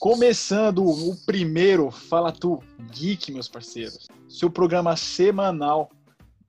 Começando 0.00 0.82
o 0.82 1.14
primeiro 1.26 1.90
Fala 1.90 2.32
Tu 2.32 2.58
Geek, 2.90 3.30
meus 3.30 3.46
parceiros. 3.46 4.08
Seu 4.26 4.50
programa 4.50 4.96
semanal 4.96 5.90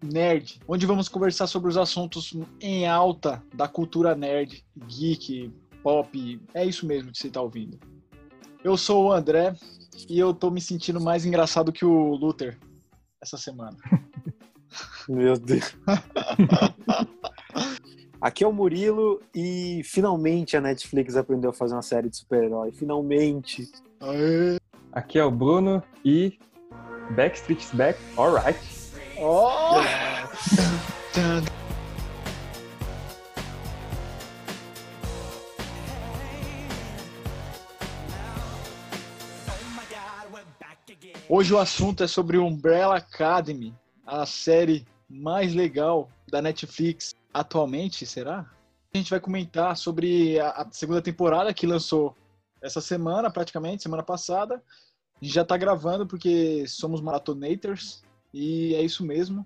nerd, 0.02 0.62
onde 0.66 0.86
vamos 0.86 1.10
conversar 1.10 1.48
sobre 1.48 1.68
os 1.68 1.76
assuntos 1.76 2.34
em 2.62 2.88
alta 2.88 3.44
da 3.54 3.68
cultura 3.68 4.16
nerd, 4.16 4.64
geek, 4.88 5.52
pop. 5.84 6.42
É 6.54 6.66
isso 6.66 6.88
mesmo 6.88 7.12
que 7.12 7.18
você 7.18 7.28
está 7.28 7.42
ouvindo. 7.42 7.78
Eu 8.64 8.78
sou 8.78 9.08
o 9.08 9.12
André 9.12 9.54
e 10.08 10.18
eu 10.18 10.34
tô 10.34 10.50
me 10.50 10.62
sentindo 10.62 11.02
mais 11.02 11.26
engraçado 11.26 11.74
que 11.74 11.84
o 11.84 12.16
Luther 12.16 12.58
essa 13.22 13.36
semana. 13.36 13.76
Meu 15.10 15.38
Deus. 15.38 15.76
Aqui 18.22 18.44
é 18.44 18.48
o 18.48 18.54
Murilo 18.54 19.20
e 19.34 19.82
finalmente 19.84 20.56
a 20.56 20.62
Netflix 20.62 21.16
aprendeu 21.16 21.50
a 21.50 21.54
fazer 21.54 21.74
uma 21.74 21.82
série 21.82 22.08
de 22.08 22.18
super-herói. 22.18 22.72
Finalmente. 22.72 23.68
Aê. 24.00 24.60
Aqui 24.92 25.18
é 25.18 25.26
o 25.26 25.32
Bruno 25.32 25.82
e 26.06 26.38
Backstreet's 27.16 27.72
Back, 27.74 28.00
alright. 28.16 28.60
Oh! 29.18 29.82
Hoje 41.28 41.54
o 41.56 41.58
assunto 41.58 42.04
é 42.04 42.08
sobre 42.08 42.38
Umbrella 42.38 42.98
Academy, 42.98 43.74
a 44.06 44.28
série 44.28 44.86
mais 45.10 45.56
legal 45.56 46.08
da 46.30 46.40
Netflix 46.40 47.16
atualmente, 47.34 48.06
será? 48.06 48.50
A 48.94 48.98
gente 48.98 49.10
vai 49.10 49.20
comentar 49.20 49.76
sobre 49.78 50.40
a, 50.40 50.50
a 50.50 50.72
segunda 50.72 51.02
temporada 51.02 51.54
que 51.54 51.66
lançou 51.66 52.16
essa 52.62 52.82
semana, 52.82 53.32
praticamente, 53.32 53.84
semana 53.84 54.04
passada. 54.04 54.62
A 55.22 55.26
gente 55.26 55.34
já 55.34 55.46
tá 55.46 55.56
gravando 55.58 56.06
porque 56.06 56.66
somos 56.68 57.02
maratonators 57.02 58.04
e 58.34 58.76
é 58.76 58.82
isso 58.82 59.06
mesmo. 59.06 59.46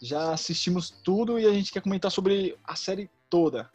Já 0.00 0.32
assistimos 0.32 0.90
tudo 0.90 1.38
e 1.38 1.46
a 1.46 1.52
gente 1.52 1.72
quer 1.72 1.80
comentar 1.80 2.10
sobre 2.10 2.56
a 2.62 2.76
série 2.76 3.10
toda. 3.28 3.70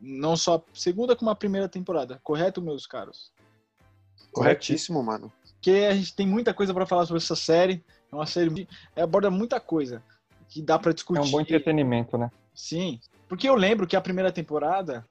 Não 0.00 0.36
só 0.36 0.56
a 0.56 0.62
segunda, 0.72 1.14
como 1.14 1.30
a 1.30 1.34
primeira 1.34 1.68
temporada. 1.68 2.20
Correto, 2.22 2.62
meus 2.62 2.86
caros? 2.86 3.32
Corretíssimo, 4.32 5.02
mano. 5.02 5.32
Porque 5.54 5.86
a 5.88 5.94
gente 5.94 6.14
tem 6.14 6.26
muita 6.26 6.52
coisa 6.52 6.72
para 6.72 6.86
falar 6.86 7.06
sobre 7.06 7.22
essa 7.22 7.36
série. 7.36 7.84
É 8.10 8.14
uma 8.14 8.26
série 8.26 8.50
que 8.50 9.00
aborda 9.00 9.30
muita 9.30 9.60
coisa 9.60 10.02
que 10.48 10.62
dá 10.62 10.78
para 10.78 10.92
discutir. 10.92 11.20
É 11.20 11.22
um 11.22 11.30
bom 11.30 11.40
entretenimento, 11.40 12.16
né? 12.16 12.30
Sim, 12.56 12.98
porque 13.28 13.46
eu 13.48 13.54
lembro 13.54 13.86
que 13.86 13.94
a 13.94 14.00
primeira 14.00 14.32
temporada 14.32 15.04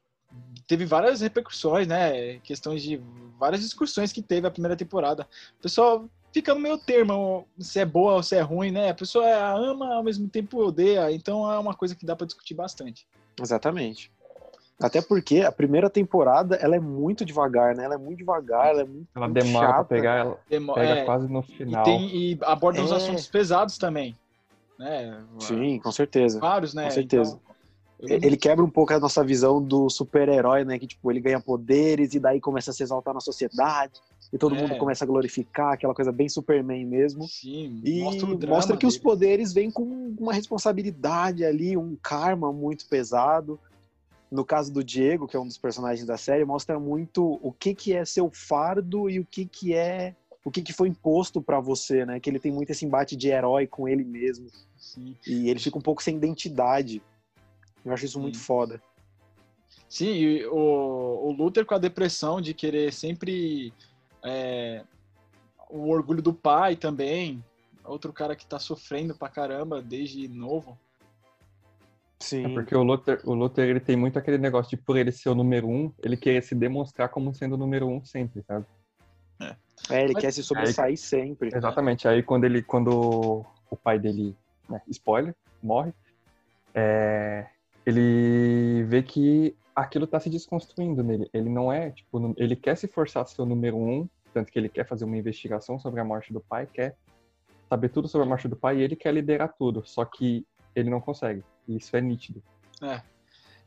teve 0.67 0.83
várias 0.83 1.21
repercussões, 1.21 1.87
né? 1.87 2.39
Questões 2.39 2.81
de 2.81 2.99
várias 3.37 3.61
discussões 3.61 4.11
que 4.11 4.21
teve 4.21 4.47
a 4.47 4.51
primeira 4.51 4.75
temporada. 4.75 5.27
O 5.59 5.61
pessoal 5.61 6.09
fica 6.33 6.53
no 6.55 6.59
meio 6.59 6.77
termo, 6.77 7.47
se 7.59 7.79
é 7.79 7.85
boa 7.85 8.13
ou 8.15 8.23
se 8.23 8.35
é 8.35 8.41
ruim, 8.41 8.71
né? 8.71 8.89
A 8.89 8.95
pessoa 8.95 9.25
ama, 9.53 9.93
ao 9.93 10.03
mesmo 10.03 10.27
tempo 10.27 10.57
odeia, 10.59 11.11
então 11.11 11.49
é 11.49 11.59
uma 11.59 11.75
coisa 11.75 11.95
que 11.95 12.05
dá 12.05 12.15
para 12.15 12.25
discutir 12.25 12.55
bastante. 12.55 13.05
Exatamente. 13.39 14.11
Até 14.81 15.01
porque 15.01 15.41
a 15.41 15.51
primeira 15.51 15.89
temporada, 15.89 16.55
ela 16.55 16.75
é 16.75 16.79
muito 16.79 17.23
devagar, 17.23 17.75
né? 17.75 17.85
Ela 17.85 17.93
é 17.93 17.97
muito 17.97 18.17
devagar, 18.17 18.67
ela 18.71 18.81
é 18.81 18.85
muito 18.85 19.07
Ela 19.15 19.27
demora 19.29 19.67
pra 19.67 19.75
chata. 19.77 19.85
pegar, 19.85 20.17
ela 20.17 20.37
Demo- 20.49 20.73
pega 20.73 20.93
é, 20.95 21.05
quase 21.05 21.27
no 21.31 21.39
e, 21.41 21.43
final. 21.43 21.83
tem, 21.85 22.13
e 22.13 22.39
aborda 22.41 22.81
uns 22.81 22.91
É. 22.91 22.95
assuntos 22.95 23.27
pesados 23.27 23.77
também. 23.77 24.17
Né? 24.77 25.23
Sim, 25.39 25.79
com 25.79 25.91
certeza. 25.91 26.39
Vários, 26.39 26.73
né? 26.73 26.83
Com 26.83 26.91
certeza. 26.91 27.39
Então, 27.99 28.17
Ele 28.21 28.35
quebra 28.35 28.63
um 28.63 28.69
pouco 28.69 28.93
a 28.93 28.99
nossa 28.99 29.23
visão 29.23 29.63
do 29.63 29.89
super-herói, 29.89 30.65
né? 30.65 30.77
Que, 30.77 30.85
tipo, 30.85 31.09
ele 31.09 31.21
ganha 31.21 31.39
poderes 31.39 32.13
e 32.13 32.19
daí 32.19 32.41
começa 32.41 32.71
a 32.71 32.73
se 32.73 32.83
exaltar 32.83 33.13
na 33.13 33.21
sociedade. 33.21 33.93
E 34.33 34.37
todo 34.37 34.55
É. 34.55 34.61
mundo 34.61 34.75
começa 34.75 35.05
a 35.05 35.07
glorificar, 35.07 35.73
aquela 35.73 35.93
coisa 35.93 36.11
bem 36.11 36.27
Superman 36.27 36.85
mesmo. 36.85 37.25
Sim, 37.27 37.79
E 37.83 38.01
mostra, 38.01 38.47
mostra, 38.47 38.77
que 38.77 38.85
os 38.85 38.95
dele. 38.95 39.03
poderes 39.03 39.53
vêm 39.53 39.71
com 39.71 40.13
uma 40.19 40.33
responsabilidade 40.33 41.45
ali, 41.45 41.77
um 41.77 41.95
karma 41.95 42.51
muito 42.51 42.85
pesado. 42.89 43.59
No 44.29 44.43
caso 44.43 44.73
do 44.73 44.83
Diego, 44.83 45.27
que 45.27 45.37
é 45.37 45.39
um 45.39 45.47
dos 45.47 45.57
personagens 45.57 46.05
da 46.05 46.17
série, 46.17 46.43
mostra 46.43 46.77
muito 46.79 47.39
o 47.41 47.53
que, 47.53 47.73
que 47.73 47.93
é 47.93 48.03
seu 48.03 48.29
fardo 48.33 49.09
e 49.09 49.19
o 49.19 49.25
que, 49.25 49.45
que 49.45 49.73
é 49.73 50.15
o 50.45 50.51
que, 50.51 50.61
que 50.61 50.71
foi 50.71 50.87
imposto 50.87 51.41
pra 51.41 51.59
você, 51.59 52.05
né? 52.05 52.19
Que 52.19 52.29
ele 52.29 52.39
tem 52.39 52.51
muito 52.51 52.69
esse 52.69 52.85
embate 52.85 53.15
de 53.15 53.29
herói 53.29 53.65
com 53.65 53.87
ele 53.87 54.03
mesmo. 54.03 54.47
Sim. 54.77 55.17
E 55.25 55.49
ele 55.49 55.59
fica 55.59 55.75
um 55.75 55.81
pouco 55.81 56.03
sem 56.03 56.15
identidade. 56.15 57.01
Eu 57.83 57.91
acho 57.91 58.05
isso 58.05 58.19
muito 58.19 58.37
Sim. 58.37 58.43
foda. 58.43 58.81
Sim, 59.89 60.13
e 60.13 60.45
o, 60.45 61.29
o 61.29 61.31
Luther 61.31 61.65
com 61.65 61.73
a 61.73 61.79
depressão 61.79 62.39
de 62.39 62.53
querer 62.53 62.93
sempre 62.93 63.73
é, 64.23 64.83
o 65.67 65.89
orgulho 65.89 66.21
do 66.21 66.33
pai 66.33 66.75
também. 66.75 67.43
Outro 67.83 68.13
cara 68.13 68.35
que 68.35 68.45
tá 68.45 68.59
sofrendo 68.59 69.15
pra 69.15 69.29
caramba 69.29 69.81
desde 69.81 70.27
novo. 70.27 70.77
Sim. 72.19 72.45
É 72.45 72.49
porque 72.49 72.75
o 72.75 72.83
Luther, 72.83 73.19
o 73.25 73.33
Luther 73.33 73.67
ele 73.67 73.79
tem 73.79 73.95
muito 73.95 74.19
aquele 74.19 74.37
negócio 74.37 74.77
de 74.77 74.83
por 74.83 74.95
ele 74.95 75.11
ser 75.11 75.29
o 75.29 75.35
número 75.35 75.67
um, 75.67 75.91
ele 76.03 76.15
querer 76.15 76.43
se 76.43 76.53
demonstrar 76.53 77.09
como 77.09 77.33
sendo 77.33 77.53
o 77.53 77.57
número 77.57 77.87
um 77.87 78.03
sempre, 78.05 78.43
sabe? 78.43 78.65
É, 79.39 80.03
ele 80.03 80.13
Mas- 80.13 80.23
quer 80.23 80.31
se 80.31 80.43
sobressair 80.43 80.97
sempre. 80.97 81.49
Exatamente. 81.53 82.07
Aí 82.07 82.23
quando 82.23 82.45
ele, 82.45 82.61
quando 82.61 83.45
o 83.69 83.75
pai 83.75 83.99
dele, 83.99 84.35
né, 84.69 84.81
spoiler, 84.87 85.35
morre, 85.61 85.93
é, 86.73 87.45
ele 87.85 88.83
vê 88.87 89.03
que 89.03 89.55
aquilo 89.75 90.07
tá 90.07 90.19
se 90.19 90.29
desconstruindo 90.29 91.03
nele. 91.03 91.29
Ele 91.33 91.49
não 91.49 91.71
é, 91.71 91.91
tipo, 91.91 92.33
ele 92.37 92.55
quer 92.55 92.75
se 92.77 92.87
forçar 92.87 93.23
a 93.23 93.25
ser 93.25 93.41
o 93.41 93.45
número 93.45 93.77
um, 93.77 94.07
tanto 94.33 94.51
que 94.51 94.57
ele 94.57 94.69
quer 94.69 94.87
fazer 94.87 95.05
uma 95.05 95.17
investigação 95.17 95.79
sobre 95.79 95.99
a 95.99 96.03
morte 96.03 96.33
do 96.33 96.39
pai, 96.39 96.65
quer 96.65 96.95
saber 97.69 97.89
tudo 97.89 98.07
sobre 98.07 98.25
a 98.25 98.29
morte 98.29 98.47
do 98.47 98.55
pai 98.55 98.77
e 98.77 98.81
ele 98.81 98.95
quer 98.95 99.13
liderar 99.13 99.53
tudo, 99.57 99.83
só 99.85 100.05
que 100.05 100.45
ele 100.75 100.89
não 100.89 101.01
consegue. 101.01 101.43
E 101.67 101.77
isso 101.77 101.95
é 101.95 102.01
nítido. 102.01 102.41
É. 102.81 103.01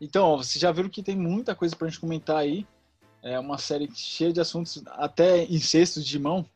Então, 0.01 0.27
ó, 0.27 0.37
vocês 0.37 0.61
já 0.61 0.71
viram 0.71 0.89
que 0.89 1.03
tem 1.03 1.17
muita 1.17 1.55
coisa 1.55 1.75
pra 1.75 1.89
gente 1.89 2.01
comentar 2.01 2.37
aí. 2.37 2.67
É 3.23 3.39
uma 3.39 3.59
série 3.59 3.89
cheia 3.95 4.33
de 4.33 4.41
assuntos, 4.41 4.83
até 4.87 5.45
incestos 5.45 6.05
de 6.07 6.19
mão 6.19 6.47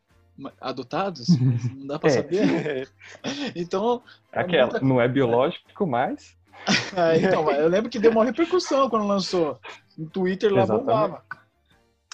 adotados. 0.61 1.29
Não 1.39 1.87
dá 1.87 1.99
pra 1.99 2.09
É. 2.09 2.13
saber. 2.13 2.89
Então, 3.55 4.03
É 4.33 4.41
aquela, 4.41 4.71
muita 4.71 4.81
não 4.85 5.01
é 5.01 5.09
biológico, 5.09 5.87
mas 5.87 6.37
É, 6.97 7.19
então, 7.19 7.51
eu 7.51 7.69
lembro 7.69 7.91
que 7.91 7.99
deu 7.99 8.11
uma 8.13 8.25
repercussão 8.25 8.89
quando 8.89 9.07
lançou. 9.07 9.59
No 9.97 10.09
Twitter 10.09 10.53
lá 10.53 10.63
Exatamente. 10.63 10.87
bombava. 10.87 11.25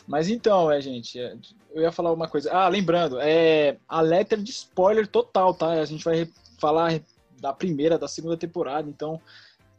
Mas 0.06 0.28
então, 0.30 0.70
é, 0.70 0.80
gente, 0.80 1.20
é, 1.20 1.36
eu 1.72 1.82
ia 1.82 1.92
falar 1.92 2.12
uma 2.12 2.26
coisa. 2.26 2.50
Ah, 2.52 2.66
lembrando, 2.68 3.18
é 3.20 3.76
a 3.86 4.00
letra 4.00 4.38
de 4.38 4.50
spoiler 4.50 5.06
total, 5.06 5.52
tá? 5.52 5.72
A 5.72 5.84
gente 5.84 6.02
vai 6.02 6.28
falar 6.58 6.98
da 7.38 7.52
primeira, 7.52 7.98
da 7.98 8.08
segunda 8.08 8.36
temporada. 8.36 8.88
Então, 8.88 9.20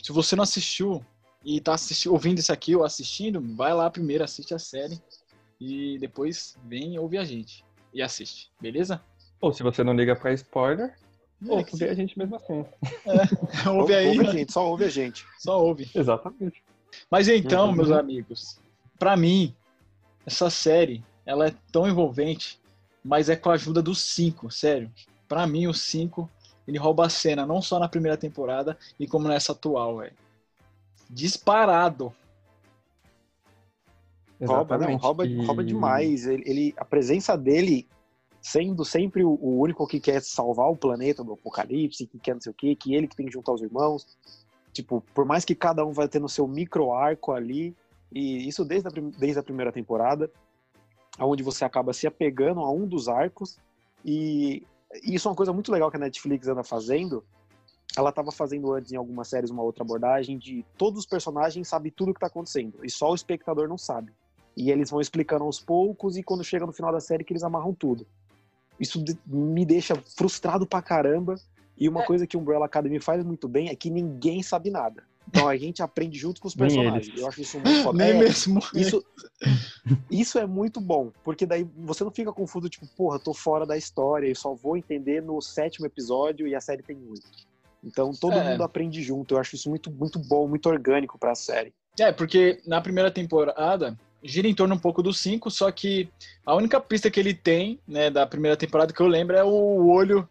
se 0.01 0.11
você 0.11 0.35
não 0.35 0.43
assistiu 0.43 1.03
e 1.43 1.59
tá 1.61 1.75
ouvindo 2.07 2.39
isso 2.39 2.51
aqui 2.51 2.75
ou 2.75 2.83
assistindo, 2.83 3.41
vai 3.55 3.73
lá 3.73 3.89
primeiro, 3.89 4.23
assiste 4.23 4.53
a 4.53 4.59
série 4.59 4.99
e 5.59 5.97
depois 5.99 6.57
vem 6.65 6.97
ouvir 6.99 7.17
a 7.17 7.23
gente 7.25 7.63
e 7.93 8.01
assiste, 8.01 8.51
beleza? 8.61 9.01
ou 9.41 9.53
se 9.53 9.63
você 9.63 9.83
não 9.83 9.93
liga 9.93 10.15
pra 10.17 10.33
spoiler, 10.33 10.95
É, 11.47 11.51
ou 11.53 11.63
que 11.63 11.77
vê 11.77 11.87
a 11.89 11.93
gente 11.93 12.17
mesmo 12.19 12.35
assim. 12.35 12.65
ouve 13.73 13.95
aí, 13.95 14.07
Ouve 14.09 14.27
a 14.27 14.31
gente, 14.31 14.51
só 14.51 14.67
ouve 14.67 14.83
a 14.83 14.89
gente. 14.89 15.25
só 15.37 15.63
ouve. 15.63 15.89
Exatamente. 15.95 16.61
Mas 17.09 17.29
então, 17.29 17.67
Uhum. 17.69 17.75
meus 17.75 17.91
amigos, 17.91 18.59
pra 18.97 19.15
mim, 19.15 19.55
essa 20.25 20.49
série, 20.49 21.01
ela 21.25 21.47
é 21.47 21.53
tão 21.71 21.87
envolvente, 21.87 22.59
mas 23.01 23.29
é 23.29 23.35
com 23.37 23.49
a 23.49 23.53
ajuda 23.53 23.81
dos 23.81 24.01
cinco, 24.01 24.51
sério. 24.51 24.91
Pra 25.27 25.47
mim, 25.47 25.67
o 25.67 25.73
cinco, 25.73 26.29
ele 26.67 26.77
rouba 26.77 27.05
a 27.05 27.09
cena, 27.09 27.45
não 27.45 27.61
só 27.61 27.79
na 27.79 27.87
primeira 27.87 28.17
temporada, 28.17 28.77
e 28.99 29.07
como 29.07 29.29
nessa 29.29 29.53
atual, 29.53 29.99
velho. 29.99 30.13
Disparado. 31.09 32.13
Rouba, 34.41 34.77
não, 34.77 34.95
rouba, 34.97 35.25
E- 35.25 35.45
rouba 35.45 35.63
demais. 35.63 36.25
Ele, 36.25 36.43
ele- 36.45 36.73
a 36.77 36.85
presença 36.85 37.37
dele, 37.37 37.87
sendo 38.41 38.85
sempre 38.85 39.23
o, 39.23 39.31
o 39.31 39.59
único 39.59 39.85
que 39.87 39.99
quer 39.99 40.21
salvar 40.21 40.69
o 40.69 40.77
planeta 40.77 41.23
do 41.23 41.33
apocalipse, 41.33 42.07
que 42.07 42.19
quer 42.19 42.35
não 42.35 42.41
sei 42.41 42.51
o 42.51 42.55
quê, 42.55 42.75
que 42.75 42.93
ele 42.93 43.07
que 43.07 43.15
tem 43.15 43.25
que 43.25 43.33
juntar 43.33 43.51
os 43.51 43.61
irmãos. 43.61 44.07
Tipo, 44.71 45.01
por 45.13 45.25
mais 45.25 45.43
que 45.43 45.55
cada 45.55 45.85
um 45.85 45.91
vai 45.91 46.07
tendo 46.07 46.29
seu 46.29 46.47
micro 46.47 46.93
arco 46.93 47.31
ali, 47.33 47.75
e 48.11 48.47
isso 48.47 48.63
desde 48.63 48.87
a, 48.87 48.91
desde 49.17 49.39
a 49.39 49.43
primeira 49.43 49.71
temporada, 49.71 50.31
onde 51.19 51.43
você 51.43 51.65
acaba 51.65 51.91
se 51.91 52.07
apegando 52.07 52.61
a 52.61 52.71
um 52.71 52.87
dos 52.87 53.09
arcos, 53.09 53.57
e 54.05 54.63
isso 55.03 55.27
é 55.27 55.31
uma 55.31 55.35
coisa 55.35 55.51
muito 55.51 55.71
legal 55.71 55.91
que 55.91 55.97
a 55.97 55.99
Netflix 55.99 56.47
anda 56.47 56.63
fazendo. 56.63 57.25
Ela 57.97 58.09
estava 58.09 58.31
fazendo 58.31 58.71
antes 58.73 58.91
em 58.91 58.95
algumas 58.95 59.27
séries 59.27 59.49
uma 59.49 59.63
outra 59.63 59.83
abordagem 59.83 60.37
de 60.37 60.63
todos 60.77 60.99
os 60.99 61.05
personagens 61.05 61.67
sabem 61.67 61.91
tudo 61.91 62.09
o 62.09 62.13
que 62.13 62.17
está 62.17 62.27
acontecendo, 62.27 62.73
e 62.83 62.89
só 62.89 63.11
o 63.11 63.15
espectador 63.15 63.67
não 63.67 63.77
sabe. 63.77 64.11
E 64.55 64.71
eles 64.71 64.89
vão 64.89 65.01
explicando 65.01 65.43
aos 65.43 65.59
poucos, 65.59 66.17
e 66.17 66.23
quando 66.23 66.43
chega 66.43 66.65
no 66.65 66.73
final 66.73 66.91
da 66.91 66.99
série 66.99 67.23
que 67.23 67.33
eles 67.33 67.43
amarram 67.43 67.73
tudo. 67.73 68.05
Isso 68.79 69.03
de- 69.03 69.17
me 69.25 69.65
deixa 69.65 69.95
frustrado 69.95 70.65
pra 70.67 70.81
caramba. 70.81 71.35
E 71.77 71.87
uma 71.87 72.01
É. 72.01 72.05
coisa 72.05 72.27
que 72.27 72.35
o 72.35 72.39
Umbrella 72.41 72.65
Academy 72.65 72.99
faz 72.99 73.23
muito 73.23 73.47
bem 73.47 73.69
é 73.69 73.75
que 73.75 73.89
ninguém 73.89 74.43
sabe 74.43 74.69
nada. 74.69 75.03
Então 75.27 75.47
a 75.47 75.55
gente 75.55 75.81
aprende 75.81 76.17
junto 76.17 76.41
com 76.41 76.47
os 76.47 76.55
personagens. 77.03 77.17
Eu 77.17 77.27
acho 77.27 77.41
isso 77.41 77.57
muito 77.59 77.69
foda. 77.83 77.97
Nem 77.97 78.09
É, 78.15 78.19
mesmo. 78.19 78.59
isso, 78.73 79.03
isso 80.09 80.37
é 80.39 80.45
muito 80.45 80.81
bom, 80.81 81.11
porque 81.23 81.45
daí 81.45 81.63
você 81.77 82.03
não 82.03 82.11
fica 82.11 82.33
confuso, 82.33 82.67
tipo, 82.69 82.85
porra, 82.97 83.19
tô 83.19 83.33
fora 83.33 83.65
da 83.65 83.77
história 83.77 84.27
e 84.29 84.35
só 84.35 84.53
vou 84.53 84.75
entender 84.75 85.21
no 85.21 85.41
sétimo 85.41 85.85
episódio 85.85 86.47
e 86.47 86.53
a 86.55 86.61
série 86.61 86.83
tem 86.83 86.97
oito. 87.09 87.48
Então 87.83 88.11
todo 88.11 88.37
É. 88.37 88.43
mundo 88.51 88.63
aprende 88.63 89.01
junto. 89.01 89.33
Eu 89.35 89.39
acho 89.39 89.55
isso 89.55 89.69
muito, 89.69 89.89
muito 89.91 90.19
bom, 90.19 90.47
muito 90.47 90.67
orgânico 90.69 91.17
pra 91.17 91.35
série. 91.35 91.73
É, 91.99 92.11
porque 92.11 92.61
na 92.65 92.79
primeira 92.81 93.11
temporada 93.11 93.97
gira 94.23 94.47
em 94.47 94.53
torno 94.55 94.75
um 94.75 94.79
pouco 94.79 95.01
dos 95.01 95.19
cinco, 95.19 95.49
só 95.49 95.71
que 95.71 96.09
a 96.45 96.53
única 96.55 96.79
pista 96.79 97.09
que 97.09 97.19
ele 97.19 97.33
tem, 97.33 97.79
né, 97.87 98.09
da 98.09 98.25
primeira 98.25 98.57
temporada 98.57 98.93
que 98.93 99.01
eu 99.01 99.07
lembro 99.07 99.35
é 99.35 99.43
o 99.43 99.87
olho 99.87 100.27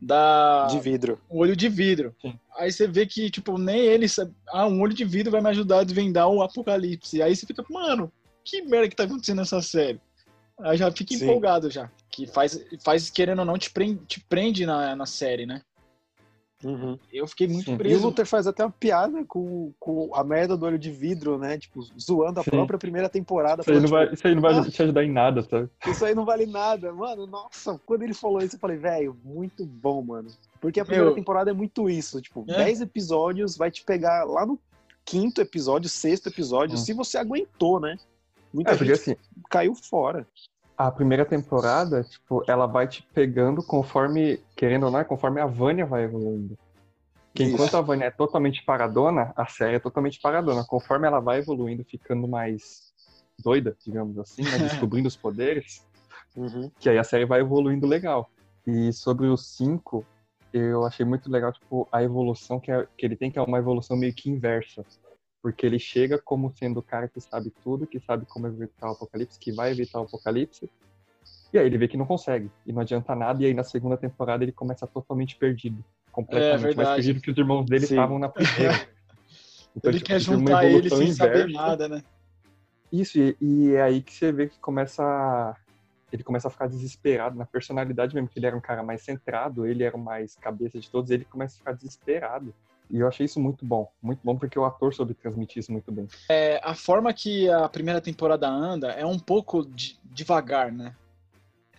da 0.00 0.66
De 0.66 0.78
vidro. 0.78 1.18
o 1.28 1.38
olho 1.38 1.56
de 1.56 1.68
vidro. 1.68 2.14
Sim. 2.20 2.38
Aí 2.58 2.70
você 2.70 2.86
vê 2.86 3.06
que 3.06 3.30
tipo 3.30 3.56
nem 3.58 3.80
ele 3.80 4.08
sabe, 4.08 4.32
ah, 4.48 4.66
um 4.66 4.80
olho 4.80 4.94
de 4.94 5.04
vidro 5.04 5.30
vai 5.32 5.40
me 5.40 5.48
ajudar 5.50 5.80
a 5.80 5.84
desvendar 5.84 6.28
o 6.28 6.42
apocalipse. 6.42 7.22
Aí 7.22 7.34
você 7.34 7.46
fica, 7.46 7.64
mano, 7.70 8.12
que 8.44 8.62
merda 8.62 8.88
que 8.88 8.96
tá 8.96 9.04
acontecendo 9.04 9.38
nessa 9.38 9.60
série? 9.62 10.00
Aí 10.60 10.76
já 10.76 10.90
fica 10.90 11.14
Sim. 11.14 11.24
empolgado 11.24 11.70
já, 11.70 11.90
que 12.10 12.26
faz 12.26 12.58
faz 12.82 13.10
querendo 13.10 13.40
ou 13.40 13.44
não 13.44 13.58
te 13.58 13.70
prende, 13.70 14.00
te 14.06 14.20
prende 14.20 14.64
na, 14.64 14.94
na 14.96 15.04
série, 15.06 15.44
né? 15.46 15.60
Uhum. 16.64 16.98
Eu 17.12 17.26
fiquei 17.26 17.46
muito 17.46 17.66
Sim. 17.66 17.72
E 17.72 17.74
o 17.74 17.78
preso. 17.78 18.06
Luther 18.06 18.24
faz 18.26 18.46
até 18.46 18.64
uma 18.64 18.70
piada 18.70 19.22
com, 19.26 19.72
com 19.78 20.14
a 20.14 20.24
merda 20.24 20.56
do 20.56 20.64
olho 20.64 20.78
de 20.78 20.90
vidro, 20.90 21.38
né? 21.38 21.58
Tipo, 21.58 21.82
zoando 22.00 22.40
a 22.40 22.42
Sim. 22.42 22.50
própria 22.50 22.78
primeira 22.78 23.08
temporada. 23.10 23.60
Isso 23.62 23.70
aí, 23.70 23.80
não 23.80 23.88
falando, 23.88 24.06
vai, 24.06 24.14
isso 24.14 24.26
aí 24.26 24.34
não 24.34 24.42
vai 24.42 24.54
Ah. 24.58 24.70
te 24.70 24.82
ajudar 24.82 25.04
em 25.04 25.12
nada, 25.12 25.42
sabe? 25.42 25.68
tipo, 25.78 25.90
isso 25.90 26.04
aí 26.04 26.14
não 26.14 26.24
vale 26.24 26.46
nada. 26.46 26.92
Mano, 26.92 27.26
nossa, 27.26 27.78
quando 27.84 28.02
ele 28.02 28.14
falou 28.14 28.40
isso, 28.40 28.56
eu 28.56 28.60
falei, 28.60 28.78
velho, 28.78 29.16
muito 29.22 29.66
bom, 29.66 30.00
mano. 30.02 30.30
Porque 30.60 30.80
a 30.80 30.84
primeira 30.84 31.06
Meu. 31.10 31.14
temporada 31.14 31.50
é 31.50 31.54
muito 31.54 31.90
isso. 31.90 32.20
Tipo, 32.22 32.44
É. 32.48 32.56
10 32.56 32.80
episódios 32.80 33.56
vai 33.56 33.70
te 33.70 33.84
pegar 33.84 34.24
lá 34.24 34.46
no 34.46 34.58
quinto 35.04 35.40
episódio, 35.42 35.88
sexto 35.90 36.28
episódio, 36.30 36.74
Hum. 36.74 36.78
se 36.78 36.92
você 36.94 37.18
aguentou, 37.18 37.78
né? 37.78 37.96
Muita 38.52 38.70
É, 38.70 38.76
porque 38.76 38.94
gente 38.94 39.10
assim, 39.12 39.16
caiu 39.50 39.74
fora. 39.74 40.26
A 40.76 40.90
primeira 40.90 41.24
temporada, 41.24 42.02
tipo, 42.04 42.44
ela 42.46 42.66
vai 42.66 42.86
te 42.86 43.02
pegando 43.14 43.62
conforme, 43.62 44.38
querendo 44.54 44.86
ou 44.86 44.92
não, 44.92 45.02
conforme 45.04 45.40
a 45.40 45.46
Vânia 45.46 45.86
vai 45.86 46.04
evoluindo. 46.04 46.56
Isso. 47.34 47.50
enquanto 47.50 47.76
a 47.76 47.82
Vânia 47.82 48.06
é 48.06 48.10
totalmente 48.10 48.64
paradona, 48.64 49.32
a 49.36 49.46
série 49.46 49.76
é 49.76 49.78
totalmente 49.78 50.18
paradona. 50.20 50.64
Conforme 50.64 51.06
ela 51.06 51.20
vai 51.20 51.38
evoluindo, 51.38 51.84
ficando 51.84 52.26
mais 52.26 52.92
doida, 53.38 53.76
digamos 53.84 54.18
assim, 54.18 54.42
né? 54.42 54.48
descobrindo 54.90 55.06
os 55.08 55.16
poderes, 55.16 55.84
Uhum. 56.34 56.70
que 56.78 56.88
aí 56.88 56.98
a 56.98 57.04
série 57.04 57.26
vai 57.26 57.40
evoluindo 57.40 57.86
legal. 57.86 58.30
E 58.66 58.90
sobre 58.92 59.26
os 59.26 59.54
cinco, 59.54 60.04
eu 60.52 60.84
achei 60.84 61.04
muito 61.04 61.30
legal, 61.30 61.52
tipo, 61.52 61.86
a 61.92 62.02
evolução 62.02 62.58
que, 62.58 62.70
é- 62.70 62.86
que 62.96 63.04
ele 63.06 63.16
tem, 63.16 63.30
que 63.30 63.38
é 63.38 63.42
uma 63.42 63.58
evolução 63.58 63.96
meio 63.96 64.14
que 64.14 64.30
inversa. 64.30 64.84
Porque 65.46 65.64
ele 65.64 65.78
chega 65.78 66.18
como 66.18 66.50
sendo 66.50 66.80
o 66.80 66.82
cara 66.82 67.06
que 67.06 67.20
sabe 67.20 67.52
tudo, 67.62 67.86
que 67.86 68.00
sabe 68.00 68.26
como 68.26 68.48
evitar 68.48 68.88
o 68.88 68.94
apocalipse, 68.94 69.38
que 69.38 69.52
vai 69.52 69.70
evitar 69.70 70.00
o 70.00 70.02
apocalipse. 70.02 70.68
E 71.52 71.58
aí 71.58 71.64
ele 71.64 71.78
vê 71.78 71.86
que 71.86 71.96
não 71.96 72.04
consegue, 72.04 72.50
e 72.66 72.72
não 72.72 72.80
adianta 72.80 73.14
nada, 73.14 73.40
e 73.40 73.46
aí 73.46 73.54
na 73.54 73.62
segunda 73.62 73.96
temporada 73.96 74.42
ele 74.42 74.50
começa 74.50 74.88
totalmente 74.88 75.36
perdido. 75.36 75.84
Completamente, 76.10 76.62
mais 76.62 76.64
É 76.64 76.74
verdade. 76.74 76.96
perdido 76.96 77.20
que 77.20 77.30
os 77.30 77.38
irmãos 77.38 77.64
dele 77.64 77.84
estavam 77.84 78.18
na 78.18 78.28
primeira. 78.28 78.72
Então, 79.76 79.90
Ele 79.90 79.98
tipo, 79.98 80.08
quer 80.08 80.18
juntar 80.18 80.64
ele 80.64 80.88
sem 80.88 81.12
saber 81.12 81.48
inversa. 81.48 81.62
nada, 81.62 81.88
né? 81.88 82.02
Isso, 82.90 83.18
e, 83.18 83.36
e 83.40 83.74
é 83.74 83.82
aí 83.82 84.02
que 84.02 84.12
você 84.12 84.32
vê 84.32 84.48
que 84.48 84.58
começa. 84.58 85.54
Ele 86.10 86.24
começa 86.24 86.48
a 86.48 86.50
ficar 86.50 86.66
desesperado 86.66 87.36
na 87.36 87.44
personalidade 87.44 88.14
mesmo, 88.14 88.26
que 88.26 88.38
ele 88.38 88.46
era 88.46 88.56
um 88.56 88.60
cara 88.60 88.82
mais 88.82 89.02
centrado, 89.02 89.66
ele 89.66 89.84
era 89.84 89.94
o 89.94 90.02
mais 90.02 90.34
cabeça 90.34 90.80
de 90.80 90.90
todos, 90.90 91.10
ele 91.10 91.26
começa 91.26 91.54
a 91.54 91.58
ficar 91.58 91.72
desesperado. 91.72 92.54
E 92.90 92.98
eu 92.98 93.08
achei 93.08 93.26
isso 93.26 93.40
muito 93.40 93.64
bom, 93.64 93.90
muito 94.00 94.20
bom, 94.22 94.36
porque 94.36 94.58
o 94.58 94.64
ator 94.64 94.94
soube 94.94 95.14
transmitir 95.14 95.58
isso 95.60 95.72
muito 95.72 95.90
bem. 95.90 96.06
É, 96.30 96.60
a 96.62 96.74
forma 96.74 97.12
que 97.12 97.48
a 97.50 97.68
primeira 97.68 98.00
temporada 98.00 98.48
anda 98.48 98.88
é 98.92 99.04
um 99.04 99.18
pouco 99.18 99.64
de- 99.64 99.98
devagar, 100.04 100.70
né? 100.70 100.94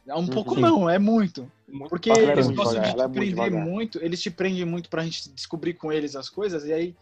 É 0.06 0.16
um 0.16 0.28
pouco 0.28 0.56
Sim. 0.56 0.62
não, 0.62 0.90
é 0.90 0.98
muito. 1.00 1.52
Muito 1.68 1.90
Porque 1.90 2.10
é 2.10 2.32
eles 2.32 2.46
muito 2.46 2.58
gostam 2.58 2.82
devagar, 2.82 2.94
de 2.96 3.00
ela 3.00 3.04
é 3.04 3.08
te 3.08 3.10
muito 3.10 3.20
prender 3.20 3.50
devagar. 3.50 3.66
muito, 3.66 4.04
eles 4.04 4.22
te 4.22 4.32
prendem 4.32 4.66
muito 4.66 4.90
pra 4.90 5.04
gente 5.04 5.30
descobrir 5.30 5.74
com 5.74 5.92
eles 5.92 6.16
as 6.16 6.30
coisas, 6.30 6.66
e 6.66 6.72
aí 6.74 6.96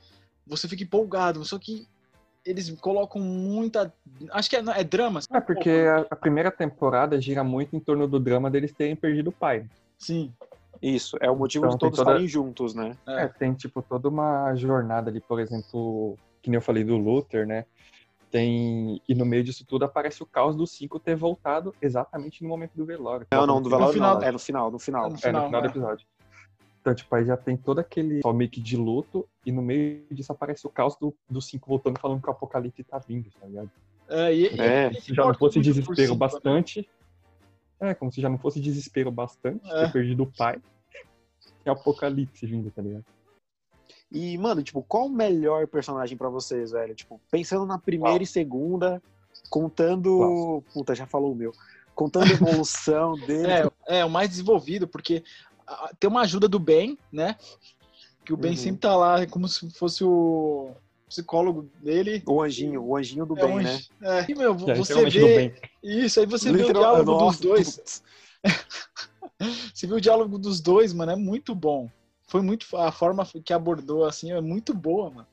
você 0.45 0.67
fica 0.67 0.83
empolgado, 0.83 1.43
só 1.45 1.57
que 1.59 1.87
eles 2.45 2.69
colocam 2.79 3.21
muita. 3.21 3.91
Acho 4.31 4.49
que 4.49 4.55
é, 4.55 4.63
é 4.75 4.83
drama. 4.83 5.19
É 5.31 5.39
porque 5.41 5.69
a, 5.69 6.05
a 6.11 6.15
primeira 6.15 6.51
temporada 6.51 7.19
gira 7.19 7.43
muito 7.43 7.75
em 7.75 7.79
torno 7.79 8.07
do 8.07 8.19
drama 8.19 8.49
deles 8.51 8.71
terem 8.71 8.95
perdido 8.95 9.29
o 9.29 9.33
pai. 9.33 9.65
Sim. 9.97 10.31
Isso, 10.81 11.17
é 11.21 11.29
o 11.31 11.35
motivo 11.35 11.65
Então, 11.65 11.75
de 11.75 11.79
todos 11.79 11.97
toda- 11.97 12.11
estarem 12.11 12.27
juntos, 12.27 12.73
né? 12.73 12.95
É. 13.07 13.23
É, 13.23 13.27
tem 13.27 13.53
tipo 13.53 13.81
toda 13.81 14.07
uma 14.09 14.53
jornada 14.55 15.09
ali, 15.09 15.19
por 15.21 15.39
exemplo, 15.39 16.17
que 16.41 16.49
nem 16.49 16.57
eu 16.57 16.61
falei 16.61 16.83
do 16.83 16.97
Luther, 16.97 17.45
né? 17.47 17.65
Tem. 18.31 19.01
E 19.07 19.15
no 19.15 19.25
meio 19.25 19.43
disso 19.43 19.65
tudo 19.65 19.85
aparece 19.85 20.21
o 20.21 20.25
caos 20.25 20.55
dos 20.55 20.71
cinco 20.71 20.99
ter 20.99 21.15
voltado 21.15 21.73
exatamente 21.81 22.43
no 22.43 22.49
momento 22.49 22.71
do 22.75 22.85
velório. 22.85 23.25
Não, 23.31 23.47
não, 23.47 23.61
do 23.61 23.69
Volta 23.69 23.85
no 23.85 23.91
velório 23.91 23.93
final- 23.93 24.15
não. 24.19 24.27
É 24.27 24.31
no 24.31 24.39
final, 24.39 24.71
no 24.71 24.79
final. 24.79 25.05
É 25.05 25.09
no 25.09 25.09
É, 25.09 25.13
no 25.15 25.19
final, 25.21 25.45
final 25.45 25.61
do 25.61 25.67
é. 25.67 25.69
episódio. 25.69 26.07
Então, 26.81 26.93
tipo, 26.93 27.15
aí 27.15 27.25
já 27.25 27.35
tem 27.37 27.57
todo 27.57 27.79
aquele 27.79 28.21
só 28.21 28.31
meio 28.33 28.49
que 28.49 28.61
de 28.61 28.77
luto, 28.77 29.27
e 29.45 29.51
no 29.51 29.61
meio 29.61 30.03
disso 30.11 30.31
aparece 30.31 30.67
o 30.67 30.69
caos 30.69 30.95
do, 30.97 31.15
dos 31.29 31.45
cinco 31.47 31.67
voltando 31.67 31.99
falando 31.99 32.21
que 32.21 32.27
o 32.27 32.31
apocalipse 32.31 32.83
tá 32.83 32.99
vindo, 32.99 33.29
tá 33.39 33.47
ligado? 33.47 33.71
É, 34.07 34.33
e, 34.35 34.53
e- 34.55 34.59
É. 34.61 34.93
Se 34.93 35.13
já 35.13 35.25
não 35.25 35.33
fosse 35.33 35.59
desespero 35.59 35.95
cinco, 35.95 36.49
né? 36.49 36.63
É, 37.79 37.93
como 37.93 38.11
se 38.11 38.21
já 38.21 38.29
não 38.29 38.37
fosse 38.37 38.59
desespero 38.59 39.11
bastante 39.11 39.65
É. 39.71 39.85
ter 39.85 39.91
perdido 39.91 40.23
o 40.23 40.31
pai. 40.33 40.61
É 41.65 41.69
apocalipse 41.69 42.45
vindo, 42.45 42.71
tá 42.71 42.81
ligado? 42.81 43.03
E, 44.11 44.37
mano, 44.37 44.63
tipo, 44.63 44.83
qual 44.83 45.07
o 45.07 45.09
melhor 45.09 45.67
personagem 45.67 46.17
pra 46.17 46.29
vocês, 46.29 46.71
velho? 46.71 46.95
Tipo, 46.95 47.19
pensando 47.29 47.65
na 47.65 47.77
primeira 47.79 48.17
Qual? 48.19 48.23
e 48.23 48.27
segunda, 48.27 49.01
contando. 49.49 50.63
Puta, 50.73 50.95
já 50.95 51.05
falou 51.05 51.31
o 51.33 51.35
meu. 51.35 51.51
Contando 51.93 52.31
a 52.31 52.33
evolução 52.33 53.17
dele. 53.25 53.51
É, 53.87 53.99
é 53.99 54.05
o 54.05 54.09
mais 54.09 54.29
desenvolvido, 54.29 54.87
porque 54.87 55.23
tem 55.99 56.09
uma 56.09 56.21
ajuda 56.21 56.47
do 56.47 56.59
Ben, 56.59 56.97
né? 57.11 57.35
Que 58.23 58.31
o 58.33 58.37
Ben 58.37 58.51
Uhum. 58.51 58.57
sempre 58.57 58.81
tá 58.81 58.95
lá 58.95 59.25
como 59.27 59.47
se 59.47 59.69
fosse 59.71 60.03
o 60.03 60.75
psicólogo 61.07 61.69
dele. 61.81 62.23
O 62.27 62.41
anjinho, 62.41 62.83
o 62.83 62.95
anjinho 62.95 63.25
do 63.25 63.37
É, 63.37 63.41
bem, 63.41 63.59
um- 63.59 63.63
né? 63.63 63.79
é, 64.01 64.31
e, 64.31 64.35
meu, 64.35 64.55
você 64.55 65.09
vê 65.09 65.35
bem. 65.35 65.53
isso, 65.83 66.19
aí 66.19 66.25
você 66.25 66.51
vê 66.51 66.63
o 66.63 66.73
diálogo 66.73 67.11
dos 67.11 67.15
Nossa, 67.21 67.43
dois. 67.43 67.75
putz. 67.77 68.03
Você 69.73 69.85
viu 69.85 69.97
o 69.97 70.01
diálogo 70.01 70.37
dos 70.37 70.61
dois, 70.61 70.93
mano, 70.93 71.11
é 71.11 71.15
muito 71.15 71.53
bom. 71.53 71.89
Foi 72.27 72.41
muito 72.41 72.65
a 72.77 72.91
forma 72.91 73.25
que 73.43 73.51
abordou 73.53 74.05
assim 74.05 74.31
é 74.31 74.39
muito 74.39 74.73
boa, 74.73 75.09
mano. 75.09 75.27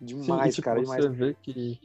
Sim, 0.00 0.06
Demais, 0.06 0.52
e, 0.52 0.56
tipo, 0.56 0.64
cara, 0.64 0.80
demais. 0.80 1.04
Você 1.04 1.08
vê 1.08 1.34
que, 1.34 1.78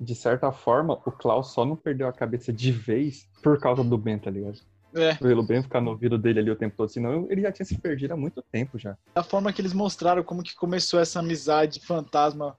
de 0.00 0.14
certa 0.14 0.52
forma, 0.52 0.94
o 1.04 1.10
Klaus 1.10 1.52
só 1.52 1.64
não 1.64 1.74
perdeu 1.74 2.06
a 2.06 2.12
cabeça 2.12 2.52
de 2.52 2.70
vez 2.70 3.26
por 3.42 3.58
causa 3.58 3.82
do 3.82 3.98
Ben, 3.98 4.18
tá 4.18 4.30
ligado? 4.30 4.60
É, 4.96 5.14
Pelo 5.14 5.42
Ben 5.42 5.62
ficar 5.62 5.80
no 5.80 5.90
ouvido 5.90 6.16
dele 6.16 6.40
ali 6.40 6.50
o 6.50 6.56
tempo 6.56 6.74
todo, 6.76 6.88
senão 6.88 7.26
ele 7.30 7.42
já 7.42 7.52
tinha 7.52 7.66
se 7.66 7.76
perdido 7.78 8.12
há 8.14 8.16
muito 8.16 8.40
tempo 8.50 8.78
já. 8.78 8.96
a 9.14 9.22
forma 9.22 9.52
que 9.52 9.60
eles 9.60 9.74
mostraram 9.74 10.22
como 10.24 10.42
que 10.42 10.56
começou 10.56 10.98
essa 10.98 11.18
amizade 11.20 11.80
fantasma 11.80 12.56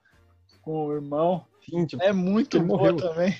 com 0.62 0.86
o 0.86 0.92
irmão 0.92 1.44
Sim, 1.68 1.84
tipo, 1.84 2.02
é 2.02 2.12
muito 2.12 2.60
boa 2.60 2.78
morreu. 2.78 2.96
também. 2.96 3.36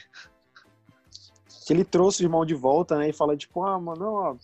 Que 1.67 1.73
ele 1.73 1.85
trouxe 1.85 2.23
o 2.23 2.25
irmão 2.26 2.45
de 2.45 2.55
volta, 2.55 2.97
né? 2.99 3.11
E 3.11 3.12
fala, 3.12 3.37
tipo, 3.37 3.62
ah, 3.64 3.78
mano, 3.78 4.00
não, 4.00 4.12
ó. 4.14 4.37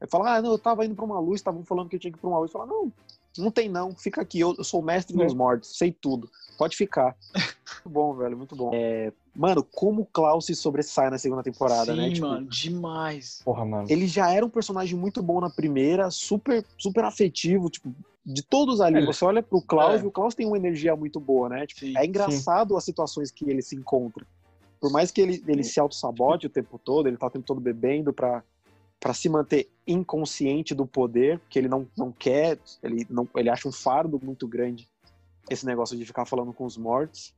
Ele 0.00 0.10
fala, 0.10 0.36
ah, 0.36 0.42
não, 0.42 0.50
eu 0.52 0.58
tava 0.58 0.84
indo 0.84 0.94
pra 0.96 1.04
uma 1.04 1.20
luz, 1.20 1.40
estavam 1.40 1.64
falando 1.64 1.88
que 1.88 1.96
eu 1.96 2.00
tinha 2.00 2.10
que 2.10 2.18
ir 2.18 2.20
pra 2.20 2.28
uma 2.30 2.38
luz. 2.40 2.50
Fala, 2.50 2.66
não, 2.66 2.92
não 3.38 3.50
tem 3.50 3.68
não, 3.68 3.94
fica 3.94 4.20
aqui, 4.20 4.40
eu, 4.40 4.54
eu 4.58 4.64
sou 4.64 4.80
o 4.80 4.84
mestre 4.84 5.14
É. 5.20 5.24
dos 5.24 5.34
mortos, 5.34 5.76
sei 5.78 5.92
tudo, 5.92 6.28
pode 6.58 6.76
ficar. 6.76 7.14
muito 7.74 7.88
bom, 7.88 8.14
velho, 8.14 8.36
muito 8.36 8.56
bom. 8.56 8.70
É, 8.72 9.12
mano, 9.34 9.62
como 9.62 10.02
o 10.02 10.06
Klaus 10.06 10.46
se 10.46 10.54
sobressai 10.54 11.10
na 11.10 11.18
segunda 11.18 11.42
temporada, 11.42 11.92
Sim, 11.92 11.96
né? 12.00 12.10
Tipo, 12.10 12.26
mano, 12.26 12.46
demais. 12.46 13.40
porra, 13.44 13.64
mano. 13.64 13.86
ele 13.90 14.06
já 14.06 14.30
era 14.30 14.44
um 14.44 14.50
personagem 14.50 14.98
muito 14.98 15.22
bom 15.22 15.40
na 15.40 15.50
primeira, 15.50 16.10
super, 16.10 16.64
super 16.78 17.04
afetivo, 17.04 17.68
tipo, 17.70 17.94
de 18.24 18.42
todos 18.42 18.80
ali. 18.80 18.98
Ele- 18.98 19.06
Você 19.06 19.24
olha 19.24 19.42
pro 19.42 19.60
Klaus 19.62 20.00
É. 20.00 20.04
e 20.04 20.06
o 20.06 20.10
Klaus 20.10 20.34
tem 20.34 20.46
uma 20.46 20.56
energia 20.56 20.94
muito 20.94 21.18
boa, 21.18 21.48
né? 21.48 21.66
Tipo, 21.66 21.80
Sim. 21.80 21.94
é 21.96 22.04
engraçado 22.06 22.76
as 22.76 22.84
situações 22.84 23.30
que 23.30 23.48
ele 23.48 23.62
se 23.62 23.74
encontra. 23.74 24.26
Por 24.80 24.90
mais 24.90 25.10
que 25.10 25.20
ele, 25.20 25.42
ele 25.46 25.62
se 25.64 25.78
auto-sabote 25.80 26.46
o 26.46 26.50
tempo 26.50 26.78
todo, 26.78 27.06
ele 27.08 27.16
tá 27.16 27.26
o 27.26 27.30
tempo 27.30 27.44
todo 27.46 27.60
bebendo 27.60 28.12
pra, 28.12 28.42
pra 29.00 29.14
se 29.14 29.28
manter 29.28 29.68
inconsciente 29.86 30.74
do 30.74 30.86
poder, 30.86 31.40
que 31.48 31.58
ele 31.58 31.68
não, 31.68 31.86
não 31.96 32.12
quer, 32.12 32.58
ele, 32.82 33.06
não, 33.10 33.28
ele 33.36 33.48
acha 33.48 33.68
um 33.68 33.72
fardo 33.72 34.20
muito 34.22 34.46
grande 34.46 34.88
esse 35.50 35.66
negócio 35.66 35.96
de 35.96 36.04
ficar 36.04 36.24
falando 36.24 36.52
com 36.52 36.64
os 36.64 36.76
mortos. 36.76 37.34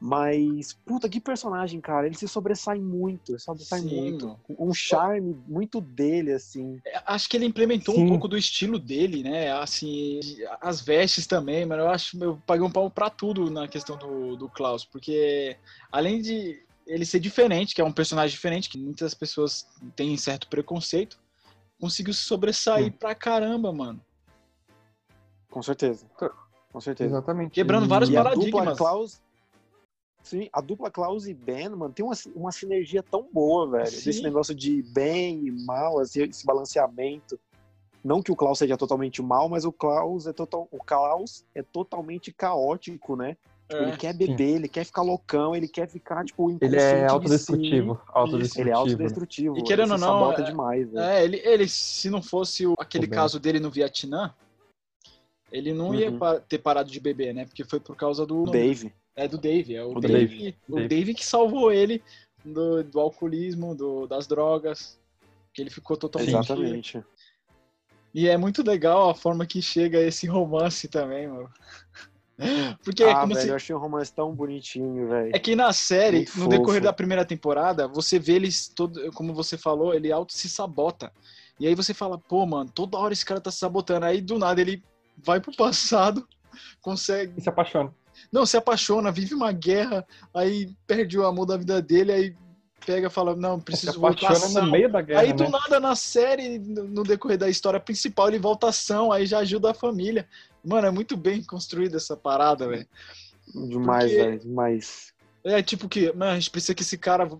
Mas, 0.00 0.74
puta, 0.86 1.08
que 1.08 1.20
personagem, 1.20 1.80
cara. 1.80 2.06
Ele 2.06 2.14
se 2.14 2.28
sobressai 2.28 2.78
muito, 2.78 3.32
ele 3.32 3.38
sobressai 3.40 3.80
Sim, 3.80 4.00
muito. 4.00 4.38
Um 4.58 4.72
charme 4.72 5.36
muito 5.46 5.80
dele, 5.80 6.32
assim. 6.32 6.80
É, 6.86 7.02
Acho 7.04 7.28
que 7.28 7.36
ele 7.36 7.46
implementou 7.46 7.94
Sim. 7.96 8.04
um 8.04 8.08
pouco 8.08 8.28
do 8.28 8.38
estilo 8.38 8.78
dele, 8.78 9.24
né? 9.24 9.50
Assim, 9.52 10.20
as 10.60 10.80
vestes 10.80 11.26
também, 11.26 11.66
mano. 11.66 11.82
Eu 11.82 11.88
acho 11.90 12.16
eu 12.22 12.40
paguei 12.46 12.64
um 12.64 12.70
pau 12.70 12.88
pra 12.88 13.10
tudo 13.10 13.50
na 13.50 13.66
questão 13.66 13.96
do, 13.96 14.36
do 14.36 14.48
Klaus, 14.48 14.84
porque 14.84 15.56
além 15.90 16.22
de 16.22 16.62
ele 16.86 17.04
ser 17.04 17.18
diferente, 17.18 17.74
que 17.74 17.80
é 17.80 17.84
um 17.84 17.92
personagem 17.92 18.30
diferente, 18.34 18.68
que 18.70 18.78
muitas 18.78 19.14
pessoas 19.14 19.66
têm 19.96 20.16
certo 20.16 20.46
preconceito, 20.48 21.18
conseguiu 21.80 22.14
se 22.14 22.22
sobressair 22.22 22.84
Sim. 22.86 22.92
pra 22.92 23.14
caramba, 23.16 23.72
mano. 23.72 24.00
Com 25.50 25.60
certeza. 25.62 26.06
Com 26.72 26.80
certeza. 26.80 27.10
Exatamente. 27.10 27.50
Quebrando 27.50 27.86
E- 27.86 27.88
vários 27.88 28.10
E 28.10 28.16
a 28.16 28.22
paradigmas. 28.22 28.50
dupla 28.64 28.76
Klaus. 28.76 29.20
Sim, 30.28 30.48
a 30.52 30.60
dupla 30.60 30.90
Klaus 30.90 31.26
e 31.26 31.32
Ben, 31.32 31.70
mano, 31.70 31.92
tem 31.92 32.04
uma, 32.04 32.14
uma 32.36 32.52
sinergia 32.52 33.02
tão 33.02 33.26
boa, 33.32 33.66
velho. 33.70 33.86
Sim. 33.86 34.04
Desse 34.04 34.22
negócio 34.22 34.54
de 34.54 34.82
bem 34.92 35.46
e 35.46 35.50
mal, 35.64 35.98
assim, 35.98 36.22
esse 36.24 36.44
balanceamento. 36.44 37.40
Não 38.04 38.22
que 38.22 38.30
o 38.30 38.36
Klaus 38.36 38.58
seja 38.58 38.76
totalmente 38.76 39.22
mal, 39.22 39.48
mas 39.48 39.64
o 39.64 39.72
Klaus 39.72 40.26
é, 40.26 40.32
total, 40.32 40.68
o 40.70 40.78
Klaus 40.78 41.44
é 41.54 41.62
totalmente 41.62 42.30
caótico, 42.32 43.16
né? 43.16 43.36
Tipo, 43.68 43.82
É. 43.82 43.88
Ele 43.88 43.96
quer 43.96 44.14
beber, 44.14 44.56
ele 44.56 44.68
quer 44.68 44.84
ficar 44.84 45.02
loucão, 45.02 45.54
ele 45.56 45.66
quer 45.68 45.88
ficar, 45.88 46.24
tipo, 46.24 46.50
Ele 46.60 46.76
é 46.76 47.02
de 47.04 47.08
si. 47.08 47.12
autodestrutivo. 47.12 48.00
autodestrutivo. 48.08 48.60
Ele 48.62 48.70
é 48.70 48.72
né? 48.72 48.78
autodestrutivo. 48.78 49.58
E 49.58 49.62
querendo 49.62 49.92
ou 49.92 49.98
não, 49.98 50.32
é- 50.32 50.42
demais, 50.42 50.90
velho. 50.90 51.04
É, 51.06 51.24
ele, 51.24 51.36
ele, 51.44 51.68
se 51.68 52.08
não 52.10 52.22
fosse 52.22 52.66
o- 52.66 52.74
aquele 52.78 53.06
bem. 53.06 53.14
caso 53.18 53.38
dele 53.40 53.60
no 53.60 53.70
Vietnã, 53.70 54.32
ele 55.50 55.72
não 55.72 55.94
ia 55.94 56.10
Uhum. 56.10 56.18
pa- 56.18 56.40
ter 56.40 56.58
parado 56.58 56.90
de 56.90 57.00
beber, 57.00 57.34
né? 57.34 57.44
Porque 57.46 57.64
foi 57.64 57.80
por 57.80 57.96
causa 57.96 58.24
do. 58.26 58.42
O 58.42 58.50
Dave. 58.50 58.92
É 59.18 59.26
do 59.26 59.36
Dave, 59.36 59.74
é 59.74 59.84
o, 59.84 59.96
O 59.96 60.00
Dave, 60.00 60.38
Dave. 60.38 60.56
o 60.68 60.76
Dave. 60.76 60.88
Dave 60.88 61.14
que 61.14 61.26
salvou 61.26 61.72
ele 61.72 62.00
do, 62.44 62.84
do 62.84 63.00
alcoolismo, 63.00 63.74
do- 63.74 64.06
das 64.06 64.28
drogas, 64.28 64.96
que 65.52 65.60
ele 65.60 65.70
ficou 65.70 65.96
totalmente. 65.96 66.30
Exatamente. 66.30 67.04
E 68.14 68.28
é 68.28 68.36
muito 68.36 68.62
legal 68.62 69.10
a 69.10 69.14
forma 69.14 69.44
que 69.44 69.60
chega 69.60 69.98
esse 70.00 70.26
romance 70.28 70.86
também, 70.86 71.26
mano. 71.26 71.50
Porque 72.84 73.02
é 73.02 73.10
ah, 73.10 73.20
como 73.20 73.34
velho, 73.34 73.44
se- 73.44 73.50
eu 73.50 73.56
achei 73.56 73.74
um 73.74 73.80
romance 73.80 74.14
tão 74.14 74.32
bonitinho, 74.32 75.08
velho. 75.08 75.34
é 75.34 75.38
que 75.40 75.56
na 75.56 75.72
série, 75.72 76.18
Muito 76.18 76.28
no 76.38 76.44
fofo. 76.44 76.48
decorrer 76.50 76.82
da 76.82 76.92
primeira 76.92 77.24
temporada, 77.24 77.88
você 77.88 78.20
vê 78.20 78.34
eles 78.34 78.68
todo, 78.68 79.10
como 79.14 79.34
você 79.34 79.58
falou, 79.58 79.92
ele 79.92 80.12
auto 80.12 80.32
se 80.32 80.48
sabota. 80.48 81.12
E 81.58 81.66
aí 81.66 81.74
você 81.74 81.92
fala, 81.92 82.16
pô, 82.16 82.46
mano, 82.46 82.70
toda 82.72 82.96
hora 82.96 83.12
esse 83.12 83.24
cara 83.26 83.40
tá 83.40 83.50
se 83.50 83.58
sabotando. 83.58 84.06
Aí 84.06 84.20
do 84.20 84.38
nada 84.38 84.60
ele 84.60 84.80
vai 85.16 85.40
pro 85.40 85.52
passado, 85.56 86.24
consegue 86.80 87.34
E 87.36 87.40
se 87.40 87.48
apaixona. 87.48 87.92
Não, 88.32 88.44
se 88.46 88.56
apaixona, 88.56 89.10
vive 89.10 89.34
uma 89.34 89.52
guerra, 89.52 90.06
aí 90.34 90.74
perde 90.86 91.18
o 91.18 91.26
amor 91.26 91.46
da 91.46 91.56
vida 91.56 91.80
dele, 91.82 92.12
aí 92.12 92.36
pega 92.86 93.08
e 93.08 93.10
fala, 93.10 93.34
não, 93.36 93.58
Se 93.58 93.64
preciso 93.64 94.00
voltar 94.00 94.26
apaixona 94.26 94.46
ação. 94.46 94.64
no 94.66 94.70
meio 94.70 94.90
da 94.90 95.02
guerra, 95.02 95.20
Aí 95.20 95.32
do 95.32 95.44
né? 95.44 95.50
nada 95.50 95.78
na 95.80 95.94
série, 95.94 96.58
no 96.58 96.84
no 96.84 97.02
decorrer 97.02 97.36
da 97.38 97.48
história 97.48 97.78
principal, 97.80 98.28
ele 98.28 98.38
volta 98.38 98.68
ação, 98.68 99.12
aí 99.12 99.26
já 99.26 99.38
ajuda 99.40 99.70
a 99.70 99.74
família. 99.74 100.26
Mano, 100.64 100.86
é 100.86 100.90
muito 100.90 101.16
bem 101.16 101.42
construída 101.42 101.96
essa 101.96 102.16
parada, 102.16 102.66
velho. 102.68 102.86
Demais, 103.68 104.10
Porque- 104.10 104.22
velho. 104.24 104.40
Demais. 104.40 105.12
É 105.44 105.62
tipo 105.62 105.88
que, 105.88 106.12
mano, 106.12 106.32
a 106.32 106.34
gente 106.34 106.50
precisa 106.50 106.74
que 106.74 106.82
esse 106.82 106.98
cara 106.98 107.30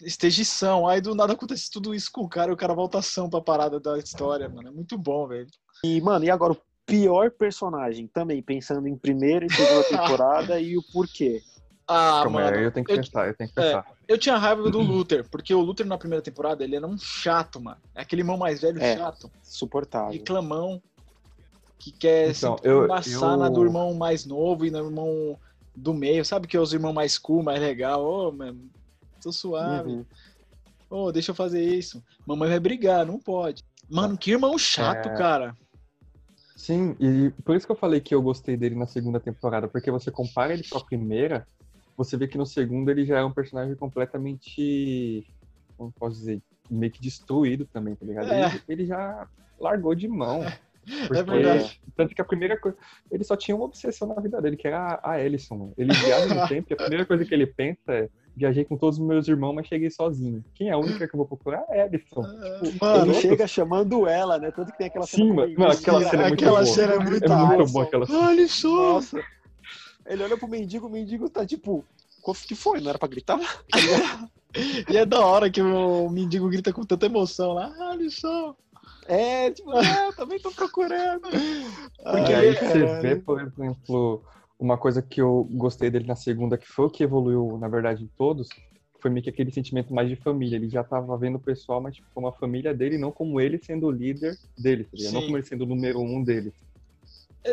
esteja 0.00 0.42
ação. 0.42 0.86
Aí 0.88 1.00
do 1.00 1.14
nada 1.14 1.32
acontece 1.34 1.70
tudo 1.70 1.94
isso 1.94 2.10
com 2.12 2.22
o 2.22 2.28
cara 2.28 2.50
e 2.50 2.54
o 2.54 2.56
cara 2.56 2.72
volta 2.74 2.98
ação 2.98 3.28
pra 3.28 3.40
parada 3.40 3.78
da 3.78 3.98
história, 3.98 4.48
mano. 4.48 4.68
É 4.68 4.70
muito 4.70 4.96
bom, 4.96 5.26
velho. 5.26 5.46
E, 5.84 6.00
mano, 6.00 6.24
e 6.24 6.30
agora 6.30 6.52
o 6.52 6.58
pior 6.90 7.30
personagem 7.30 8.06
também, 8.06 8.42
pensando 8.42 8.86
em 8.88 8.96
primeira 8.96 9.46
e 9.46 9.50
segunda 9.50 9.84
temporada 9.88 10.60
e 10.60 10.76
o 10.76 10.82
porquê. 10.92 11.42
Ah, 11.86 12.20
Calma, 12.22 12.40
mano. 12.42 12.56
aí 12.56 12.62
eu 12.64 12.70
tenho 12.70 12.86
que 12.86 12.92
eu- 12.92 12.96
pensar, 12.96 13.26
eu 13.28 13.34
tenho 13.34 13.48
que 13.48 13.54
pensar. 13.56 13.84
Eu 14.06 14.16
tinha 14.18 14.36
raiva 14.36 14.70
do 14.70 14.80
Luther, 14.80 15.28
porque 15.28 15.52
o 15.54 15.60
Luther 15.60 15.86
na 15.86 15.98
primeira 15.98 16.22
temporada, 16.22 16.62
ele 16.62 16.76
era 16.76 16.86
um 16.86 16.96
chato, 16.98 17.60
mano. 17.60 17.78
É 17.94 18.02
aquele 18.02 18.22
irmão 18.22 18.36
mais 18.36 18.60
velho 18.60 18.80
É. 18.80 18.96
chato. 18.96 19.30
Suportável. 19.42 20.12
reclamão 20.12 20.80
que 21.78 21.90
quer 21.92 22.30
Então, 22.30 22.56
eu- 22.62 22.84
embaçar 22.84 23.30
eu- 23.32 23.36
na 23.38 23.48
do 23.48 23.64
irmão 23.64 23.94
mais 23.94 24.24
novo 24.26 24.66
e 24.66 24.70
no 24.70 24.78
irmão 24.78 25.36
do 25.74 25.94
meio, 25.94 26.24
sabe 26.24 26.46
que 26.46 26.56
é 26.56 26.60
os 26.60 26.72
irmãos 26.72 26.92
mais 26.92 27.16
cool, 27.18 27.42
mais 27.42 27.58
legal, 27.60 28.04
ô, 28.04 28.30
mano, 28.30 28.68
tô 29.22 29.32
suave, 29.32 29.88
Uhum. 29.90 30.04
ô, 30.90 31.10
deixa 31.10 31.30
eu 31.30 31.34
fazer 31.34 31.62
isso. 31.64 32.02
Mamãe 32.26 32.50
vai 32.50 32.60
brigar, 32.60 33.04
não 33.06 33.18
pode. 33.18 33.64
Mano, 33.88 34.16
que 34.18 34.30
irmão 34.30 34.56
chato, 34.58 35.08
É. 35.08 35.16
cara. 35.16 35.56
Sim, 36.60 36.94
e 37.00 37.30
por 37.42 37.56
isso 37.56 37.64
que 37.64 37.72
eu 37.72 37.76
falei 37.76 38.00
que 38.00 38.14
eu 38.14 38.20
gostei 38.20 38.54
dele 38.54 38.74
na 38.74 38.86
segunda 38.86 39.18
temporada, 39.18 39.66
porque 39.66 39.90
você 39.90 40.10
compara 40.10 40.52
ele 40.52 40.62
com 40.68 40.76
a 40.76 40.84
primeira, 40.84 41.46
você 41.96 42.18
vê 42.18 42.28
que 42.28 42.36
no 42.36 42.44
segundo 42.44 42.90
ele 42.90 43.06
já 43.06 43.18
é 43.18 43.24
um 43.24 43.32
personagem 43.32 43.74
completamente, 43.74 45.26
como 45.78 45.90
posso 45.90 46.18
dizer, 46.18 46.42
meio 46.70 46.92
que 46.92 47.00
destruído 47.00 47.64
também, 47.64 47.94
tá 47.94 48.04
ligado? 48.04 48.30
É. 48.30 48.44
Ele, 48.44 48.62
ele 48.68 48.86
já 48.86 49.26
largou 49.58 49.94
de 49.94 50.06
mão. 50.06 50.44
Porque, 51.08 51.22
verdade. 51.22 51.80
Tanto 51.96 52.14
que 52.14 52.20
a 52.20 52.26
primeira 52.26 52.58
coisa. 52.58 52.76
Ele 53.10 53.24
só 53.24 53.36
tinha 53.36 53.56
uma 53.56 53.64
obsessão 53.64 54.08
na 54.08 54.20
vida 54.20 54.40
dele, 54.42 54.56
que 54.56 54.68
era 54.68 55.00
a, 55.02 55.12
a 55.12 55.24
Ellison. 55.24 55.72
Ele 55.78 55.94
viaja 55.94 56.34
no 56.34 56.44
tempo 56.48 56.66
e 56.70 56.74
a 56.74 56.76
primeira 56.76 57.06
coisa 57.06 57.24
que 57.24 57.32
ele 57.32 57.46
pensa 57.46 57.94
é: 57.94 58.10
viajei 58.40 58.64
com 58.64 58.76
todos 58.76 58.98
os 58.98 59.04
meus 59.06 59.28
irmãos, 59.28 59.52
mas 59.54 59.66
cheguei 59.66 59.90
sozinho. 59.90 60.42
Quem 60.54 60.68
é 60.68 60.72
a 60.72 60.78
única 60.78 61.06
que 61.06 61.14
eu 61.14 61.18
vou 61.18 61.26
procurar? 61.26 61.64
É 61.68 61.82
a 61.82 61.86
Ellison. 61.86 62.22
Mano, 62.80 63.12
Ele 63.12 63.14
chega 63.14 63.46
chamando 63.46 64.06
ela, 64.08 64.38
né? 64.38 64.50
Tanto 64.50 64.72
que 64.72 64.78
tem 64.78 64.86
aquela 64.86 65.06
Sim, 65.06 65.32
mano. 65.32 65.54
Não, 65.56 65.68
aquela 65.68 66.02
cena 66.04 66.22
é 66.22 66.28
muito 66.28 66.42
aquela 66.42 66.62
boa. 66.62 66.66
cena 66.74 66.92
é 66.94 66.98
muito 66.98 67.24
É 67.24 67.28
muito 67.28 67.52
Alisson. 67.54 67.72
boa 67.72 67.84
aquela 67.84 68.06
cena. 68.06 68.18
olha 68.28 68.48
só. 68.48 68.92
Nossa. 68.94 69.20
Ele 70.06 70.24
olha 70.24 70.36
pro 70.36 70.48
mendigo, 70.48 70.86
o 70.86 70.90
mendigo 70.90 71.28
tá 71.28 71.46
tipo. 71.46 71.84
O 72.24 72.34
que 72.34 72.54
foi? 72.54 72.80
Não 72.80 72.90
era 72.90 72.98
pra 72.98 73.08
gritar? 73.08 73.38
E 74.90 74.96
é 74.96 75.06
da 75.06 75.24
hora 75.24 75.48
que 75.48 75.62
o 75.62 76.08
mendigo 76.10 76.48
grita 76.48 76.72
com 76.72 76.82
tanta 76.84 77.06
emoção 77.06 77.52
lá, 77.52 77.72
olha 77.78 78.10
só. 78.10 78.56
É, 79.06 79.48
tipo, 79.52 79.70
ah, 79.70 80.06
eu 80.06 80.12
também 80.16 80.40
tô 80.40 80.50
procurando. 80.50 81.22
Porque 82.02 82.32
Ai, 82.32 82.48
aí 82.48 82.56
você 82.56 83.00
vê, 83.00 83.14
por 83.14 83.40
exemplo, 83.40 84.22
uma 84.60 84.76
coisa 84.76 85.00
que 85.00 85.20
eu 85.20 85.48
gostei 85.52 85.90
dele 85.90 86.06
na 86.06 86.14
segunda, 86.14 86.58
que 86.58 86.68
foi 86.68 86.84
o 86.84 86.90
que 86.90 87.02
evoluiu, 87.02 87.56
na 87.58 87.66
verdade, 87.66 88.04
em 88.04 88.10
todos, 88.18 88.48
foi 89.00 89.10
meio 89.10 89.24
que 89.24 89.30
aquele 89.30 89.50
sentimento 89.50 89.92
mais 89.92 90.06
de 90.06 90.16
família. 90.16 90.56
Ele 90.56 90.68
já 90.68 90.84
tava 90.84 91.16
vendo 91.16 91.36
o 91.36 91.40
pessoal, 91.40 91.80
mas 91.80 91.94
tipo, 91.94 92.06
como 92.14 92.28
a 92.28 92.32
família 92.32 92.74
dele, 92.74 92.98
não 92.98 93.10
como 93.10 93.40
ele 93.40 93.58
sendo 93.58 93.86
o 93.86 93.90
líder 93.90 94.36
dele, 94.58 94.84
tá 94.84 95.12
não 95.12 95.22
como 95.22 95.38
ele 95.38 95.46
sendo 95.46 95.62
o 95.62 95.66
número 95.66 95.98
um 95.98 96.22
dele. 96.22 96.52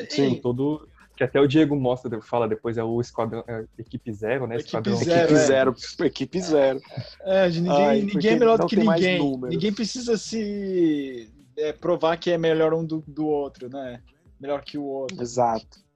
Sim. 0.09 0.35
Todo. 0.35 0.87
Que 1.15 1.23
até 1.23 1.39
o 1.39 1.47
Diego 1.47 1.75
mostra, 1.75 2.21
fala 2.21 2.47
depois, 2.47 2.77
é 2.77 2.83
o 2.83 3.01
esquadrão, 3.01 3.43
é, 3.47 3.65
equipe 3.79 4.11
zero, 4.13 4.45
né? 4.45 4.55
Equipe 4.55 4.67
Esquadrão 4.67 4.97
zero, 4.97 5.23
Equipe 5.23 5.33
é. 5.33 5.45
zero, 5.45 5.75
equipe 6.01 6.41
zero. 6.41 6.81
É, 7.21 7.49
ninguém, 7.49 7.71
Ai, 7.71 8.01
ninguém 8.01 8.31
é 8.33 8.35
melhor 8.35 8.59
do 8.59 8.67
que 8.67 8.75
ninguém. 8.75 9.19
Ninguém 9.49 9.73
precisa 9.73 10.15
se 10.15 11.27
é, 11.57 11.73
provar 11.73 12.17
que 12.17 12.29
é 12.29 12.37
melhor 12.37 12.71
um 12.71 12.85
do, 12.85 13.03
do 13.07 13.25
outro, 13.25 13.67
né? 13.67 13.99
Melhor 14.39 14.61
que 14.63 14.77
o 14.77 14.83
outro. 14.83 15.19
Exato. 15.19 15.86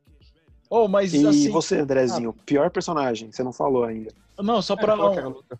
Oh, 0.73 0.87
mas 0.87 1.13
E 1.13 1.27
assim. 1.27 1.51
você, 1.51 1.79
Andrezinho, 1.79 2.31
pior 2.45 2.71
personagem, 2.71 3.29
você 3.29 3.43
não 3.43 3.51
falou 3.51 3.83
ainda. 3.83 4.13
Não, 4.39 4.61
só 4.61 4.73
É, 4.75 4.77
pra. 4.77 4.93
a 4.93 5.27
luta. 5.27 5.59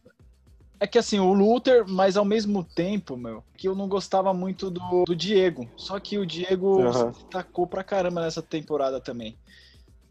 É 0.79 0.87
que 0.87 0.97
assim, 0.97 1.19
o 1.19 1.33
Luther, 1.33 1.85
mas 1.85 2.15
ao 2.15 2.23
mesmo 2.23 2.63
tempo, 2.63 3.17
meu, 3.17 3.43
que 3.57 3.67
eu 3.67 3.75
não 3.75 3.89
gostava 3.89 4.33
muito 4.33 4.71
do, 4.71 5.03
do 5.05 5.13
Diego. 5.15 5.69
Só 5.75 5.99
que 5.99 6.17
o 6.17 6.25
Diego 6.25 6.81
Aham. 6.81 7.13
se 7.13 7.29
tacou 7.29 7.67
pra 7.67 7.83
caramba 7.83 8.21
nessa 8.21 8.41
temporada 8.41 9.01
também. 9.01 9.37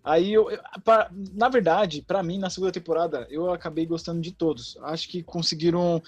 Aí 0.04 0.32
eu, 0.34 0.50
eu- 0.50 0.60
pra- 0.84 1.10
na 1.34 1.48
verdade, 1.48 2.04
pra 2.06 2.22
mim, 2.22 2.38
na 2.38 2.50
segunda 2.50 2.70
temporada, 2.70 3.26
eu 3.30 3.50
acabei 3.50 3.86
gostando 3.86 4.20
de 4.20 4.32
todos. 4.32 4.76
Acho 4.82 5.08
que 5.08 5.22
conseguiram 5.22 6.00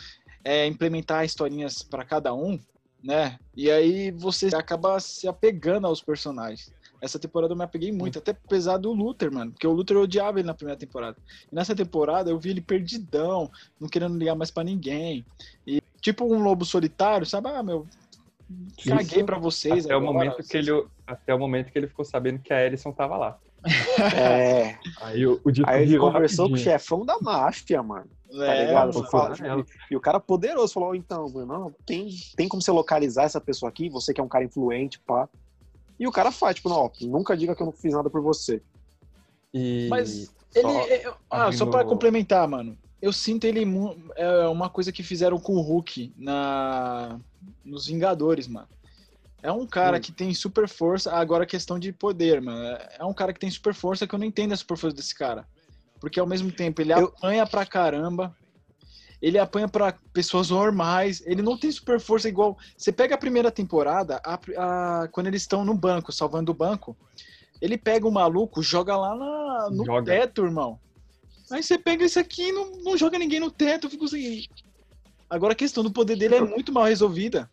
é, 0.45 0.67
implementar 0.67 1.25
historinhas 1.25 1.83
pra 1.83 2.05
cada 2.05 2.35
um, 2.35 2.61
né? 3.03 3.39
E 3.57 3.71
aí 3.71 4.11
você 4.11 4.49
acaba 4.55 5.01
se 5.01 5.27
apegando 5.27 5.87
aos 5.87 6.03
personagens. 6.03 6.71
Essa 7.03 7.19
temporada 7.19 7.53
eu 7.53 7.57
me 7.57 7.65
apeguei 7.65 7.91
muito, 7.91 8.19
até 8.21 8.31
apesar 8.31 8.77
do 8.77 8.93
Luther, 8.93 9.33
mano. 9.33 9.51
Porque 9.51 9.67
o 9.67 9.73
Luther 9.73 9.97
eu 9.97 10.03
odiava 10.05 10.39
ele 10.39 10.47
na 10.47 10.55
primeira 10.55 10.79
temporada. 10.79 11.17
E 11.51 11.55
nessa 11.55 11.75
temporada 11.75 12.31
eu 12.31 12.39
vi 12.39 12.51
ele 12.51 12.61
perdidão, 12.61 13.51
não 13.81 13.89
querendo 13.89 14.17
ligar 14.17 14.37
mais 14.37 14.53
pra 14.53 14.63
ninguém. 14.63 15.27
E 15.67 15.83
tipo 16.01 16.25
um 16.25 16.41
lobo 16.45 16.65
solitário, 16.65 17.27
sabe? 17.27 17.49
Ah, 17.49 17.61
meu, 17.63 17.89
caguei 18.87 19.19
Isso 19.19 19.27
pra 19.27 19.37
vocês. 19.39 19.85
Até 19.85 19.95
o, 19.95 19.99
agora, 19.99 20.13
momento 20.13 20.37
que 20.37 20.43
vocês- 20.45 20.69
ele, 20.69 20.87
até 21.05 21.35
o 21.35 21.39
momento 21.41 21.73
que 21.73 21.79
ele 21.79 21.89
ficou 21.89 22.05
sabendo 22.05 22.39
que 22.39 22.53
a 22.55 22.65
Ellison 22.65 22.93
tava 22.93 23.17
lá. 23.17 23.39
É. 24.17 24.77
Aí 25.01 25.27
o, 25.27 25.41
o 25.45 25.51
Aí 25.67 25.83
ele 25.83 25.99
conversou 25.99 26.47
com 26.47 26.53
o 26.53 26.57
rapidinho. 26.57 26.59
chefão 26.59 27.05
da 27.05 27.19
máfia, 27.21 27.83
mano. 27.83 28.09
Tá 28.31 28.47
É, 28.47 28.67
ligado? 28.67 28.95
mano. 28.95 29.11
Fala- 29.11 29.37
ela. 29.43 29.65
e 29.91 29.97
o 29.97 30.01
cara 30.01 30.19
poderoso 30.21 30.73
falou: 30.73 30.95
então, 30.95 31.29
mano, 31.31 31.47
não, 31.47 31.75
tem, 31.85 32.09
tem 32.37 32.49
como 32.49 32.63
você 32.63 32.71
localizar 32.71 33.25
essa 33.25 33.41
pessoa 33.41 33.69
aqui? 33.69 33.89
Você 33.91 34.13
que 34.15 34.21
é 34.21 34.25
um 34.25 34.29
cara 34.29 34.45
influente, 34.45 34.99
pá. 35.01 35.29
E 35.99 36.07
o 36.07 36.13
cara 36.13 36.33
faz, 36.33 36.57
tipo, 36.57 36.69
não, 36.69 36.77
ó, 36.77 36.91
nunca 37.03 37.37
diga 37.37 37.55
que 37.55 37.63
eu 37.63 37.67
não 37.67 37.73
fiz 37.73 37.93
nada 37.93 38.11
por 38.11 38.21
você. 38.21 38.61
E 39.55 39.89
Mas 39.89 40.31
só 40.51 40.59
Ele, 40.85 40.93
é- 40.93 41.09
ah, 41.31 41.51
só 41.53 41.65
abrindo- 41.65 41.71
pra 41.71 41.85
complementar, 41.85 42.47
mano. 42.49 42.77
Eu 43.01 43.13
sinto 43.13 43.45
ele 43.45 43.65
é 44.17 44.47
uma 44.49 44.71
coisa 44.71 44.93
que 44.93 45.03
fizeram 45.03 45.39
com 45.39 45.55
o 45.57 45.61
Hulk 45.61 46.13
na 46.17 47.19
nos 47.65 47.87
Vingadores, 47.87 48.47
mano. 48.47 48.69
É 49.43 49.51
um 49.51 49.67
cara 49.67 49.97
Hum. 49.97 50.01
que 50.01 50.13
tem 50.13 50.33
super 50.33 50.69
força, 50.69 51.11
agora 51.13 51.45
questão 51.45 51.79
de 51.79 51.93
poder, 51.93 52.41
mano. 52.41 52.79
É 52.99 53.05
um 53.05 53.13
cara 53.13 53.33
que 53.33 53.41
tem 53.41 53.51
super 53.51 53.75
força 53.75 54.07
que 54.07 54.15
eu 54.15 54.19
não 54.19 54.27
entendo 54.27 54.53
a 54.53 54.57
super 54.57 54.77
força 54.77 54.95
desse 54.97 55.15
cara. 55.15 55.45
Porque 56.01 56.21
ao 56.21 56.27
mesmo 56.27 56.51
tempo 56.53 56.81
ele 56.81 56.93
Eu- 56.93 57.07
apanha 57.07 57.45
pra 57.47 57.67
caramba. 57.67 58.37
Ele 59.23 59.39
apanha 59.39 59.69
pra 59.69 59.95
pessoas 60.13 60.51
normais. 60.51 61.23
Ele 61.25 61.41
não 61.43 61.57
tem 61.57 61.71
super 61.71 62.01
força 62.01 62.29
igual. 62.29 62.59
Você 62.77 62.91
pega 62.91 63.15
a 63.15 63.19
primeira 63.19 63.53
temporada, 63.53 64.21
a- 64.27 64.39
a- 64.59 65.09
quando 65.13 65.29
eles 65.29 65.43
estão 65.43 65.65
no 65.65 65.75
banco, 65.75 66.11
salvando 66.13 66.51
o 66.51 66.55
banco. 66.55 66.97
Ele 67.61 67.79
pega 67.79 68.09
o 68.09 68.11
maluco, 68.11 68.61
joga 68.61 68.97
lá 68.97 69.15
na- 69.15 69.71
no 69.71 69.85
Joga. 69.87 70.11
teto, 70.13 70.45
irmão. 70.45 70.77
Aí 71.53 71.63
você 71.63 71.79
pega 71.79 72.05
esse 72.05 72.19
aqui 72.19 72.49
e 72.49 72.53
não, 72.53 72.73
não 72.83 72.97
joga 72.97 73.17
ninguém 73.17 73.39
no 73.39 73.51
teto. 73.53 73.87
Eu 73.87 73.91
fico 73.91 74.07
assim. 74.07 74.43
Agora 75.31 75.53
a 75.53 75.57
questão 75.57 75.85
do 75.85 75.93
poder 75.93 76.17
dele 76.17 76.35
é 76.35 76.41
muito 76.41 76.73
mal 76.73 76.85
resolvida. 76.85 77.49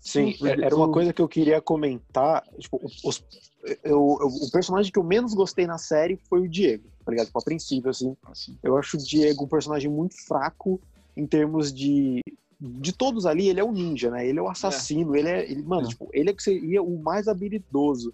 Sim, 0.00 0.34
era 0.42 0.74
uma 0.74 0.90
coisa 0.90 1.12
que 1.12 1.20
eu 1.20 1.28
queria 1.28 1.60
comentar. 1.60 2.42
Tipo, 2.58 2.80
os, 3.04 3.22
eu, 3.62 4.18
eu, 4.20 4.26
o 4.26 4.50
personagem 4.50 4.92
que 4.92 4.98
eu 4.98 5.04
menos 5.04 5.34
gostei 5.34 5.66
na 5.66 5.78
série 5.78 6.18
foi 6.28 6.40
o 6.40 6.48
Diego, 6.48 6.84
tá 7.04 7.10
ligado? 7.10 7.26
Tipo, 7.26 7.38
a 7.38 7.42
princípio, 7.42 7.90
assim. 7.90 8.16
assim. 8.30 8.56
Eu 8.62 8.76
acho 8.76 8.96
o 8.96 9.00
Diego 9.00 9.44
um 9.44 9.48
personagem 9.48 9.90
muito 9.90 10.14
fraco 10.26 10.80
em 11.16 11.26
termos 11.26 11.72
de. 11.72 12.22
De 12.60 12.92
todos 12.92 13.24
ali, 13.24 13.48
ele 13.48 13.60
é 13.60 13.64
um 13.64 13.70
ninja, 13.70 14.10
né? 14.10 14.26
Ele 14.26 14.40
é 14.40 14.42
o 14.42 14.48
assassino, 14.48 15.14
é. 15.14 15.18
ele 15.20 15.28
é. 15.28 15.50
Ele, 15.50 15.62
mano, 15.62 15.86
é. 15.86 15.90
tipo, 15.90 16.08
ele 16.12 16.30
é 16.30 16.32
que 16.32 16.42
seria 16.42 16.82
o 16.82 17.00
mais 17.00 17.28
habilidoso. 17.28 18.12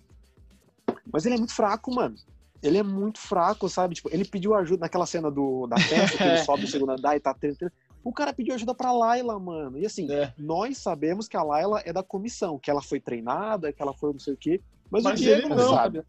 Mas 1.10 1.24
ele 1.24 1.36
é 1.36 1.38
muito 1.38 1.54
fraco, 1.54 1.94
mano. 1.94 2.14
Ele 2.62 2.78
é 2.78 2.82
muito 2.82 3.18
fraco, 3.18 3.68
sabe? 3.68 3.94
Tipo, 3.94 4.10
ele 4.12 4.24
pediu 4.24 4.54
ajuda 4.54 4.82
naquela 4.82 5.06
cena 5.06 5.30
do, 5.30 5.66
da 5.66 5.78
festa, 5.78 6.16
que 6.16 6.22
ele 6.22 6.38
sobe 6.44 6.64
o 6.64 6.68
segundo 6.68 6.92
andar 6.92 7.16
e 7.16 7.20
tá 7.20 7.32
tentando. 7.32 7.72
O 8.04 8.12
cara 8.12 8.34
pediu 8.34 8.54
ajuda 8.54 8.74
pra 8.74 8.92
Laila, 8.92 9.38
mano. 9.40 9.78
E 9.78 9.86
assim, 9.86 10.10
é. 10.12 10.32
nós 10.36 10.76
sabemos 10.76 11.26
que 11.26 11.36
a 11.36 11.42
Laila 11.42 11.82
é 11.86 11.92
da 11.92 12.02
comissão, 12.02 12.58
que 12.58 12.70
ela 12.70 12.82
foi 12.82 13.00
treinada, 13.00 13.72
que 13.72 13.80
ela 13.80 13.94
foi 13.94 14.12
não 14.12 14.18
sei 14.18 14.34
o 14.34 14.36
quê. 14.36 14.60
Mas, 14.90 15.02
mas 15.02 15.18
o 15.18 15.22
Diego 15.22 15.48
não, 15.48 15.56
não 15.56 15.74
sabe. 15.74 16.02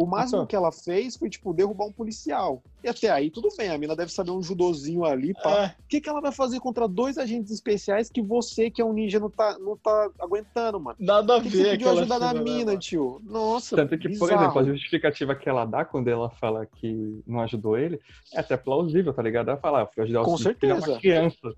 O 0.00 0.06
máximo 0.06 0.38
então. 0.38 0.46
que 0.46 0.56
ela 0.56 0.72
fez 0.72 1.14
foi, 1.14 1.28
tipo, 1.28 1.52
derrubar 1.52 1.84
um 1.84 1.92
policial. 1.92 2.62
E 2.82 2.88
até 2.88 3.10
aí, 3.10 3.30
tudo 3.30 3.50
bem. 3.54 3.68
A 3.68 3.76
mina 3.76 3.94
deve 3.94 4.10
saber 4.10 4.30
um 4.30 4.42
judozinho 4.42 5.04
ali. 5.04 5.34
Pá. 5.34 5.64
É. 5.64 5.66
O 5.78 5.86
que, 5.86 6.00
que 6.00 6.08
ela 6.08 6.22
vai 6.22 6.32
fazer 6.32 6.58
contra 6.58 6.88
dois 6.88 7.18
agentes 7.18 7.52
especiais 7.52 8.08
que 8.08 8.22
você, 8.22 8.70
que 8.70 8.80
é 8.80 8.84
um 8.84 8.94
ninja, 8.94 9.20
não 9.20 9.28
tá, 9.28 9.58
não 9.58 9.76
tá 9.76 10.10
aguentando, 10.18 10.80
mano? 10.80 10.96
Nada 10.98 11.36
a 11.36 11.38
ver. 11.38 11.50
Que 11.50 11.56
você 11.58 11.70
pediu 11.72 11.90
ajuda 11.90 12.18
da 12.18 12.32
mina, 12.32 12.78
tio. 12.78 13.20
Nossa, 13.22 13.76
Tanto 13.76 13.98
que, 13.98 14.08
bizarro. 14.08 14.30
por 14.30 14.40
exemplo, 14.40 14.58
a 14.58 14.64
justificativa 14.64 15.34
que 15.34 15.46
ela 15.46 15.66
dá 15.66 15.84
quando 15.84 16.08
ela 16.08 16.30
fala 16.30 16.64
que 16.64 17.22
não 17.26 17.40
ajudou 17.42 17.76
ele 17.76 18.00
é 18.32 18.40
até 18.40 18.56
plausível, 18.56 19.12
tá 19.12 19.20
ligado? 19.20 19.50
Ela 19.50 19.60
fala, 19.60 19.82
ah, 19.82 19.86
fui 19.86 20.02
ajudar 20.04 20.22
Com 20.22 20.38
certeza. 20.38 20.92
uma 20.92 20.98
criança. 20.98 21.54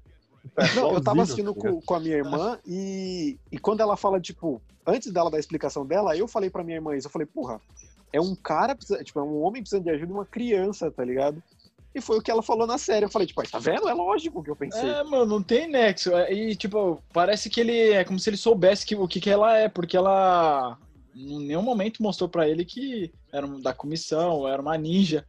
É 0.57 0.75
não, 0.75 0.95
eu 0.95 1.01
tava 1.01 1.23
assistindo 1.23 1.55
com, 1.55 1.81
com, 1.81 1.95
a 1.95 2.01
minha 2.01 2.17
irmã 2.17 2.59
e, 2.67 3.39
e 3.53 3.59
quando 3.61 3.83
ela 3.83 3.97
fala, 3.97 4.21
tipo, 4.21 4.61
antes 4.85 5.13
dela 5.13 5.31
dar 5.31 5.37
a 5.37 5.41
explicação 5.41 5.87
dela, 5.87 6.17
eu 6.17 6.27
falei 6.27 6.51
pra 6.51 6.65
minha 6.65 6.79
irmã 6.79 6.97
isso. 6.97 7.07
Eu 7.07 7.13
falei, 7.13 7.27
porra, 7.27 7.61
é 8.13 8.21
um 8.21 8.35
cara, 8.35 8.77
tipo, 9.03 9.19
é 9.19 9.23
um 9.23 9.43
homem 9.43 9.63
precisando 9.63 9.85
de 9.85 9.91
ajuda 9.91 10.13
uma 10.13 10.27
criança, 10.27 10.91
tá 10.91 11.05
ligado? 11.05 11.43
E 11.95 12.01
foi 12.01 12.19
o 12.19 12.23
que 12.23 12.31
ela 12.31 12.43
falou 12.43 12.67
na 12.67 12.79
série. 12.79 13.05
Eu 13.05 13.11
falei, 13.11 13.27
tipo, 13.27 13.43
tá 13.43 13.59
vendo? 13.59 13.89
É 13.89 13.93
lógico 13.93 14.43
que 14.43 14.51
eu 14.51 14.57
pensei. 14.57 14.89
É, 14.89 15.05
mano, 15.05 15.27
não 15.27 15.43
tem 15.43 15.69
nexo. 15.69 16.15
É, 16.15 16.33
e, 16.33 16.57
tipo, 16.57 17.03
parece 17.13 17.51
que 17.51 17.61
ele 17.61 17.91
é 17.91 18.05
como 18.05 18.19
se 18.19 18.31
ele 18.31 18.37
soubesse 18.37 18.87
que, 18.87 18.95
o 18.95 19.07
que, 19.07 19.21
que 19.21 19.29
ela 19.29 19.57
é, 19.57 19.69
porque 19.69 19.97
ela 19.97 20.79
em 21.15 21.47
nenhum 21.47 21.63
momento 21.63 22.03
mostrou 22.03 22.29
para 22.29 22.49
ele 22.49 22.65
que 22.65 23.13
era 23.31 23.47
da 23.61 23.75
comissão, 23.75 24.49
era 24.49 24.63
uma 24.63 24.79
ninja. 24.79 25.27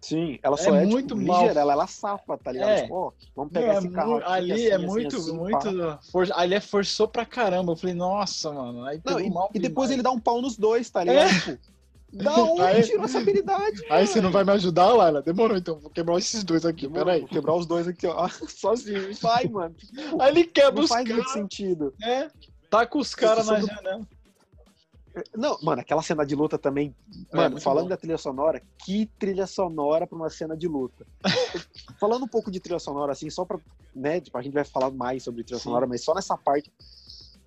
Sim, 0.00 0.38
ela 0.42 0.56
só 0.56 0.74
é, 0.74 0.82
é 0.82 0.86
muito 0.86 1.14
tipo, 1.14 1.26
mal. 1.26 1.40
ligeira, 1.40 1.60
ela, 1.60 1.72
ela 1.74 1.86
safa, 1.86 2.38
tá 2.38 2.52
ligado? 2.52 2.70
É. 2.70 2.82
Tipo, 2.82 3.12
vamos 3.36 3.52
pegar 3.52 3.78
esse 3.78 3.90
carro 3.90 4.16
aqui, 4.16 4.32
Ali 4.32 4.52
assim, 4.52 4.66
é 4.66 4.74
assim, 4.74 4.86
muito, 4.86 5.16
assim, 5.16 5.36
muito. 5.36 5.98
For... 6.10 6.28
Ali 6.32 6.54
é 6.54 6.60
forçou 6.60 7.06
pra 7.06 7.26
caramba. 7.26 7.72
Eu 7.72 7.76
falei, 7.76 7.94
nossa, 7.94 8.50
mano. 8.50 8.84
Aí 8.84 9.00
Não, 9.04 9.20
e, 9.20 9.30
e 9.54 9.58
depois 9.58 9.90
ele 9.90 10.02
dá 10.02 10.10
um 10.10 10.18
pau 10.18 10.40
nos 10.40 10.56
dois, 10.56 10.88
tá 10.88 11.04
ligado? 11.04 11.28
É. 11.28 11.40
Tipo, 11.40 11.58
da 12.12 12.34
onde 12.42 12.62
aí, 12.62 12.82
tirou 12.82 13.04
essa 13.04 13.18
habilidade? 13.18 13.84
Aí 13.90 14.06
você 14.06 14.20
não 14.22 14.30
vai 14.30 14.42
me 14.42 14.52
ajudar, 14.52 14.92
Laila? 14.92 15.20
Demorou, 15.20 15.56
então. 15.56 15.78
Vou 15.78 15.90
quebrar 15.90 16.16
esses 16.18 16.42
dois 16.42 16.64
aqui, 16.64 16.82
Demorou, 16.82 17.04
peraí. 17.04 17.20
Vou 17.20 17.28
quebrar 17.28 17.54
os 17.54 17.66
dois 17.66 17.86
aqui, 17.86 18.06
ó. 18.06 18.26
Sozinho. 18.48 19.14
Vai, 19.20 19.46
mano. 19.48 19.74
Tipo, 19.74 20.20
aí 20.20 20.30
ele 20.30 20.44
quebra 20.44 20.76
não 20.76 20.84
os 20.84 20.90
caras. 20.90 21.08
Não 21.08 21.16
faz 21.16 21.26
muito 21.26 21.30
sentido. 21.30 21.94
É. 22.02 22.28
Tá 22.70 22.86
com 22.86 22.98
os 22.98 23.14
caras 23.14 23.46
na 23.46 23.60
janela. 23.60 24.06
Não, 25.34 25.58
mano, 25.62 25.80
aquela 25.80 26.02
cena 26.02 26.24
de 26.24 26.34
luta 26.34 26.58
também. 26.58 26.94
É, 27.32 27.36
mano, 27.36 27.58
é, 27.58 27.60
falando 27.60 27.84
bom. 27.84 27.88
da 27.88 27.96
trilha 27.96 28.18
sonora, 28.18 28.62
que 28.84 29.10
trilha 29.18 29.46
sonora 29.46 30.06
pra 30.06 30.16
uma 30.16 30.30
cena 30.30 30.56
de 30.56 30.68
luta. 30.68 31.06
falando 31.98 32.24
um 32.24 32.28
pouco 32.28 32.50
de 32.50 32.60
trilha 32.60 32.78
sonora, 32.78 33.12
assim, 33.12 33.28
só 33.28 33.44
pra. 33.44 33.58
Né, 33.94 34.20
tipo, 34.20 34.38
a 34.38 34.42
gente 34.42 34.52
vai 34.52 34.64
falar 34.64 34.90
mais 34.90 35.24
sobre 35.24 35.42
trilha 35.42 35.58
Sim. 35.58 35.64
sonora, 35.64 35.86
mas 35.86 36.04
só 36.04 36.14
nessa 36.14 36.36
parte. 36.36 36.72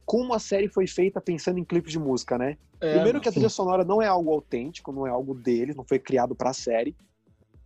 Como 0.06 0.34
a 0.34 0.40
série 0.40 0.68
foi 0.68 0.86
feita 0.86 1.22
pensando 1.22 1.58
em 1.60 1.64
clipes 1.64 1.94
de 1.94 2.00
música, 2.00 2.38
né? 2.38 2.58
É, 2.82 2.96
Primeiro 2.96 3.22
que 3.22 3.30
a 3.30 3.32
trilha 3.32 3.48
sonora 3.48 3.86
não 3.86 4.02
é 4.02 4.08
algo 4.08 4.34
autêntico, 4.34 4.92
não 4.92 5.08
é 5.08 5.10
algo 5.10 5.34
deles, 5.34 5.76
não 5.76 5.86
foi 5.86 5.98
criado 5.98 6.36
pra 6.36 6.52
série. 6.52 6.94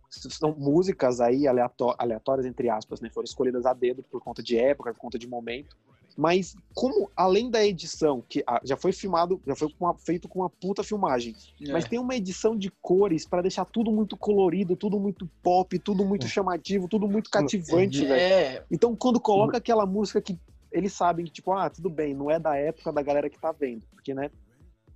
São 0.08 0.54
músicas 0.56 1.20
aí 1.20 1.46
aleatórias, 1.48 2.46
entre 2.46 2.70
aspas, 2.70 3.00
né? 3.00 3.10
Foram 3.12 3.24
escolhidas 3.24 3.66
a 3.66 3.74
dedo 3.74 4.04
por 4.04 4.22
conta 4.22 4.40
de 4.40 4.56
época, 4.56 4.94
por 4.94 5.00
conta 5.00 5.18
de 5.18 5.26
momento. 5.26 5.76
Mas 6.18 6.56
como, 6.74 7.08
além 7.14 7.48
da 7.48 7.64
edição, 7.64 8.24
que 8.28 8.42
ah, 8.44 8.60
já 8.64 8.76
foi 8.76 8.90
filmado, 8.90 9.40
já 9.46 9.54
foi 9.54 9.72
uma, 9.78 9.94
feito 9.94 10.28
com 10.28 10.40
uma 10.40 10.50
puta 10.50 10.82
filmagem, 10.82 11.32
é. 11.64 11.70
mas 11.70 11.84
tem 11.84 11.96
uma 11.96 12.16
edição 12.16 12.58
de 12.58 12.72
cores 12.82 13.24
para 13.24 13.40
deixar 13.40 13.64
tudo 13.64 13.92
muito 13.92 14.16
colorido, 14.16 14.74
tudo 14.74 14.98
muito 14.98 15.30
pop, 15.40 15.78
tudo 15.78 16.04
muito 16.04 16.26
é. 16.26 16.28
chamativo, 16.28 16.88
tudo 16.88 17.06
muito 17.06 17.30
cativante, 17.30 18.04
é. 18.04 18.08
velho. 18.08 18.64
Então, 18.68 18.96
quando 18.96 19.20
coloca 19.20 19.58
aquela 19.58 19.86
música 19.86 20.20
que 20.20 20.36
eles 20.72 20.92
sabem 20.92 21.24
que, 21.24 21.30
tipo, 21.30 21.52
ah, 21.52 21.70
tudo 21.70 21.88
bem, 21.88 22.14
não 22.14 22.28
é 22.28 22.40
da 22.40 22.56
época 22.56 22.92
da 22.92 23.00
galera 23.00 23.30
que 23.30 23.38
tá 23.38 23.52
vendo, 23.52 23.86
porque, 23.92 24.12
né, 24.12 24.28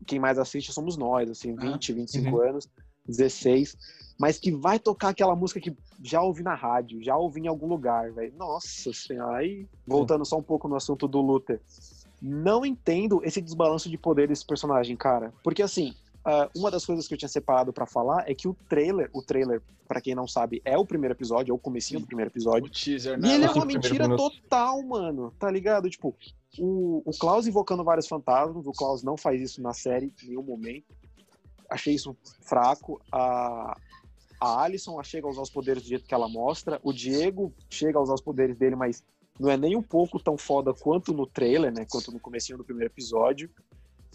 quem 0.05 0.19
mais 0.19 0.41
assiste 0.41 0.73
somos 0.73 0.97
nós, 0.97 1.31
assim, 1.31 1.55
20, 1.55 1.93
25 1.93 2.29
uhum. 2.29 2.43
anos, 2.43 2.69
16 3.07 3.77
mas 4.23 4.39
que 4.39 4.53
vai 4.53 4.79
tocar 4.79 5.09
aquela 5.09 5.35
música 5.35 5.59
que 5.59 5.77
já 6.01 6.23
ouvi 6.23 6.45
na 6.45 6.55
rádio, 6.55 7.03
já 7.03 7.17
ouvi 7.17 7.41
em 7.41 7.49
algum 7.49 7.67
lugar, 7.67 8.13
velho. 8.13 8.33
Nossa 8.37 8.93
senhora. 8.93 9.39
Aí, 9.39 9.67
voltando 9.85 10.25
só 10.25 10.39
um 10.39 10.43
pouco 10.43 10.69
no 10.69 10.77
assunto 10.77 11.09
do 11.09 11.21
Luther. 11.21 11.61
Não 12.21 12.65
entendo 12.65 13.21
esse 13.25 13.43
desbalanço 13.43 13.91
de 13.91 13.99
poder 13.99 14.29
desse 14.29 14.47
personagem, 14.47 14.97
cara. 14.97 15.35
Porque 15.43 15.61
assim, 15.61 15.93
Uh, 16.25 16.47
uma 16.57 16.71
das 16.71 16.87
coisas 16.87 17.09
que 17.09 17.15
eu 17.15 17.19
tinha 17.19 17.29
separado 17.29 17.73
para 17.73 17.85
falar 17.85 18.31
é 18.31 18.33
que 18.33 18.47
o 18.47 18.55
trailer, 18.69 19.11
o 19.13 19.21
trailer, 19.21 19.61
para 19.89 20.01
quem 20.01 20.15
não 20.15 20.29
sabe, 20.29 20.63
é 20.65 20.79
o 20.79 20.87
primeiro 20.87 21.15
episódio, 21.15 21.51
é 21.51 21.55
o 21.55 21.59
comecinho 21.59 21.99
do 21.99 22.07
primeiro 22.07 22.31
episódio. 22.31 22.67
O 22.67 22.71
teaser, 22.71 23.19
né? 23.19 23.27
E 23.27 23.33
ele 23.33 23.45
é 23.45 23.51
uma 23.51 23.65
mentira 23.65 24.09
total, 24.17 24.81
mano. 24.85 25.35
Tá 25.37 25.51
ligado? 25.51 25.91
Tipo, 25.91 26.15
o, 26.61 27.03
o 27.05 27.11
Klaus 27.19 27.49
invocando 27.49 27.83
vários 27.83 28.07
fantasmas, 28.07 28.69
o 28.69 28.71
Klaus 28.71 29.03
não 29.03 29.17
faz 29.17 29.43
isso 29.43 29.61
na 29.61 29.75
série 29.75 30.13
em 30.23 30.29
nenhum 30.29 30.45
momento. 30.45 30.95
Achei 31.69 31.93
isso 31.93 32.17
fraco. 32.41 33.01
A, 33.11 33.77
a 34.43 34.63
Alison 34.65 35.01
chega 35.05 35.27
a 35.27 35.31
usar 35.31 35.43
os 35.43 35.51
poderes 35.51 35.85
do 35.85 35.89
jeito 35.89 36.05
que 36.05 36.13
ela 36.13 36.29
mostra. 36.29 36.81
O 36.83 36.93
Diego 36.93 37.53
chega 37.71 37.97
a 37.97 38.03
usar 38.03 38.15
os 38.15 38.21
poderes 38.21 38.59
dele, 38.59 38.75
mas 38.75 39.05
não 39.39 39.49
é 39.49 39.57
nem 39.57 39.77
um 39.77 39.83
pouco 39.83 40.19
tão 40.19 40.37
foda 40.37 40.75
quanto 40.75 41.13
no 41.13 41.27
trailer, 41.27 41.73
né? 41.73 41.87
Quanto 41.89 42.11
no 42.11 42.19
comecinho 42.19 42.59
do 42.59 42.65
primeiro 42.65 42.93
episódio. 42.93 43.49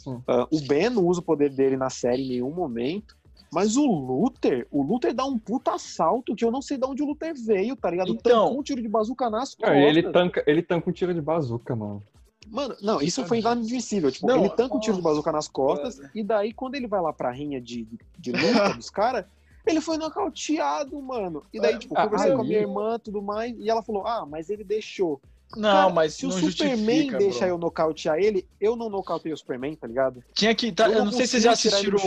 Uh, 0.05 0.21
o 0.51 0.61
Ben 0.67 0.89
não 0.89 1.05
usa 1.05 1.21
o 1.21 1.23
poder 1.23 1.49
dele 1.49 1.77
na 1.77 1.89
série 1.89 2.23
em 2.23 2.29
nenhum 2.29 2.51
momento. 2.51 3.15
Mas 3.49 3.77
o 3.77 3.85
Luther, 3.85 4.67
o 4.69 4.83
Luther 4.83 5.13
dá 5.13 5.23
um 5.23 5.39
puta 5.39 5.73
assalto 5.73 6.35
que 6.35 6.43
eu 6.43 6.51
não 6.51 6.61
sei 6.61 6.77
de 6.77 6.85
onde 6.85 7.01
o 7.01 7.05
Luther 7.05 7.33
veio, 7.33 7.77
tá 7.77 7.89
ligado? 7.89 8.11
Então, 8.11 8.47
Tancou 8.47 8.59
um 8.59 8.63
tiro 8.63 8.81
de 8.81 8.89
bazuca 8.89 9.29
nas 9.29 9.55
costas. 9.55 9.77
ele 9.77 10.11
tanca, 10.11 10.43
ele 10.45 10.61
tanca 10.61 10.89
um 10.89 10.93
tiro 10.93 11.13
de 11.13 11.21
bazuca, 11.21 11.73
mano. 11.73 12.03
Mano, 12.49 12.75
não, 12.81 13.01
isso 13.01 13.25
foi 13.25 13.39
inadmissível. 13.39 14.11
Tipo, 14.11 14.27
não, 14.27 14.39
ele 14.39 14.49
tanca 14.49 14.75
um 14.75 14.79
tiro 14.79 14.97
de 14.97 15.01
bazuca 15.01 15.31
nas 15.31 15.47
costas, 15.47 16.01
e 16.13 16.21
daí, 16.21 16.53
quando 16.53 16.75
ele 16.75 16.87
vai 16.87 17.01
lá 17.01 17.13
pra 17.13 17.31
rinha 17.31 17.61
de, 17.61 17.87
de 18.19 18.31
luta 18.33 18.73
dos 18.75 18.89
caras, 18.89 19.25
ele 19.69 19.81
foi 19.81 19.97
nocauteado, 19.97 21.01
mano. 21.01 21.43
E 21.53 21.59
daí, 21.59 21.75
é, 21.75 21.77
tipo, 21.77 21.95
conversei 21.95 22.31
com 22.33 22.41
a 22.41 22.43
minha 22.43 22.59
irmã 22.59 22.99
tudo 22.99 23.21
mais, 23.21 23.55
e 23.57 23.69
ela 23.69 23.83
falou: 23.83 24.05
Ah, 24.05 24.25
mas 24.25 24.49
ele 24.49 24.63
deixou. 24.63 25.21
Não, 25.55 25.71
Cara, 25.71 25.89
mas 25.89 26.13
se 26.15 26.25
o 26.25 26.31
Superman 26.31 27.11
deixa 27.11 27.39
bro. 27.39 27.49
eu 27.49 27.57
nocautear 27.57 28.17
ele, 28.17 28.45
eu 28.59 28.75
não 28.75 28.89
nocautei 28.89 29.31
o 29.31 29.37
Superman, 29.37 29.75
tá 29.75 29.87
ligado? 29.87 30.21
Tinha 30.33 30.53
que. 30.53 30.71
Tá, 30.71 30.89
eu, 30.89 30.99
eu 30.99 31.05
não 31.05 31.11
sei 31.11 31.25
se 31.25 31.31
vocês 31.31 31.43
já 31.43 31.51
assistiram 31.51 31.97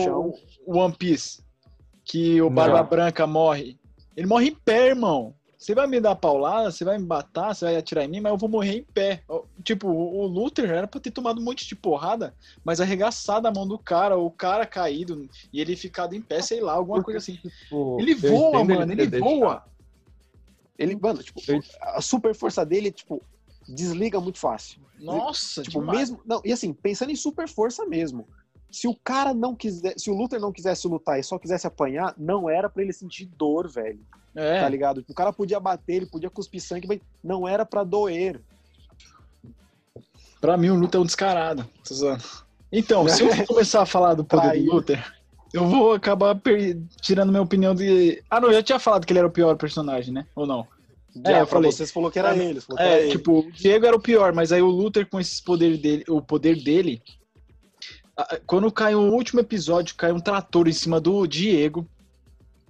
o 0.65 0.77
One 0.77 0.95
Piece. 0.95 1.41
Que 2.03 2.41
o 2.41 2.49
Barba 2.49 2.81
não. 2.81 2.89
Branca 2.89 3.25
morre. 3.25 3.79
Ele 4.15 4.27
morre 4.27 4.49
em 4.49 4.55
pé, 4.55 4.89
irmão. 4.89 5.33
Você 5.61 5.75
vai 5.75 5.85
me 5.85 6.01
dar 6.01 6.15
paulada, 6.15 6.71
você 6.71 6.83
vai 6.83 6.97
me 6.97 7.05
batar, 7.05 7.53
você 7.53 7.65
vai 7.65 7.75
atirar 7.75 8.03
em 8.03 8.07
mim, 8.07 8.19
mas 8.19 8.31
eu 8.31 8.37
vou 8.37 8.49
morrer 8.49 8.79
em 8.79 8.83
pé. 8.83 9.21
Tipo, 9.63 9.89
o 9.89 10.25
Luther 10.25 10.67
era 10.67 10.87
pra 10.87 10.99
ter 10.99 11.11
tomado 11.11 11.39
um 11.39 11.43
monte 11.43 11.67
de 11.67 11.75
porrada, 11.75 12.33
mas 12.65 12.81
arregaçado 12.81 13.47
a 13.47 13.51
mão 13.51 13.67
do 13.67 13.77
cara, 13.77 14.17
o 14.17 14.31
cara 14.31 14.65
caído, 14.65 15.29
e 15.53 15.61
ele 15.61 15.75
ficado 15.75 16.15
em 16.15 16.21
pé, 16.21 16.41
sei 16.41 16.61
lá, 16.61 16.73
alguma 16.73 17.03
coisa 17.03 17.19
assim. 17.19 17.35
Tipo, 17.35 18.01
ele 18.01 18.15
voa, 18.15 18.63
mano, 18.63 18.91
ele, 18.91 19.03
ele 19.03 19.19
voa. 19.19 19.63
Ele, 20.79 20.95
mano, 20.95 21.21
tipo, 21.21 21.39
a 21.79 22.01
super 22.01 22.33
força 22.33 22.65
dele, 22.65 22.91
tipo, 22.91 23.21
desliga 23.69 24.19
muito 24.19 24.39
fácil. 24.39 24.81
Nossa, 24.99 25.61
tipo, 25.61 25.79
demais. 25.79 26.09
mesmo. 26.09 26.23
Não, 26.25 26.41
e 26.43 26.51
assim, 26.51 26.73
pensando 26.73 27.11
em 27.11 27.15
super 27.15 27.47
força 27.47 27.85
mesmo. 27.85 28.27
Se 28.71 28.87
o 28.87 28.95
cara 28.95 29.31
não 29.31 29.55
quiser, 29.55 29.93
se 29.95 30.09
o 30.09 30.15
Luther 30.15 30.39
não 30.39 30.51
quisesse 30.51 30.87
lutar 30.87 31.19
e 31.19 31.23
só 31.23 31.37
quisesse 31.37 31.67
apanhar, 31.67 32.15
não 32.17 32.49
era 32.49 32.67
para 32.67 32.81
ele 32.81 32.93
sentir 32.93 33.27
dor, 33.27 33.69
velho. 33.69 34.03
É. 34.35 34.61
Tá 34.61 34.69
ligado? 34.69 35.03
O 35.09 35.13
cara 35.13 35.33
podia 35.33 35.59
bater, 35.59 35.95
ele 35.95 36.05
podia 36.05 36.29
cuspir 36.29 36.61
sangue, 36.61 36.87
mas 36.87 36.99
não 37.23 37.47
era 37.47 37.65
para 37.65 37.83
doer. 37.83 38.41
Pra 40.39 40.57
mim, 40.57 40.69
o 40.69 40.75
Luther 40.75 40.99
é 40.99 41.01
um 41.01 41.05
descarado. 41.05 41.69
Então, 42.71 43.07
se 43.07 43.23
eu 43.23 43.29
começar 43.45 43.81
a 43.81 43.85
falar 43.85 44.13
do 44.13 44.23
poder 44.23 44.63
do 44.63 44.71
Luther, 44.71 45.13
eu 45.53 45.67
vou 45.67 45.93
acabar 45.93 46.39
tirando 47.01 47.29
minha 47.29 47.41
opinião 47.41 47.75
de. 47.75 48.23
Ah, 48.29 48.39
não, 48.39 48.49
eu 48.49 48.55
já 48.55 48.63
tinha 48.63 48.79
falado 48.79 49.05
que 49.05 49.11
ele 49.11 49.19
era 49.19 49.27
o 49.27 49.31
pior 49.31 49.55
personagem, 49.57 50.13
né? 50.13 50.25
Ou 50.35 50.47
não? 50.47 50.65
Já, 51.25 51.37
é, 51.37 51.41
eu 51.41 51.47
falei. 51.47 51.71
Vocês 51.71 51.91
falou 51.91 52.09
que 52.09 52.17
era 52.17 52.35
é, 52.35 52.39
ele. 52.39 52.59
é, 52.77 53.01
era 53.01 53.09
tipo, 53.09 53.39
ele. 53.39 53.49
o 53.49 53.51
Diego 53.51 53.85
era 53.85 53.95
o 53.95 54.01
pior, 54.01 54.33
mas 54.33 54.51
aí 54.51 54.61
o 54.61 54.69
Luther 54.69 55.07
com 55.07 55.19
esses 55.19 55.41
poderes 55.41 55.77
dele, 55.77 56.05
o 56.07 56.21
poder 56.21 56.55
dele, 56.63 57.01
quando 58.45 58.71
cai 58.71 58.95
o 58.95 59.11
último 59.11 59.39
episódio, 59.39 59.95
cai 59.95 60.11
um 60.11 60.19
trator 60.19 60.67
em 60.67 60.73
cima 60.73 60.99
do 60.99 61.25
Diego. 61.27 61.87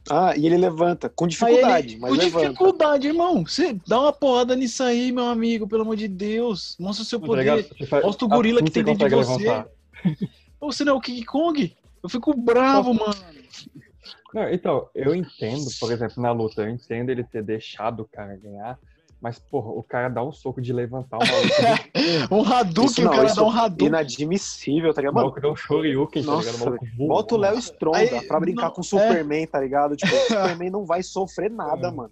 Ah, 0.09 0.35
e 0.35 0.45
ele 0.45 0.57
levanta, 0.57 1.07
com 1.09 1.27
dificuldade, 1.27 1.93
ele, 1.93 1.99
mas 1.99 2.09
com 2.11 2.17
levanta. 2.17 2.45
dificuldade, 2.47 3.07
irmão. 3.07 3.45
Você 3.45 3.77
dá 3.87 3.99
uma 3.99 4.11
porrada 4.13 4.55
nisso 4.55 4.81
aí, 4.83 5.11
meu 5.11 5.25
amigo, 5.25 5.67
pelo 5.67 5.83
amor 5.83 5.95
de 5.95 6.07
Deus. 6.07 6.75
Mostra 6.79 7.03
o 7.03 7.05
seu 7.05 7.19
Tá 7.19 7.25
poder. 7.27 7.69
faz- 7.87 8.03
Mostra 8.03 8.25
o 8.25 8.29
gorila 8.29 8.61
que 8.63 8.71
tem 8.71 8.83
dentro 8.83 9.07
de 9.07 9.15
você. 9.15 9.31
levantar. 9.43 9.67
Ou 10.59 10.71
você 10.71 10.83
não 10.83 10.93
é 10.93 10.95
o 10.97 11.01
King 11.01 11.23
Kong? 11.25 11.75
Eu 12.03 12.09
fico 12.09 12.35
bravo, 12.35 12.93
mano. 12.93 13.13
Não, 14.33 14.49
então, 14.49 14.87
eu 14.95 15.13
entendo, 15.13 15.65
por 15.79 15.91
exemplo, 15.91 16.21
na 16.23 16.31
luta, 16.31 16.61
eu 16.63 16.69
entendo 16.69 17.09
ele 17.09 17.23
ter 17.23 17.43
deixado 17.43 18.01
o 18.01 18.07
cara 18.07 18.35
ganhar, 18.37 18.79
mas, 19.21 19.37
porra, 19.37 19.69
o 19.69 19.83
cara 19.83 20.09
dá 20.09 20.23
um 20.23 20.31
soco 20.31 20.59
de 20.61 20.73
levantar 20.73 21.17
o 21.17 21.19
maluco, 21.19 21.85
Um 22.31 22.43
Hadouken, 22.53 23.05
o 23.05 23.09
cara 23.11 23.25
isso 23.25 23.35
dá 23.35 23.43
um 23.43 23.51
Hadouken. 23.51 23.87
Inadmissível, 23.87 24.93
tá 24.93 25.01
ligado? 25.01 25.13
o 25.13 25.15
Mano, 25.15 25.27
maluco 25.27 25.41
dá 25.41 25.51
um 25.51 25.55
shoryuken, 25.55 26.23
tá 26.23 26.35
ligado? 26.37 26.57
Maluco 26.59 26.87
bota 26.97 27.35
o. 27.35 27.37
Léo 27.37 27.57
Stronda 27.59 27.97
Aí, 27.99 28.27
pra 28.27 28.39
brincar 28.39 28.65
não, 28.67 28.71
com 28.71 28.81
o 28.81 28.83
Superman, 28.83 29.45
tá 29.47 29.59
ligado? 29.59 29.95
Tipo, 29.95 30.15
o 30.15 30.19
Superman 30.27 30.69
não 30.71 30.85
vai 30.85 31.03
sofrer 31.03 31.51
nada, 31.51 31.87
É. 31.87 31.91
mano. 31.91 32.11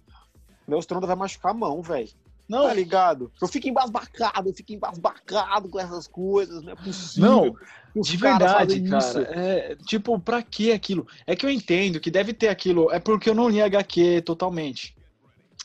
O 0.66 0.70
Léo 0.70 0.80
Stronda 0.80 1.06
vai 1.06 1.16
machucar 1.16 1.50
a 1.50 1.54
mão, 1.54 1.82
velho. 1.82 2.08
Não, 2.48 2.66
Tá 2.66 2.74
ligado? 2.74 3.30
Eu 3.40 3.46
fico 3.46 3.68
embasbacado, 3.68 4.48
eu 4.48 4.54
fico 4.54 4.72
embasbacado 4.72 5.68
com 5.68 5.78
essas 5.78 6.08
coisas, 6.08 6.62
não 6.64 6.72
é 6.72 6.74
possível. 6.76 7.30
não, 7.30 7.54
os 7.94 8.08
de 8.08 8.16
verdade, 8.16 8.80
cara. 8.82 8.98
isso. 8.98 9.18
É, 9.20 9.76
tipo, 9.86 10.18
pra 10.18 10.42
que 10.42 10.72
aquilo? 10.72 11.06
É 11.26 11.36
que 11.36 11.46
eu 11.46 11.50
entendo 11.50 12.00
que 12.00 12.10
deve 12.10 12.32
ter 12.32 12.48
aquilo. 12.48 12.90
É 12.90 12.98
porque 12.98 13.30
eu 13.30 13.34
não 13.34 13.48
li 13.48 13.62
HQ 13.62 14.22
totalmente. 14.22 14.96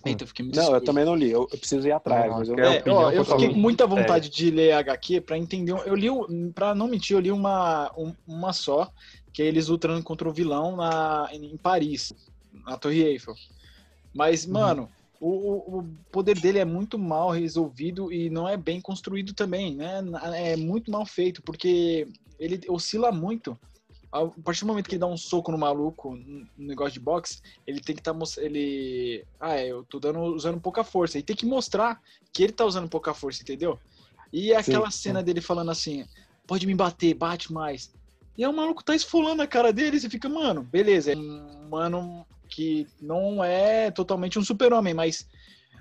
Eita, 0.06 0.24
eu 0.24 0.28
fiquei 0.28 0.46
muito 0.46 0.56
Não, 0.56 0.74
eu 0.76 0.82
também 0.82 1.04
não 1.04 1.16
li, 1.16 1.32
eu, 1.32 1.42
eu 1.52 1.58
preciso 1.58 1.88
ir 1.88 1.92
atrás, 1.92 2.30
Não, 2.30 2.38
mas 2.38 2.50
eu 2.50 2.60
é 2.60 2.78
É, 2.78 2.84
ó, 2.92 3.10
eu 3.12 3.26
fiquei 3.26 3.50
com 3.50 3.60
muita 3.60 3.86
séria. 3.86 3.96
vontade 4.04 4.30
de 4.30 4.52
ler 4.52 4.74
HQ 4.74 5.22
pra 5.22 5.38
entender. 5.38 5.72
Eu 5.86 5.96
li, 5.96 6.08
pra 6.54 6.76
não 6.76 6.88
mentir, 6.88 7.16
eu 7.16 7.20
li 7.20 7.32
uma, 7.32 7.92
um- 7.98 8.14
uma 8.28 8.54
só, 8.54 8.90
que 9.34 9.42
é 9.42 9.46
eles 9.46 9.68
lutando 9.68 10.02
contra 10.04 10.30
o 10.30 10.34
vilão 10.34 10.76
na, 10.76 11.28
em 11.34 11.58
Paris, 11.58 12.14
na 12.66 12.78
Torre 12.78 13.02
Eiffel. 13.04 13.34
Mas, 14.14 14.46
mano, 14.46 14.88
o, 15.20 15.30
o- 15.30 15.80
o 15.80 15.90
poder 16.12 16.40
dele 16.40 16.60
é 16.60 16.66
muito 16.66 17.00
mal 17.00 17.32
resolvido 17.32 18.14
e 18.14 18.30
não 18.30 18.48
é 18.48 18.56
bem 18.56 18.80
construído 18.80 19.34
também, 19.34 19.76
né? 19.76 20.02
É 20.36 20.56
muito 20.56 20.92
mal 20.92 21.06
feito, 21.06 21.42
porque 21.42 22.08
ele 22.40 22.60
oscila 22.70 23.12
muito. 23.12 23.58
A 24.16 24.42
partir 24.42 24.62
do 24.62 24.68
momento 24.68 24.88
que 24.88 24.96
ele 24.96 25.00
dá 25.00 25.08
um 25.08 25.18
soco 25.18 25.52
no 25.52 25.58
maluco, 25.58 26.16
no 26.16 26.48
negócio 26.58 26.94
de 26.94 27.02
boxe, 27.02 27.42
ele 27.68 27.82
tem 27.82 27.94
que 27.94 28.00
estar 28.00 28.16
ele 28.38 29.26
ah, 29.42 29.56
é, 29.56 29.68
eu 29.68 29.84
tô 29.84 30.00
dando 30.00 30.22
usando 30.22 30.62
pouca 30.62 30.86
força. 30.86 31.20
E 31.20 31.24
tem 31.24 31.36
que 31.36 31.46
mostrar 31.46 32.00
que 32.32 32.44
ele 32.44 32.54
tá 32.54 32.64
usando 32.64 32.88
pouca 32.88 33.14
força, 33.14 33.44
entendeu? 33.44 33.78
E 34.32 34.54
é 34.54 34.58
aquela 34.58 34.90
Sim. 34.90 35.00
cena 35.00 35.22
dele 35.22 35.42
falando 35.42 35.70
assim: 35.70 36.06
"Pode 36.48 36.66
me 36.66 36.74
bater, 36.74 37.14
bate 37.14 37.52
mais". 37.52 37.94
E 38.38 38.44
aí 38.46 38.50
o 38.50 38.56
maluco 38.56 38.86
tá 38.86 38.96
esfolando 38.96 39.42
a 39.42 39.48
cara 39.48 39.74
dele, 39.74 39.98
e 39.98 40.00
você 40.00 40.10
fica, 40.10 40.30
mano, 40.30 40.64
beleza, 40.64 41.12
é 41.12 41.16
um 41.18 41.68
mano 41.70 42.26
que 42.50 42.88
não 43.02 43.44
é 43.44 43.92
totalmente 43.92 44.40
um 44.40 44.44
super-homem, 44.44 44.94
mas 44.94 45.28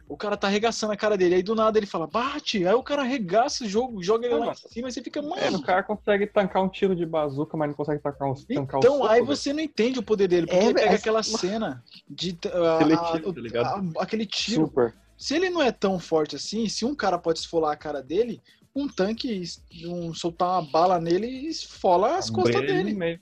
o 0.09 0.17
cara 0.17 0.37
tá 0.37 0.47
arregaçando 0.47 0.93
a 0.93 0.97
cara 0.97 1.17
dele. 1.17 1.37
Aí 1.37 1.43
do 1.43 1.55
nada 1.55 1.79
ele 1.79 1.87
fala, 1.87 2.07
bate. 2.07 2.67
Aí 2.67 2.75
o 2.75 2.83
cara 2.83 3.03
arregaça 3.03 3.65
o 3.65 3.69
jogo, 3.69 4.03
joga 4.03 4.27
ele 4.27 4.35
Ah, 4.35 4.39
lá 4.39 4.45
em 4.45 4.49
mas- 4.49 4.61
cima 4.69 4.89
e 4.89 4.93
você 4.93 5.03
fica, 5.03 5.23
mano. 5.23 5.37
É, 5.37 5.51
o 5.51 5.63
cara 5.63 5.83
consegue 5.83 6.27
tancar 6.27 6.63
um 6.63 6.69
tiro 6.69 6.95
de 6.95 7.07
bazuca, 7.07 7.57
mas 7.57 7.69
não 7.69 7.75
consegue 7.75 8.03
tancar 8.03 8.29
um, 8.31 8.35
tancar 8.35 8.77
um 8.77 8.79
Então, 8.81 8.93
soco, 8.99 9.07
aí 9.07 9.15
velho. 9.23 9.27
você 9.27 9.53
não 9.53 9.61
entende 9.61 9.99
o 9.99 10.03
poder 10.03 10.29
dele, 10.29 10.47
porque 10.47 10.59
É, 10.59 10.65
ele 10.67 10.75
pega 10.75 10.93
é- 10.93 10.95
aquela 10.97 11.23
cena 11.23 11.83
de 12.09 12.37
a- 12.53 12.79
Seletivo, 12.79 13.31
a- 13.31 13.35
tá 13.35 13.41
ligado? 13.41 13.99
a- 13.99 14.03
aquele 14.03 14.27
tiro. 14.27 14.67
Super. 14.67 14.95
Se 15.17 15.35
ele 15.37 15.49
não 15.49 15.63
é 15.63 15.73
tão 15.73 15.99
forte 15.99 16.37
assim, 16.37 16.69
se 16.69 16.85
um 16.85 16.95
cara 16.95 17.19
pode 17.19 17.39
esfolar 17.39 17.73
a 17.73 17.77
cara 17.77 18.03
dele, 18.03 18.43
um 18.77 18.89
tanque, 18.89 19.43
um, 19.87 20.13
soltar 20.13 20.49
uma 20.61 20.71
bala 20.71 21.01
nele 21.01 21.27
e 21.29 21.47
esfola 21.49 22.17
as 22.19 22.29
costas 22.29 22.57
Breno 22.57 22.67
dele. 22.67 22.93
meio. 22.95 23.21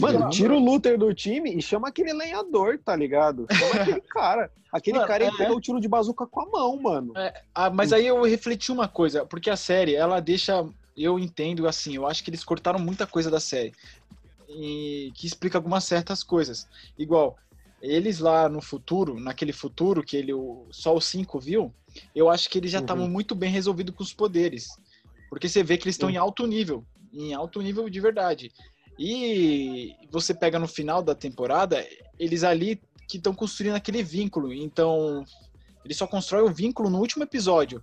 Mano, 0.00 0.28
tira 0.30 0.54
o 0.54 0.58
Luther 0.58 0.98
do 0.98 1.12
time 1.14 1.54
e 1.56 1.62
chama 1.62 1.88
aquele 1.88 2.12
lenhador, 2.12 2.78
tá 2.84 2.94
ligado? 2.94 3.46
Chama 3.50 3.74
aquele 3.98 4.00
cara. 4.02 4.50
Aquele 4.72 4.98
Mano, 4.98 5.08
cara 5.08 5.24
é. 5.24 5.30
pegou 5.36 5.56
o 5.56 5.60
tiro 5.60 5.80
de 5.80 5.88
bazuca 5.88 6.26
com 6.26 6.40
a 6.40 6.46
mão, 6.46 6.80
mano. 6.80 7.12
Ah, 7.54 7.70
mas 7.70 7.92
aí 7.92 8.06
eu 8.06 8.22
refleti 8.22 8.70
uma 8.70 8.86
coisa, 8.86 9.24
porque 9.26 9.50
a 9.50 9.56
série, 9.56 9.94
ela 9.94 10.20
deixa. 10.20 10.64
Eu 10.96 11.18
entendo 11.18 11.66
assim, 11.66 11.96
eu 11.96 12.06
acho 12.06 12.22
que 12.22 12.30
eles 12.30 12.44
cortaram 12.44 12.78
muita 12.78 13.06
coisa 13.06 13.30
da 13.30 13.40
série. 13.40 13.72
E 14.48 15.12
que 15.14 15.26
explica 15.26 15.56
algumas 15.58 15.84
certas 15.84 16.22
coisas. 16.22 16.66
Igual, 16.98 17.36
eles 17.80 18.18
lá 18.18 18.48
no 18.48 18.60
futuro, 18.60 19.18
naquele 19.18 19.52
futuro 19.52 20.02
que 20.02 20.16
ele, 20.16 20.32
só 20.70 20.94
o 20.94 21.00
5 21.00 21.38
viu, 21.40 21.72
eu 22.14 22.28
acho 22.28 22.48
que 22.50 22.58
eles 22.58 22.70
já 22.70 22.78
Uhum. 22.78 22.84
estavam 22.84 23.08
muito 23.08 23.34
bem 23.34 23.50
resolvidos 23.50 23.94
com 23.94 24.02
os 24.02 24.12
poderes. 24.12 24.68
Porque 25.28 25.48
você 25.48 25.62
vê 25.62 25.78
que 25.78 25.84
eles 25.84 25.94
estão 25.94 26.08
Sim. 26.08 26.16
em 26.16 26.18
alto 26.18 26.46
nível. 26.46 26.84
Em 27.12 27.32
alto 27.32 27.62
nível 27.62 27.88
de 27.88 28.00
verdade. 28.00 28.52
E 29.02 29.96
você 30.10 30.34
pega 30.34 30.58
no 30.58 30.68
final 30.68 31.02
da 31.02 31.14
temporada, 31.14 31.82
eles 32.18 32.44
ali 32.44 32.78
que 33.08 33.16
estão 33.16 33.34
construindo 33.34 33.74
aquele 33.74 34.02
vínculo. 34.02 34.52
Então, 34.52 35.24
ele 35.82 35.94
só 35.94 36.06
constrói 36.06 36.42
o 36.42 36.52
vínculo 36.52 36.90
no 36.90 36.98
último 36.98 37.24
episódio. 37.24 37.82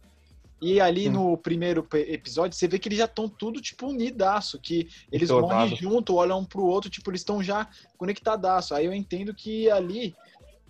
E 0.61 0.79
ali 0.79 1.05
Sim. 1.05 1.09
no 1.09 1.35
primeiro 1.35 1.87
episódio, 1.91 2.55
você 2.55 2.67
vê 2.67 2.77
que 2.77 2.87
eles 2.87 2.99
já 2.99 3.05
estão 3.05 3.27
tudo, 3.27 3.59
tipo, 3.59 3.87
unidaço. 3.87 4.59
Que 4.61 4.87
eles 5.11 5.31
morrem 5.31 5.75
junto, 5.75 6.13
olham 6.13 6.41
um 6.41 6.45
pro 6.45 6.63
outro, 6.63 6.87
tipo, 6.87 7.09
eles 7.09 7.21
estão 7.21 7.41
já 7.41 7.67
conectadaço. 7.97 8.75
Aí 8.75 8.85
eu 8.85 8.93
entendo 8.93 9.33
que 9.33 9.71
ali 9.71 10.15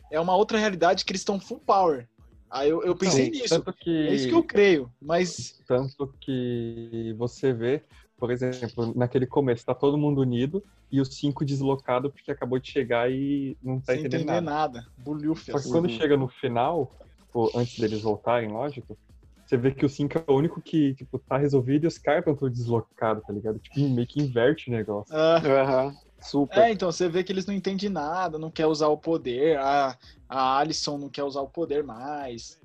é 0.09 0.17
uma 0.17 0.35
outra 0.35 0.57
realidade 0.57 1.03
que 1.03 1.11
eles 1.11 1.21
estão 1.21 1.41
full 1.41 1.59
power. 1.59 2.07
Aí 2.49 2.69
eu, 2.69 2.81
eu 2.83 2.95
pensei 2.95 3.25
Sim, 3.25 3.31
nisso. 3.31 3.61
Que, 3.81 4.07
É 4.07 4.15
isso 4.15 4.29
que 4.29 4.33
eu 4.33 4.43
creio. 4.43 4.89
Mas 5.01 5.61
tanto 5.67 6.13
que 6.21 7.13
você 7.17 7.51
vê, 7.51 7.83
por 8.17 8.31
exemplo, 8.31 8.93
naquele 8.95 9.27
começo, 9.27 9.65
tá 9.65 9.73
todo 9.75 9.97
mundo 9.97 10.21
unido 10.21 10.63
e 10.91 10.99
os 10.99 11.17
cinco 11.17 11.45
deslocado 11.45 12.11
porque 12.11 12.31
acabou 12.31 12.59
de 12.59 12.69
chegar 12.69 13.11
e 13.11 13.57
não 13.61 13.79
tá 13.79 13.93
sem 13.93 13.99
entendendo 14.01 14.21
entender 14.23 14.41
nada. 14.41 14.79
nada. 14.79 14.87
Bulhufia. 14.97 15.53
Só 15.53 15.59
que 15.63 15.69
quando 15.69 15.85
Uhum. 15.85 15.97
chega 15.97 16.17
no 16.17 16.27
final, 16.27 16.95
ou 17.33 17.51
antes 17.55 17.77
deles 17.77 18.01
voltarem, 18.01 18.49
lógico, 18.49 18.97
você 19.45 19.55
vê 19.55 19.71
que 19.71 19.85
o 19.85 19.89
5 19.89 20.17
é 20.17 20.31
o 20.31 20.35
único 20.35 20.61
que, 20.61 20.93
tipo, 20.95 21.19
tá 21.19 21.37
resolvido 21.37 21.85
e 21.85 21.87
os 21.87 21.97
caras 21.97 22.19
estão 22.21 22.35
todos 22.35 22.57
deslocados, 22.57 23.23
tá 23.23 23.31
ligado? 23.31 23.59
Tipo, 23.59 23.87
meio 23.89 24.07
que 24.07 24.19
inverte 24.19 24.69
o 24.69 24.73
negócio. 24.73 25.15
Ah, 25.15 25.37
Aham. 25.37 25.93
Super. 26.19 26.63
É, 26.63 26.71
então 26.71 26.91
você 26.91 27.07
vê 27.07 27.23
que 27.23 27.31
eles 27.31 27.45
não 27.45 27.53
entendem 27.53 27.89
nada, 27.89 28.39
não 28.39 28.49
quer 28.49 28.65
usar 28.65 28.87
o 28.87 28.97
poder. 28.97 29.57
A, 29.59 29.97
a 30.27 30.57
Alison 30.57 30.97
não 30.97 31.09
quer 31.09 31.23
usar 31.23 31.41
o 31.41 31.47
poder 31.47 31.83
mais. 31.83 32.59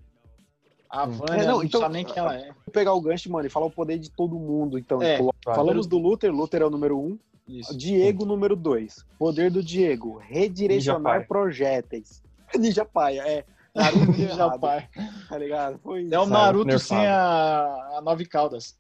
A 0.93 1.05
Hum. 1.07 1.11
Vânia 1.13 1.43
É, 1.43 1.47
não, 1.47 1.57
não, 1.57 1.65
então- 1.65 1.81
sabe 1.81 1.95
nem 1.95 2.05
quem 2.05 2.19
ela 2.19 2.37
é. 2.37 2.49
Vou 2.49 2.73
pegar 2.73 2.93
o 2.93 3.01
gancho, 3.01 3.33
mano, 3.33 3.47
e 3.47 3.51
falar 3.51 3.65
o 3.67 3.71
poder 3.71 3.99
de 3.99 4.11
todo 4.11 4.35
mundo. 4.39 4.79
Então, 4.79 5.01
É, 5.03 5.17
tipo, 5.17 5.35
falamos 5.43 5.87
do 5.87 5.97
Luther, 5.99 6.31
Luther 6.31 6.61
é 6.61 6.67
o 6.67 6.71
número 6.71 6.99
um. 6.99 7.19
Isso. 7.49 7.77
Diego, 7.77 8.27
número 8.27 8.55
dois. 8.55 9.05
Poder 9.19 9.51
do 9.51 9.63
Diego, 9.63 10.19
Ninja 10.21 10.29
redirecionar 10.29 11.03
Paia. 11.17 11.27
projéteis. 11.27 12.23
Ninja 12.59 12.85
Paia, 12.85 13.23
é. 13.27 13.45
Naruto 13.75 14.13
Já, 14.13 14.25
errado, 14.35 14.61
pai. 14.61 14.87
tá 15.31 15.39
ligado? 15.39 15.79
Foi 15.83 16.07
É 16.11 16.19
o 16.19 16.27
Naruto 16.27 16.67
nerfado. 16.67 16.89
sem 17.01 17.07
a, 17.07 17.97
a 17.97 18.01
nove 18.03 18.27
caudas. 18.27 18.77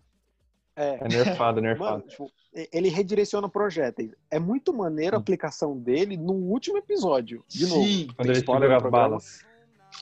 É. 0.77 0.98
É 1.03 1.09
nerfado, 1.09 1.61
Mano, 1.62 1.68
nerfado. 1.68 2.03
tipo, 2.09 2.31
ele 2.70 2.90
redireciona 2.90 3.48
projéteis. 3.48 4.11
É 4.31 4.38
muito 4.38 4.70
maneiro 4.75 5.16
a 5.16 5.18
Sim. 5.18 5.22
aplicação 5.22 5.79
dele 5.79 6.18
no 6.18 6.35
último 6.35 6.77
episódio. 6.77 7.42
De 7.48 7.66
novo. 7.66 7.83
Sim. 7.83 8.09
Quando 8.14 8.27
tem 8.27 8.37
ele 8.37 8.44
no 8.44 8.75
as 8.77 8.83
balas. 8.90 9.44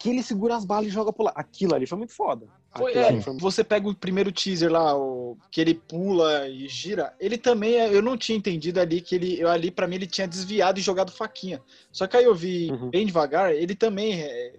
Que 0.01 0.09
ele 0.09 0.23
segura 0.23 0.57
as 0.57 0.65
balas 0.65 0.87
e 0.87 0.91
joga 0.91 1.13
pro 1.13 1.25
lado. 1.25 1.35
Aquilo 1.37 1.75
ali 1.75 1.87
foi 1.87 1.99
muito 1.99 2.15
foda. 2.15 2.47
Foi, 2.75 2.93
é, 2.95 3.21
foi 3.21 3.37
você 3.37 3.63
pega 3.63 3.87
o 3.87 3.95
primeiro 3.95 4.33
teaser 4.33 4.73
lá, 4.73 4.97
o, 4.97 5.37
que 5.51 5.61
ele 5.61 5.75
pula 5.75 6.49
e 6.49 6.67
gira. 6.69 7.13
Ele 7.21 7.37
também, 7.37 7.75
é- 7.75 7.95
eu 7.95 8.01
não 8.01 8.17
tinha 8.17 8.39
entendido 8.39 8.81
ali 8.81 9.03
que 9.03 9.15
ele, 9.15 9.39
eu, 9.39 9.49
ali 9.49 9.71
para 9.71 9.87
mim 9.87 9.97
ele 9.97 10.07
tinha 10.07 10.27
desviado 10.27 10.79
e 10.79 10.83
jogado 10.83 11.13
faquinha. 11.13 11.61
Só 11.93 12.07
que 12.07 12.17
aí 12.17 12.25
eu 12.25 12.35
vi 12.35 12.71
Uhum. 12.73 12.89
bem 12.89 13.05
devagar, 13.05 13.53
ele 13.55 13.75
também 13.75 14.23
é, 14.23 14.55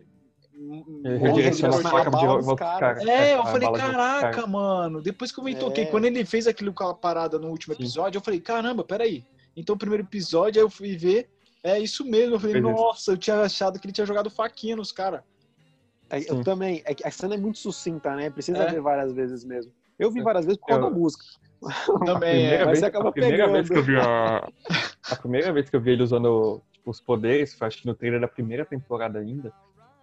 redireciona 1.19 1.75
a 1.77 1.81
faca 1.81 2.11
de. 2.11 3.09
É, 3.09 3.35
eu 3.35 3.43
falei, 3.45 3.71
caraca, 3.71 4.45
mano. 4.47 5.01
Depois 5.01 5.31
que 5.31 5.39
eu 5.39 5.43
me 5.43 5.55
toquei, 5.55 5.85
É. 5.85 5.87
quando 5.87 6.05
ele 6.05 6.23
fez 6.25 6.45
aquilo 6.47 6.73
com 6.73 6.83
a 6.83 6.93
parada 6.93 7.39
no 7.39 7.49
último 7.49 7.73
Sim. 7.75 7.81
episódio, 7.81 8.17
eu 8.19 8.23
falei, 8.23 8.39
caramba, 8.39 8.83
peraí. 8.83 9.25
Então, 9.55 9.75
o 9.75 9.79
primeiro 9.79 10.03
episódio, 10.03 10.59
aí 10.61 10.65
eu 10.65 10.69
fui 10.69 10.95
ver, 10.95 11.29
é 11.63 11.79
isso 11.79 12.05
mesmo. 12.05 12.35
Eu 12.35 12.39
falei, 12.39 12.61
nossa, 12.61 13.11
eu 13.11 13.17
tinha 13.17 13.41
achado 13.41 13.79
que 13.79 13.85
ele 13.87 13.93
tinha 13.93 14.05
jogado 14.05 14.29
faquinha 14.29 14.75
nos 14.75 14.91
caras. 14.91 15.21
É, 16.11 16.19
Eu 16.19 16.37
Sim. 16.37 16.43
também. 16.43 16.81
É 16.85 16.93
que 16.93 17.07
a 17.07 17.11
cena 17.11 17.35
é 17.35 17.37
muito 17.37 17.57
sucinta, 17.57 18.15
né? 18.15 18.29
Precisa 18.29 18.63
É. 18.63 18.71
ver 18.71 18.81
várias 18.81 19.13
vezes 19.13 19.43
mesmo. 19.45 19.71
Eu 19.97 20.11
vi 20.11 20.21
várias 20.21 20.45
vezes 20.45 20.59
por 20.59 20.67
causa 20.67 20.85
Eu- 20.85 20.89
da 20.91 20.95
música. 20.97 21.23
Também, 22.05 22.45
é. 22.47 22.57
mas 22.59 22.67
vez, 22.67 22.79
você 22.79 22.85
acaba 22.85 23.09
a 23.09 23.11
primeira 23.11 23.37
pegando. 23.37 23.53
vez 23.53 23.69
que 23.69 23.77
eu 23.77 23.83
vi 23.83 23.95
a, 23.97 24.47
a 25.11 25.15
primeira 25.15 25.53
vez 25.53 25.69
que 25.69 25.75
eu 25.75 25.81
vi 25.81 25.91
ele 25.91 26.01
usando 26.03 26.61
tipo, 26.71 26.89
os 26.89 26.99
poderes, 26.99 27.53
foi 27.53 27.67
acho 27.67 27.77
que 27.81 27.85
no 27.87 27.93
trailer 27.93 28.19
da 28.19 28.27
primeira 28.27 28.65
temporada 28.65 29.19
ainda. 29.19 29.53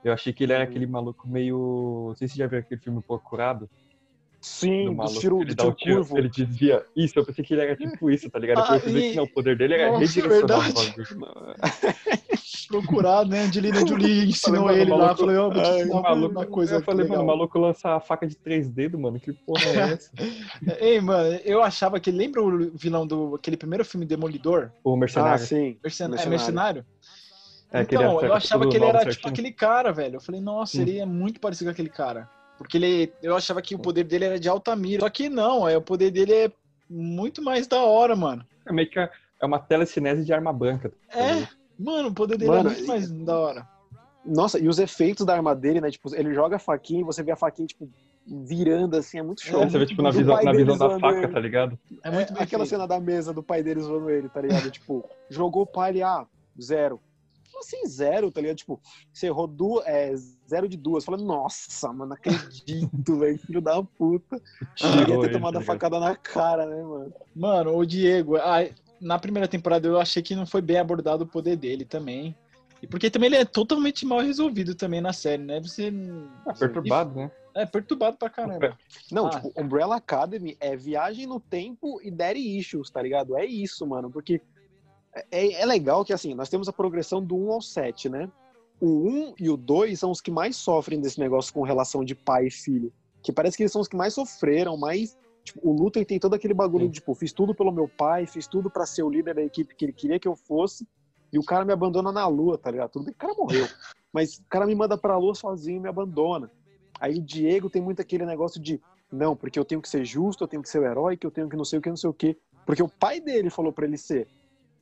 Eu 0.05 0.13
achei 0.13 0.33
que 0.33 0.45
ele 0.45 0.53
era 0.53 0.63
Uhum. 0.63 0.71
aquele 0.71 0.87
maluco 0.87 1.29
meio. 1.29 2.07
Não 2.11 2.15
sei 2.15 2.29
se 2.29 2.35
você 2.35 2.39
já 2.39 2.47
viu 2.47 2.61
aquele 2.61 2.81
filme 2.81 3.03
Procurado. 3.03 3.69
Sim, 4.49 4.95
do 4.95 5.03
do 5.05 5.21
tiro, 5.21 5.39
do 5.39 5.45
tiro 5.55 5.73
tiro, 5.75 5.95
curvo. 5.97 6.19
ele 6.19 6.29
desvia. 6.29 6.85
Isso, 6.97 7.19
eu 7.19 7.25
pensei 7.25 7.45
que 7.45 7.55
ele 7.55 7.61
era 7.63 7.77
tipo 7.77 8.11
isso, 8.11 8.29
tá 8.31 8.39
ligado? 8.39 8.59
Ah, 8.61 8.73
Depois 8.75 8.85
eu 8.87 8.93
vi 8.93 9.07
e- 9.07 9.11
que 9.11 9.17
não, 9.17 9.25
o 9.25 9.29
poder 9.33 9.57
dele 9.57 9.75
era 9.75 9.93
Nossa, 9.93 10.01
redirecionar. 10.01 10.71
Procurado, 12.69 13.31
né? 13.31 13.43
Angelina 13.45 13.87
Jolie 13.87 14.29
ensinou 14.29 14.65
mano, 14.65 14.79
ele 14.79 14.93
o 14.93 14.97
lá. 14.97 15.17
Falei, 15.17 15.37
ó, 15.37 15.51
vou 15.51 15.63
te 15.63 15.69
ensinar 15.71 16.03
maluco, 16.03 16.33
uma 16.35 16.47
coisa 16.47 16.75
eu 16.77 16.83
falei, 16.83 17.07
mano, 17.09 17.23
o 17.23 17.27
maluco 17.27 17.59
lança 17.59 17.95
a 17.97 18.01
faca 18.01 18.27
de 18.27 18.37
três 18.37 18.69
dedos, 18.69 19.01
mano. 19.01 19.19
Que 19.19 19.33
porra 19.33 19.65
é 19.65 19.79
essa? 19.93 20.11
Ei, 20.79 21.01
mano, 21.01 21.35
eu 21.45 21.63
achava 21.63 21.99
que. 21.99 22.11
Lembra 22.11 22.43
o 22.43 22.71
vilão 22.77 23.07
do 23.07 23.35
aquele 23.37 23.57
primeiro 23.57 23.85
filme 23.85 24.05
Demolidor? 24.05 24.71
O 24.85 24.93
Ah, 24.93 24.97
mercenário. 24.97 25.45
sim. 25.47 25.79
Mercen- 25.83 26.07
É 26.07 26.09
Mercenário. 26.09 26.31
mercenário? 26.31 26.87
É, 27.71 27.85
que 27.85 27.95
ele 27.95 28.03
então, 28.05 28.21
eu 28.23 28.33
achava 28.35 28.67
que 28.69 28.77
ele 28.77 28.85
era 28.87 29.05
tipo 29.05 29.29
aquele 29.29 29.53
cara, 29.53 29.93
velho. 29.93 30.17
Eu 30.17 30.21
falei, 30.21 30.41
nossa, 30.41 30.73
Sim. 30.73 30.83
ele 30.83 30.99
é 30.99 31.05
muito 31.07 31.39
parecido 31.39 31.69
com 31.69 31.73
aquele 31.73 31.91
cara. 31.91 32.29
Porque 32.59 32.77
ele, 32.77 33.13
eu 33.23 33.37
achava 33.37 33.63
que 33.63 33.77
o 33.77 33.79
poder 33.79 34.03
dele 34.05 34.25
era 34.25 34.41
de 34.41 34.49
Altamira. 34.49 35.01
Só 35.01 35.09
que 35.09 35.29
não, 35.29 35.69
é, 35.69 35.77
o 35.77 35.81
poder 35.81 36.11
dele 36.11 36.35
é 36.35 36.53
muito 36.91 37.41
mais 37.41 37.69
da 37.69 37.81
hora, 37.81 38.17
mano. 38.17 38.45
É 38.67 38.73
meio 38.73 38.91
que 38.91 38.99
é 38.99 39.47
uma 39.47 39.61
telecinese 39.61 40.25
de 40.25 40.33
arma 40.33 40.53
branca. 40.53 40.91
tá 40.91 41.19
É, 41.19 41.47
mano, 41.79 42.09
o 42.09 42.15
poder 42.15 42.37
dele 42.37 42.51
Mano, 42.51 42.71
é 42.71 42.73
muito 42.73 42.87
mais 42.89 43.11
da 43.11 43.39
hora. 43.39 43.69
Nossa, 44.25 44.59
e 44.59 44.69
os 44.69 44.81
efeitos 44.81 45.25
da 45.25 45.35
arma 45.35 45.55
dele, 45.55 45.81
né? 45.81 45.91
Tipo, 45.91 46.15
ele 46.15 46.35
joga 46.35 46.57
a 46.57 46.59
faquinha 46.59 47.01
e 47.01 47.05
você 47.05 47.23
vê 47.23 47.31
a 47.31 47.37
faquinha, 47.37 47.67
tipo, 47.67 47.89
virando 48.27 48.97
assim, 48.97 49.19
é 49.19 49.23
muito 49.23 49.43
show. 49.43 49.63
É, 49.63 49.71
você 49.71 49.79
vê, 49.79 49.87
tipo, 49.87 50.03
na 50.03 50.11
E 50.11 50.13
o 50.13 50.19
visão, 50.19 50.43
na 50.43 50.53
visão 50.53 50.77
da 50.77 50.99
faca, 50.99 51.19
ele. 51.19 51.29
tá 51.29 51.41
ligado? 51.41 51.79
É 52.03 52.11
muito 52.11 52.33
bem 52.33 52.43
aquela 52.43 52.65
feito. 52.65 52.71
cena 52.71 52.87
da 52.87 53.01
mesa 53.01 53.33
do 53.33 53.43
pai 53.43 53.63
dele 53.63 53.81
zoando 53.81 54.11
ele, 54.11 54.29
tá 54.29 54.41
ligado? 54.41 54.71
tipo, 54.71 55.09
jogou 55.31 55.63
o 55.63 55.67
pai 55.67 55.91
ele, 55.91 56.03
ah, 56.03 56.27
zero. 56.61 57.01
Como 57.51 57.61
assim 57.61 57.87
zero, 57.87 58.31
tá 58.31 58.41
ligado? 58.41 58.57
Tipo, 58.57 58.81
você 59.13 59.27
errou 59.27 59.47
duas, 59.47 59.87
é, 59.87 60.15
zero 60.49 60.69
de 60.69 60.77
duas. 60.77 61.05
Falando, 61.05 61.25
nossa, 61.25 61.93
mano, 61.93 62.15
acredito, 62.15 63.17
velho, 63.19 63.39
filho 63.39 63.61
da 63.61 63.83
puta. 63.83 64.41
Queria 64.77 65.07
ter 65.07 65.13
ele, 65.13 65.29
tomado 65.31 65.55
tá 65.55 65.61
a 65.61 65.65
facada 65.65 65.99
na 65.99 66.15
cara, 66.15 66.67
né, 66.67 66.83
mano? 66.83 67.13
Mano, 67.35 67.77
o 67.77 67.85
Diego, 67.87 68.35
na 69.01 69.19
primeira 69.19 69.49
temporada 69.49 69.87
eu 69.89 69.99
achei 69.99 70.23
que 70.23 70.37
não 70.37 70.47
foi 70.47 70.61
bem 70.61 70.79
abordado 70.79 71.25
o 71.25 71.27
poder 71.29 71.57
dele 71.57 71.85
também. 71.85 72.37
E 72.83 72.87
porque 72.87 73.11
também 73.11 73.27
ele 73.29 73.37
é 73.37 73.45
totalmente 73.45 74.07
mal 74.07 74.21
resolvido 74.21 74.75
também 74.75 75.01
na 75.01 75.13
série, 75.13 75.43
né? 75.43 75.61
Você 75.61 75.93
Ah, 76.47 76.55
perturbado, 76.55 77.15
né? 77.15 77.31
é 77.55 77.67
perturbado 77.67 78.17
pra 78.17 78.31
caramba. 78.31 78.79
Não, 79.11 79.27
Ah. 79.27 79.31
tipo, 79.31 79.53
Umbrella 79.57 79.97
Academy 79.97 80.57
é 80.61 80.77
viagem 80.77 81.27
no 81.27 81.41
tempo 81.41 82.01
e 82.03 82.11
daddy 82.11 82.57
issues, 82.59 82.89
tá 82.89 83.03
ligado? 83.03 83.37
É 83.37 83.45
isso, 83.45 83.85
mano, 83.85 84.11
porque 84.11 84.41
é, 85.31 85.63
é 85.63 85.67
legal 85.67 86.05
que, 86.05 86.13
assim, 86.13 86.35
nós 86.35 86.49
temos 86.49 86.69
a 86.69 86.73
progressão 86.73 87.23
do 87.23 87.37
1 87.37 87.53
ao 87.53 87.63
7, 87.63 88.09
né? 88.09 88.31
O 88.81 88.87
1 88.87 89.35
e 89.39 89.51
o 89.51 89.57
2 89.57 89.99
são 89.99 90.11
os 90.11 90.21
que 90.21 90.31
mais 90.31 90.57
sofrem 90.57 91.01
desse 91.01 91.19
negócio 91.19 91.53
com 91.53 91.63
relação 91.63 92.05
de 92.05 92.15
pai 92.15 92.47
e 92.47 92.51
filho. 92.51 92.93
Que 93.23 93.33
parece 93.33 93.57
que 93.57 93.63
eles 93.63 93.73
são 93.73 93.81
os 93.81 93.89
que 93.89 93.97
mais 93.97 94.15
sofreram, 94.15 94.77
mais... 94.77 95.17
Tipo, 95.45 95.61
o 95.63 95.73
Luther 95.73 96.05
tem 96.05 96.19
todo 96.19 96.35
aquele 96.35 96.53
bagulho 96.53 96.85
Sim. 96.85 96.91
de, 96.91 96.95
tipo, 96.97 97.15
fiz 97.15 97.33
tudo 97.33 97.55
pelo 97.55 97.73
meu 97.73 97.89
pai, 97.89 98.27
fiz 98.27 98.47
tudo 98.47 98.71
pra 98.71 98.85
ser 98.85 99.03
o 99.03 99.09
líder 99.09 99.35
da 99.35 99.43
equipe 99.43 99.75
que 99.75 99.87
ele 99.87 99.93
queria 99.93 100.19
que 100.19 100.29
eu 100.29 100.37
fosse, 100.37 100.87
e 101.33 101.39
o 101.39 101.45
cara 101.45 101.65
me 101.65 101.73
abandona 101.73 102.13
na 102.13 102.27
lua, 102.27 102.59
tá 102.59 102.71
ligado? 102.71 102.91
Tudo 102.91 103.07
bem 103.07 103.15
que 103.15 103.25
o 103.25 103.27
cara 103.27 103.35
morreu, 103.35 103.67
mas 104.13 104.37
o 104.37 104.45
cara 104.49 104.67
me 104.67 104.75
manda 104.75 104.99
pra 104.99 105.17
lua 105.17 105.35
sozinho 105.35 105.79
e 105.79 105.81
me 105.81 105.89
abandona. 105.89 106.51
Aí 107.01 107.19
o 107.19 107.23
Diego 107.23 107.71
tem 107.71 107.81
muito 107.81 108.03
aquele 108.03 108.27
negócio 108.27 108.61
de 108.61 108.81
não, 109.11 109.35
porque 109.35 109.59
eu 109.59 109.65
tenho 109.65 109.81
que 109.81 109.89
ser 109.89 110.05
justo, 110.05 110.45
eu 110.45 110.49
tenho 110.49 110.63
que 110.63 110.69
ser 110.69 110.81
o 110.81 110.85
herói, 110.85 111.17
que 111.17 111.27
eu 111.27 111.31
tenho 111.31 111.49
que 111.49 111.57
não 111.57 111.65
sei 111.65 111.79
o 111.79 111.83
que, 111.83 111.89
não 111.89 111.97
sei 111.97 112.11
o 112.11 112.15
que. 112.15 112.37
Porque 112.67 112.83
o 112.83 112.89
pai 112.89 113.21
dele 113.21 113.49
falou 113.49 113.73
pra 113.73 113.87
ele 113.87 113.97
ser. 113.97 114.29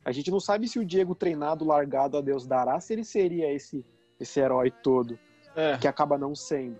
A 0.07 0.11
gente 0.13 0.31
não 0.31 0.39
sabe 0.39 0.69
se 0.69 0.79
o 0.79 0.85
Diego 0.85 1.13
treinado, 1.13 1.65
largado 1.65 2.15
a 2.15 2.21
Deus 2.21 2.47
dará, 2.47 2.79
se 2.79 2.93
ele 2.93 3.03
seria 3.03 3.51
esse, 3.51 3.85
esse 4.17 4.39
herói 4.39 4.71
todo, 4.71 5.19
É. 5.53 5.77
que 5.77 5.85
acaba 5.85 6.17
não 6.17 6.33
sendo. 6.33 6.79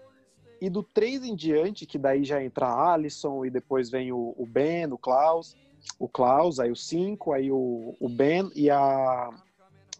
E 0.61 0.69
do 0.69 0.81
3 0.81 1.25
em 1.25 1.35
diante, 1.35 1.85
que 1.85 1.97
daí 1.97 2.23
já 2.23 2.41
entra 2.41 2.67
a 2.67 2.93
Alisson 2.93 3.43
e 3.43 3.49
depois 3.49 3.89
vem 3.89 4.13
o, 4.13 4.33
o 4.37 4.45
Ben, 4.45 4.85
o 4.93 4.97
Klaus, 4.97 5.57
o 5.99 6.07
Klaus, 6.07 6.57
aí 6.57 6.71
o 6.71 6.75
5, 6.75 7.33
aí 7.33 7.51
o, 7.51 7.93
o 7.99 8.07
Ben 8.07 8.49
e 8.55 8.69
a, 8.69 9.29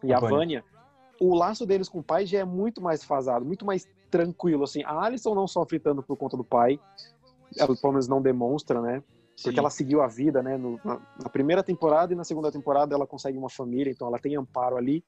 e 0.01 0.13
A 0.13 0.17
a 0.17 0.19
Vânia. 0.21 0.37
Vânia. 0.37 0.65
O 1.19 1.35
laço 1.35 1.65
deles 1.65 1.89
com 1.89 1.99
o 1.99 2.03
pai 2.03 2.25
já 2.25 2.39
é 2.39 2.45
muito 2.45 2.81
mais 2.81 3.03
fasado, 3.03 3.43
muito 3.43 3.65
mais 3.65 3.85
tranquilo, 4.09 4.63
assim. 4.63 4.83
A 4.85 5.03
Alisson 5.03 5.35
não 5.35 5.47
sofre 5.49 5.79
tanto 5.79 6.01
por 6.01 6.15
conta 6.15 6.37
do 6.37 6.45
pai, 6.45 6.79
ela 7.57 7.75
pelo 7.75 7.91
menos 7.91 8.07
não 8.07 8.21
demonstra, 8.21 8.81
né? 8.81 9.03
Porque 9.43 9.59
ela 9.59 9.69
seguiu 9.69 10.01
a 10.01 10.07
vida, 10.07 10.41
né? 10.41 10.57
no- 10.57 10.79
na, 10.83 10.99
na 11.23 11.29
primeira 11.29 11.61
temporada 11.63 12.11
e 12.11 12.15
na 12.15 12.23
segunda 12.23 12.51
temporada 12.51 12.95
ela 12.95 13.05
consegue 13.05 13.37
uma 13.37 13.49
família, 13.49 13.91
então 13.91 14.07
ela 14.07 14.19
tem 14.19 14.35
amparo 14.35 14.77
ali. 14.77 15.03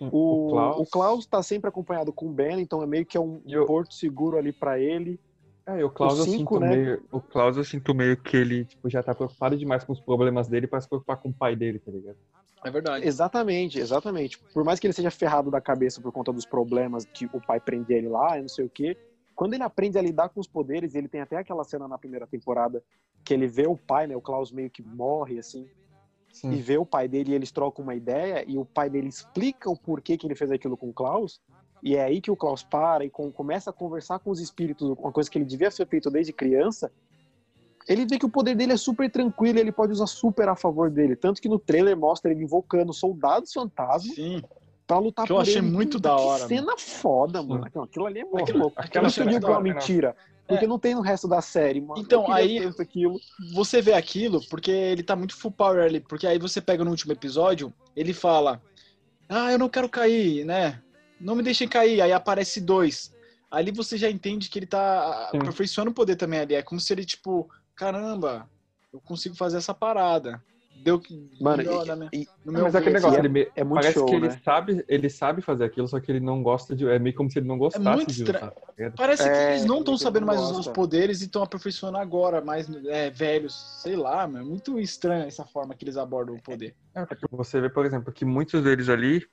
O, 0.00 0.06
o 0.46 0.50
Klaus- 0.50 0.80
o 0.80 0.86
Klaus 0.90 1.26
tá 1.26 1.42
sempre 1.42 1.68
acompanhado 1.68 2.12
com 2.12 2.26
o 2.26 2.32
Ben, 2.32 2.60
então 2.60 2.82
é 2.82 2.86
meio 2.86 3.06
que 3.06 3.16
é 3.16 3.20
um 3.20 3.40
E 3.46 3.56
o- 3.56 3.64
porto 3.64 3.94
seguro 3.94 4.36
ali 4.36 4.52
pra 4.52 4.78
ele. 4.78 5.18
É, 5.66 5.82
o 5.82 5.88
Klaus, 5.88 6.18
O 6.18 6.22
eu 6.22 6.24
cinco, 6.26 6.54
sinto 6.56 6.60
né? 6.60 6.76
meio. 6.76 7.02
O 7.10 7.20
Klaus, 7.22 7.56
eu 7.56 7.64
sinto 7.64 7.94
meio 7.94 8.16
que 8.18 8.36
ele 8.36 8.66
tipo, 8.66 8.90
já 8.90 9.02
tá 9.02 9.14
preocupado 9.14 9.56
demais 9.56 9.82
com 9.82 9.92
os 9.94 10.00
problemas 10.00 10.46
dele 10.46 10.66
pra 10.66 10.78
se 10.80 10.86
preocupar 10.88 11.16
com 11.16 11.30
o 11.30 11.32
pai 11.32 11.56
dele, 11.56 11.78
tá 11.78 11.90
ligado? 11.90 12.18
É 12.62 12.70
verdade. 12.70 13.06
Exatamente, 13.06 13.78
exatamente. 13.78 14.38
Por 14.52 14.62
mais 14.64 14.78
que 14.78 14.86
ele 14.86 14.92
seja 14.92 15.10
ferrado 15.10 15.50
da 15.50 15.60
cabeça 15.62 16.02
por 16.02 16.12
conta 16.12 16.32
dos 16.32 16.44
problemas 16.44 17.06
que 17.06 17.24
o 17.32 17.40
pai 17.40 17.60
prende 17.60 17.94
ele 17.94 18.08
lá, 18.08 18.38
e 18.38 18.42
não 18.42 18.48
sei 18.48 18.66
o 18.66 18.70
quê, 18.70 18.94
quando 19.34 19.54
ele 19.54 19.62
aprende 19.62 19.98
a 19.98 20.02
lidar 20.02 20.28
com 20.28 20.40
os 20.40 20.46
poderes, 20.46 20.94
ele 20.94 21.08
tem 21.08 21.20
até 21.20 21.36
aquela 21.36 21.64
cena 21.64 21.88
na 21.88 21.98
primeira 21.98 22.26
temporada 22.26 22.82
que 23.24 23.34
ele 23.34 23.46
vê 23.46 23.66
o 23.66 23.76
pai, 23.76 24.06
né? 24.06 24.16
O 24.16 24.20
Klaus 24.20 24.52
meio 24.52 24.70
que 24.70 24.82
morre, 24.82 25.38
assim, 25.38 25.66
e 26.28 26.34
Sim. 26.34 26.56
vê 26.56 26.78
o 26.78 26.84
pai 26.84 27.08
dele 27.08 27.32
e 27.32 27.34
eles 27.34 27.50
trocam 27.50 27.82
uma 27.82 27.94
ideia, 27.94 28.44
e 28.46 28.58
o 28.58 28.64
pai 28.64 28.90
dele 28.90 29.08
explica 29.08 29.70
o 29.70 29.76
porquê 29.76 30.16
que 30.16 30.26
ele 30.26 30.34
fez 30.34 30.50
aquilo 30.50 30.76
com 30.76 30.90
o 30.90 30.92
Klaus, 30.92 31.40
e 31.82 31.96
é 31.96 32.02
aí 32.02 32.20
que 32.20 32.30
o 32.30 32.36
Klaus 32.36 32.62
para 32.62 33.04
e 33.04 33.10
com- 33.10 33.30
começa 33.30 33.70
a 33.70 33.72
conversar 33.72 34.18
com 34.18 34.30
os 34.30 34.40
espíritos, 34.40 34.88
uma 34.88 35.12
coisa 35.12 35.30
que 35.30 35.38
ele 35.38 35.44
devia 35.44 35.70
ter 35.70 35.86
feito 35.86 36.10
desde 36.10 36.32
criança. 36.32 36.90
Ele 37.86 38.06
vê 38.06 38.18
que 38.18 38.24
o 38.24 38.30
poder 38.30 38.54
dele 38.54 38.72
é 38.72 38.76
super 38.76 39.10
tranquilo, 39.10 39.58
e 39.58 39.60
ele 39.60 39.72
pode 39.72 39.92
usar 39.92 40.06
super 40.06 40.48
a 40.48 40.56
favor 40.56 40.90
dele. 40.90 41.14
Tanto 41.14 41.40
que 41.40 41.48
no 41.48 41.58
trailer 41.58 41.96
mostra 41.96 42.30
ele 42.30 42.42
invocando 42.42 42.92
soldados 42.92 43.52
fantasmas 43.52 44.14
Sim. 44.14 44.42
Pra 44.86 44.98
lutar 44.98 45.26
Que 45.26 45.32
eu 45.32 45.36
por 45.36 45.42
achei 45.42 45.56
ele. 45.58 45.62
muito 45.70 45.98
Puta, 45.98 46.08
da 46.10 46.16
que 46.16 46.22
hora, 46.22 46.46
cena 46.48 46.78
foda, 46.78 47.42
mano. 47.42 47.66
Não, 47.74 47.82
aquilo 47.84 48.06
ali 48.06 48.20
é 48.20 48.24
muito 48.24 48.42
Aquilo- 48.42 48.58
louco. 48.60 48.80
aquela 48.80 49.02
Eu 49.02 49.04
não 49.04 49.10
cena 49.10 49.30
é 49.30 49.38
que 49.38 49.44
é 49.44 49.48
uma 49.48 49.54
hora, 49.56 49.62
mentira. 49.64 50.16
Porque 50.46 50.64
É. 50.66 50.68
não 50.68 50.78
tem 50.78 50.94
no 50.94 51.00
resto 51.00 51.26
da 51.26 51.40
série, 51.40 51.80
mano. 51.80 51.98
Então, 51.98 52.30
aí- 52.30 52.58
aquilo. 52.78 53.18
Você 53.54 53.80
vê 53.80 53.94
aquilo 53.94 54.46
porque 54.50 54.70
ele 54.70 55.02
tá 55.02 55.16
muito 55.16 55.34
full 55.34 55.50
power 55.50 55.82
ali. 55.84 56.00
Porque 56.00 56.26
aí 56.26 56.38
você 56.38 56.60
pega 56.60 56.84
no 56.84 56.90
último 56.90 57.12
episódio, 57.12 57.72
ele 57.96 58.12
fala: 58.12 58.60
Ah, 59.26 59.50
eu 59.50 59.58
não 59.58 59.70
quero 59.70 59.88
cair, 59.88 60.44
né? 60.44 60.82
Não 61.18 61.34
me 61.34 61.42
deixem 61.42 61.66
cair. 61.66 62.02
Aí 62.02 62.12
aparece 62.12 62.60
dois. 62.60 63.14
Ali 63.50 63.70
você 63.70 63.96
já 63.96 64.10
entende 64.10 64.50
que 64.50 64.58
ele 64.58 64.66
tá 64.66 65.28
Sim. 65.30 65.38
aperfeiçoando 65.38 65.90
o 65.92 65.94
poder 65.94 66.16
também 66.16 66.40
ali. 66.40 66.54
É 66.54 66.62
como 66.62 66.78
se 66.78 66.92
ele, 66.92 67.06
tipo, 67.06 67.48
caramba, 67.74 68.46
eu 68.92 69.00
consigo 69.00 69.34
fazer 69.34 69.56
essa 69.56 69.72
parada. 69.72 70.42
Deu 70.82 70.98
que. 70.98 71.30
Mano, 71.40 71.62
deu 71.62 71.72
e- 72.12 72.20
e- 72.22 72.28
no 72.44 72.52
É, 72.52 72.54
meu 72.56 72.64
mas 72.64 72.74
é 72.74 72.78
aquele 72.78 72.94
negócio, 72.94 73.18
assim, 73.18 73.18
ele 73.18 73.28
me- 73.28 73.52
é 73.54 73.64
muito 73.64 73.74
parece 73.76 73.94
show, 73.94 74.06
que 74.08 74.14
ele 74.14 74.28
né? 74.28 74.40
sabe, 74.44 74.84
ele 74.88 75.08
sabe 75.10 75.42
fazer 75.42 75.64
aquilo, 75.64 75.88
só 75.88 75.98
que 76.00 76.10
ele 76.12 76.20
não 76.20 76.42
gosta 76.42 76.74
de. 76.76 76.86
É 76.86 76.98
meio 76.98 77.14
como 77.14 77.30
se 77.30 77.38
ele 77.38 77.46
não 77.46 77.56
gostasse 77.58 77.84
muito 77.84 78.12
de 78.12 78.22
estra- 78.22 78.38
usar. 78.38 78.50
tá 78.50 78.60
ligado? 78.76 78.94
Parece 78.96 79.22
que 79.22 79.28
É, 79.28 79.50
eles 79.52 79.64
não 79.64 79.78
estão 79.78 79.94
ele 79.94 80.02
sabendo 80.02 80.26
não 80.26 80.34
mais 80.34 80.40
usar 80.40 80.58
os 80.58 80.68
poderes 80.68 81.20
e 81.22 81.24
estão 81.24 81.42
aperfeiçoando 81.42 81.96
agora, 81.96 82.40
mais 82.40 82.68
é, 82.86 83.10
velhos. 83.10 83.54
Sei 83.82 83.96
lá, 83.96 84.26
mano. 84.26 84.44
É 84.44 84.48
muito 84.48 84.78
estranho 84.78 85.24
essa 85.26 85.44
forma 85.44 85.74
que 85.74 85.84
eles 85.84 85.96
abordam 85.96 86.34
o 86.34 86.42
poder. 86.42 86.74
É, 86.94 87.04
porque 87.06 87.26
você 87.30 87.60
vê, 87.60 87.68
por 87.70 87.86
exemplo, 87.86 88.12
que 88.12 88.24
muitos 88.24 88.62
deles 88.62 88.88
ali. 88.88 89.26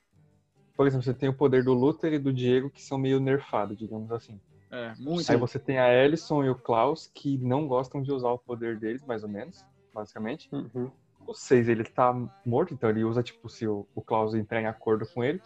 Por 0.74 0.86
exemplo, 0.86 1.04
você 1.04 1.12
tem 1.12 1.28
o 1.28 1.34
poder 1.34 1.62
do 1.62 1.74
Luther 1.74 2.14
e 2.14 2.18
do 2.18 2.32
Diego, 2.32 2.70
que 2.70 2.82
são 2.82 2.96
meio 2.96 3.20
nerfados, 3.20 3.76
digamos 3.76 4.10
assim. 4.10 4.40
É, 4.70 4.94
muito. 4.98 5.30
Aí 5.30 5.36
você 5.36 5.58
tem 5.58 5.78
a 5.78 5.92
Ellison 5.92 6.42
e 6.42 6.48
o 6.48 6.54
Klaus, 6.54 7.10
que 7.14 7.36
não 7.38 7.68
gostam 7.68 8.02
de 8.02 8.10
usar 8.10 8.30
o 8.30 8.38
poder 8.38 8.78
deles, 8.78 9.04
mais 9.06 9.22
ou 9.22 9.28
menos, 9.28 9.62
basicamente. 9.92 10.48
Uhum. 10.50 10.90
O 11.26 11.34
6, 11.34 11.68
ele 11.68 11.84
tá 11.84 12.12
morto, 12.44 12.74
então 12.74 12.90
ele 12.90 13.04
usa, 13.04 13.22
tipo, 13.22 13.48
se 13.48 13.66
o, 13.66 13.86
o 13.94 14.02
Klaus 14.02 14.34
entrar 14.34 14.60
em 14.60 14.66
acordo 14.66 15.06
com 15.06 15.22
ele. 15.22 15.40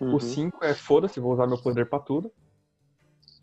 Uhum. 0.00 0.14
O 0.14 0.20
5 0.20 0.64
é 0.64 0.74
foda-se, 0.74 1.20
vou 1.20 1.32
usar 1.32 1.46
meu 1.46 1.60
poder 1.60 1.88
pra 1.88 1.98
tudo. 1.98 2.32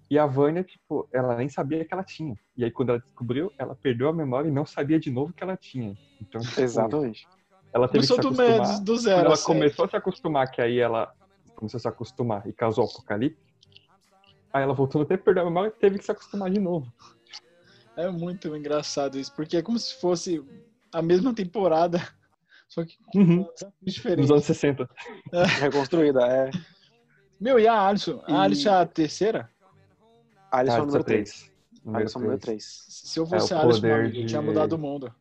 E 0.09 0.17
a 0.17 0.25
Vânia, 0.25 0.63
tipo, 0.63 1.07
ela 1.13 1.35
nem 1.35 1.47
sabia 1.47 1.85
que 1.85 1.93
ela 1.93 2.03
tinha. 2.03 2.35
E 2.57 2.63
aí, 2.63 2.71
quando 2.71 2.89
ela 2.89 2.99
descobriu, 2.99 3.51
ela 3.57 3.75
perdeu 3.75 4.09
a 4.09 4.13
memória 4.13 4.49
e 4.49 4.51
não 4.51 4.65
sabia 4.65 4.99
de 4.99 5.11
novo 5.11 5.31
que 5.33 5.43
ela 5.43 5.55
tinha. 5.55 5.95
Então, 6.19 6.41
tipo, 6.41 6.59
Exatamente. 6.59 7.27
ela 7.71 7.87
teve 7.87 8.07
Começou 8.07 8.17
que 8.17 8.23
se 8.23 8.29
do, 8.29 8.41
acostumar. 8.41 8.67
medo, 8.67 8.83
do 8.83 8.91
Quando 8.93 9.01
zero. 9.01 9.19
ela 9.25 9.33
assim. 9.33 9.45
começou 9.45 9.85
a 9.85 9.87
se 9.87 9.95
acostumar, 9.95 10.51
que 10.51 10.61
aí 10.61 10.79
ela 10.79 11.13
começou 11.55 11.77
a 11.77 11.81
se 11.81 11.87
acostumar 11.87 12.47
e 12.47 12.53
causou 12.53 12.85
o 12.85 12.89
apocalipse. 12.89 13.39
Aí 14.51 14.63
ela 14.63 14.73
voltou 14.73 15.03
a 15.03 15.05
ter 15.05 15.17
perder 15.19 15.41
a 15.41 15.45
memória 15.45 15.67
e 15.69 15.79
teve 15.79 15.99
que 15.99 16.05
se 16.05 16.11
acostumar 16.11 16.49
de 16.49 16.59
novo. 16.59 16.91
É 17.95 18.09
muito 18.09 18.55
engraçado 18.55 19.19
isso, 19.19 19.31
porque 19.35 19.57
é 19.57 19.61
como 19.61 19.77
se 19.77 19.99
fosse 19.99 20.43
a 20.93 21.01
mesma 21.01 21.33
temporada, 21.33 21.97
só 22.67 22.83
que 22.83 22.97
Uhum. 23.15 23.47
diferente. 23.81 24.21
Nos 24.21 24.31
anos 24.31 24.45
60. 24.45 24.89
Reconstruída, 25.59 26.21
é. 26.27 26.51
Meu, 27.39 27.59
e 27.59 27.67
a 27.67 27.87
Alisson? 27.87 28.23
E- 28.27 28.31
A 28.33 28.41
Alisson 28.41 28.69
é 28.69 28.73
a 28.81 28.85
terceira? 28.85 29.49
Alisson 30.51 30.75
Ah, 30.81 30.85
número 30.85 31.03
3. 31.03 31.29
3. 31.29 31.51
Número 31.85 32.01
Alisson 32.03 32.19
número 32.19 32.37
três. 32.39 32.63
3. 32.83 32.85
Se 32.89 33.19
eu 33.19 33.25
fosse 33.25 33.53
É, 33.53 33.57
a 33.57 33.61
Alisson, 33.61 33.81
meu 33.81 33.91
poder 33.91 34.05
amigo, 34.05 34.17
eu 34.23 34.27
tinha 34.27 34.41
de- 34.41 34.47
mudado 34.47 34.73
o 34.73 34.77
mundo. 34.77 35.13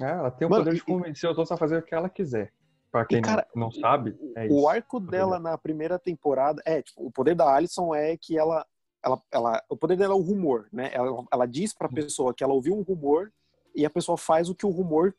É, 0.00 0.04
ela 0.04 0.30
tem 0.30 0.46
o 0.46 0.50
Mano, 0.50 0.64
poder 0.64 0.76
e- 0.76 0.78
de 0.78 0.84
convencer 0.84 1.30
os 1.30 1.36
outros 1.38 1.52
a 1.52 1.56
fazer 1.56 1.78
o 1.78 1.82
que 1.82 1.94
ela 1.94 2.08
quiser. 2.08 2.52
Pra 2.92 3.04
quem 3.04 3.20
não- 3.20 3.28
cara, 3.28 3.46
não, 3.56 3.70
sabe, 3.72 4.16
é 4.36 4.46
isso. 4.46 4.54
O 4.54 4.68
arco 4.68 5.00
dela 5.00 5.40
na 5.40 5.58
primeira 5.58 5.98
temporada 5.98 6.62
é, 6.64 6.80
tipo, 6.80 7.04
o 7.04 7.10
poder 7.10 7.34
da 7.34 7.52
Alison 7.52 7.92
é 7.92 8.16
que 8.16 8.38
ela, 8.38 8.64
ela, 9.02 9.20
ela 9.32 9.62
o 9.68 9.76
poder 9.76 9.96
dela 9.96 10.14
é 10.14 10.16
o 10.16 10.20
rumor, 10.20 10.68
né? 10.72 10.90
Ela, 10.92 11.24
ela 11.32 11.46
diz 11.46 11.74
pra 11.74 11.88
pessoa 11.88 12.32
que 12.32 12.44
ela 12.44 12.52
ouviu 12.54 12.76
um 12.76 12.82
rumor 12.82 13.32
e 13.74 13.84
a 13.84 13.90
pessoa 13.90 14.16
faz 14.16 14.48
o 14.48 14.54
que 14.54 14.66
o 14.66 14.70
rumor, 14.70 15.14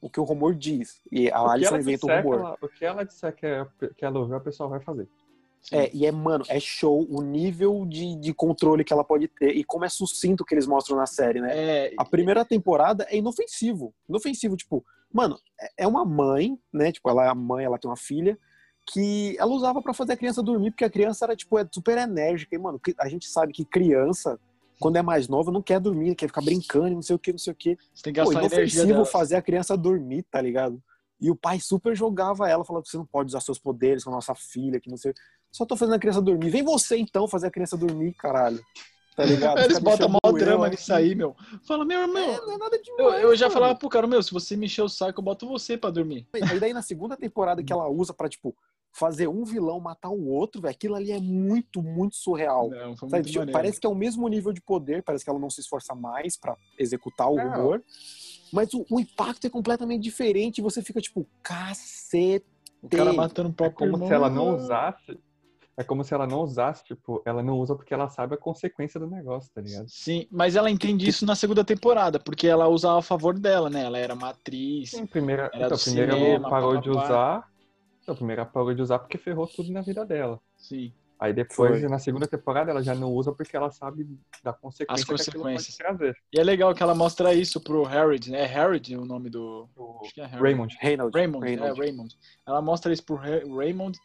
o 0.00 0.08
que 0.10 0.18
o 0.20 0.24
rumor 0.24 0.54
diz. 0.54 1.00
E 1.10 1.30
a 1.30 1.38
Alison 1.52 1.76
inventa 1.76 2.06
o 2.06 2.08
disser, 2.08 2.22
rumor. 2.22 2.38
ela- 2.40 2.58
o 2.62 2.68
que 2.68 2.84
ela 2.84 3.04
disser 3.04 3.34
que, 3.34 3.46
é, 3.46 3.66
que 3.96 4.04
ela 4.04 4.18
ouviu, 4.18 4.36
a 4.36 4.40
pessoa 4.40 4.68
vai 4.68 4.80
fazer. 4.80 5.08
É, 5.72 5.90
e 5.94 6.06
é, 6.06 6.10
mano, 6.10 6.42
é 6.48 6.58
show 6.58 7.06
o 7.10 7.20
nível 7.20 7.84
de, 7.86 8.16
de 8.16 8.32
controle 8.32 8.82
que 8.82 8.94
ela 8.94 9.04
pode 9.04 9.28
ter 9.28 9.50
e 9.54 9.62
como 9.62 9.84
é 9.84 9.90
sucinto 9.90 10.42
que 10.42 10.54
eles 10.54 10.66
mostram 10.66 10.96
na 10.96 11.04
série, 11.06 11.38
né? 11.40 11.50
É, 11.52 11.94
A 11.98 12.04
primeira 12.04 12.44
temporada 12.46 13.06
é 13.10 13.16
inofensivo. 13.18 13.92
Inofensivo, 14.08 14.56
tipo, 14.56 14.82
mano, 15.12 15.38
é- 15.60 15.84
é 15.84 15.86
uma 15.86 16.02
mãe, 16.02 16.58
né? 16.72 16.90
Tipo, 16.90 17.10
ela 17.10 17.26
é 17.26 17.28
a 17.28 17.34
mãe, 17.34 17.64
ela 17.66 17.78
tem 17.78 17.90
uma 17.90 17.96
filha, 17.96 18.38
que 18.90 19.36
ela 19.38 19.52
usava 19.52 19.82
para 19.82 19.92
fazer 19.92 20.14
a 20.14 20.16
criança 20.16 20.42
dormir, 20.42 20.70
porque 20.70 20.84
a 20.84 20.90
criança 20.90 21.26
era, 21.26 21.36
tipo, 21.36 21.58
é 21.58 21.68
super 21.70 21.98
enérgica. 21.98 22.56
E, 22.56 22.58
mano, 22.58 22.80
a 22.98 23.08
gente 23.08 23.26
sabe 23.28 23.52
que 23.52 23.62
criança, 23.64 24.40
quando 24.80 24.96
é 24.96 25.02
mais 25.02 25.28
nova, 25.28 25.52
não 25.52 25.60
quer 25.60 25.78
dormir, 25.78 26.14
quer 26.14 26.26
ficar 26.26 26.40
brincando, 26.40 26.94
não 26.94 27.02
sei 27.02 27.14
o 27.14 27.18
que, 27.18 27.32
não 27.32 27.38
sei 27.38 27.52
o 27.52 27.56
que. 27.56 27.78
Você 27.94 28.02
tem 28.02 28.14
que 28.14 28.18
gastar 28.18 28.38
energia 28.38 28.82
inofensivo 28.82 29.04
fazer 29.04 29.36
a 29.36 29.42
criança 29.42 29.76
dormir, 29.76 30.22
tá 30.22 30.40
ligado? 30.40 30.82
E 31.20 31.30
o 31.30 31.36
pai 31.36 31.60
super 31.60 31.94
jogava 31.94 32.48
ela, 32.48 32.64
falando 32.64 32.84
que 32.84 32.88
você 32.88 32.96
não 32.96 33.04
pode 33.04 33.28
usar 33.28 33.40
seus 33.40 33.58
poderes 33.58 34.02
com 34.02 34.10
a 34.10 34.14
nossa 34.14 34.34
filha, 34.34 34.80
que 34.80 34.88
não 34.88 34.96
sei. 34.96 35.12
Só 35.52 35.66
tô 35.66 35.76
fazendo 35.76 35.96
a 35.96 35.98
criança 35.98 36.22
dormir. 36.22 36.48
Vem 36.48 36.62
você 36.62 36.96
então 36.96 37.28
fazer 37.28 37.48
a 37.48 37.50
criança 37.50 37.76
dormir, 37.76 38.14
caralho. 38.14 38.64
Tá 39.14 39.22
ligado? 39.22 39.58
Eles 39.60 39.78
botam 39.78 40.08
mó 40.08 40.32
drama 40.32 40.70
nisso 40.70 40.94
aí, 40.94 41.14
meu. 41.14 41.36
Fala, 41.66 41.84
meu 41.84 42.00
irmão. 42.00 42.22
É, 42.22 42.40
não 42.40 42.54
é 42.54 42.58
nada 42.58 42.78
demais. 42.80 43.22
Eu, 43.22 43.30
eu 43.30 43.36
já 43.36 43.46
mano. 43.46 43.52
falava 43.52 43.78
pro 43.78 43.88
cara, 43.90 44.06
meu, 44.06 44.22
se 44.22 44.32
você 44.32 44.56
me 44.56 44.64
encher 44.64 44.80
o 44.80 44.88
saco, 44.88 45.20
eu 45.20 45.24
boto 45.24 45.46
você 45.46 45.76
pra 45.76 45.90
dormir. 45.90 46.26
Aí 46.32 46.58
daí 46.58 46.72
na 46.72 46.80
segunda 46.80 47.18
temporada 47.18 47.62
que 47.62 47.72
ela 47.72 47.86
usa 47.86 48.14
pra, 48.14 48.30
tipo, 48.30 48.56
fazer 48.92 49.28
um 49.28 49.44
vilão 49.44 49.78
matar 49.80 50.10
o 50.10 50.26
outro, 50.28 50.60
velho, 50.60 50.72
aquilo 50.74 50.94
ali 50.96 51.12
é 51.12 51.20
muito, 51.20 51.82
muito 51.82 52.16
surreal. 52.16 52.68
Não, 52.70 52.94
muito 53.00 53.28
tipo, 53.30 53.50
parece 53.52 53.80
que 53.80 53.86
é 53.86 53.90
o 53.90 53.94
mesmo 53.94 54.26
nível 54.28 54.52
de 54.52 54.60
poder, 54.60 55.02
parece 55.02 55.24
que 55.24 55.30
ela 55.30 55.38
não 55.38 55.50
se 55.50 55.60
esforça 55.60 55.94
mais 55.94 56.36
pra 56.36 56.56
executar 56.78 57.30
o 57.30 57.36
Não. 57.36 57.50
rumor. 57.50 57.82
Mas 58.52 58.74
o, 58.74 58.84
o 58.90 58.98
impacto 58.98 59.46
é 59.46 59.50
completamente 59.50 60.02
diferente 60.02 60.58
e 60.58 60.62
você 60.62 60.82
fica 60.82 61.00
tipo, 61.00 61.26
cacete. 61.42 62.44
O 62.82 62.88
cara 62.88 63.12
matando 63.12 63.54
o 63.58 63.64
É 63.64 63.70
como 63.70 63.92
irmão. 63.92 64.08
se 64.08 64.14
ela 64.14 64.28
não 64.30 64.54
usasse. 64.56 65.18
É 65.76 65.84
como 65.84 66.04
se 66.04 66.12
ela 66.12 66.26
não 66.26 66.42
usasse, 66.42 66.84
tipo, 66.84 67.22
ela 67.24 67.42
não 67.42 67.58
usa 67.58 67.74
porque 67.74 67.94
ela 67.94 68.06
sabe 68.10 68.34
a 68.34 68.36
consequência 68.36 69.00
do 69.00 69.06
negócio, 69.06 69.50
tá 69.54 69.62
ligado? 69.62 69.86
Sim, 69.88 70.26
mas 70.30 70.54
ela 70.54 70.70
entende 70.70 71.08
isso 71.08 71.24
na 71.24 71.34
segunda 71.34 71.64
temporada, 71.64 72.18
porque 72.20 72.46
ela 72.46 72.68
usa 72.68 72.98
a 72.98 73.00
favor 73.00 73.38
dela, 73.38 73.70
né? 73.70 73.84
Ela 73.84 73.96
era 73.98 74.12
uma 74.12 74.28
atriz. 74.30 74.90
Sim, 74.90 75.06
primeira, 75.06 75.44
Era 75.54 75.66
então, 75.66 75.78
do 75.78 75.82
primeiro 75.82 76.12
cinema, 76.12 76.34
ela 76.34 76.50
parou 76.50 76.76
de 76.78 76.88
papapá. 76.90 77.04
usar. 77.06 77.49
Então, 78.10 78.16
primeiro 78.16 78.42
ela 78.42 78.50
parou 78.50 78.74
de 78.74 78.82
usar 78.82 78.98
porque 78.98 79.16
ferrou 79.16 79.46
tudo 79.46 79.70
na 79.70 79.82
vida 79.82 80.04
dela. 80.04 80.40
Sim. 80.56 80.92
Aí 81.18 81.32
depois, 81.32 81.80
Foi. 81.80 81.88
na 81.88 81.98
segunda 81.98 82.26
temporada, 82.26 82.70
ela 82.70 82.82
já 82.82 82.94
não 82.94 83.12
usa 83.12 83.30
porque 83.30 83.56
ela 83.56 83.70
sabe 83.70 84.08
da 84.42 84.52
consequência 84.52 85.04
que 85.06 85.12
aquilo 85.12 85.42
consequências. 85.44 85.76
pode 85.76 85.96
trazer. 85.98 86.16
E 86.32 86.40
é 86.40 86.42
legal 86.42 86.74
que 86.74 86.82
ela 86.82 86.94
mostra 86.94 87.32
isso 87.34 87.60
pro 87.60 87.84
Harrod, 87.84 88.30
né? 88.30 88.40
É 88.40 88.46
Harrod 88.46 88.96
o 88.96 89.04
nome 89.04 89.28
do. 89.30 89.68
O 89.76 90.00
Acho 90.02 90.14
que 90.14 90.20
é. 90.22 90.24
Raymond. 90.26 90.76
Reynolds. 90.80 91.14
Raymond, 91.14 91.44
Reynolds. 91.46 91.78
é 91.78 91.80
Raymond. 91.82 92.18
Ela 92.46 92.60
mostra 92.62 92.92
isso 92.92 93.04
pro 93.04 93.16
Ra- 93.16 93.44
Raymond 93.54 93.96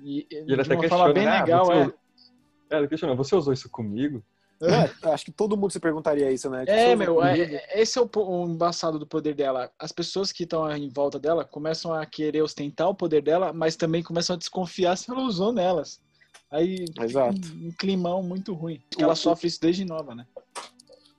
e, 0.00 0.26
E 0.30 0.36
ele 0.36 0.62
de 0.62 0.72
até 0.74 0.88
forma 0.88 1.12
bem 1.12 1.24
né? 1.24 1.38
Ah, 1.38 1.40
legal, 1.44 1.64
você 1.66 1.72
é. 1.72 2.74
É, 2.76 2.78
ele 2.78 2.86
questionou, 2.88 3.16
você 3.16 3.34
usou 3.34 3.52
isso 3.52 3.68
comigo? 3.70 4.22
É, 4.60 5.10
acho 5.10 5.24
que 5.24 5.30
todo 5.30 5.56
mundo 5.56 5.70
se 5.70 5.78
perguntaria 5.78 6.30
isso, 6.32 6.50
né? 6.50 6.60
Tipo, 6.66 6.72
É, 6.72 6.96
meu, 6.96 7.22
é- 7.22 7.40
é- 7.40 7.80
esse 7.80 7.98
é 7.98 8.02
o, 8.02 8.10
o 8.14 8.48
embaçado 8.48 8.98
do 8.98 9.06
poder 9.06 9.34
dela. 9.34 9.70
As 9.78 9.92
pessoas 9.92 10.32
que 10.32 10.42
estão 10.42 10.70
em 10.76 10.88
volta 10.88 11.18
dela 11.18 11.44
começam 11.44 11.92
a 11.94 12.04
querer 12.04 12.42
ostentar 12.42 12.88
o 12.88 12.94
poder 12.94 13.22
dela, 13.22 13.52
mas 13.52 13.76
também 13.76 14.02
começam 14.02 14.34
a 14.34 14.38
desconfiar 14.38 14.96
se 14.96 15.10
ela 15.10 15.22
usou 15.22 15.52
nelas. 15.52 16.00
Aí 16.50 16.86
Exato. 17.00 17.38
um, 17.54 17.68
um 17.68 17.72
climão 17.78 18.22
muito 18.22 18.52
ruim. 18.52 18.82
Porque 18.90 19.04
ela 19.04 19.14
sofre 19.14 19.46
isso 19.46 19.60
desde 19.60 19.84
nova, 19.84 20.14
né? 20.14 20.26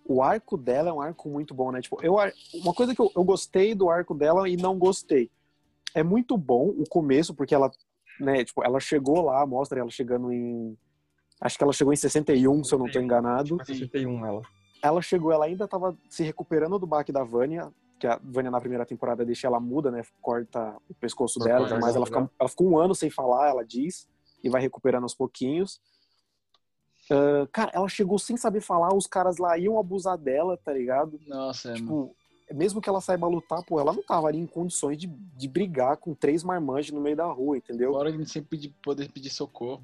o 0.10 0.23
arco 0.23 0.58
dela 0.58 0.89
é 0.89 0.93
um 0.93 0.99
arco 0.99 1.30
muito 1.30 1.54
bom, 1.54 1.71
né? 1.71 1.82
Tipo, 1.82 1.99
eu, 2.02 2.15
uma 2.56 2.73
coisa 2.73 2.95
que 2.95 2.99
eu, 2.99 3.12
eu 3.15 3.23
gostei 3.23 3.75
do 3.75 3.91
arco 3.91 4.15
dela 4.15 4.49
e 4.49 4.58
não 4.58 4.75
gostei. 4.75 5.30
É 5.93 6.02
muito 6.02 6.36
bom 6.36 6.69
o 6.69 6.84
começo, 6.89 7.32
porque 7.36 7.54
ela, 7.54 7.71
né, 8.19 8.43
tipo, 8.43 8.63
ela 8.65 8.80
chegou 8.80 9.21
lá, 9.21 9.45
mostra 9.45 9.80
ela 9.80 9.91
chegando 9.91 10.34
em. 10.34 10.75
Acho 11.41 11.58
que 11.58 11.63
ela 11.63 11.73
chegou 11.73 11.93
em 11.93 11.97
61, 11.97 12.63
se 12.63 12.73
eu 12.73 12.80
não 12.80 12.89
tô 12.89 12.99
enganado. 12.99 13.58
Tipo, 13.58 13.65
61 13.65 14.25
ela. 14.25 14.41
Ela 14.82 15.02
chegou, 15.02 15.32
ela 15.32 15.45
ainda 15.45 15.67
tava 15.67 15.97
se 16.10 16.23
recuperando 16.23 16.80
do 16.80 16.88
baque 16.88 17.12
da 17.12 17.23
Vânia, 17.23 17.71
que 17.99 18.08
a 18.08 18.19
Vânia 18.23 18.52
na 18.52 18.60
primeira 18.60 18.86
temporada 18.86 19.25
deixa 19.25 19.47
ela 19.47 19.60
muda, 19.60 19.91
né? 19.91 20.04
Corta 20.21 20.75
o 20.89 20.93
pescoço 20.93 21.39
Corta 21.39 21.54
dela, 21.54 21.80
mas 21.80 21.95
ela 21.95 22.06
fica, 22.06 22.30
ela 22.39 22.49
fica 22.49 22.63
um 22.63 22.78
ano 22.78 22.95
sem 22.95 23.10
falar, 23.10 23.49
ela 23.49 23.63
diz, 23.63 24.08
e 24.43 24.49
vai 24.49 24.62
recuperando 24.62 25.04
aos 25.04 25.15
pouquinhos. 25.15 25.82
Ah, 27.10 27.47
cara, 27.52 27.71
ela 27.73 27.89
chegou 27.89 28.19
sem 28.19 28.38
saber 28.38 28.62
falar, 28.62 28.93
os 28.93 29.08
caras 29.08 29.38
lá 29.38 29.58
iam 29.58 29.80
abusar 29.80 30.17
dela, 30.17 30.58
tá 30.58 30.71
ligado? 30.71 31.19
Nossa, 31.28 31.69
é, 31.69 31.71
mano. 31.73 31.82
Tipo, 31.82 32.15
mesmo 32.54 32.82
que 32.82 32.89
ela 32.89 33.02
saiba 33.02 33.28
lutar, 33.28 33.63
pô, 33.63 33.80
ela 33.80 33.93
não 33.93 34.04
tava 34.04 34.28
ali 34.28 34.39
em 34.39 34.47
condições 34.47 34.97
de, 34.97 35.08
de 35.08 35.47
brigar 35.47 35.97
com 35.97 36.13
três 36.13 36.43
marmanjos 36.43 36.91
no 36.91 37.02
meio 37.02 37.15
da 37.15 37.25
rua, 37.25 37.58
entendeu? 37.58 37.89
Agora 37.89 38.12
que 38.12 38.25
sem 38.25 38.43
pedir, 38.43 38.73
poder 38.84 39.12
pedir 39.12 39.30
socorro. 39.30 39.84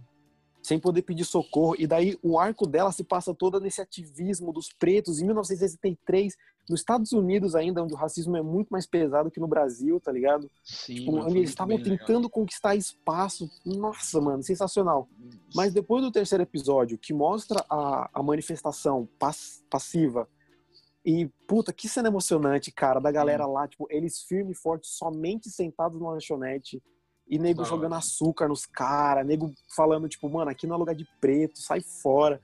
Sem 0.66 0.80
poder 0.80 1.04
pedir 1.04 1.26
socorro. 1.26 1.76
E 1.78 1.86
daí 1.86 2.18
o 2.24 2.40
arco 2.40 2.66
dela 2.66 2.92
se 2.92 3.04
passa 3.04 3.36
toda 3.36 3.60
nesse 3.60 3.82
ativismo 3.82 4.52
dos 4.52 4.74
pretos. 4.74 5.20
Em 5.20 5.26
1963, 5.26 6.36
nos 6.68 6.80
Estados 6.80 7.12
Unidos 7.12 7.54
ainda, 7.54 7.84
onde 7.84 7.94
o 7.94 7.98
racismo 7.98 8.36
é 8.36 8.42
muito 8.42 8.70
mais 8.70 8.88
pesado 8.88 9.30
que 9.30 9.40
no 9.40 9.48
Brasil, 9.48 10.00
tá 10.00 10.12
ligado? 10.12 10.50
Sim. 10.64 10.96
Tipo, 10.96 11.12
mano, 11.12 11.30
eles 11.30 11.52
estavam 11.52 11.76
bem 11.76 11.84
legal. 11.84 12.08
tentando 12.08 12.28
conquistar 12.28 12.76
espaço. 12.76 13.48
Nossa, 13.64 14.20
mano, 14.20 14.42
sensacional. 14.42 15.08
Mas 15.54 15.72
depois 15.72 16.04
do 16.04 16.12
terceiro 16.12 16.42
episódio, 16.42 16.98
que 16.98 17.14
mostra 17.14 17.64
a, 17.70 18.10
a 18.12 18.24
manifestação 18.24 19.08
pass- 19.20 19.64
passiva, 19.70 20.28
e 21.06 21.28
puta, 21.48 21.72
que 21.72 21.88
cena 21.88 22.08
emocionante, 22.08 22.72
cara, 22.72 23.00
da 23.00 23.12
galera 23.12 23.46
lá, 23.46 23.68
tipo, 23.68 23.86
eles 23.92 24.24
firmes 24.24 24.58
e 24.58 24.60
fortes, 24.60 24.90
somente 24.90 25.52
sentados 25.52 26.02
na 26.02 26.10
lanchonete, 26.10 26.82
e 27.28 27.40
nego 27.40 27.64
Da 27.64 27.68
jogando 27.70 27.96
açúcar 27.96 28.48
nos 28.48 28.66
caras, 28.66 29.26
nego 29.26 29.52
falando, 29.76 30.08
tipo, 30.08 30.30
mano, 30.30 30.50
aqui 30.52 30.68
não 30.68 30.76
é 30.76 30.80
lugar 30.80 30.96
de 30.96 31.08
preto, 31.20 31.60
sai 31.60 31.82
fora. 31.82 32.42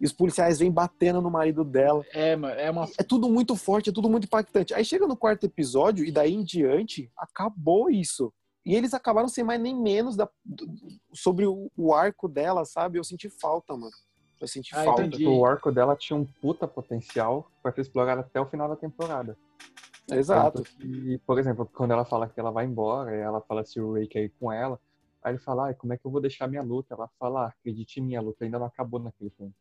E 0.00 0.06
os 0.06 0.12
policiais 0.12 0.58
vêm 0.58 0.70
batendo 0.70 1.20
no 1.20 1.30
marido 1.30 1.62
dela. 1.62 2.02
É, 2.12 2.34
mano, 2.34 2.54
é 2.54 2.70
uma. 2.70 2.88
É 2.98 3.02
tudo 3.02 3.28
muito 3.28 3.54
forte, 3.54 3.90
é 3.90 3.92
tudo 3.92 4.08
muito 4.08 4.24
impactante. 4.24 4.72
Aí 4.72 4.84
chega 4.84 5.06
no 5.06 5.16
quarto 5.16 5.44
episódio, 5.44 6.04
e 6.04 6.10
daí 6.10 6.32
em 6.32 6.42
diante, 6.42 7.10
acabou 7.16 7.90
isso. 7.90 8.32
E 8.64 8.74
eles 8.74 8.94
acabaram 8.94 9.28
sem 9.28 9.42
mais 9.44 9.60
nem 9.60 9.74
menos 9.74 10.16
da, 10.16 10.28
sobre 11.12 11.46
o, 11.46 11.70
o 11.76 11.92
arco 11.94 12.28
dela, 12.28 12.64
sabe? 12.64 12.98
Eu 12.98 13.04
senti 13.04 13.28
falta, 13.28 13.74
mano. 13.74 13.92
Eu 14.40 14.48
senti 14.48 14.74
Ah, 14.74 14.84
falta. 14.84 15.02
entendi. 15.04 15.26
O 15.26 15.44
arco 15.44 15.70
dela 15.70 15.94
tinha 15.94 16.16
um 16.18 16.24
puta 16.24 16.66
potencial 16.66 17.50
pra 17.62 17.70
ser 17.72 17.82
explorado 17.82 18.22
até 18.22 18.40
o 18.40 18.46
final 18.46 18.68
da 18.70 18.76
temporada. 18.76 19.36
Exato. 20.18 20.62
Que, 20.62 21.18
por 21.26 21.38
exemplo, 21.38 21.68
quando 21.74 21.92
ela 21.92 22.04
fala 22.04 22.28
que 22.28 22.38
ela 22.38 22.50
vai 22.50 22.64
embora, 22.66 23.14
e 23.16 23.20
ela 23.20 23.40
fala 23.40 23.64
se 23.64 23.80
o 23.80 23.94
Ray 23.94 24.06
quer 24.06 24.24
ir 24.24 24.32
com 24.40 24.52
ela, 24.52 24.78
aí 25.22 25.32
ele 25.32 25.38
fala, 25.38 25.66
ai, 25.66 25.74
como 25.74 25.92
é 25.92 25.96
que 25.96 26.06
eu 26.06 26.10
vou 26.10 26.20
deixar 26.20 26.46
minha 26.48 26.62
luta? 26.62 26.94
Ela 26.94 27.08
fala, 27.18 27.44
ah, 27.44 27.48
acredite 27.48 28.00
em 28.00 28.02
mim, 28.02 28.16
a 28.16 28.20
luta 28.20 28.44
ainda 28.44 28.58
não 28.58 28.66
acabou 28.66 29.00
naquele 29.00 29.30
tempo. 29.30 29.54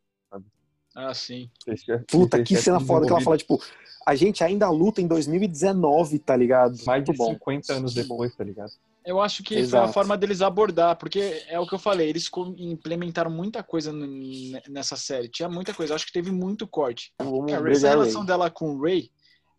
Ah, 0.95 1.13
sim. 1.13 1.49
Já- 1.87 1.99
Puta, 2.09 2.37
vocês 2.37 2.47
que 2.47 2.55
cena 2.57 2.79
se 2.79 2.85
foda 2.87 3.05
que 3.05 3.11
ela 3.11 3.21
fala, 3.21 3.37
tipo, 3.37 3.61
a 4.05 4.15
gente 4.15 4.43
ainda 4.43 4.69
luta 4.69 4.99
em 5.01 5.07
2019, 5.07 6.17
tá 6.19 6.35
ligado? 6.35 6.75
Mais 6.85 7.03
de 7.03 7.13
bom. 7.13 7.31
50 7.33 7.73
anos 7.73 7.93
depois, 7.93 8.35
tá 8.35 8.43
ligado? 8.43 8.71
Eu 9.05 9.21
acho 9.21 9.43
que 9.43 9.53
foi 9.53 9.63
Exato. 9.63 9.89
a 9.89 9.93
forma 9.93 10.17
deles 10.17 10.41
abordar, 10.41 10.95
porque 10.97 11.43
é 11.47 11.59
o 11.59 11.65
que 11.65 11.73
eu 11.73 11.79
falei, 11.79 12.09
eles 12.09 12.29
implementaram 12.57 13.31
muita 13.31 13.63
coisa 13.63 13.93
nessa 14.67 14.95
série. 14.95 15.29
Tinha 15.29 15.47
muita 15.47 15.73
coisa, 15.73 15.93
eu 15.93 15.95
acho 15.95 16.05
que 16.05 16.11
teve 16.11 16.31
muito 16.31 16.67
corte. 16.67 17.13
Vamos 17.19 17.51
Cara, 17.51 17.53
essa 17.53 17.61
brilhar, 17.61 17.91
relação 17.91 18.25
dela 18.25 18.49
com 18.49 18.75
o 18.75 18.81
Ray, 18.81 19.09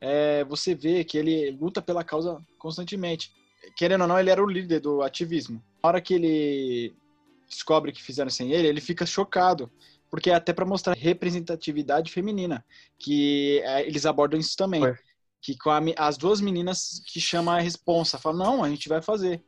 é, 0.01 0.45
você 0.45 0.75
vê 0.75 1.05
que 1.05 1.19
ele 1.19 1.51
luta 1.51 1.83
pela 1.83 2.03
causa 2.05 2.39
constantemente. 2.59 3.31
Querendo 3.77 4.03
ou 4.03 4.09
não, 4.09 4.19
ele 4.19 4.31
era 4.31 4.43
o 4.43 4.49
líder 4.49 4.81
do 4.81 5.03
ativismo. 5.03 5.63
Na 5.83 5.89
hora 5.89 6.01
que 6.01 6.15
ele 6.15 6.95
descobre 7.49 7.93
que 7.93 8.03
fizeram 8.03 8.31
sem 8.31 8.53
ele, 8.53 8.69
ele 8.69 8.81
fica 8.81 9.05
chocado. 9.05 9.71
Porque 10.11 10.31
é 10.31 10.35
até 10.35 10.53
para 10.53 10.67
mostrar 10.67 10.97
representatividade 10.97 12.11
feminina, 12.11 12.65
que 12.99 13.61
é, 13.65 13.87
eles 13.87 14.07
abordam 14.07 14.41
isso 14.41 14.57
também. 14.57 14.83
Que 15.43 15.57
com 15.57 15.71
a 15.71 15.81
as 15.97 16.17
duas 16.19 16.41
meninas 16.41 17.01
que 17.07 17.21
chamam 17.21 17.55
a 17.55 17.61
responsa, 17.61 18.19
falam, 18.19 18.39
não, 18.39 18.65
a 18.65 18.69
gente 18.69 18.89
vai 18.89 19.01
fazer. 19.01 19.43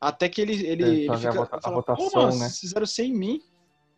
Até 0.00 0.28
que 0.28 0.40
ele, 0.40 0.54
ele, 0.54 0.66
Ele 0.66 0.82
ele 0.84 1.06
faz 1.06 1.24
a 1.24 1.30
fica, 1.30 1.38
vota- 1.44 1.56
a 1.56 1.60
fala, 1.60 1.76
votação, 1.76 2.10
Pô, 2.10 2.20
mano, 2.20 2.32
né? 2.32 2.34
vocês 2.48 2.58
fizeram 2.58 2.86
sem 2.86 3.12
mim. 3.12 3.40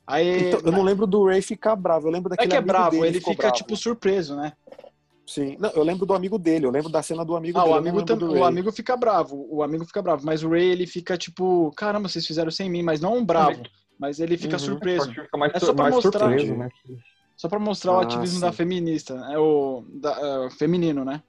Aí, 0.06 0.48
Então, 0.48 0.60
eu 0.64 0.72
não 0.72 0.82
lembro 0.82 1.06
do 1.06 1.24
Ray 1.24 1.40
ficar 1.42 1.74
bravo, 1.76 2.08
eu 2.08 2.12
lembro 2.12 2.28
é 2.28 2.36
daquele 2.36 2.50
que 2.50 2.56
é 2.56 2.58
amigo 2.58 2.72
bravo, 2.72 2.90
dele 2.96 3.06
ele 3.08 3.18
ficou 3.18 3.32
fica, 3.32 3.42
bravo. 3.48 3.56
tipo, 3.56 3.76
surpreso, 3.76 4.36
né? 4.36 4.52
Sim, 5.30 5.56
não, 5.60 5.70
eu 5.70 5.84
lembro 5.84 6.04
do 6.04 6.12
amigo 6.12 6.36
dele, 6.36 6.66
eu 6.66 6.72
lembro 6.72 6.90
da 6.90 7.00
cena 7.04 7.24
do 7.24 7.36
amigo 7.36 7.56
Ah, 7.56 7.62
dele. 7.62 7.72
o 7.72 7.78
amigo, 7.78 8.04
tam- 8.04 8.16
do 8.18 8.32
o 8.32 8.42
amigo 8.44 8.72
fica 8.72 8.96
bravo, 8.96 9.46
o 9.48 9.62
amigo 9.62 9.84
fica 9.84 10.02
bravo, 10.02 10.26
mas 10.26 10.42
o 10.42 10.48
Ray 10.50 10.64
ele 10.64 10.88
fica 10.88 11.16
tipo, 11.16 11.70
caramba, 11.76 12.08
vocês 12.08 12.26
fizeram 12.26 12.50
sem 12.50 12.68
mim, 12.68 12.82
mas 12.82 13.00
não 13.00 13.16
um 13.18 13.24
bravo, 13.24 13.62
mas 13.96 14.18
ele 14.18 14.36
fica 14.36 14.54
Uhum. 14.56 14.58
surpreso. 14.58 15.12
Fica 15.14 15.38
mais, 15.38 15.54
É 15.54 15.60
só 15.60 15.72
pra 15.72 15.84
mais 15.84 15.94
mostrar. 15.94 16.18
surpreso, 16.18 16.56
né? 16.56 16.68
Só 17.36 17.48
pra 17.48 17.60
mostrar 17.60 17.92
o 17.92 17.98
Ah, 18.00 18.02
ativismo 18.02 18.34
sim. 18.34 18.40
da 18.40 18.50
feminista, 18.52 19.14
é 19.30 19.38
o 19.38 19.84
da, 19.88 20.10
é, 20.46 20.50
feminino, 20.50 21.04
né? 21.04 21.22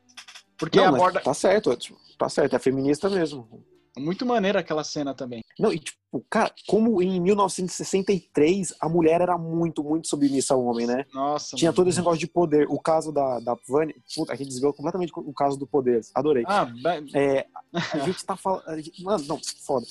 Porque 0.58 0.80
Não, 0.80 0.96
aborda 0.96 1.20
tá 1.20 1.34
certo, 1.36 1.76
tipo, 1.76 2.00
tá 2.18 2.28
certo, 2.28 2.56
é 2.56 2.60
feminista 2.60 3.08
mesmo. 3.08 3.64
Muito 3.98 4.26
maneira 4.26 4.60
aquela 4.60 4.84
cena 4.84 5.14
também. 5.14 5.42
Não, 5.60 5.72
e 5.74 5.80
tipo, 5.80 6.26
cara, 6.30 6.52
como 6.68 7.02
em 7.02 7.20
1963 7.20 8.74
a 8.80 8.88
mulher 8.90 9.22
era 9.22 9.38
muito, 9.38 9.84
muito 9.84 10.08
submissa 10.08 10.54
ao 10.54 10.64
homem, 10.64 10.88
né? 10.88 11.06
Nossa. 11.14 11.56
Tinha 11.56 11.74
todo 11.74 11.90
esse 11.90 11.98
negócio 12.00 12.20
de 12.20 12.28
poder. 12.28 12.68
O 12.70 12.80
caso 12.80 13.12
da, 13.12 13.40
da 13.40 13.56
Vânia, 13.68 13.96
puta, 14.16 14.34
a 14.34 14.36
gente 14.36 14.48
desviou 14.50 14.74
completamente 14.74 15.12
o 15.16 15.34
caso 15.34 15.58
do 15.58 15.68
poder. 15.68 16.02
Adorei. 16.16 16.44
Ah, 16.48 16.66
ba- 16.82 17.04
É, 17.14 17.46
a 17.94 18.00
gente 18.00 18.24
tá 18.26 18.36
falando. 18.36 18.64
Mano, 19.02 19.26
não, 19.28 19.40
foda. 19.66 19.86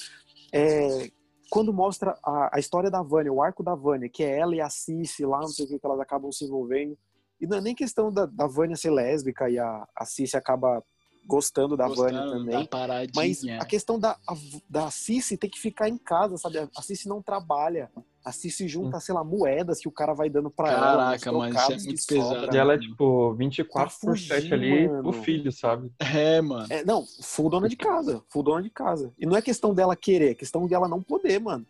É, 0.53 1.11
quando 1.51 1.73
mostra 1.73 2.17
a, 2.25 2.57
a 2.57 2.59
história 2.61 2.91
da 2.91 3.03
Vânia, 3.03 3.33
o 3.33 3.43
arco 3.43 3.63
da 3.63 3.75
Vânia, 3.75 4.09
que 4.09 4.23
é 4.23 4.39
ela 4.39 4.55
e 4.55 4.61
a 4.61 4.71
Cici 4.71 5.25
lá, 5.25 5.41
não 5.41 5.49
sei 5.49 5.65
o 5.65 5.69
que, 5.69 5.79
que 5.79 5.87
elas 5.87 6.01
acabam 6.01 6.31
se 6.33 6.45
envolvendo. 6.45 6.97
E 7.41 7.47
não 7.47 7.59
é 7.59 7.61
nem 7.61 7.75
questão 7.75 8.13
da, 8.13 8.27
da 8.27 8.47
Vânia 8.47 8.77
ser 8.77 8.91
lésbica 8.91 9.49
e 9.49 9.59
a, 9.59 9.87
a 9.97 10.05
Cici 10.05 10.37
acaba 10.37 10.83
gostando 11.31 11.77
da 11.77 11.87
Gostando 11.87 12.13
Vânia 12.13 12.31
também. 12.33 12.59
Da 12.59 12.65
paradinha. 12.67 13.13
Mas 13.15 13.45
a 13.61 13.65
questão 13.65 13.99
da, 13.99 14.11
a- 14.29 14.35
da 14.69 14.91
Cici 14.91 15.37
tem 15.37 15.49
que 15.49 15.59
ficar 15.59 15.89
em 15.89 15.97
casa, 15.97 16.37
sabe? 16.37 16.59
A 16.59 16.83
Cici 16.83 17.09
não 17.09 17.23
trabalha. 17.23 17.91
A 18.25 18.33
Cici 18.33 18.69
junta, 18.69 19.01
sei 19.01 19.15
lá, 19.15 19.25
moedas 19.25 19.79
que 19.81 19.89
o 19.89 19.93
cara 19.93 20.13
vai 20.13 20.29
dando 20.29 20.51
pra 20.51 20.69
ela. 20.71 20.81
Caraca, 20.81 21.33
mano, 21.33 21.55
isso 21.57 21.73
é 21.73 21.77
muito 21.77 22.07
que 22.07 22.15
sobra. 22.21 22.41
pesado. 22.41 22.55
E 22.55 22.59
ela 22.59 22.75
é 22.75 22.79
tipo 22.79 23.33
24 23.35 23.95
por 24.01 24.07
Pra 24.11 24.17
7 24.17 24.29
fugir, 24.43 24.53
ali 24.55 24.89
mano. 24.89 25.03
pro 25.03 25.13
filho, 25.23 25.51
sabe? 25.53 25.91
É, 25.99 26.41
mano. 26.43 26.67
É, 26.69 26.85
não, 26.85 27.05
full 27.23 27.49
dona 27.49 27.69
de 27.69 27.77
casa. 27.77 28.23
Full 28.29 28.43
dona 28.43 28.63
de 28.63 28.69
casa. 28.71 29.11
E 29.19 29.25
não 29.25 29.37
é 29.37 29.41
questão 29.41 29.73
dela 29.73 29.97
querer, 29.97 30.33
é 30.33 30.35
questão 30.35 30.67
dela 30.67 30.87
não 30.87 31.01
poder, 31.03 31.41
mano. 31.41 31.65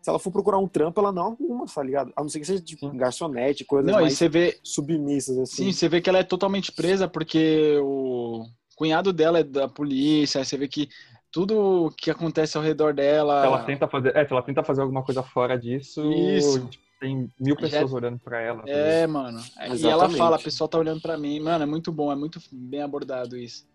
Se 0.00 0.08
ela 0.10 0.20
for 0.20 0.30
procurar 0.30 0.58
um 0.58 0.68
trampo, 0.68 1.00
ela 1.00 1.10
não 1.10 1.32
arruma, 1.32 1.66
tá 1.66 1.82
ligado? 1.82 2.12
A 2.14 2.22
não 2.22 2.28
ser 2.28 2.38
que 2.38 2.46
seja 2.46 2.62
tipo 2.62 2.88
garçonete, 2.90 3.64
coisas 3.64 3.90
Não, 3.90 3.98
e 3.98 4.02
mais 4.02 4.14
você 4.16 4.28
vê, 4.28 4.56
submissas, 4.62 5.36
assim. 5.36 5.64
sim, 5.64 5.72
você 5.72 5.88
vê 5.88 6.00
que 6.00 6.08
ela 6.08 6.20
é 6.20 6.22
totalmente 6.22 6.70
presa 6.70 7.08
porque 7.08 7.76
o 7.82 8.46
cunhado 8.76 9.12
dela 9.12 9.40
é 9.40 9.42
da 9.42 9.66
polícia, 9.68 10.38
aí 10.40 10.44
você 10.44 10.56
vê 10.56 10.68
que 10.68 10.88
tudo 11.32 11.92
que 11.96 12.10
acontece 12.10 12.56
ao 12.56 12.62
redor 12.62 12.94
dela. 12.94 13.40
Se 13.40 13.46
ela 13.46 13.64
tenta 13.64 13.88
fazer, 13.88 14.16
é, 14.16 14.24
se 14.24 14.32
ela 14.32 14.42
tenta 14.42 14.62
fazer 14.62 14.82
alguma 14.82 15.02
coisa 15.02 15.22
fora 15.22 15.58
disso, 15.58 16.00
Isso. 16.12 16.66
tipo, 16.68 16.84
tem 17.00 17.30
mil 17.38 17.54
Já- 17.56 17.60
pessoas 17.62 17.92
olhando 17.92 18.18
pra 18.18 18.40
ela. 18.40 18.62
É, 18.66 19.06
mano. 19.06 19.38
E 19.40 19.60
ela 19.64 19.74
Exatamente. 19.74 20.16
fala, 20.18 20.36
a 20.36 20.38
pessoa 20.38 20.68
tá 20.68 20.78
olhando 20.78 21.00
pra 21.00 21.18
mim. 21.18 21.40
Mano, 21.40 21.64
é 21.64 21.66
muito 21.66 21.90
bom, 21.92 22.10
é 22.12 22.16
muito 22.16 22.40
bem 22.52 22.80
abordado 22.82 23.36
isso. 23.36 23.66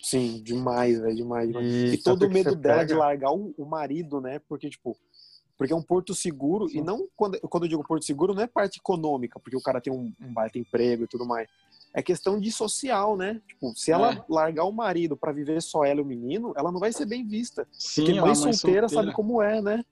Sim, 0.00 0.40
demais, 0.42 1.00
velho, 1.00 1.16
demais. 1.16 1.48
demais. 1.48 1.66
E, 1.66 1.86
E 1.94 1.98
todo 1.98 2.26
o 2.26 2.30
medo 2.30 2.54
dela 2.54 2.76
pega- 2.80 2.86
de 2.86 2.94
largar 2.94 3.32
o, 3.32 3.52
o 3.58 3.64
marido, 3.66 4.20
né? 4.20 4.38
Porque, 4.48 4.70
tipo, 4.70 4.96
porque 5.58 5.72
é 5.72 5.76
um 5.76 5.82
porto 5.82 6.14
seguro, 6.14 6.68
Sim. 6.68 6.78
e 6.78 6.82
não 6.82 7.08
quando, 7.16 7.38
quando 7.40 7.64
eu 7.64 7.68
digo 7.68 7.86
porto 7.86 8.04
seguro, 8.04 8.32
não 8.34 8.42
é 8.42 8.46
parte 8.46 8.78
econômica, 8.78 9.40
porque 9.40 9.56
o 9.56 9.62
cara 9.62 9.80
tem 9.80 9.92
um, 9.92 10.12
um 10.20 10.32
baita 10.32 10.58
emprego 10.58 11.04
e 11.04 11.06
tudo 11.08 11.26
mais. 11.26 11.48
É 11.98 12.02
questão 12.02 12.38
de 12.38 12.52
social, 12.52 13.16
né? 13.16 13.40
Tipo, 13.48 13.72
se 13.74 13.90
ela 13.90 14.12
É. 14.12 14.24
largar 14.28 14.64
o 14.64 14.70
marido 14.70 15.16
pra 15.16 15.32
viver 15.32 15.62
só 15.62 15.82
ela 15.82 16.00
e 16.00 16.02
o 16.02 16.06
menino, 16.06 16.52
ela 16.54 16.70
não 16.70 16.78
vai 16.78 16.92
ser 16.92 17.06
bem 17.06 17.26
vista. 17.26 17.66
Sim, 17.72 18.02
Porque 18.04 18.18
é 18.18 18.20
mãe, 18.20 18.28
uma 18.30 18.34
solteira, 18.52 18.86
sabe 18.86 19.12
como 19.14 19.40
é, 19.40 19.62
né? 19.62 19.82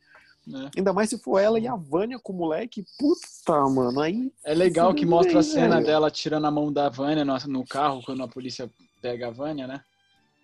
né? 0.46 0.70
Ainda 0.76 0.92
mais 0.92 1.08
se 1.08 1.18
for 1.18 1.38
ela 1.38 1.58
e 1.58 1.66
a 1.66 1.74
Vânia 1.74 2.18
com 2.18 2.34
o 2.34 2.36
moleque. 2.36 2.84
Puta, 2.98 3.58
mano, 3.70 3.98
aí. 4.00 4.30
É 4.44 4.52
legal 4.52 4.92
que 4.92 5.00
Sim, 5.04 5.06
mostra 5.06 5.38
a 5.38 5.42
velho. 5.42 5.54
cena 5.54 5.80
dela 5.80 6.10
tirando 6.10 6.44
a 6.46 6.50
mão 6.50 6.70
da 6.70 6.90
Vânia 6.90 7.24
no, 7.24 7.34
no 7.48 7.64
carro, 7.66 8.02
quando 8.04 8.22
a 8.22 8.28
polícia 8.28 8.70
pega 9.00 9.28
a 9.28 9.30
Vânia, 9.30 9.66
né? 9.66 9.80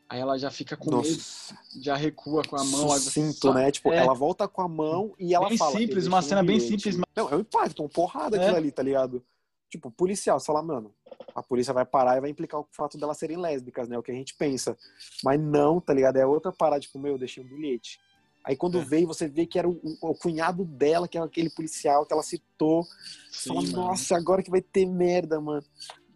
Aí 0.08 0.18
ela 0.18 0.38
já 0.38 0.50
fica 0.50 0.76
com 0.78 0.96
medo, 0.96 1.06
Nossa, 1.08 1.54
já 1.78 1.94
recua 1.94 2.42
com 2.42 2.56
a 2.56 2.64
mão. 2.64 2.90
aí 2.90 2.98
sucinto, 3.00 3.34
só- 3.48 3.52
né? 3.54 3.70
Tipo, 3.70 3.92
É. 3.92 3.98
ela 3.98 4.14
volta 4.14 4.48
com 4.48 4.62
a 4.62 4.66
mão 4.66 5.12
e 5.18 5.34
ela 5.34 5.48
Bem 5.50 5.58
fala. 5.58 5.76
simples, 5.76 6.04
"Eu 6.06 6.10
uma 6.10 6.22
cena 6.22 6.40
um 6.40 6.46
bem 6.46 6.56
bilhete." 6.56 6.72
simples, 6.82 6.96
mas- 6.96 7.04
Não, 7.14 7.28
é 7.30 7.36
um 7.36 7.40
impacto, 7.40 7.80
uma 7.82 7.88
porrada 7.88 8.36
É. 8.38 8.40
aquilo 8.40 8.56
ali, 8.56 8.72
tá 8.72 8.82
ligado? 8.82 9.22
Tipo, 9.70 9.90
policial, 9.90 10.40
sei 10.40 10.52
lá, 10.52 10.62
mano, 10.62 10.92
a 11.34 11.42
polícia 11.42 11.72
vai 11.72 11.84
parar 11.86 12.16
e 12.16 12.20
vai 12.20 12.28
implicar 12.30 12.60
o 12.60 12.66
fato 12.72 12.98
delas 12.98 13.16
serem 13.16 13.36
lésbicas, 13.36 13.88
né? 13.88 13.96
O 13.96 14.02
que 14.02 14.10
a 14.10 14.14
gente 14.14 14.34
pensa. 14.34 14.76
Mas 15.22 15.40
não, 15.40 15.80
tá 15.80 15.94
ligado? 15.94 16.16
É 16.16 16.26
outra 16.26 16.50
parada, 16.52 16.80
tipo, 16.80 16.98
meu, 16.98 17.12
eu 17.12 17.18
deixei 17.18 17.42
um 17.42 17.46
bilhete. 17.46 18.00
Aí 18.44 18.56
quando 18.56 18.78
É. 18.80 18.84
veio, 18.84 19.06
você 19.06 19.28
vê 19.28 19.46
que 19.46 19.58
era 19.58 19.68
o, 19.68 19.72
o- 19.82 20.10
o 20.10 20.14
cunhado 20.14 20.64
dela, 20.64 21.06
que 21.06 21.16
era 21.16 21.26
aquele 21.26 21.50
policial 21.50 22.04
que 22.04 22.12
ela 22.12 22.22
citou. 22.22 22.84
Sim, 23.30 23.50
fala, 23.50 23.62
mano. 23.62 23.72
nossa, 23.76 24.16
agora 24.16 24.42
que 24.42 24.50
vai 24.50 24.60
ter 24.60 24.86
merda, 24.86 25.40
mano. 25.40 25.64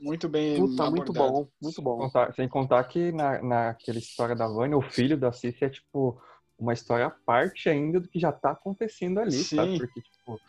Muito 0.00 0.28
bem 0.28 0.56
Puta, 0.60 0.90
muito 0.90 1.12
bom, 1.12 1.46
muito 1.62 1.80
bom. 1.80 1.96
Contar- 1.98 2.34
sem 2.34 2.48
contar 2.48 2.82
que 2.84 3.12
na, 3.12 3.40
naquela 3.40 3.98
história 3.98 4.34
da 4.34 4.46
Vânia, 4.48 4.76
o 4.76 4.82
filho 4.82 5.16
da 5.16 5.32
Cici 5.32 5.64
é 5.64 5.70
tipo 5.70 6.20
uma 6.58 6.72
história 6.72 7.06
à 7.06 7.10
parte 7.10 7.68
ainda 7.68 8.00
do 8.00 8.08
que 8.08 8.18
já 8.18 8.32
tá 8.32 8.52
acontecendo 8.52 9.20
ali, 9.20 9.32
Sim. 9.32 9.56
sabe? 9.56 9.78
Porque, 9.78 10.00
tipo, 10.00 10.40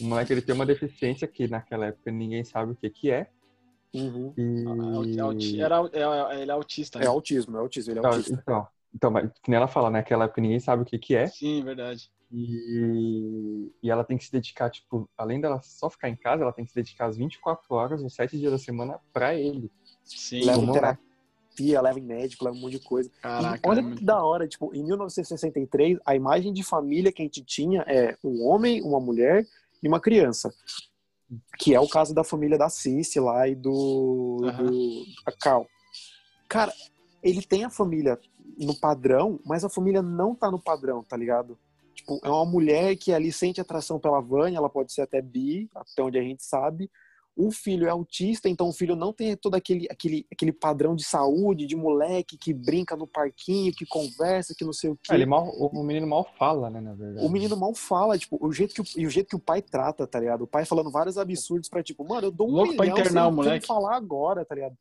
o 0.00 0.04
moleque 0.04 0.32
ele 0.32 0.42
tem 0.42 0.54
uma 0.54 0.66
deficiência 0.66 1.28
que 1.28 1.48
naquela 1.48 1.86
época 1.86 2.10
ninguém 2.10 2.44
sabe 2.44 2.72
o 2.72 2.76
que 2.76 2.90
que 2.90 3.10
é. 3.10 3.30
Uhum. 3.94 4.32
E... 4.36 4.64
É 5.58 5.62
era, 5.62 5.76
é- 5.92 6.42
ele 6.42 6.50
é 6.50 6.54
autista, 6.54 6.98
né? 6.98 7.04
É 7.04 7.08
autismo, 7.08 7.56
é 7.56 7.60
autismo, 7.60 7.92
ele 7.92 7.98
é 7.98 8.00
Então, 8.00 8.12
autista. 8.12 8.40
então, 8.40 8.66
então, 8.94 9.10
mas 9.10 9.30
que 9.42 9.50
nem 9.50 9.56
ela 9.56 9.68
fala, 9.68 9.90
né? 9.90 9.98
Naquela 9.98 10.24
época 10.24 10.40
ninguém 10.40 10.60
sabe 10.60 10.82
o 10.82 10.86
que 10.86 10.98
que 10.98 11.14
é. 11.14 11.26
Sim, 11.26 11.62
verdade. 11.62 12.10
E, 12.34 13.70
e 13.82 13.90
ela 13.90 14.04
tem 14.04 14.16
que 14.16 14.24
se 14.24 14.32
dedicar, 14.32 14.70
tipo, 14.70 15.08
além 15.18 15.38
dela 15.38 15.60
só 15.62 15.90
ficar 15.90 16.08
em 16.08 16.16
casa, 16.16 16.42
ela 16.42 16.52
tem 16.52 16.64
que 16.64 16.70
se 16.70 16.74
dedicar 16.76 17.06
as 17.06 17.16
24 17.16 17.74
horas, 17.74 18.02
os 18.02 18.14
7 18.14 18.38
dias 18.38 18.50
da 18.52 18.58
semana 18.58 18.98
pra 19.12 19.34
ele. 19.34 19.70
Sim, 20.02 20.44
leva? 20.44 20.98
Terapia, 21.52 21.80
leva 21.80 21.98
em 21.98 22.02
médico, 22.02 22.44
leva 22.44 22.56
um 22.56 22.60
monte 22.60 22.78
de 22.78 22.84
coisa. 22.84 23.08
E 23.08 23.20
caraca. 23.20 23.68
olha 23.68 23.80
é 23.80 23.94
que 23.94 24.04
da 24.04 24.22
hora, 24.22 24.48
tipo, 24.48 24.74
em 24.74 24.82
1963, 24.82 25.98
a 26.04 26.16
imagem 26.16 26.52
de 26.52 26.62
família 26.62 27.12
que 27.12 27.22
a 27.22 27.24
gente 27.24 27.44
tinha 27.44 27.82
é 27.86 28.16
um 28.24 28.44
homem, 28.46 28.82
uma 28.82 29.00
mulher 29.00 29.46
e 29.82 29.88
uma 29.88 30.00
criança. 30.00 30.52
Que 31.58 31.74
é 31.74 31.80
o 31.80 31.88
caso 31.88 32.14
da 32.14 32.24
família 32.24 32.58
da 32.58 32.68
Cici 32.68 33.18
lá 33.18 33.48
e 33.48 33.54
do, 33.54 34.40
Aham. 34.44 34.66
do 34.66 35.04
a 35.24 35.32
Cal. 35.32 35.66
Cara, 36.48 36.72
ele 37.22 37.42
tem 37.42 37.64
a 37.64 37.70
família 37.70 38.18
no 38.58 38.78
padrão, 38.78 39.40
mas 39.44 39.64
a 39.64 39.70
família 39.70 40.02
não 40.02 40.34
tá 40.34 40.50
no 40.50 40.58
padrão, 40.58 41.02
tá 41.02 41.16
ligado? 41.16 41.58
Tipo, 41.94 42.20
é 42.22 42.28
uma 42.28 42.44
mulher 42.44 42.96
que 42.96 43.12
ali 43.12 43.32
sente 43.32 43.60
atração 43.60 43.98
pela 43.98 44.20
Vânia, 44.20 44.58
ela 44.58 44.68
pode 44.68 44.92
ser 44.92 45.02
até 45.02 45.22
bi, 45.22 45.70
até 45.74 46.02
onde 46.02 46.18
a 46.18 46.22
gente 46.22 46.42
sabe. 46.42 46.90
O 47.34 47.50
filho 47.50 47.86
é 47.86 47.90
autista, 47.90 48.46
então 48.46 48.68
o 48.68 48.72
filho 48.72 48.94
não 48.94 49.10
tem 49.10 49.34
todo 49.34 49.54
aquele, 49.54 49.86
aquele, 49.90 50.26
aquele 50.30 50.52
padrão 50.52 50.94
de 50.94 51.02
saúde, 51.02 51.66
de 51.66 51.74
moleque 51.74 52.36
que 52.36 52.52
brinca 52.52 52.94
no 52.94 53.06
parquinho, 53.06 53.72
que 53.72 53.86
conversa, 53.86 54.54
que 54.54 54.64
não 54.64 54.72
sei 54.72 54.90
o 54.90 54.96
quê. 55.02 55.14
Ele 55.14 55.24
mal, 55.24 55.48
o 55.48 55.68
o 55.68 55.82
menino 55.82 56.06
mal 56.06 56.28
fala, 56.38 56.68
né, 56.68 56.78
na 56.80 56.92
verdade. 56.92 57.26
O 57.26 57.30
menino 57.30 57.56
mal 57.56 57.74
fala, 57.74 58.18
tipo, 58.18 58.38
o 58.38 58.52
jeito 58.52 58.74
que 58.74 58.82
o, 58.82 58.84
e 59.00 59.06
o 59.06 59.10
jeito 59.10 59.28
que 59.28 59.36
o 59.36 59.40
pai 59.40 59.62
trata, 59.62 60.06
tá 60.06 60.20
ligado? 60.20 60.42
O 60.42 60.46
pai 60.46 60.66
falando 60.66 60.90
vários 60.90 61.16
absurdos 61.16 61.70
pra, 61.70 61.82
tipo, 61.82 62.06
mano, 62.06 62.26
eu 62.26 62.30
dou 62.30 62.48
um 62.48 62.52
Louco 62.52 62.76
pra 62.76 62.86
internar 62.86 63.28
o 63.28 63.32
moleque. 63.32 63.66
falar 63.66 63.96
agora, 63.96 64.44
tá 64.44 64.54
ligado? 64.54 64.76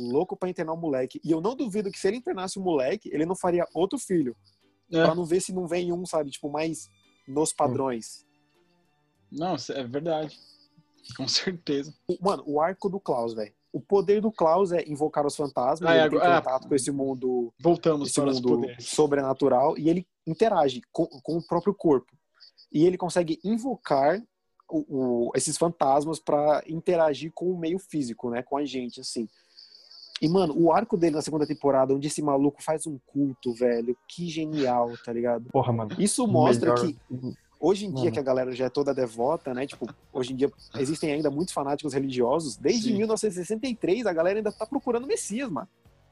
Louco 0.00 0.36
pra 0.36 0.48
internar 0.48 0.72
o 0.72 0.76
moleque. 0.76 1.20
E 1.24 1.30
eu 1.30 1.40
não 1.40 1.54
duvido 1.54 1.90
que 1.90 1.98
se 1.98 2.08
ele 2.08 2.16
internasse 2.16 2.58
o 2.58 2.62
moleque, 2.62 3.10
ele 3.12 3.24
não 3.24 3.36
faria 3.36 3.64
outro 3.72 3.96
filho. 3.96 4.36
É. 4.90 5.04
Pra 5.04 5.14
não 5.14 5.24
ver 5.24 5.40
se 5.40 5.52
não 5.52 5.68
vem 5.68 5.92
um, 5.92 6.04
sabe, 6.04 6.30
tipo, 6.30 6.50
mais 6.50 6.90
nos 7.28 7.52
padrões. 7.52 8.26
Não, 9.30 9.54
é 9.70 9.84
verdade. 9.84 10.36
Com 11.16 11.26
certeza. 11.28 11.92
O- 12.08 12.16
Mano, 12.20 12.42
o 12.46 12.60
arco 12.60 12.88
do 12.88 13.00
Klaus, 13.00 13.34
velho. 13.34 13.52
O 13.72 13.80
poder 13.80 14.20
do 14.20 14.30
Klaus 14.30 14.70
é 14.70 14.84
invocar 14.86 15.26
os 15.26 15.34
fantasmas, 15.34 15.88
Ah, 15.90 15.94
ele 15.96 16.04
é, 16.06 16.08
tem 16.10 16.18
agora- 16.18 16.42
contato 16.42 16.68
com 16.68 16.74
esse 16.74 16.90
mundo 16.90 17.52
Voltamos 17.58 18.10
esse 18.10 18.20
mundo 18.20 18.66
sobrenatural 18.78 19.78
e 19.78 19.88
ele 19.88 20.06
interage 20.26 20.82
com, 20.92 21.06
com 21.06 21.38
o 21.38 21.42
próprio 21.46 21.72
corpo. 21.74 22.12
E 22.70 22.84
ele 22.86 22.98
consegue 22.98 23.40
invocar 23.42 24.22
o- 24.70 25.26
o- 25.28 25.32
esses 25.34 25.56
fantasmas 25.56 26.18
para 26.18 26.62
interagir 26.66 27.32
com 27.34 27.50
o 27.50 27.58
meio 27.58 27.78
físico, 27.78 28.30
né? 28.30 28.42
Com 28.42 28.56
a 28.58 28.64
gente, 28.64 29.00
assim. 29.00 29.26
E, 30.20 30.28
mano, 30.28 30.54
o 30.56 30.70
arco 30.70 30.96
dele 30.96 31.16
na 31.16 31.22
segunda 31.22 31.46
temporada, 31.46 31.92
onde 31.94 32.06
esse 32.06 32.22
maluco 32.22 32.62
faz 32.62 32.86
um 32.86 32.98
culto, 33.06 33.52
velho, 33.54 33.96
que 34.06 34.28
genial, 34.28 34.92
tá 35.04 35.12
ligado? 35.12 35.46
Porra, 35.50 35.72
mano. 35.72 35.90
Isso 35.98 36.26
mostra 36.28 36.72
melhor- 36.74 36.86
que 36.86 36.98
hoje 37.62 37.86
em 37.86 37.90
dia 37.90 38.04
Mano. 38.04 38.12
que 38.12 38.18
a 38.18 38.22
galera 38.22 38.52
já 38.52 38.64
é 38.64 38.68
toda 38.68 38.92
devota, 38.92 39.54
né? 39.54 39.64
Tipo, 39.64 39.88
hoje 40.12 40.32
em 40.32 40.36
dia 40.36 40.52
existem 40.74 41.12
ainda 41.12 41.30
muitos 41.30 41.54
fanáticos 41.54 41.94
religiosos. 41.94 42.56
Desde 42.56 42.88
Sim. 42.88 42.96
1963, 42.98 44.04
a 44.04 44.12
galera 44.12 44.40
ainda 44.40 44.50
tá 44.50 44.66
procurando 44.66 45.06
Messias, 45.06 45.48
mano. 45.48 45.68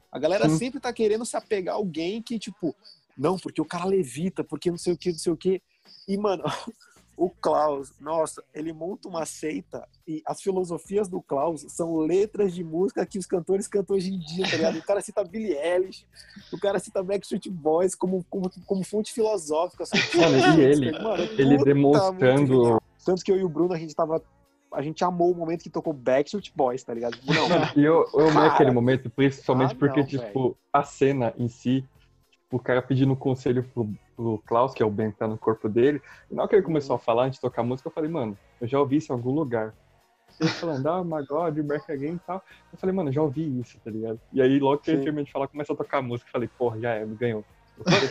A 0.09 0.17
galera 0.17 0.47
Sim. 0.47 0.57
sempre 0.57 0.79
tá 0.79 0.93
querendo 0.93 1.25
se 1.25 1.35
apegar 1.35 1.75
a 1.75 1.77
alguém 1.77 2.21
que, 2.21 2.39
tipo, 2.39 2.73
não, 3.17 3.37
porque 3.37 3.61
o 3.61 3.65
cara 3.65 3.83
levita, 3.83 4.45
porque 4.45 4.71
não 4.71 4.77
sei 4.77 4.93
o 4.93 4.97
que, 4.97 5.11
não 5.11 5.19
sei 5.19 5.33
o 5.33 5.37
que. 5.37 5.61
E, 6.07 6.17
mano, 6.17 6.43
o 7.15 7.29
Klaus, 7.29 7.93
nossa, 7.99 8.43
ele 8.53 8.73
monta 8.73 9.07
uma 9.07 9.25
seita 9.25 9.87
e 10.07 10.21
as 10.25 10.41
filosofias 10.41 11.07
do 11.07 11.21
Klaus 11.21 11.65
são 11.69 11.97
letras 11.97 12.53
de 12.53 12.63
música 12.63 13.05
que 13.05 13.19
os 13.19 13.25
cantores 13.25 13.67
cantam 13.67 13.95
hoje 13.95 14.13
em 14.13 14.19
dia, 14.19 14.49
tá 14.49 14.55
ligado? 14.55 14.79
O 14.79 14.83
cara 14.83 15.01
cita 15.01 15.23
Billie 15.23 15.55
Eilish, 15.55 16.05
o 16.51 16.59
cara 16.59 16.79
cita 16.79 17.03
Backstreet 17.03 17.49
Boys 17.49 17.93
como, 17.95 18.25
como, 18.29 18.49
como 18.65 18.83
fonte 18.83 19.13
filosófica. 19.13 19.83
Mano, 20.15 20.57
e 20.57 20.61
ele? 20.61 20.91
Mano, 20.99 21.23
Ele 21.23 21.57
puta, 21.57 21.65
demonstrando-. 21.65 22.81
Tanto 23.05 23.23
que 23.23 23.31
eu 23.31 23.37
e 23.37 23.43
o 23.43 23.49
Bruno, 23.49 23.73
a 23.73 23.77
gente 23.77 23.95
tava. 23.95 24.23
A 24.73 24.81
gente 24.81 25.03
amou 25.03 25.31
o 25.31 25.35
momento 25.35 25.63
que 25.63 25.69
tocou 25.69 25.91
Backstreet 25.91 26.51
Boys, 26.55 26.81
tá 26.83 26.93
ligado? 26.93 27.17
Não, 27.25 27.81
E 27.81 27.85
eu, 27.85 28.05
eu 28.13 28.29
amei 28.29 28.47
aquele 28.47 28.71
momento, 28.71 29.09
principalmente 29.09 29.73
Ah, 29.73 29.77
porque, 29.77 29.99
não, 29.99 30.07
tipo, 30.07 30.57
a 30.71 30.81
cena 30.83 31.33
em 31.37 31.49
si, 31.49 31.83
tipo, 32.31 32.55
o 32.55 32.59
cara 32.59 32.81
pedindo 32.81 33.13
conselho 33.15 33.63
pro, 33.73 33.89
pro 34.21 34.37
Klaus, 34.45 34.73
que 34.73 34.83
é 34.83 34.85
o 34.85 34.89
Ben 34.91 35.11
que 35.11 35.17
tá 35.17 35.27
no 35.27 35.37
corpo 35.37 35.67
dele, 35.67 36.01
e 36.29 36.35
na 36.35 36.43
hora 36.43 36.49
que 36.49 36.55
ele 36.55 36.63
começou 36.63 36.95
a 36.95 36.99
falar, 36.99 37.25
antes 37.25 37.37
de 37.37 37.41
tocar 37.41 37.63
música, 37.63 37.89
eu 37.89 37.93
falei, 37.93 38.09
mano, 38.09 38.37
eu 38.59 38.67
já 38.67 38.79
ouvi 38.79 38.97
isso 38.97 39.11
em 39.11 39.15
algum 39.15 39.31
lugar. 39.31 39.73
Ele 40.39 40.49
falando, 40.49 40.87
ah, 40.87 41.03
my 41.03 41.25
God, 41.25 41.57
you 41.57 41.63
back 41.63 41.91
again 41.91 42.13
e 42.13 42.19
tal. 42.19 42.41
Eu 42.71 42.79
falei, 42.79 42.95
mano, 42.95 43.09
eu 43.09 43.13
já 43.13 43.21
ouvi 43.21 43.59
isso, 43.59 43.77
tá 43.83 43.91
ligado? 43.91 44.19
E 44.31 44.41
aí, 44.41 44.59
logo 44.59 44.81
que 44.81 44.89
ele 44.89 44.99
Sim. 44.99 45.03
terminou 45.03 45.25
de 45.25 45.31
falar, 45.31 45.47
começou 45.47 45.73
a 45.73 45.77
tocar 45.77 45.97
a 45.97 46.01
música, 46.01 46.29
eu 46.29 46.31
falei, 46.31 46.49
porra, 46.57 46.79
já 46.79 46.93
é, 46.93 47.05
me 47.05 47.15
ganhou. 47.15 47.43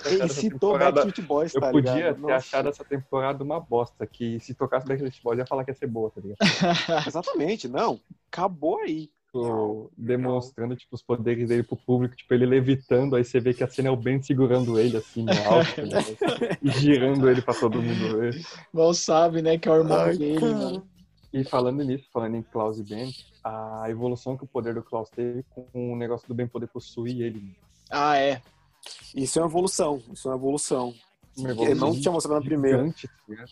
Ele 0.06 0.28
citou 0.28 0.78
Backstreet 0.78 1.22
Boys, 1.22 1.54
Eu 1.54 1.60
tá 1.60 1.70
podia 1.70 1.94
ligado? 1.94 2.14
ter 2.14 2.20
Nossa. 2.20 2.34
achado 2.34 2.68
essa 2.68 2.84
temporada 2.84 3.44
uma 3.44 3.60
bosta, 3.60 4.06
que 4.06 4.40
se 4.40 4.54
tocasse 4.54 4.86
Backstreet 4.86 5.22
Boys, 5.22 5.38
eu 5.38 5.42
ia 5.42 5.46
falar 5.46 5.64
que 5.64 5.70
ia 5.70 5.74
ser 5.74 5.86
boa, 5.86 6.10
tá 6.10 6.20
ligado? 6.20 6.38
Exatamente, 7.06 7.68
não. 7.68 8.00
Acabou 8.30 8.78
aí. 8.80 9.10
Tipo, 9.30 9.90
demonstrando 9.96 10.76
tipo, 10.76 10.94
os 10.94 11.02
poderes 11.02 11.48
dele 11.48 11.62
pro 11.62 11.76
público, 11.76 12.16
tipo, 12.16 12.34
ele 12.34 12.46
levitando, 12.46 13.14
aí 13.14 13.24
você 13.24 13.38
vê 13.38 13.54
que 13.54 13.62
a 13.62 13.68
cena 13.68 13.88
é 13.88 13.90
o 13.92 13.96
Ben 13.96 14.20
segurando 14.20 14.78
ele 14.78 14.96
assim 14.96 15.22
no 15.22 15.32
alto, 15.32 15.80
ligado? 15.80 16.16
e 16.62 16.70
girando 16.70 17.30
ele 17.30 17.40
pra 17.40 17.54
todo 17.54 17.80
mundo 17.80 18.18
ver. 18.18 18.44
Mal 18.72 18.92
sabe, 18.92 19.40
né, 19.40 19.56
que 19.56 19.68
é 19.68 19.72
o 19.72 19.76
irmão 19.76 19.98
Ai, 19.98 20.16
dele, 20.16 20.40
mano. 20.40 20.88
E 21.32 21.44
falando 21.44 21.84
nisso, 21.84 22.06
falando 22.12 22.36
em 22.36 22.42
Klaus 22.42 22.78
e 22.78 22.82
Ben, 22.82 23.12
a 23.44 23.84
evolução 23.88 24.36
que 24.36 24.42
o 24.44 24.48
poder 24.48 24.74
do 24.74 24.82
Klaus 24.82 25.08
teve 25.10 25.44
com 25.44 25.92
o 25.92 25.96
negócio 25.96 26.26
do 26.26 26.34
Ben 26.34 26.48
poder 26.48 26.66
possuir 26.66 27.20
ele. 27.20 27.56
Ah, 27.88 28.16
é. 28.16 28.42
Isso 29.14 29.38
é 29.38 29.42
uma 29.42 29.48
evolução. 29.48 30.02
Isso 30.12 30.26
é 30.26 30.32
uma 30.32 30.36
evolução. 30.36 30.92
Uma 31.36 31.50
Ele 31.50 31.74
não 31.74 31.92
tinha 31.92 32.10
mostrado 32.10 32.40
na 32.40 32.44
primeira. 32.44 32.78
gigante, 32.78 33.08
ligado? 33.28 33.50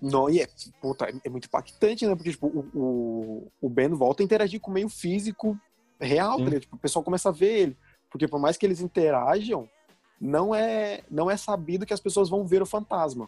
Não, 0.00 0.30
e 0.30 0.40
é, 0.40 0.48
puta, 0.80 1.06
é 1.24 1.28
muito 1.28 1.46
impactante, 1.46 2.06
né? 2.06 2.14
Porque, 2.14 2.30
tipo, 2.30 2.46
o, 2.46 2.68
o, 2.78 3.52
o 3.60 3.68
Ben 3.68 3.88
volta 3.88 4.22
a 4.22 4.24
interagir 4.24 4.60
com 4.60 4.70
o 4.70 4.74
meio 4.74 4.88
físico 4.88 5.58
real, 6.00 6.38
tá? 6.44 6.60
Tipo, 6.60 6.76
o 6.76 6.78
pessoal 6.78 7.02
começa 7.04 7.28
a 7.28 7.32
ver 7.32 7.58
ele. 7.60 7.76
Porque 8.10 8.28
por 8.28 8.38
mais 8.40 8.56
que 8.56 8.64
eles 8.64 8.80
interajam, 8.80 9.68
não 10.20 10.54
é, 10.54 11.02
não 11.10 11.30
é 11.30 11.36
sabido 11.36 11.84
que 11.84 11.92
as 11.92 12.00
pessoas 12.00 12.28
vão 12.28 12.46
ver 12.46 12.62
o 12.62 12.66
fantasma. 12.66 13.26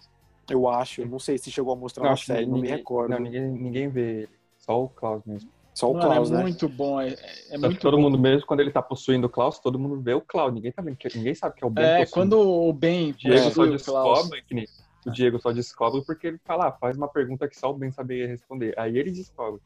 Eu 0.49 0.69
acho. 0.69 1.03
Eu 1.03 1.07
não 1.09 1.19
sei 1.19 1.39
se 1.39 1.51
chegou 1.51 1.73
a 1.73 1.77
mostrar 1.77 2.05
Não, 2.05 2.11
na 2.11 2.17
série, 2.17 2.47
não 2.47 2.55
me 2.55 2.63
ninguém, 2.63 2.77
recordo. 2.77 3.11
não, 3.11 3.19
ninguém, 3.21 3.43
ninguém 3.49 3.89
vê 3.89 4.23
ele. 4.23 4.29
Só 4.59 4.85
o 4.85 4.89
Klaus 4.89 5.23
mesmo. 5.25 5.51
Só 5.75 5.91
o 5.91 5.95
Mano, 5.95 6.07
Klaus, 6.07 6.31
é 6.31 6.35
né? 6.35 6.43
muito 6.43 6.69
bom. 6.69 7.01
É, 7.01 7.17
é 7.51 7.59
muito 7.59 7.77
que 7.77 7.81
todo 7.81 7.97
bom. 7.97 8.03
mundo, 8.05 8.19
mesmo 8.19 8.47
quando 8.47 8.61
ele 8.61 8.71
tá 8.73 8.83
possuindo 8.83 9.27
o 9.27 9.31
Klaus, 9.31 9.59
todo 9.59 9.79
mundo 9.79 10.01
vê 10.01 10.15
o 10.15 10.21
Klaus. 10.21 10.53
Ninguém, 10.53 10.73
tá 10.73 10.83
ninguém 10.83 11.35
sabe 11.35 11.55
que 11.57 11.65
é 11.65 11.67
o 11.67 11.71
Ben 11.71 11.85
É, 11.85 11.99
possuindo. 12.05 12.13
quando 12.37 12.41
o 12.69 12.73
Ben 12.73 13.11
O 13.11 13.15
Diego 13.15 13.37
É. 13.37 13.43
só 13.43 13.49
possui 13.65 13.77
o 13.77 13.85
Klaus. 13.85 14.19
descobre, 14.19 14.43
que 14.43 14.55
nem- 14.55 14.67
o 15.07 15.11
Diego 15.11 15.41
só 15.41 15.53
descobre 15.53 16.03
porque 16.05 16.27
ele 16.27 16.41
fala, 16.45 16.69
ah, 16.69 16.73
faz 16.73 16.97
uma 16.97 17.09
pergunta 17.09 17.49
que 17.49 17.59
só 17.59 17.71
o 17.71 17.75
Ben 17.75 17.91
saberia 17.91 18.27
responder. 18.29 18.75
Aí 18.79 18.99
ele 18.99 19.11
descobre. 19.11 19.61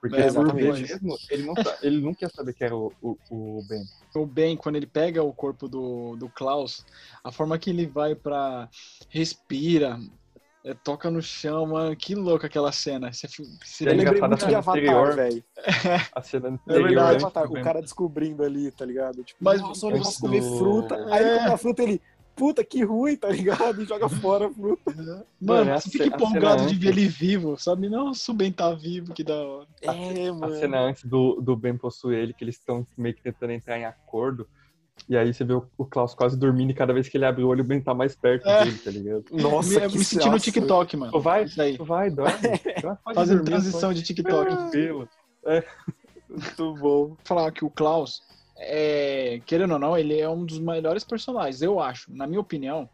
Porque 0.00 0.14
É, 0.16 0.32
por 0.32 0.54
mesmo, 0.54 1.16
ele 1.28 1.42
não, 1.42 1.54
ele 1.82 2.00
não 2.00 2.14
quer 2.14 2.30
saber 2.30 2.54
que 2.54 2.62
era 2.62 2.76
o, 2.76 2.92
o, 3.02 3.16
o 3.30 3.64
Ben. 3.68 3.82
o 4.14 4.24
Ben, 4.26 4.56
quando 4.56 4.76
ele 4.76 4.86
pega 4.86 5.24
o 5.24 5.32
corpo 5.32 5.66
do, 5.68 6.14
do 6.14 6.28
Klaus, 6.28 6.86
a 7.24 7.32
forma 7.32 7.58
que 7.58 7.70
ele 7.70 7.84
vai 7.84 8.14
pra. 8.14 8.68
respira, 9.08 9.98
é, 10.64 10.72
toca 10.72 11.10
no 11.10 11.20
chão, 11.20 11.66
mano, 11.66 11.96
que 11.96 12.14
louco 12.14 12.46
aquela 12.46 12.70
cena. 12.70 13.12
Você, 13.12 13.26
você 13.26 13.84
É 13.84 13.88
Eu 13.88 13.96
lembrei 13.96 14.18
engraçado 14.18 14.28
muito 14.30 14.38
de 14.38 14.46
cena 14.46 14.58
Avatar, 14.58 15.16
velho. 15.16 15.44
A 16.14 16.22
cena 16.22 16.46
É 16.48 16.50
anterior. 16.52 16.82
verdade. 16.86 17.08
antes 17.14 17.22
do 17.22 17.26
Avatar, 17.26 17.50
o 17.50 17.64
cara 17.64 17.80
descobrindo 17.82 18.44
ali, 18.44 18.70
tá 18.70 18.84
ligado? 18.84 19.24
Tipo, 19.24 19.38
Mas- 19.42 19.60
nossa, 19.60 19.86
eu 19.86 19.98
posso 19.98 20.20
comer 20.20 20.42
fruta. 20.42 20.94
Aí 21.12 21.22
ele 21.24 21.30
É. 21.30 21.38
come 21.38 21.50
a 21.54 21.56
fruta 21.58 21.82
ele, 21.82 22.00
puta, 22.38 22.64
que 22.64 22.84
ruim, 22.84 23.16
tá 23.16 23.28
ligado? 23.28 23.82
E 23.82 23.84
joga 23.84 24.08
fora 24.08 24.46
a 24.46 24.50
fruta. 24.50 24.94
Mano, 24.94 25.24
Mano, 25.40 25.72
a 25.74 25.80
você 25.80 25.90
fica 25.90 26.04
ce- 26.04 26.10
a 26.12 26.16
empolgado 26.16 26.66
de 26.66 26.74
ver 26.76 26.88
ele 26.88 27.08
vivo, 27.08 27.58
sabe? 27.58 27.88
Nossa, 27.88 28.30
o 28.30 28.34
Ben 28.34 28.52
tá 28.52 28.72
vivo, 28.72 29.12
que 29.12 29.24
da 29.24 29.34
hora. 29.34 29.66
É, 29.82 30.28
A 30.28 30.32
mano. 30.32 30.54
cena 30.54 30.80
antes 30.80 31.04
do, 31.04 31.40
do 31.40 31.56
Ben 31.56 31.76
possuir 31.76 32.18
ele, 32.18 32.32
que 32.32 32.44
eles 32.44 32.54
estão 32.56 32.86
meio 32.96 33.14
que 33.14 33.22
tentando 33.22 33.52
entrar 33.52 33.78
em 33.78 33.84
acordo. 33.84 34.46
E 35.08 35.16
aí 35.16 35.32
você 35.32 35.44
vê 35.44 35.52
o, 35.54 35.64
o 35.78 35.84
Klaus 35.84 36.12
quase 36.12 36.36
dormindo 36.36 36.70
e 36.70 36.74
cada 36.74 36.92
vez 36.92 37.08
que 37.08 37.16
ele 37.16 37.24
abre 37.24 37.44
o 37.44 37.48
olho, 37.48 37.62
o 37.62 37.66
Ben 37.66 37.80
tá 37.80 37.94
mais 37.94 38.16
perto 38.16 38.48
É. 38.48 38.64
dele, 38.64 38.78
tá 38.78 38.90
ligado? 38.90 39.24
Nossa, 39.30 39.80
me, 39.80 39.88
que 39.90 39.98
me 39.98 40.04
senti 40.04 40.28
no. 40.28 40.38
TikTok, 40.40 40.96
mano. 40.96 41.12
Tu 41.12 41.20
vai, 41.20 41.44
tu 41.76 41.84
vai, 41.84 42.10
dorme. 42.10 42.32
Pode 43.04 43.14
Fazendo 43.14 43.36
dormir, 43.38 43.50
transição 43.50 43.92
de 43.92 44.02
TikTok. 44.02 44.46
Tranquilo. 44.56 45.08
Muito 46.28 46.74
bom. 46.74 47.16
falar 47.24 47.50
que 47.52 47.64
o 47.64 47.70
Klaus, 47.70 48.22
é, 48.58 49.40
querendo 49.46 49.72
ou 49.74 49.78
não, 49.78 49.96
ele 49.96 50.18
é 50.18 50.28
um 50.28 50.44
dos 50.44 50.58
melhores 50.58 51.04
personagens, 51.04 51.62
eu 51.62 51.78
acho. 51.80 52.12
Na 52.12 52.26
minha 52.26 52.40
opinião, 52.40 52.88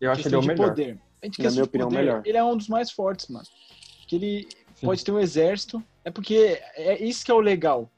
Eu 0.00 0.10
acho 0.12 0.26
ele 0.26 0.34
é 0.34 0.38
o 0.38 0.42
melhor. 0.42 0.68
poder. 0.70 0.98
Em 1.22 1.28
Na 1.28 1.30
questão 1.34 1.52
minha 1.52 1.64
opinião, 1.64 1.88
poder, 1.88 1.98
melhor. 2.04 2.22
Ele 2.24 2.38
é 2.38 2.44
um 2.44 2.56
dos 2.56 2.68
mais 2.68 2.90
fortes, 2.90 3.28
mano. 3.28 3.44
Que 4.06 4.16
ele 4.16 4.48
Sim. 4.74 4.86
pode 4.86 5.04
ter 5.04 5.12
um 5.12 5.18
exército. 5.18 5.82
É 6.04 6.10
porque 6.10 6.60
é 6.74 7.02
isso 7.02 7.24
que 7.24 7.30
é 7.30 7.34
o 7.34 7.40
legal. 7.40 7.90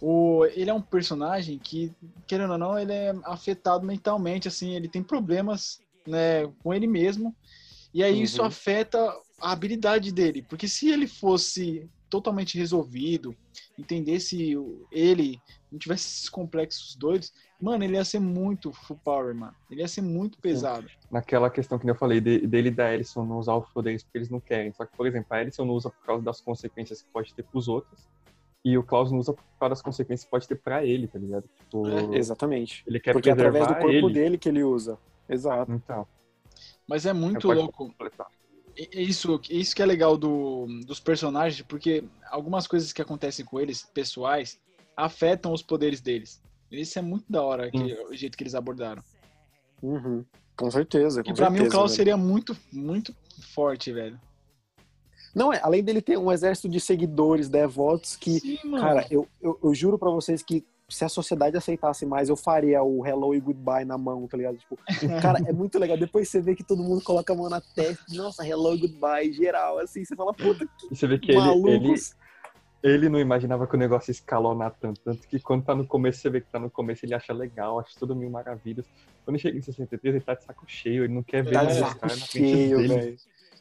O, 0.00 0.44
ele 0.54 0.70
é 0.70 0.74
um 0.74 0.80
personagem 0.82 1.58
que, 1.58 1.92
querendo 2.26 2.52
ou 2.52 2.58
não, 2.58 2.78
ele 2.78 2.92
é 2.92 3.12
afetado 3.24 3.84
mentalmente, 3.84 4.46
assim, 4.48 4.74
ele 4.74 4.88
tem 4.88 5.02
problemas 5.02 5.80
né, 6.06 6.46
com 6.62 6.72
ele 6.72 6.86
mesmo. 6.86 7.34
E 7.92 8.02
aí 8.02 8.22
isso 8.22 8.40
Uhum. 8.42 8.46
afeta 8.48 8.98
a 9.40 9.52
habilidade 9.52 10.12
dele. 10.12 10.42
Porque 10.42 10.68
se 10.68 10.88
ele 10.90 11.06
fosse 11.06 11.88
totalmente 12.10 12.56
resolvido, 12.58 13.34
entendesse 13.78 14.56
o- 14.56 14.86
ele, 14.90 15.38
não 15.70 15.78
tivesse 15.78 16.06
esses 16.08 16.28
complexos 16.28 16.96
doidos, 16.96 17.32
mano, 17.60 17.84
ele 17.84 17.94
ia 17.94 18.04
ser 18.04 18.18
muito 18.18 18.72
full 18.72 18.98
power, 19.04 19.34
mano. 19.34 19.54
Ele 19.70 19.80
ia 19.82 19.88
ser 19.88 20.00
muito 20.02 20.38
pesado. 20.38 20.88
Naquela 21.10 21.50
questão 21.50 21.78
que 21.78 21.88
eu 21.88 21.94
falei, 21.94 22.20
de- 22.20 22.46
dele 22.46 22.68
e 22.68 22.72
da 22.72 22.92
Ellison 22.94 23.24
não 23.24 23.38
usar 23.38 23.54
os 23.56 23.68
poderes 23.70 24.02
porque 24.02 24.18
eles 24.18 24.30
não 24.30 24.40
querem. 24.40 24.72
Só 24.72 24.84
que, 24.86 24.96
por 24.96 25.06
exemplo, 25.06 25.26
a 25.30 25.40
Ellison 25.42 25.64
não 25.64 25.74
usa 25.74 25.90
por 25.90 26.04
causa 26.04 26.22
das 26.24 26.40
consequências 26.40 27.02
que 27.02 27.08
pode 27.10 27.34
ter 27.34 27.42
pros 27.44 27.68
outros. 27.68 28.08
E 28.64 28.76
o 28.76 28.82
Klaus 28.82 29.12
não 29.12 29.18
usa 29.18 29.32
por 29.32 29.44
causa 29.60 29.70
das 29.70 29.82
consequências 29.82 30.24
que 30.24 30.30
pode 30.30 30.48
ter 30.48 30.56
pra 30.56 30.84
ele, 30.84 31.06
tá 31.06 31.18
ligado? 31.18 31.48
Tipo, 31.58 31.86
É, 31.88 32.18
Exatamente. 32.18 32.82
ele 32.86 32.98
quer 32.98 33.12
Porque 33.12 33.28
é 33.30 33.32
através 33.32 33.64
preservar 33.66 33.80
do 33.80 33.92
corpo 33.92 34.06
ele. 34.08 34.14
dele 34.14 34.38
que 34.38 34.48
ele 34.48 34.64
usa. 34.64 34.98
Exato. 35.28 35.70
Então, 35.72 36.06
Mas 36.88 37.06
é 37.06 37.12
muito 37.12 37.46
louco. 37.52 37.72
completar. 37.72 38.26
Isso, 38.92 39.40
isso 39.50 39.74
que 39.74 39.82
é 39.82 39.86
legal 39.86 40.16
do, 40.16 40.66
dos 40.86 41.00
personagens, 41.00 41.62
porque 41.62 42.04
algumas 42.30 42.66
coisas 42.66 42.92
que 42.92 43.02
acontecem 43.02 43.44
com 43.44 43.58
eles, 43.58 43.82
pessoais, 43.92 44.60
afetam 44.96 45.52
os 45.52 45.62
poderes 45.62 46.00
deles. 46.00 46.40
Isso 46.70 46.98
é 46.98 47.02
muito 47.02 47.24
da 47.28 47.42
hora, 47.42 47.70
que, 47.70 47.94
o 48.08 48.14
jeito 48.14 48.36
que 48.36 48.44
eles 48.44 48.54
abordaram. 48.54 49.02
Uhum. 49.82 50.24
Com 50.56 50.70
certeza. 50.70 51.24
Com 51.24 51.30
E 51.30 51.34
pra 51.34 51.50
mim 51.50 51.56
o 51.56 51.58
certeza, 51.62 51.76
Klaus 51.76 51.90
velho. 51.90 51.96
seria 51.96 52.16
muito, 52.16 52.56
muito 52.72 53.14
forte, 53.54 53.92
velho. 53.92 54.20
Não, 55.34 55.52
é, 55.52 55.60
além 55.62 55.82
dele 55.82 56.00
ter 56.00 56.18
um 56.18 56.30
exército 56.30 56.68
de 56.68 56.80
seguidores, 56.80 57.48
devotos, 57.48 58.16
que, 58.16 58.40
Sim, 58.40 58.58
cara, 58.78 59.06
eu, 59.10 59.28
eu, 59.40 59.58
eu 59.62 59.74
juro 59.74 59.98
pra 59.98 60.10
vocês 60.10 60.42
que 60.42 60.64
se 60.88 61.04
a 61.04 61.08
sociedade 61.08 61.56
aceitasse 61.56 62.06
mais, 62.06 62.28
eu 62.28 62.36
faria 62.36 62.82
o 62.82 63.06
hello 63.06 63.34
e 63.34 63.40
goodbye 63.40 63.84
na 63.84 63.98
mão, 63.98 64.26
tá 64.26 64.36
ligado? 64.36 64.56
Tipo, 64.56 64.78
cara, 65.20 65.38
é 65.46 65.52
muito 65.52 65.78
legal. 65.78 65.98
Depois 65.98 66.28
você 66.28 66.40
vê 66.40 66.54
que 66.54 66.64
todo 66.64 66.82
mundo 66.82 67.02
coloca 67.02 67.32
a 67.32 67.36
mão 67.36 67.48
na 67.50 67.60
testa, 67.60 68.04
nossa, 68.14 68.46
hello 68.46 68.74
e 68.74 68.80
goodbye, 68.80 69.32
geral, 69.32 69.78
assim, 69.78 70.04
você 70.04 70.16
fala, 70.16 70.32
puta, 70.32 70.66
que 70.66 70.86
E 70.90 70.96
você 70.96 71.06
vê 71.06 71.18
que 71.18 71.32
ele, 71.32 71.68
ele, 71.68 71.94
ele 72.82 73.08
não 73.10 73.20
imaginava 73.20 73.66
que 73.66 73.74
o 73.74 73.78
negócio 73.78 74.10
ia 74.10 74.12
escalonar 74.12 74.74
tanto. 74.80 75.00
Tanto 75.02 75.28
que 75.28 75.38
quando 75.38 75.64
tá 75.64 75.74
no 75.74 75.86
começo, 75.86 76.20
você 76.20 76.30
vê 76.30 76.40
que 76.40 76.48
tá 76.50 76.58
no 76.58 76.70
começo, 76.70 77.04
ele 77.04 77.14
acha 77.14 77.34
legal, 77.34 77.78
acha 77.78 77.92
tudo 77.98 78.16
mil 78.16 78.30
maravilhas. 78.30 78.86
Quando 79.24 79.36
ele 79.36 79.42
chega 79.42 79.58
em 79.58 79.62
63, 79.62 80.14
ele 80.14 80.24
tá 80.24 80.34
de 80.34 80.44
saco 80.44 80.64
cheio, 80.66 81.04
ele 81.04 81.12
não 81.12 81.22
quer 81.22 81.42
ver 81.42 81.52
Tá 81.52 81.64
mais 81.64 81.76
de 81.76 81.80
saco 81.80 82.08
cheio, 82.08 82.78
velho. 82.88 83.16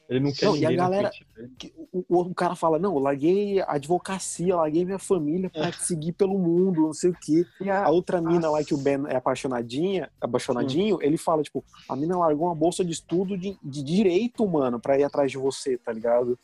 Ele 0.10 0.22
não 0.22 0.32
quer 0.32 0.46
Não, 0.46 0.56
e 0.56 0.66
a 0.66 0.70
ninguém 0.70 0.78
galera- 0.78 1.12
que 1.60 1.74
o, 1.92 2.04
o 2.22 2.34
cara 2.34 2.56
fala, 2.56 2.80
não, 2.80 2.94
eu 2.96 3.00
larguei 3.00 3.60
a 3.60 3.74
advocacia, 3.74 4.56
larguei 4.56 4.86
minha 4.86 4.98
família 5.00 5.50
pra 5.50 5.70
te 5.72 5.84
seguir 5.84 6.14
pelo 6.14 6.38
mundo, 6.40 6.82
não 6.84 6.94
sei 6.94 7.10
o 7.10 7.18
quê. 7.20 7.46
E 7.60 7.70
A 7.70 7.86
a, 7.86 7.90
outra 7.90 8.22
mina 8.22 8.40
Nossa. 8.40 8.50
lá 8.52 8.64
que 8.64 8.74
o 8.74 8.78
Ben 8.78 9.06
é 9.08 9.18
apaixonadinha, 9.18 10.10
apaixonadinho, 10.22 10.98
ele 11.02 11.18
fala, 11.18 11.44
tipo, 11.44 11.64
a 11.90 11.96
mina 11.96 12.18
largou 12.18 12.48
uma 12.48 12.56
bolsa 12.56 12.86
de 12.86 12.92
estudo 12.94 13.38
de, 13.38 13.58
de 13.62 13.84
direito, 13.84 14.48
mano, 14.48 14.80
pra 14.80 14.98
ir 14.98 15.04
atrás 15.04 15.30
de 15.32 15.38
você, 15.38 15.78
tá 15.78 15.92
ligado? 15.92 16.40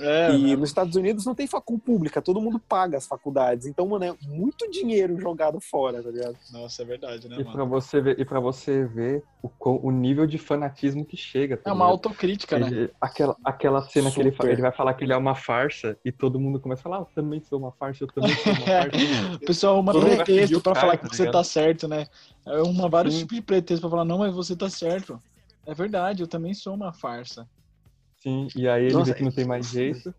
É, 0.00 0.30
e 0.32 0.38
né? 0.50 0.56
nos 0.56 0.70
Estados 0.70 0.94
Unidos 0.96 1.24
não 1.26 1.34
tem 1.34 1.46
facul 1.46 1.78
pública, 1.78 2.22
todo 2.22 2.40
mundo 2.40 2.58
paga 2.68 2.96
as 2.96 3.06
faculdades. 3.06 3.66
Então, 3.66 3.86
mano, 3.88 4.04
é 4.04 4.14
muito 4.22 4.70
dinheiro 4.70 5.18
jogado 5.20 5.60
fora, 5.60 6.02
tá 6.02 6.10
ligado? 6.10 6.36
Nossa, 6.52 6.82
é 6.82 6.84
verdade, 6.84 7.28
né, 7.28 7.36
e 7.36 7.38
mano? 7.44 7.52
pra 7.52 7.64
você 7.64 8.00
ver, 8.00 8.18
e 8.20 8.24
pra 8.24 8.38
você 8.40 8.84
ver 8.84 9.24
o, 9.42 9.50
o 9.60 9.90
nível 9.90 10.26
de 10.26 10.38
fanatismo 10.38 11.04
que 11.04 11.16
chega. 11.16 11.56
tá 11.56 11.70
É 11.70 11.72
uma 11.72 11.86
autocrítica, 11.86 12.58
né? 12.58 12.66
Ele- 12.68 12.90
aquela, 13.00 13.36
aquela 13.44 13.82
cena 13.82 14.10
que 14.10 14.20
ele, 14.20 14.30
Super. 14.30 14.50
ele 14.50 14.62
vai 14.62 14.72
falar 14.72 14.94
que 14.94 15.04
ele 15.04 15.12
é 15.12 15.16
uma 15.16 15.34
farsa 15.34 15.98
e 16.04 16.12
todo 16.12 16.38
mundo 16.38 16.60
começa 16.60 16.80
a 16.80 16.84
falar, 16.84 16.96
ah, 16.98 17.00
eu 17.00 17.08
também 17.14 17.40
sou 17.42 17.58
uma 17.58 17.72
farsa, 17.72 18.04
eu 18.04 18.08
também 18.08 18.34
sou 18.36 18.52
uma 18.52 18.66
farsa. 18.66 18.96
O 19.34 19.38
pessoal 19.40 19.84
Todo 19.84 20.06
vai 20.06 20.16
pretexto 20.16 20.60
pra 20.60 20.74
cara, 20.74 20.86
falar 20.86 20.96
tá 20.98 21.08
que 21.08 21.16
você 21.16 21.22
ligado? 21.22 21.32
tá 21.32 21.44
certo, 21.44 21.88
né? 21.88 22.06
É 22.46 22.62
uma 22.62 22.88
vários 22.88 23.14
Sim. 23.14 23.20
tipos 23.20 23.36
de 23.36 23.42
pretextos 23.42 23.80
pra 23.80 23.90
falar, 23.90 24.04
não, 24.04 24.18
mas 24.18 24.34
você 24.34 24.54
tá 24.56 24.68
certo. 24.70 25.20
É 25.66 25.74
verdade, 25.74 26.22
eu 26.22 26.28
também 26.28 26.54
sou 26.54 26.74
uma 26.74 26.92
farsa. 26.92 27.48
Sim, 28.20 28.48
e 28.56 28.68
aí 28.68 28.84
ele 28.84 28.94
Nossa, 28.94 29.12
vê 29.12 29.18
que 29.18 29.24
não 29.24 29.32
tem 29.32 29.44
mais 29.44 29.66
jeito. 29.66 30.14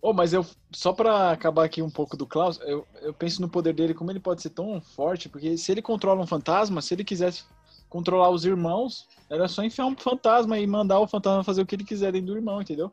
Oh, 0.00 0.12
mas 0.12 0.32
eu, 0.32 0.44
só 0.72 0.92
pra 0.92 1.30
acabar 1.30 1.64
aqui 1.64 1.80
um 1.80 1.90
pouco 1.90 2.16
do 2.16 2.26
Klaus, 2.26 2.58
eu, 2.62 2.84
eu 3.00 3.14
penso 3.14 3.40
no 3.40 3.48
poder 3.48 3.72
dele, 3.72 3.94
como 3.94 4.10
ele 4.10 4.18
pode 4.18 4.42
ser 4.42 4.50
tão 4.50 4.80
forte, 4.80 5.28
porque 5.28 5.56
se 5.56 5.70
ele 5.70 5.80
controla 5.80 6.20
um 6.20 6.26
fantasma, 6.26 6.82
se 6.82 6.92
ele 6.92 7.04
quisesse 7.04 7.44
controlar 7.88 8.30
os 8.30 8.44
irmãos, 8.44 9.06
era 9.30 9.46
só 9.46 9.62
enfiar 9.62 9.86
um 9.86 9.96
fantasma 9.96 10.58
e 10.58 10.66
mandar 10.66 10.98
o 10.98 11.06
fantasma 11.06 11.44
fazer 11.44 11.62
o 11.62 11.66
que 11.66 11.76
ele 11.76 11.84
quiser 11.84 12.10
dentro 12.10 12.32
do 12.32 12.36
irmão, 12.36 12.60
entendeu? 12.60 12.90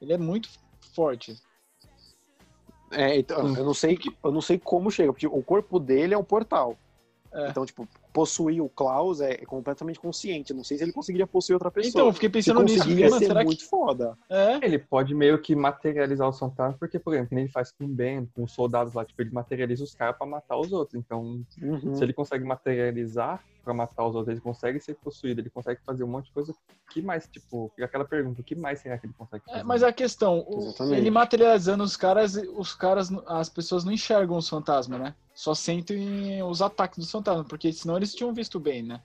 Ele 0.00 0.12
é 0.12 0.18
muito 0.18 0.48
forte. 0.94 1.40
É, 2.90 3.16
então, 3.18 3.54
eu 3.54 3.64
não 3.64 3.74
sei, 3.74 3.96
eu 4.24 4.32
não 4.32 4.40
sei 4.40 4.58
como 4.58 4.90
chega, 4.90 5.12
porque 5.12 5.26
o 5.26 5.42
corpo 5.42 5.78
dele 5.78 6.14
é 6.14 6.18
um 6.18 6.24
portal. 6.24 6.76
É. 7.32 7.50
Então, 7.50 7.64
tipo, 7.64 7.86
possuir 8.12 8.62
o 8.62 8.68
Klaus 8.68 9.20
é, 9.20 9.32
é 9.34 9.44
completamente 9.46 10.00
consciente. 10.00 10.50
Eu 10.50 10.56
não 10.56 10.64
sei 10.64 10.76
se 10.78 10.84
ele 10.84 10.92
conseguiria 10.92 11.26
possuir 11.26 11.54
outra 11.54 11.70
pessoa. 11.70 11.90
Então, 11.90 12.06
eu 12.06 12.12
fiquei 12.12 12.28
se 12.28 12.32
pensando 12.32 12.62
nisso, 12.64 12.84
porque, 12.84 13.00
ia 13.00 13.06
mano, 13.08 13.18
ser 13.20 13.26
será 13.26 13.44
muito 13.44 13.58
que. 13.60 13.64
foda. 13.66 14.16
É, 14.30 14.64
Ele 14.64 14.78
pode 14.78 15.14
meio 15.14 15.40
que 15.40 15.54
materializar 15.54 16.28
os 16.28 16.38
fantasmas, 16.38 16.78
porque, 16.78 16.98
por 16.98 17.12
exemplo, 17.14 17.28
que 17.30 17.34
nem 17.34 17.44
ele 17.44 17.52
faz 17.52 17.70
com 17.70 17.84
o 17.84 17.88
Ben, 17.88 18.26
com 18.34 18.44
os 18.44 18.52
soldados 18.52 18.94
lá, 18.94 19.04
tipo, 19.04 19.20
ele 19.22 19.30
materializa 19.30 19.84
os 19.84 19.94
caras 19.94 20.16
pra 20.16 20.26
matar 20.26 20.56
os 20.58 20.72
outros. 20.72 20.98
Então, 20.98 21.42
Uhum. 21.60 21.94
se 21.94 22.02
ele 22.02 22.12
consegue 22.12 22.44
materializar 22.44 23.42
pra 23.64 23.74
matar 23.74 24.06
os 24.06 24.14
outros, 24.14 24.32
ele 24.32 24.40
consegue 24.40 24.80
ser 24.80 24.94
possuído, 24.94 25.42
ele 25.42 25.50
consegue 25.50 25.78
fazer 25.84 26.02
um 26.02 26.06
monte 26.06 26.26
de 26.26 26.32
coisa. 26.32 26.52
O 26.52 26.56
que 26.90 27.02
mais, 27.02 27.28
tipo, 27.28 27.70
fica 27.74 27.84
aquela 27.84 28.04
pergunta, 28.04 28.40
o 28.40 28.44
que 28.44 28.54
mais 28.54 28.80
será 28.80 28.96
que 28.96 29.04
ele 29.06 29.12
consegue 29.12 29.44
fazer? 29.44 29.58
É, 29.58 29.62
mas 29.62 29.82
a 29.82 29.92
questão, 29.92 30.38
o- 30.48 30.74
ele 30.94 31.10
materializando 31.10 31.84
os 31.84 31.94
caras, 31.94 32.34
os 32.34 32.74
caras, 32.74 33.10
as 33.26 33.50
pessoas 33.50 33.84
não 33.84 33.92
enxergam 33.92 34.38
os 34.38 34.48
fantasmas, 34.48 34.98
né? 34.98 35.14
Só 35.34 35.54
sentem 35.54 36.42
os 36.42 36.62
ataques 36.62 36.98
dos 36.98 37.10
fantasmas, 37.10 37.46
porque 37.46 37.70
senão 37.72 37.96
eles 37.98 38.14
tinham 38.14 38.32
visto 38.32 38.58
bem, 38.58 38.82
né? 38.82 39.00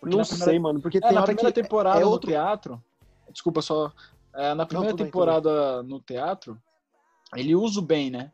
Porque 0.00 0.16
Não 0.16 0.24
primeira- 0.24 0.44
sei, 0.50 0.58
mano, 0.58 0.80
porque 0.80 0.98
É, 0.98 1.00
tem 1.00 1.12
na 1.12 1.22
primeira 1.24 1.52
que 1.52 1.62
temporada 1.62 2.00
é 2.00 2.04
no 2.04 2.10
outro- 2.10 2.30
teatro, 2.30 2.82
desculpa 3.30 3.60
só, 3.60 3.92
é, 4.34 4.54
na 4.54 4.64
primeira 4.64 4.92
tudo 4.92 4.98
bem, 5.02 5.06
temporada 5.06 5.82
no 5.82 6.00
teatro, 6.00 6.60
ele 7.36 7.54
usa 7.54 7.80
o 7.80 7.82
bem, 7.82 8.10
né? 8.10 8.32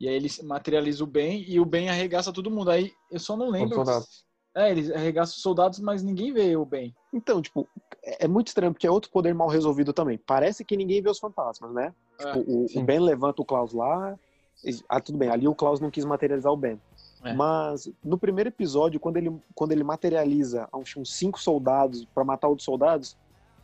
E 0.00 0.08
aí 0.08 0.14
ele 0.16 0.28
materializa 0.42 1.04
o 1.04 1.06
Ben 1.06 1.44
e 1.48 1.60
o 1.60 1.64
Ben 1.64 1.88
arregaça 1.88 2.32
todo 2.32 2.50
mundo. 2.50 2.70
Aí 2.70 2.90
eu 3.10 3.20
só 3.20 3.36
não 3.36 3.48
lembro. 3.48 3.76
soldados. 3.76 4.24
É, 4.56 4.70
ele 4.70 4.92
arregaça 4.92 5.32
os 5.36 5.40
soldados, 5.42 5.78
mas 5.78 6.02
ninguém 6.02 6.32
vê 6.32 6.56
o 6.56 6.64
Ben. 6.64 6.94
Então, 7.12 7.40
tipo, 7.40 7.68
é 8.02 8.24
é 8.24 8.28
muito 8.28 8.48
estranho, 8.48 8.72
porque 8.72 8.86
é 8.86 8.90
outro 8.90 9.10
poder 9.10 9.34
mal 9.34 9.48
resolvido 9.48 9.92
também. 9.92 10.18
Parece 10.18 10.64
que 10.64 10.76
ninguém 10.76 11.00
vê 11.00 11.08
os 11.08 11.18
fantasmas, 11.18 11.72
né? 11.72 11.94
É, 12.20 12.24
Tipo, 12.32 12.50
o, 12.50 12.66
o 12.76 12.82
Ben 12.82 12.98
levanta 13.00 13.40
o 13.40 13.44
Klaus 13.44 13.72
lá. 13.72 14.16
e- 14.64 14.78
Ah, 14.88 15.00
tudo 15.00 15.16
bem, 15.18 15.28
ali 15.30 15.48
o 15.48 15.54
Klaus 15.54 15.80
não 15.80 15.90
quis 15.90 16.04
materializar 16.04 16.52
o 16.52 16.56
Ben. 16.56 16.80
É. 17.24 17.32
Mas 17.32 17.90
no 18.04 18.18
primeiro 18.18 18.48
episódio, 18.48 19.00
quando 19.00 19.16
ele, 19.16 19.34
quando 19.54 19.72
ele 19.72 19.82
materializa 19.82 20.68
uns 20.74 20.94
cinco 21.16 21.40
soldados 21.40 22.04
pra 22.14 22.22
matar 22.24 22.48
outros 22.48 22.64
soldados, 22.64 23.16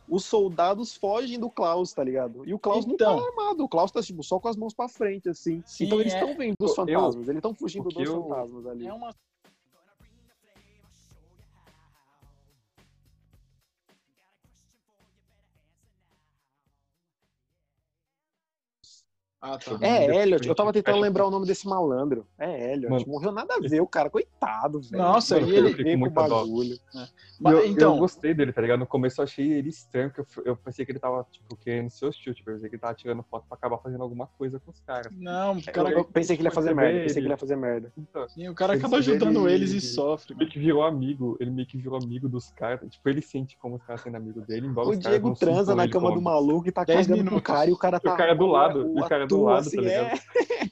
os 0.09 0.25
soldados 0.25 0.95
fogem 0.95 1.39
do 1.39 1.49
Klaus, 1.49 1.93
tá 1.93 2.03
ligado? 2.03 2.41
E 2.45 2.53
o 2.53 2.59
Klaus 2.59 2.85
Então. 2.85 3.15
não 3.15 3.21
tá 3.23 3.29
armado, 3.29 3.63
o 3.63 3.69
Klaus 3.69 3.91
tá 3.91 4.01
tipo, 4.01 4.23
só 4.23 4.39
com 4.39 4.47
as 4.47 4.57
mãos 4.57 4.73
pra 4.73 4.89
frente, 4.89 5.29
assim. 5.29 5.61
Sim, 5.65 5.85
então 5.85 6.01
eles 6.01 6.13
é. 6.13 6.19
estão 6.19 6.35
vendo 6.35 6.55
os 6.59 6.69
Eu- 6.71 6.75
fantasmas, 6.75 7.27
eles 7.29 7.37
estão 7.37 7.53
fugindo 7.53 7.87
dos 7.89 8.09
eu- 8.09 8.23
fantasmas 8.23 8.65
ali. 8.65 8.87
É 8.87 8.93
uma. 8.93 9.13
Ah, 19.43 19.57
tá. 19.57 19.75
É, 19.81 20.05
Elliot, 20.21 20.47
eu 20.47 20.53
tava 20.53 20.71
tentando 20.71 20.99
lembrar 20.99 21.25
o 21.25 21.31
nome 21.31 21.47
desse 21.47 21.67
malandro. 21.67 22.27
É, 22.37 22.73
Elliot, 22.73 22.91
Mano, 22.91 23.05
morreu 23.07 23.31
nada 23.31 23.55
a 23.55 23.59
ver, 23.59 23.81
o 23.81 23.87
cara, 23.87 24.07
coitado, 24.07 24.79
velho. 24.81 25.01
Nossa, 25.01 25.39
Mano, 25.39 25.51
ele- 25.51 25.67
eu 25.69 25.75
fiquei 25.77 25.97
com 25.97 26.09
bagulho. 26.11 26.77
Mas, 27.39 27.53
eu, 27.55 27.65
então, 27.65 27.93
eu 27.95 27.99
gostei 27.99 28.35
dele, 28.35 28.53
tá 28.53 28.61
ligado? 28.61 28.79
No 28.81 28.85
começo 28.85 29.19
eu 29.19 29.23
achei 29.23 29.51
ele 29.51 29.69
estranho, 29.69 30.11
porque 30.11 30.39
eu, 30.41 30.45
eu 30.51 30.55
pensei 30.55 30.85
que 30.85 30.91
ele 30.91 30.99
tava, 30.99 31.25
tipo, 31.31 31.57
querendo 31.57 31.89
ser 31.89 32.05
hostil, 32.05 32.35
tipo, 32.35 32.51
eu 32.51 32.53
pensei 32.53 32.69
que 32.69 32.75
ele 32.75 32.81
tava 32.81 32.93
tirando 32.93 33.23
foto 33.23 33.45
pra 33.49 33.57
acabar 33.57 33.79
fazendo 33.79 34.03
alguma 34.03 34.27
coisa 34.37 34.59
com 34.59 34.69
os 34.69 34.79
caras. 34.81 35.11
não, 35.11 35.55
o 35.55 35.57
Eu, 35.57 35.73
cara, 35.73 35.89
eu 35.89 36.05
pensei 36.05 36.35
que 36.35 36.41
ele 36.43 36.49
ia 36.49 36.53
fazer 36.53 36.75
merda, 36.75 36.99
pensei 36.99 37.13
que 37.13 37.19
ele. 37.19 37.25
ele 37.25 37.33
ia 37.33 37.37
fazer 37.37 37.55
merda. 37.55 37.91
Então, 37.97 38.29
sim, 38.29 38.47
o 38.47 38.53
cara 38.53 38.73
ele 38.73 38.79
acaba 38.79 38.97
ajudando 38.97 39.49
ele- 39.49 39.55
eles 39.55 39.71
e 39.71 39.81
sofre. 39.81 40.35
meio 40.35 40.51
que 40.51 40.59
virou 40.59 40.83
amigo, 40.83 41.35
ele 41.39 41.49
meio 41.49 41.67
que 41.67 41.77
virou 41.79 41.97
amigo 41.97 42.29
dos 42.29 42.51
caras. 42.51 42.87
Tipo, 42.91 43.09
ele 43.09 43.23
sente 43.23 43.57
como 43.57 43.77
os 43.77 43.83
caras 43.83 44.01
sendo 44.01 44.17
amigo 44.17 44.41
dele, 44.41 44.67
embora 44.67 44.87
O 44.89 44.91
os 44.91 44.97
caras 44.99 45.09
Diego 45.09 45.29
não 45.29 45.33
transa 45.35 45.73
na 45.73 45.85
ele 45.85 45.91
cama 45.91 46.11
do 46.11 46.21
maluco 46.21 46.67
e 46.67 46.71
tá 46.71 46.85
cagando 46.85 47.17
minutos. 47.17 47.41
cara 47.41 47.67
e 47.67 47.73
o 47.73 47.77
cara 47.77 47.99
tá. 47.99 48.13
o 48.13 48.17
cara 48.17 48.35
do 48.35 48.45
lado, 48.45 48.91
o 48.95 49.07
cara 49.07 49.25
do 49.37 49.43
lado, 49.43 49.67
assim, 49.67 49.75
tá 49.77 49.81
ligado? 49.81 50.07
é, 50.07 50.71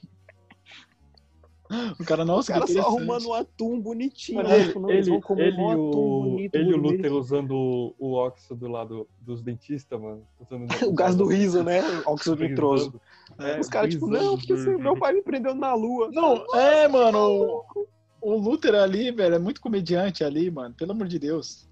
O 2.00 2.04
cara, 2.04 2.22
o 2.22 2.26
nossa, 2.26 2.52
cara 2.52 2.66
que 2.66 2.72
só 2.72 2.80
arrumando 2.80 3.28
um 3.28 3.32
atum 3.32 3.80
bonitinho. 3.80 4.38
Mas 4.38 4.48
né? 4.48 4.56
ele, 4.56 4.66
Tipo, 4.66 4.80
não, 4.80 4.90
ele, 4.90 4.98
ele, 4.98 5.10
um 5.12 5.70
atum 5.70 5.80
o, 5.80 6.22
bonito, 6.24 6.54
ele 6.56 6.70
e 6.70 6.74
o. 6.74 6.76
Luther 6.76 7.12
usando 7.12 7.52
o, 7.52 7.94
o 7.96 8.12
óxido 8.14 8.66
lá 8.66 8.84
do, 8.84 9.08
dos 9.20 9.40
dentistas, 9.40 10.00
mano. 10.00 10.26
Usando 10.40 10.66
O 10.84 10.92
gás 10.92 11.14
do 11.14 11.26
riso, 11.26 11.62
né? 11.62 11.80
Óxido 12.06 12.42
nitroso. 12.42 13.00
É, 13.38 13.60
Os 13.60 13.68
caras, 13.68 13.90
tipo, 13.94 14.08
não, 14.08 14.36
porque 14.36 14.52
meu 14.54 14.98
pai 14.98 15.12
me 15.12 15.22
prendeu 15.22 15.54
na 15.54 15.72
lua. 15.72 16.10
Não, 16.12 16.44
é, 16.56 16.88
mano, 16.88 17.64
o, 17.72 17.86
o 18.20 18.36
Luther 18.36 18.74
ali, 18.74 19.12
velho, 19.12 19.36
é 19.36 19.38
muito 19.38 19.60
comediante 19.60 20.24
ali, 20.24 20.50
mano, 20.50 20.74
pelo 20.74 20.90
amor 20.90 21.06
de 21.06 21.20
Deus. 21.20 21.68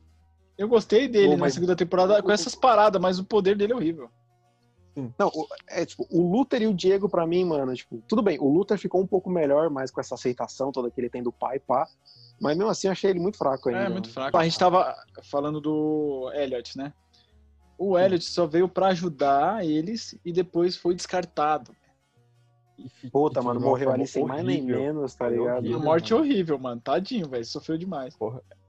Eu 0.56 0.68
gostei 0.68 1.08
dele 1.08 1.26
Pô, 1.30 1.32
na 1.34 1.38
mas- 1.40 1.54
segunda 1.54 1.74
temporada 1.74 2.22
com 2.22 2.30
essas 2.30 2.54
paradas, 2.54 3.00
mas 3.02 3.18
o 3.18 3.24
poder 3.24 3.56
dele 3.56 3.72
é 3.72 3.76
horrível. 3.76 4.08
Não, 5.18 5.28
o- 5.28 5.46
é 5.68 5.84
tipo, 5.84 6.06
o 6.10 6.30
Luther 6.30 6.62
e 6.62 6.66
o 6.66 6.74
Diego, 6.74 7.08
pra 7.08 7.26
mim, 7.26 7.44
mano, 7.44 7.74
tipo, 7.74 8.02
tudo 8.08 8.22
bem, 8.22 8.38
o 8.40 8.48
Luther 8.48 8.78
ficou 8.78 9.00
um 9.00 9.06
pouco 9.06 9.30
melhor, 9.30 9.70
mais 9.70 9.90
com 9.90 10.00
essa 10.00 10.14
aceitação 10.14 10.72
toda 10.72 10.90
que 10.90 11.00
ele 11.00 11.10
tem 11.10 11.22
do 11.22 11.32
pai, 11.32 11.58
pá. 11.58 11.86
Mas 12.40 12.56
mesmo 12.56 12.70
assim, 12.70 12.86
eu 12.88 12.92
achei 12.92 13.10
ele 13.10 13.20
muito 13.20 13.36
fraco 13.38 13.68
ainda. 13.68 13.82
É, 13.82 13.88
muito 13.88 14.10
fraco. 14.10 14.36
A 14.36 14.44
gente 14.44 14.58
tava 14.58 14.94
falando 15.30 15.60
do 15.60 16.30
Elliot, 16.34 16.76
né? 16.78 16.92
O 17.76 17.98
Elliot 17.98 18.24
só 18.24 18.46
veio 18.46 18.68
pra 18.68 18.88
ajudar 18.88 19.64
eles 19.64 20.18
e 20.24 20.32
depois 20.32 20.76
foi 20.76 20.94
descartado. 20.94 21.74
E 22.76 23.10
Puta, 23.10 23.40
e 23.40 23.44
mano, 23.44 23.60
morreu 23.60 23.90
ali 23.90 24.06
sem 24.06 24.24
mais 24.24 24.44
nem 24.44 24.62
menos, 24.62 25.14
tá 25.14 25.28
ligado? 25.28 25.66
Uma 25.66 25.78
morte 25.80 26.12
mano. 26.12 26.24
horrível, 26.24 26.58
mano. 26.58 26.80
Tadinho, 26.80 27.28
velho. 27.28 27.44
Sofreu 27.44 27.76
demais. 27.76 28.14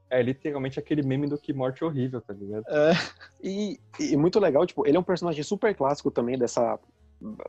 É 0.09 0.21
literalmente 0.21 0.79
aquele 0.79 1.03
meme 1.03 1.27
do 1.27 1.37
que 1.37 1.53
morte 1.53 1.83
horrível, 1.83 2.19
tá 2.21 2.33
ligado? 2.33 2.65
É, 2.67 2.91
E, 3.43 3.79
e 3.99 4.17
muito 4.17 4.39
legal, 4.39 4.65
tipo, 4.65 4.85
ele 4.87 4.97
é 4.97 4.99
um 4.99 5.03
personagem 5.03 5.43
super 5.43 5.75
clássico 5.75 6.09
também 6.09 6.37
dessa, 6.37 6.79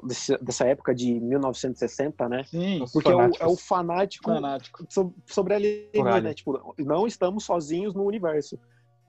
desse- 0.04 0.36
dessa 0.38 0.66
época 0.66 0.94
de 0.94 1.18
1960, 1.18 2.28
né? 2.28 2.44
sim, 2.44 2.84
Porque 2.92 3.10
é 3.10 3.16
o, 3.16 3.30
é 3.40 3.46
o 3.46 3.56
fanático 3.56 4.30
fanático. 4.30 4.84
so- 4.90 5.14
sobre 5.26 5.54
alienígena, 5.54 6.20
Por 6.20 6.22
né? 6.22 6.34
Tipo, 6.34 6.74
não 6.78 7.06
estamos 7.06 7.44
sozinhos 7.44 7.94
no 7.94 8.04
universo. 8.04 8.58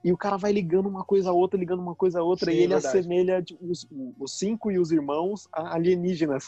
E 0.04 0.12
o 0.12 0.16
cara 0.16 0.36
vai 0.36 0.50
ligando 0.50 0.88
uma 0.88 1.04
coisa 1.04 1.30
a 1.30 1.32
outra, 1.32 1.58
ligando 1.60 1.80
uma 1.80 1.94
coisa 1.94 2.18
a 2.20 2.22
outra, 2.24 2.50
Sim, 2.50 2.56
e 2.56 2.60
ele 2.62 2.72
verdade. 2.72 2.98
assemelha 2.98 3.42
tipo, 3.42 3.64
os, 3.70 3.86
os 4.18 4.36
cinco 4.36 4.70
e 4.70 4.78
os 4.78 4.90
irmãos 4.90 5.46
a 5.52 5.74
alienígenas. 5.76 6.46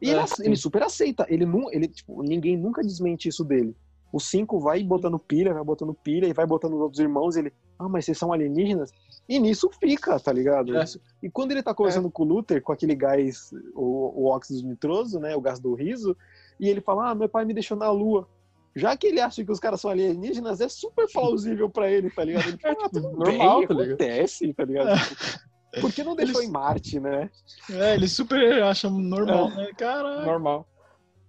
E 0.00 0.08
É, 0.08 0.12
ele, 0.12 0.22
ele 0.44 0.56
super 0.56 0.82
aceita. 0.82 1.26
Ele 1.28 1.44
não, 1.44 1.70
ele, 1.70 1.88
tipo, 1.88 2.22
ninguém 2.22 2.56
nunca 2.56 2.80
desmente 2.82 3.28
isso 3.28 3.44
dele. 3.44 3.76
O 4.14 4.20
cinco 4.20 4.60
vai 4.60 4.80
botando 4.84 5.18
pilha, 5.18 5.52
vai 5.52 5.64
botando 5.64 5.92
pilha, 5.92 6.26
e 6.28 6.32
vai 6.32 6.46
botando 6.46 6.74
os 6.74 6.80
outros 6.80 7.00
irmãos, 7.00 7.34
e 7.34 7.40
ele, 7.40 7.52
ah, 7.76 7.88
mas 7.88 8.04
vocês 8.04 8.16
são 8.16 8.32
alienígenas? 8.32 8.92
E 9.28 9.40
nisso 9.40 9.68
fica, 9.80 10.20
tá 10.20 10.32
ligado? 10.32 10.76
É. 10.78 10.84
E 11.20 11.28
quando 11.28 11.50
ele 11.50 11.64
tá 11.64 11.74
conversando 11.74 12.08
com 12.08 12.22
o 12.22 12.26
Luther, 12.26 12.62
com 12.62 12.72
aquele 12.72 12.94
gás, 12.94 13.50
o, 13.74 14.22
o 14.22 14.26
óxido 14.26 14.68
nitroso, 14.68 15.18
né, 15.18 15.34
o 15.34 15.40
gás 15.40 15.58
do 15.58 15.74
riso, 15.74 16.16
e 16.60 16.68
ele 16.68 16.80
fala, 16.80 17.10
ah, 17.10 17.14
meu 17.16 17.28
pai 17.28 17.44
me 17.44 17.52
deixou 17.52 17.76
na 17.76 17.90
lua. 17.90 18.28
Já 18.76 18.96
que 18.96 19.08
ele 19.08 19.20
acha 19.20 19.44
que 19.44 19.50
os 19.50 19.58
caras 19.58 19.80
são 19.80 19.90
alienígenas, 19.90 20.60
é 20.60 20.68
super 20.68 21.10
plausível 21.12 21.68
pra 21.68 21.90
ele, 21.90 22.08
tá 22.08 22.22
ligado? 22.22 22.46
Ele 22.50 22.58
fala, 22.58 22.76
ah, 22.84 22.88
tudo 22.88 23.10
normal, 23.10 23.58
bem, 23.58 23.66
tá 23.66 23.74
ligado? 23.74 23.94
acontece, 23.94 24.54
tá 24.54 24.64
ligado? 24.64 24.96
Tipo, 24.96 25.80
Por 25.80 25.92
que 25.92 26.04
não 26.04 26.14
deixou 26.14 26.36
Eles- 26.40 26.48
em 26.48 26.52
Marte, 26.52 27.00
né? 27.00 27.28
É, 27.68 27.94
eles 27.94 28.12
super 28.12 28.62
acham 28.62 28.92
normal, 28.92 29.50
né? 29.50 29.70
Caralho. 29.76 30.24
Normal. 30.24 30.68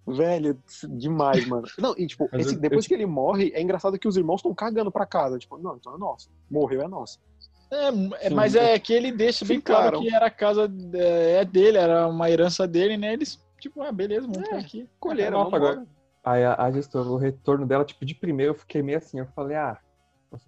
Velho, 0.08 0.58
demais, 0.90 1.48
mano. 1.48 1.68
Não, 1.80 1.96
e 1.98 2.06
tipo, 2.06 2.30
esse- 2.34 2.54
eu- 2.56 2.60
depois 2.60 2.86
eu- 2.86 2.90
que 2.90 2.94
ele 2.94 3.06
morre, 3.08 3.52
é 3.56 3.62
engraçado 3.62 3.98
que 3.98 4.08
os 4.08 4.16
irmãos 4.18 4.38
estão 4.38 4.54
cagando 4.54 4.92
pra 4.92 5.06
casa. 5.06 5.40
Tipo, 5.40 5.58
não, 5.58 5.76
então 5.78 5.96
é 5.96 5.98
nosso. 5.98 6.30
Morreu, 6.50 6.82
é 6.84 6.88
nosso. 6.88 7.20
É, 7.72 7.88
é, 8.26 8.30
Sim. 8.30 8.36
mas 8.36 8.56
é 8.56 8.78
que 8.78 8.94
ele 8.94 9.12
deixa 9.12 9.44
bem 9.44 9.60
claro 9.60 10.00
que 10.00 10.14
era 10.14 10.28
a 10.28 10.32
casa 10.32 10.72
é, 10.94 11.38
é 11.42 11.46
dele, 11.46 11.78
era 11.80 12.08
uma 12.08 12.30
herança 12.30 12.68
dele, 12.68 12.96
né? 12.98 13.14
Eles, 13.14 13.44
tipo, 13.60 13.82
ah, 13.82 13.92
beleza, 13.92 14.28
vamos 14.28 14.44
ficar 14.44 14.58
aqui. 14.60 14.88
Colheram, 15.00 15.44
vambora. 15.44 15.72
agora- 15.72 15.88
Aí 16.24 16.44
a, 16.44 16.56
a 16.56 16.72
gestora, 16.72 17.08
o 17.10 17.18
retorno 17.18 17.66
dela, 17.66 17.84
tipo, 17.84 18.06
de 18.06 18.14
primeiro 18.16 18.52
eu 18.54 18.58
fiquei 18.58 18.82
meio 18.84 18.98
assim, 19.00 19.20
eu 19.20 19.28
falei, 19.36 19.58
ah, 19.58 19.78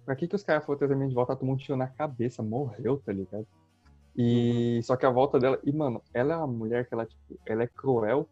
pra 0.04 0.14
que 0.16 0.26
que 0.28 0.34
os 0.36 0.42
caras 0.44 0.64
foram 0.64 0.78
trazer 0.78 0.94
a 0.94 0.96
minha 0.96 1.08
de 1.08 1.14
volta? 1.14 1.34
Todo 1.36 1.46
mundo 1.46 1.60
tirou 1.60 1.76
na 1.76 1.86
cabeça, 1.88 2.42
morreu, 2.42 3.00
tá 3.04 3.12
ligado? 3.12 3.46
E 4.16 4.80
só 4.82 4.96
que 4.96 5.06
a 5.06 5.10
volta 5.10 5.38
dela, 5.38 5.58
e 5.64 5.72
mano, 5.72 6.02
ela 6.12 6.34
é 6.34 6.36
uma 6.36 6.46
mulher 6.46 6.86
que 6.88 6.94
ela, 6.94 7.06
tipo, 7.06 7.20
ela 7.46 7.62
é 7.62 7.66
cruel, 7.68 8.28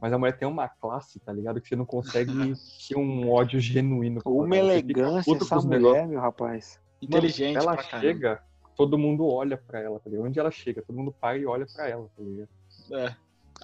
mas 0.00 0.12
a 0.12 0.18
mulher 0.18 0.36
tem 0.38 0.46
uma 0.48 0.68
classe, 0.68 1.18
tá 1.20 1.32
ligado? 1.32 1.60
Que 1.60 1.68
você 1.68 1.76
não 1.76 1.84
consegue 1.86 2.32
ter 2.88 2.96
um 2.96 3.30
ódio 3.30 3.60
genuíno. 3.60 4.20
Uma 4.24 4.56
elegância 4.56 5.34
essa 5.36 5.56
mulher, 5.56 5.78
negócios. 5.80 6.08
meu 6.08 6.20
rapaz. 6.20 6.80
Mano, 7.02 7.08
Inteligente 7.16 7.56
ela 7.56 7.74
pra 7.74 7.82
caramba. 7.84 8.00
chega, 8.06 8.42
todo 8.76 8.98
mundo 8.98 9.26
olha 9.26 9.56
pra 9.56 9.80
ela, 9.80 9.98
tá 10.00 10.08
ligado? 10.10 10.26
Onde 10.26 10.38
ela 10.38 10.50
chega, 10.50 10.82
todo 10.82 10.96
mundo 10.96 11.14
para 11.18 11.36
e 11.38 11.46
olha 11.46 11.66
pra 11.74 11.88
ela, 11.88 12.08
tá 12.16 12.22
ligado? 12.22 12.48
É. 12.92 13.14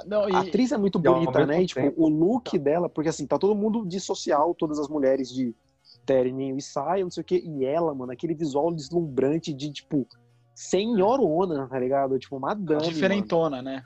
Não, 0.07 0.28
e, 0.28 0.34
A 0.34 0.41
atriz 0.41 0.72
é 0.72 0.76
muito 0.76 1.01
e 1.03 1.07
ao 1.09 1.14
bonita, 1.14 1.47
né? 1.47 1.62
E, 1.62 1.66
tipo, 1.66 1.80
tempo- 1.80 2.03
o 2.03 2.09
look 2.09 2.59
dela, 2.59 2.89
porque 2.89 3.09
assim, 3.09 3.26
tá 3.26 3.39
todo 3.39 3.55
mundo 3.55 3.87
de 3.87 3.99
social, 3.99 4.55
todas 4.55 4.78
as 4.78 4.89
mulheres 4.89 5.30
de 5.32 5.55
terninho 6.05 6.57
e 6.59 6.62
saia, 6.62 7.03
não 7.03 7.11
sei 7.11 7.22
o 7.22 7.24
quê. 7.24 7.43
E 7.45 7.64
ela, 7.64 7.95
mano, 7.95 8.12
aquele 8.12 8.34
visual 8.34 8.72
deslumbrante 8.74 9.53
de, 9.55 9.70
tipo, 9.72 10.07
senhorona, 10.55 11.66
tá 11.68 11.78
ligado? 11.78 12.18
Tipo, 12.18 12.39
madame. 12.39 12.80
mano. 12.80 12.93
diferentona, 12.93 13.62
né? 13.62 13.84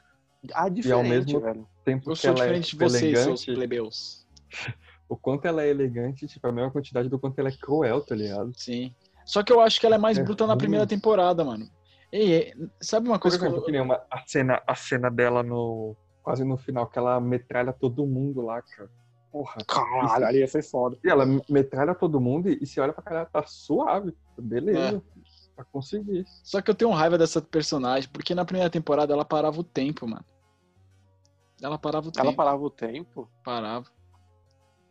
A 0.54 0.68
diferente, 0.68 1.08
mesmo 1.08 1.40
velho. 1.40 1.68
Tempo 1.84 2.10
Eu 2.10 2.14
que 2.14 2.20
sou 2.20 2.30
ela 2.30 2.40
diferente 2.40 2.68
é 2.68 2.78
de 2.78 2.84
vocês, 2.84 3.18
seus 3.18 3.48
elegante, 3.48 3.54
plebeus. 3.54 4.26
o 5.08 5.16
quanto 5.16 5.46
ela 5.46 5.62
é 5.62 5.68
elegante, 5.68 6.26
tipo, 6.26 6.46
a 6.46 6.52
mesma 6.52 6.70
quantidade 6.70 7.08
do 7.08 7.18
quanto 7.18 7.38
ela 7.38 7.48
é 7.48 7.52
cruel, 7.52 8.00
tá 8.00 8.14
ligado? 8.14 8.52
Sim. 8.56 8.94
Só 9.24 9.42
que 9.42 9.52
eu 9.52 9.60
acho 9.60 9.78
que 9.78 9.86
ela 9.86 9.96
é 9.96 9.98
mais 9.98 10.18
É 10.18 10.22
bruta 10.22 10.46
na 10.46 10.54
ruim. 10.54 10.58
primeira 10.58 10.86
temporada, 10.86 11.44
mano. 11.44 11.68
Ei, 12.12 12.52
sabe 12.80 13.08
uma 13.08 13.18
Por 13.18 13.22
coisa 13.22 13.38
que 13.38 13.44
exemplo, 13.44 13.60
eu... 13.60 13.64
que 13.64 13.72
nem 13.72 13.80
uma, 13.80 14.02
a, 14.10 14.22
cena, 14.26 14.62
a 14.66 14.74
cena 14.74 15.10
dela 15.10 15.42
no. 15.42 15.94
Quase 16.22 16.44
no 16.44 16.56
final, 16.56 16.86
que 16.86 16.98
ela 16.98 17.20
metralha 17.20 17.72
todo 17.72 18.06
mundo 18.06 18.40
lá, 18.42 18.60
cara. 18.62 18.90
Porra. 19.30 19.58
Caralho, 19.66 20.26
ali 20.26 20.38
ia 20.40 20.46
ser 20.48 20.62
foda. 20.62 20.98
E 21.04 21.08
ela 21.08 21.24
metralha 21.48 21.94
todo 21.94 22.20
mundo 22.20 22.48
e, 22.48 22.58
e 22.60 22.66
se 22.66 22.80
olha 22.80 22.92
pra 22.92 23.02
cara, 23.02 23.26
tá 23.26 23.44
suave. 23.46 24.12
Beleza. 24.36 25.02
Pra 25.60 25.64
conseguir. 25.72 26.24
Só 26.42 26.62
que 26.62 26.70
eu 26.70 26.74
tenho 26.74 26.90
raiva 26.90 27.18
dessa 27.18 27.40
personagem, 27.40 28.08
porque 28.10 28.34
na 28.34 28.44
primeira 28.46 28.70
temporada 28.70 29.12
ela 29.12 29.24
parava 29.26 29.60
o 29.60 29.64
tempo, 29.64 30.06
mano. 30.08 30.24
Ela 31.62 31.78
parava 31.78 32.08
o 32.08 32.12
Ela 32.16 32.24
tempo. 32.30 32.36
parava 32.36 32.62
o 32.62 32.70
tempo. 32.70 33.28
Parava. 33.44 33.86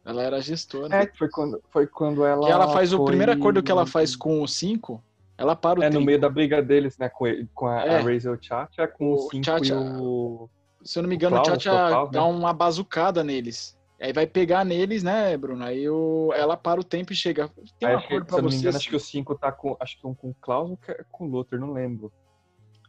Ela 0.05 0.22
era 0.24 0.39
gestora. 0.41 0.95
É, 0.95 1.11
foi 1.17 1.28
quando, 1.30 1.59
foi 1.72 1.88
quando 1.88 2.24
ela. 2.24 2.45
que 2.45 2.51
ela 2.51 2.67
faz 2.72 2.93
o 2.93 2.97
foi- 2.97 3.05
primeiro 3.07 3.32
acordo 3.32 3.63
que 3.63 3.72
ela 3.72 3.86
faz 3.88 4.15
com 4.15 4.41
o 4.43 4.47
5, 4.47 5.03
ela 5.38 5.55
para 5.55 5.80
o 5.80 5.84
É 5.84 5.88
tempo. 5.89 5.99
no 5.99 6.05
meio 6.05 6.20
da 6.22 6.30
briga 6.30 6.61
deles, 6.61 6.97
né? 6.99 7.09
Com, 7.09 7.26
ele- 7.26 7.49
com 7.55 7.65
a, 7.67 7.84
É. 7.86 7.97
a 7.97 8.01
Razel 8.01 8.38
Chacha, 8.39 8.88
com 8.88 9.11
O 9.11 9.15
o 9.15 9.30
5 9.32 9.43
Chacha- 9.45 9.74
e 9.74 9.78
o. 10.01 10.49
Se 10.84 10.99
eu 10.99 11.03
não 11.03 11.09
me 11.09 11.15
o 11.15 11.17
engano, 11.17 11.38
o 11.38 11.41
Klaus, 11.43 11.65
o 11.65 11.70
Klaus, 11.70 12.09
né? 12.11 12.13
dá 12.20 12.26
uma 12.26 12.53
bazucada 12.53 13.24
neles. 13.24 13.76
Aí 14.01 14.13
vai 14.13 14.25
pegar 14.25 14.63
neles, 14.63 15.03
né, 15.03 15.35
Bruno? 15.35 15.63
Aí 15.63 15.89
o... 15.89 16.31
ela 16.33 16.55
para 16.55 16.79
o 16.79 16.83
tempo 16.83 17.11
e 17.11 17.15
chega. 17.15 17.49
Tem 17.79 17.89
um 17.89 17.97
acho 17.97 18.05
acordo 18.05 18.23
se 18.23 18.27
pra 18.29 18.37
eu 18.37 18.41
não 18.43 18.49
me 18.49 18.55
engano, 18.55 18.71
vocês. 18.71 18.75
acho 18.77 18.89
que 18.89 18.95
o 18.95 18.99
5 18.99 19.35
tá 19.35 19.51
com. 19.51 19.75
Acho 19.79 19.99
que 19.99 20.07
um 20.07 20.13
com 20.15 20.29
o 20.29 20.35
Klaus 20.35 20.69
ou 20.71 20.79
é 20.87 21.03
com 21.11 21.25
o 21.25 21.27
Luther, 21.29 21.59
não 21.59 21.73
lembro. 21.73 22.11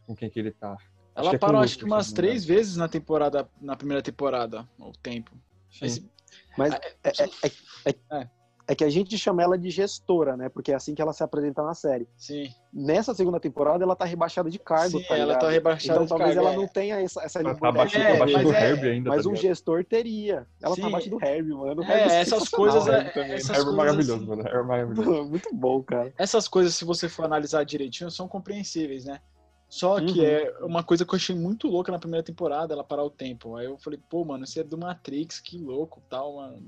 Com 0.05 0.15
quem 0.15 0.29
que 0.29 0.39
ele 0.39 0.51
tá. 0.51 0.77
Ela 1.13 1.31
que 1.31 1.35
é 1.35 1.39
parou 1.39 1.59
o 1.59 1.63
acho 1.63 1.77
que 1.77 1.83
umas 1.83 2.07
se 2.07 2.13
três 2.13 2.45
vezes 2.45 2.77
na 2.77 2.87
temporada, 2.87 3.49
na 3.59 3.75
primeira 3.75 4.01
temporada, 4.01 4.67
o 4.79 4.91
tempo. 4.93 5.31
Sim. 5.69 5.85
Esse- 5.85 6.11
Mas 6.57 6.73
Ah, 6.73 6.79
é, 7.03 8.21
é- 8.21 8.29
é- 8.71 8.71
É. 8.71 8.73
é 8.73 8.75
que 8.75 8.83
a 8.83 8.89
gente 8.89 9.17
chama 9.17 9.41
ela 9.43 9.57
de 9.57 9.69
gestora, 9.69 10.35
né? 10.37 10.49
Porque 10.49 10.71
é 10.71 10.75
assim 10.75 10.95
que 10.95 11.01
ela 11.01 11.13
se 11.13 11.23
apresenta 11.23 11.61
na 11.63 11.73
série. 11.73 12.07
Sim. 12.17 12.49
Nessa 12.73 13.13
segunda 13.13 13.39
temporada, 13.39 13.83
ela 13.83 13.95
tá 13.95 14.05
rebaixada 14.05 14.49
de 14.49 14.57
cargo, 14.57 14.99
Sim, 14.99 15.03
tá 15.07 15.17
ela 15.17 15.35
tá 15.37 15.49
rebaixada 15.49 15.93
Então 15.93 16.03
de 16.05 16.09
talvez 16.09 16.35
cargo, 16.35 16.47
ela 16.47 16.53
é. 16.53 16.57
não 16.57 16.67
tenha 16.67 17.01
essa, 17.01 17.21
essa 17.23 17.39
Ela 17.39 17.49
tá 17.55 17.67
liberdade. 17.67 17.95
abaixo, 17.95 17.97
É, 17.97 18.15
abaixo 18.15 18.43
do 18.47 18.53
é- 18.53 18.69
Herbie 18.69 18.89
ainda, 18.89 19.09
Mas 19.09 19.23
tá 19.23 19.29
um 19.29 19.35
gestor 19.35 19.83
teria. 19.85 20.47
Ela 20.61 20.75
Sim. 20.75 20.81
tá 20.81 20.87
abaixo 20.87 21.09
do 21.09 21.23
Herbie, 21.23 21.53
mano. 21.53 21.83
É, 21.83 21.99
Herbie 22.03 22.13
essas 22.15 22.49
coisas, 22.49 22.87
é- 22.87 23.03
também. 23.09 23.31
essas 23.33 23.49
Herbie 23.49 23.61
é 23.61 23.63
coisas 23.63 23.75
maravilhoso, 23.75 24.27
mano. 24.27 24.41
Herbie 24.41 24.57
é 24.57 24.63
maravilhoso. 24.63 25.25
Muito 25.29 25.49
bom, 25.55 25.83
cara. 25.83 26.13
Essas 26.17 26.47
coisas, 26.47 26.73
se 26.75 26.85
você 26.85 27.09
for 27.09 27.25
analisar 27.25 27.63
direitinho, 27.65 28.09
são 28.09 28.27
compreensíveis, 28.27 29.05
né? 29.05 29.19
Só 29.67 30.01
que 30.01 30.19
Uhum. 30.19 30.25
é 30.25 30.53
uma 30.65 30.83
coisa 30.83 31.05
que 31.05 31.13
eu 31.13 31.17
achei 31.17 31.33
muito 31.35 31.67
louca 31.67 31.93
na 31.93 31.99
primeira 31.99 32.21
temporada, 32.23 32.73
ela 32.73 32.83
parar 32.83 33.03
o 33.05 33.09
tempo. 33.09 33.55
Aí 33.55 33.65
eu 33.67 33.77
falei, 33.77 33.97
pô, 34.09 34.25
mano, 34.25 34.43
isso 34.43 34.59
é 34.59 34.63
do 34.63 34.77
Matrix, 34.77 35.39
que 35.39 35.57
louco, 35.57 36.01
tal, 36.09 36.35
mano. 36.35 36.61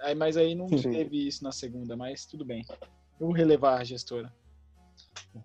Aí, 0.00 0.14
mas 0.14 0.36
aí 0.36 0.54
não 0.54 0.68
Sim. 0.68 0.90
teve 0.90 1.26
isso 1.26 1.42
na 1.42 1.52
segunda, 1.52 1.96
mas 1.96 2.24
tudo 2.24 2.44
bem. 2.44 2.64
Eu 3.20 3.26
vou 3.26 3.32
relevar 3.32 3.80
a 3.80 3.84
gestora. 3.84 4.32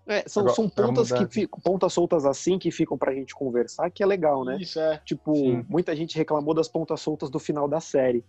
É, 0.06 0.28
são, 0.28 0.42
Agora, 0.42 0.56
são 0.56 0.68
pontas 0.68 1.12
que 1.12 1.26
ficam, 1.26 1.60
pontas 1.60 1.92
soltas 1.92 2.24
assim 2.24 2.58
que 2.58 2.70
ficam 2.70 2.96
pra 2.96 3.14
gente 3.14 3.34
conversar, 3.34 3.90
que 3.90 4.02
é 4.02 4.06
legal, 4.06 4.44
né? 4.44 4.56
Isso 4.60 4.80
é. 4.80 4.98
Tipo, 5.04 5.34
Sim. 5.34 5.64
muita 5.68 5.94
gente 5.94 6.16
reclamou 6.16 6.54
das 6.54 6.68
pontas 6.68 7.00
soltas 7.00 7.30
do 7.30 7.38
final 7.38 7.68
da 7.68 7.80
série. 7.80 8.24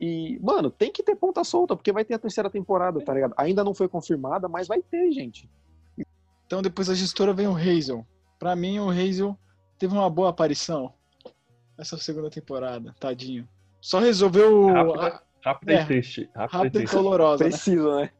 E, 0.00 0.38
mano, 0.42 0.70
tem 0.70 0.90
que 0.90 1.02
ter 1.02 1.14
ponta 1.14 1.44
solta, 1.44 1.76
porque 1.76 1.92
vai 1.92 2.04
ter 2.04 2.14
a 2.14 2.18
terceira 2.18 2.50
temporada, 2.50 3.00
tá 3.00 3.14
ligado? 3.14 3.34
Ainda 3.36 3.62
não 3.62 3.74
foi 3.74 3.88
confirmada, 3.88 4.48
mas 4.48 4.66
vai 4.66 4.82
ter, 4.82 5.12
gente. 5.12 5.48
Então 6.46 6.60
depois 6.60 6.88
da 6.88 6.94
gestora 6.94 7.32
vem 7.32 7.46
o 7.46 7.56
Hazel. 7.56 8.06
Pra 8.38 8.54
mim, 8.54 8.78
o 8.78 8.90
Hazel 8.90 9.38
teve 9.78 9.94
uma 9.94 10.10
boa 10.10 10.30
aparição 10.30 10.92
nessa 11.78 11.96
segunda 11.96 12.28
temporada, 12.28 12.94
tadinho. 12.98 13.48
Só 13.80 13.98
resolveu. 13.98 14.66
Rápida, 14.66 15.22
rápida 15.44 15.72
É. 15.72 15.82
e 15.82 15.86
triste. 15.86 16.30
Rápida, 16.34 16.58
Rápido 16.58 16.64
e 16.64 16.78
e 16.78 16.80
triste. 16.80 16.94
dolorosa, 16.96 17.44
né? 17.44 17.50
Precisa, 17.50 17.96
né? 18.00 18.10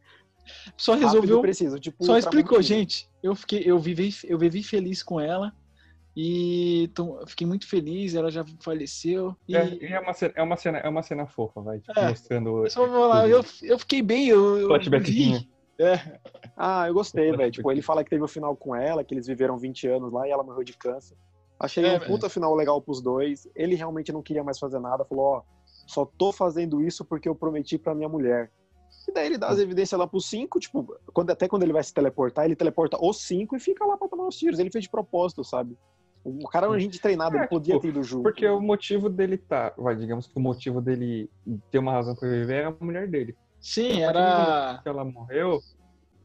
Só 0.76 0.92
Rápido 0.92 1.06
resolveu. 1.06 1.40
preciso. 1.40 1.78
Tipo, 1.80 2.04
Só 2.04 2.18
explicou, 2.18 2.60
gente. 2.60 3.08
Eu 3.22 3.34
fiquei, 3.34 3.62
eu 3.64 3.78
vivi, 3.78 4.14
eu 4.24 4.38
vivi 4.38 4.62
feliz 4.62 5.02
com 5.02 5.18
ela 5.18 5.52
e 6.16 6.90
tô- 6.94 7.24
fiquei 7.26 7.46
muito 7.46 7.66
feliz. 7.66 8.14
Ela 8.14 8.30
já 8.30 8.44
faleceu 8.60 9.34
e 9.48 9.56
É, 9.56 9.66
e 9.74 9.86
é 9.86 9.98
uma 10.00 10.12
cena, 10.12 10.32
é 10.36 10.42
uma 10.42 10.56
cena, 10.56 10.78
é 10.78 10.88
uma 10.88 11.02
cena 11.02 11.26
fofa, 11.26 11.60
vai, 11.62 11.80
tipo, 11.80 11.98
É. 11.98 12.08
mostrando 12.10 12.64
eu 12.64 12.70
só 12.70 12.86
vou 12.86 13.06
lá, 13.06 13.26
eu, 13.26 13.42
eu 13.62 13.78
fiquei 13.78 14.02
bem, 14.02 14.28
eu, 14.28 14.58
eu 14.70 15.00
vi. 15.00 15.48
É, 15.78 16.20
Ah, 16.56 16.86
eu 16.86 16.94
gostei, 16.94 17.32
velho. 17.36 17.50
Tipo, 17.50 17.72
ele 17.72 17.82
fala 17.82 18.04
que 18.04 18.10
teve 18.10 18.22
o 18.22 18.28
final 18.28 18.54
com 18.54 18.76
ela, 18.76 19.02
que 19.02 19.12
eles 19.12 19.26
viveram 19.26 19.58
20 19.58 19.88
anos 19.88 20.12
lá 20.12 20.28
e 20.28 20.30
ela 20.30 20.44
morreu 20.44 20.62
de 20.62 20.72
câncer. 20.76 21.16
Achei 21.58 21.84
É, 21.84 21.96
um 21.96 22.00
puta 22.00 22.28
final 22.28 22.54
legal 22.54 22.80
pros 22.80 23.02
dois. 23.02 23.48
Ele 23.56 23.74
realmente 23.74 24.12
não 24.12 24.22
queria 24.22 24.44
mais 24.44 24.56
fazer 24.58 24.78
nada. 24.78 25.04
Falou, 25.04 25.24
ó, 25.24 25.42
só 25.86 26.04
tô 26.04 26.32
fazendo 26.32 26.82
isso 26.82 27.04
porque 27.04 27.28
eu 27.28 27.34
prometi 27.34 27.78
pra 27.78 27.94
minha 27.94 28.08
mulher. 28.08 28.50
E 29.08 29.12
daí 29.12 29.26
ele 29.26 29.36
dá 29.38 29.48
as 29.48 29.58
evidências 29.58 29.98
lá 29.98 30.06
pros 30.06 30.26
cinco, 30.30 30.58
tipo, 30.58 30.96
quando, 31.12 31.30
até 31.30 31.46
quando 31.46 31.62
ele 31.62 31.72
vai 31.72 31.82
se 31.84 31.92
teleportar, 31.92 32.44
ele 32.46 32.56
teleporta 32.56 32.96
os 33.00 33.20
cinco 33.22 33.54
e 33.54 33.60
fica 33.60 33.84
lá 33.84 33.96
pra 33.98 34.08
tomar 34.08 34.26
os 34.26 34.36
tiros. 34.36 34.58
Ele 34.58 34.70
fez 34.70 34.84
de 34.84 34.90
propósito, 34.90 35.44
sabe? 35.44 35.76
O 36.24 36.48
cara 36.48 36.66
é 36.66 36.70
um 36.70 36.72
agente 36.72 36.98
treinado, 36.98 37.36
É, 37.36 37.40
ele 37.40 37.48
podia 37.48 37.74
tipo, 37.74 37.82
ter 37.82 37.88
ido 37.88 38.02
junto. 38.02 38.22
Porque 38.22 38.46
o 38.48 38.60
motivo 38.60 39.10
dele 39.10 39.36
tá, 39.36 39.74
vai, 39.76 39.94
digamos 39.94 40.26
que 40.26 40.32
o 40.38 40.40
motivo 40.40 40.80
dele 40.80 41.30
ter 41.70 41.78
uma 41.78 41.92
razão 41.92 42.14
pra 42.14 42.26
viver 42.30 42.54
era 42.54 42.68
a 42.68 42.84
mulher 42.84 43.06
dele. 43.08 43.36
sim, 43.60 44.02
A 44.02 44.10
partir 44.12 44.22
do 44.22 44.30
momento 44.30 44.48
era. 44.48 44.80
que 44.82 44.88
ela 44.88 45.04
morreu, 45.04 45.60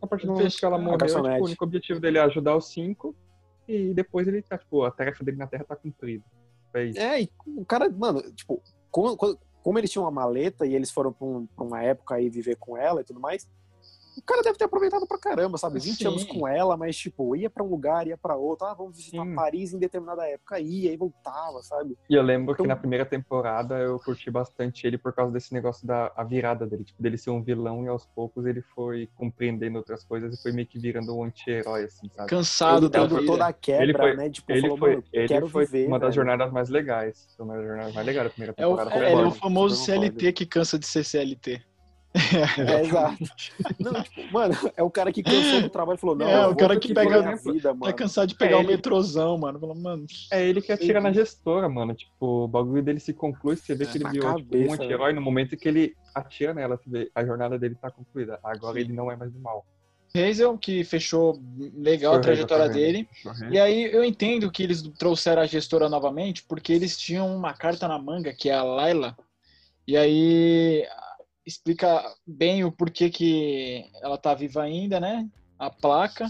a 0.01 0.07
partir 0.07 0.26
do 0.28 0.34
momento 0.34 0.57
que 0.57 0.66
ela 0.66 0.78
morreu, 0.78 0.97
tipo, 0.99 1.20
o 1.20 1.43
único 1.45 1.64
objetivo 1.66 1.99
dele 1.99 2.18
é 2.18 2.22
ajudar 2.22 2.55
os 2.55 2.72
cinco 2.72 3.14
e 3.68 3.93
depois 3.93 4.26
ele 4.26 4.41
tá, 4.41 4.57
tipo, 4.57 4.84
a 4.86 4.91
tarefa 4.91 5.22
dele 5.22 5.36
na 5.36 5.47
Terra 5.47 5.66
tá 5.68 5.76
cumprida. 5.76 6.24
É 6.74 6.84
isso. 6.86 6.99
É, 6.99 7.22
e 7.24 7.30
o 7.57 7.66
cara, 7.66 7.89
mano, 7.89 8.22
tipo, 8.32 8.62
como- 8.89 9.18
como 9.64 9.78
eles 9.78 9.89
tinham 9.91 10.05
uma 10.05 10.12
maleta 10.12 10.66
e 10.66 10.74
eles 10.76 10.91
foram 10.91 11.12
pra, 11.12 11.26
um- 11.26 11.47
uma 11.57 11.82
época 11.84 12.16
aí 12.16 12.30
viver 12.30 12.55
com 12.55 12.78
ela 12.78 13.01
e 13.01 13.03
tudo 13.03 13.20
mais, 13.20 13.47
o 14.20 14.24
cara 14.24 14.41
deve 14.41 14.57
ter 14.57 14.65
aproveitado 14.65 15.07
pra 15.07 15.17
caramba, 15.17 15.57
sabe? 15.57 15.80
20 15.80 15.95
Sim. 15.97 16.07
anos 16.07 16.24
com 16.24 16.47
ela, 16.47 16.76
mas, 16.78 16.97
tipo, 16.97 17.36
ia 17.36 17.49
pra 17.49 17.63
um 17.63 17.70
lugar, 17.70 18.07
ia 18.07 18.17
pra 18.17 18.36
outro, 18.36 18.65
ah, 18.67 18.74
vamos 18.74 18.95
visitar 18.97 19.24
Sim. 19.24 19.36
Paris 19.36 19.74
em 19.74 19.80
determinada 19.80 20.28
época, 20.28 20.59
ia 20.59 20.91
e 20.93 20.97
voltava, 20.97 21.61
sabe? 21.63 21.97
E 22.09 22.13
eu 22.15 22.22
lembro 22.22 22.53
que 22.55 22.61
Então- 22.61 22.67
na 22.67 22.76
primeira 22.76 23.05
temporada 23.05 23.78
eu 23.80 23.99
curti 23.99 24.30
bastante 24.30 24.86
ele 24.86 24.97
por 24.97 25.13
causa 25.13 25.32
desse 25.32 25.53
negócio 25.53 25.86
da 25.88 26.11
a 26.15 26.24
virada 26.24 26.65
dele, 26.67 26.84
tipo, 26.84 27.01
dele 27.01 27.17
ser 27.17 27.30
um 27.32 27.41
vilão 27.41 27.84
e 27.86 27.88
aos 27.88 28.05
poucos 28.05 28.45
ele 28.45 28.61
foi 28.61 29.07
compreendendo 29.15 29.78
outras 29.78 30.03
coisas 30.03 30.38
e 30.38 30.41
foi 30.41 30.51
meio 30.51 30.67
que 30.67 30.80
virando 30.80 31.15
um 31.15 31.24
anti-herói, 31.24 31.86
assim, 31.86 32.09
sabe? 32.09 32.30
Cansado 32.30 32.86
ele 32.86 32.89
da 32.89 33.05
vida. 33.05 33.26
toda 33.26 33.47
a 33.47 33.53
quebra, 33.53 33.84
Ele 33.84 33.93
foi- 33.97 34.15
né? 34.15 34.30
Tipo, 34.30 34.51
Ele 34.51 34.61
falou, 34.61 34.78
foi, 34.78 34.89
mano, 34.91 35.03
ele 35.13 35.28
quero 35.28 35.47
foi 35.49 35.65
viver, 35.65 35.88
uma 35.88 35.99
das 35.99 36.13
jornadas 36.15 36.51
mais 36.51 36.70
legais. 36.70 37.28
Foi 37.36 37.45
uma 37.45 37.55
das 37.55 37.65
jornadas 37.65 37.93
mais 37.93 38.05
legais 38.07 38.28
da 38.28 38.30
primeira 38.32 38.53
É 38.57 38.65
o, 38.67 38.70
temporada. 38.78 39.05
é, 39.05 39.11
é 39.13 39.15
o 39.15 39.32
famoso. 39.32 39.76
CLT 39.84 40.34
que 40.34 40.45
cansa 40.45 40.78
de 40.78 40.86
ser 40.86 41.03
CLT. 41.03 41.61
É, 42.57 42.82
exato. 42.82 43.18
Não, 43.80 44.01
tipo, 44.03 44.34
mano, 44.34 44.55
é 44.76 44.82
o 44.84 44.89
cara 44.89 45.12
que 45.12 45.22
cansou 45.22 45.62
do 45.62 45.70
trabalho 45.70 45.97
e 45.97 45.99
falou, 45.99 46.16
não, 46.16 46.28
É, 46.28 46.47
o 46.47 46.55
cara 46.55 46.80
que 46.80 46.93
pega- 46.93 47.36
vida, 47.36 47.70
Tá 47.70 47.74
mano. 47.76 47.93
cansado 47.93 48.28
de 48.28 48.36
pegar 48.36 48.53
É, 48.53 48.55
o 48.55 48.62
ele- 48.62 48.68
metrozão, 48.70 49.38
mano. 49.38 49.60
Fala, 49.60 49.76
mano. 49.76 50.05
É 50.32 50.43
ele 50.47 50.62
que 50.62 50.72
atira 50.72 50.99
na 50.99 51.12
gestora, 51.12 51.70
mano. 51.70 51.93
Tipo, 51.93 52.45
o 52.45 52.47
bagulho 52.47 52.82
dele 52.82 52.99
se 52.99 53.14
conclui, 53.14 53.55
você 53.55 53.76
vê 53.76 53.84
É, 53.84 53.88
que 53.88 53.97
ele 53.97 54.03
na 54.05 54.12
virou 54.12 54.36
tipo, 54.38 54.49
cabeça, 54.49 54.72
um 54.72 54.74
anti-herói 54.74 55.14
no 55.14 55.22
momento 55.22 55.55
que 55.55 55.68
ele 55.68 55.95
atira 56.16 56.53
nela, 56.53 56.78
você 56.78 56.89
vê, 56.89 57.12
a 57.14 57.24
jornada 57.24 57.60
dele 57.60 57.76
tá 57.76 57.91
concluída. 57.91 58.39
Agora 58.43 58.74
Sim. 58.74 58.80
ele 58.86 58.93
não 58.93 59.12
é 59.12 59.16
mais 59.16 59.32
do 59.32 59.39
mal. 59.39 59.64
Hazel, 60.16 60.57
que 60.57 60.84
fechou 60.84 61.39
legal 61.78 62.16
a 62.16 62.20
trajetória 62.20 62.68
dele. 62.68 63.07
E 63.51 63.60
aí 63.60 63.84
eu 63.93 64.03
entendo 64.03 64.49
que 64.51 64.64
eles 64.64 64.82
trouxeram 64.97 65.43
a 65.43 65.45
gestora 65.45 65.88
novamente, 65.88 66.43
porque 66.43 66.74
eles 66.74 66.97
tinham 66.97 67.28
uma 67.36 67.53
carta 67.53 67.88
na 67.88 67.99
manga, 67.99 68.34
que 68.34 68.49
é 68.49 68.55
a 68.55 68.64
Layla, 68.64 69.16
e 69.88 69.95
aí 69.95 70.84
explica 71.50 72.04
bem 72.26 72.64
o 72.64 72.72
porquê 72.72 73.10
que 73.10 73.86
ela 74.02 74.18
tá 74.18 74.34
viva 74.34 74.62
ainda, 74.64 75.00
né? 75.00 75.28
A 75.58 75.70
placa. 75.70 76.28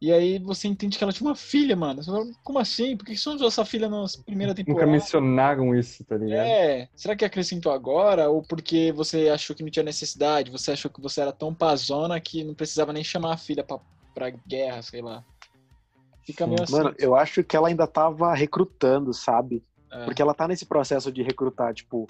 E 0.00 0.12
aí 0.12 0.38
você 0.38 0.68
entende 0.68 0.96
que 0.96 1.02
ela 1.02 1.12
tinha 1.12 1.28
uma 1.28 1.34
filha, 1.34 1.74
mano. 1.74 2.02
Você 2.02 2.10
fala, 2.10 2.24
Como 2.44 2.58
assim? 2.58 2.96
Por 2.96 3.04
que 3.04 3.16
só 3.16 3.34
usou 3.34 3.48
essa 3.48 3.64
filha 3.64 3.88
na 3.88 4.04
primeira 4.24 4.52
Nunca 4.52 4.64
temporada? 4.64 4.92
mencionaram 4.92 5.74
isso, 5.74 6.04
tá 6.04 6.16
ligado? 6.16 6.46
É, 6.46 6.88
será 6.94 7.16
que 7.16 7.24
acrescentou 7.24 7.72
agora? 7.72 8.30
Ou 8.30 8.42
porque 8.42 8.92
você 8.92 9.28
achou 9.28 9.56
que 9.56 9.62
não 9.62 9.70
tinha 9.70 9.82
necessidade? 9.82 10.52
Você 10.52 10.70
achou 10.70 10.90
que 10.90 11.00
você 11.00 11.20
era 11.20 11.32
tão 11.32 11.52
pazona 11.52 12.20
que 12.20 12.44
não 12.44 12.54
precisava 12.54 12.92
nem 12.92 13.02
chamar 13.02 13.34
a 13.34 13.36
filha 13.36 13.64
pra, 13.64 13.80
pra 14.14 14.30
guerra, 14.30 14.82
sei 14.82 15.02
lá. 15.02 15.24
Fica 16.24 16.44
Sim. 16.44 16.50
meio 16.50 16.62
assim. 16.62 16.72
Mano, 16.72 16.94
eu 16.96 17.16
acho 17.16 17.42
que 17.42 17.56
ela 17.56 17.66
ainda 17.66 17.86
tava 17.86 18.32
recrutando, 18.34 19.12
sabe? 19.12 19.64
É. 19.90 20.04
Porque 20.04 20.22
ela 20.22 20.34
tá 20.34 20.46
nesse 20.46 20.64
processo 20.64 21.10
de 21.10 21.22
recrutar, 21.22 21.74
tipo, 21.74 22.06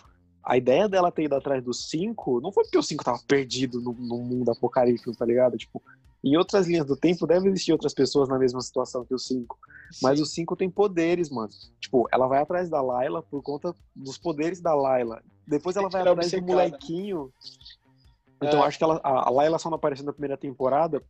a 0.48 0.56
ideia 0.56 0.88
dela 0.88 1.12
ter 1.12 1.24
ido 1.24 1.34
atrás 1.34 1.62
dos 1.62 1.90
cinco 1.90 2.40
não 2.40 2.50
foi 2.50 2.64
porque 2.64 2.78
o 2.78 2.82
cinco 2.82 3.04
tava 3.04 3.20
perdido 3.28 3.82
no, 3.82 3.92
no 3.92 4.16
mundo 4.16 4.50
apocalíptico, 4.50 5.14
tá 5.14 5.26
ligado? 5.26 5.58
Tipo, 5.58 5.82
em 6.24 6.38
outras 6.38 6.66
linhas 6.66 6.86
do 6.86 6.96
tempo 6.96 7.26
deve 7.26 7.48
existir 7.48 7.70
outras 7.70 7.92
pessoas 7.92 8.30
na 8.30 8.38
mesma 8.38 8.62
situação 8.62 9.04
que 9.04 9.12
os 9.12 9.26
cinco. 9.26 9.58
Mas 10.02 10.16
Sim. 10.16 10.22
os 10.22 10.32
cinco 10.32 10.56
tem 10.56 10.70
poderes, 10.70 11.28
mano. 11.28 11.50
Tipo, 11.78 12.08
ela 12.10 12.26
vai 12.26 12.40
atrás 12.40 12.70
da 12.70 12.80
Layla 12.80 13.22
por 13.22 13.42
conta 13.42 13.74
dos 13.94 14.16
poderes 14.16 14.58
da 14.58 14.74
Layla. 14.74 15.22
Depois 15.46 15.76
ela 15.76 15.90
vai 15.90 16.00
é 16.00 16.08
atrás 16.08 16.30
do 16.30 16.40
né? 16.40 16.46
molequinho. 16.46 17.30
Então 18.42 18.64
É. 18.64 18.66
acho 18.66 18.78
que 18.78 18.84
ela, 18.84 18.98
a 19.04 19.28
a 19.28 19.30
Layla 19.30 19.58
só 19.58 19.68
não 19.68 19.76
apareceu 19.76 20.06
na 20.06 20.12
primeira 20.12 20.38
temporada, 20.38 21.02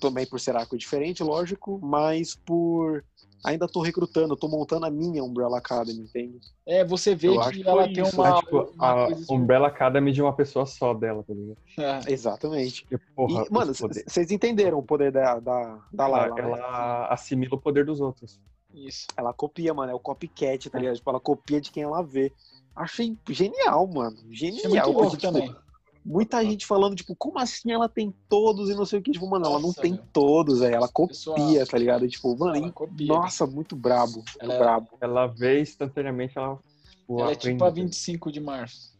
também 0.00 0.24
por 0.24 0.38
ser 0.38 0.54
arco 0.54 0.78
diferente, 0.78 1.20
lógico, 1.24 1.80
mas 1.82 2.36
por 2.36 3.04
ainda 3.44 3.66
tô 3.68 3.80
recrutando, 3.80 4.36
tô 4.36 4.48
montando 4.48 4.86
a 4.86 4.90
minha 4.90 5.22
Umbrella 5.22 5.58
Academy, 5.58 6.00
entende? 6.00 6.40
É, 6.66 6.84
você 6.84 7.14
vê 7.14 7.28
Eu 7.28 7.40
que 7.40 7.62
que 7.62 7.68
ela 7.68 7.84
tem 7.84 8.02
isso, 8.02 8.16
uma. 8.16 8.28
É, 8.28 8.40
tipo, 8.40 8.60
uma 8.74 8.86
a 8.86 9.06
assim. 9.06 9.34
Umbrella 9.34 9.68
Academy 9.68 10.12
de 10.12 10.22
uma 10.22 10.32
pessoa 10.32 10.66
só 10.66 10.92
dela, 10.94 11.22
tá 11.22 11.34
ligado? 11.34 11.58
É, 11.78 12.12
Exatamente. 12.12 12.82
Porque, 12.82 13.04
porra, 13.14 13.44
e, 13.48 13.52
mano, 13.52 13.72
vocês 13.74 14.30
entenderam 14.30 14.78
o 14.78 14.82
poder 14.82 15.12
da, 15.12 15.38
da, 15.38 15.78
da 15.92 16.04
ela, 16.04 16.18
Layla, 16.26 16.34
né? 16.34 16.42
ela 16.42 17.06
assimila 17.08 17.54
o 17.54 17.60
poder 17.60 17.84
dos 17.84 18.00
outros. 18.00 18.40
isso. 18.74 19.06
Ela 19.16 19.32
copia, 19.32 19.72
mano, 19.72 19.92
é 19.92 19.94
o 19.94 20.00
copycat, 20.00 20.68
tá 20.70 20.78
ligado? 20.78 20.96
Tipo, 20.96 21.10
ela 21.10 21.20
copia 21.20 21.60
de 21.60 21.70
quem 21.70 21.82
ela 21.82 22.02
vê. 22.02 22.32
Achei 22.74 23.16
genial, 23.28 23.86
mano. 23.86 24.16
É 24.30 24.34
Genial. 24.34 24.70
muito 24.70 24.86
louco 24.86 25.10
porque, 25.10 25.16
tipo, 25.16 25.32
também. 25.32 25.56
Muita 26.04 26.42
gente 26.44 26.66
falando, 26.66 26.94
tipo, 26.96 27.14
como 27.16 27.38
assim 27.38 27.72
ela 27.72 27.88
tem 27.88 28.14
todos 28.28 28.70
e 28.70 28.74
não 28.74 28.84
sei 28.84 28.98
o 28.98 29.02
que? 29.02 29.12
Tipo, 29.12 29.28
mano, 29.28 29.46
ela 29.46 29.58
não 29.58 29.68
Nossa, 29.68 29.82
tem 29.82 29.92
meu. 29.92 30.04
todos, 30.12 30.60
velho. 30.60 30.74
Ela 30.74 30.88
copia, 30.88 31.14
Pessoal, 31.14 31.66
tá 31.66 31.78
ligado? 31.78 32.04
E, 32.04 32.08
tipo, 32.08 32.36
mano, 32.38 32.56
ela 32.56 32.72
copia. 32.72 33.06
nossa, 33.08 33.46
muito 33.46 33.76
brabo. 33.76 34.14
Muito 34.16 34.32
Ela 34.40 34.54
é- 34.54 34.58
brabo. 34.58 34.88
Ela 35.00 35.26
vê 35.26 35.60
instantaneamente, 35.60 36.36
ela, 36.38 36.58
tipo, 36.90 37.20
Ela 37.20 37.32
é 37.32 37.36
tipo 37.36 37.64
a 37.64 37.70
25 37.70 38.32
de 38.32 38.40
março. 38.40 38.96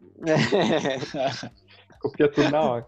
Copia 2.00 2.30
tudo 2.30 2.50
na 2.50 2.60
hora. 2.60 2.86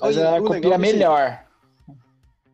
Mas 0.00 0.16
ela 0.16 0.40
o 0.40 0.44
copia 0.44 0.70
é 0.70 0.74
assim, 0.74 0.80
melhor. 0.82 1.46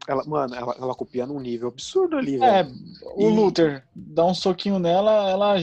Ela, 0.08 0.24
mano, 0.24 0.54
ela, 0.54 0.74
ela 0.78 0.94
copia 0.94 1.26
num 1.26 1.40
nível 1.40 1.68
absurdo 1.68 2.16
ali, 2.16 2.36
É, 2.36 2.62
velho. 2.62 2.74
o 3.16 3.22
E- 3.28 3.30
Luther 3.30 3.84
dá 3.94 4.24
um 4.24 4.34
soquinho 4.34 4.78
nela, 4.78 5.28
ela. 5.28 5.54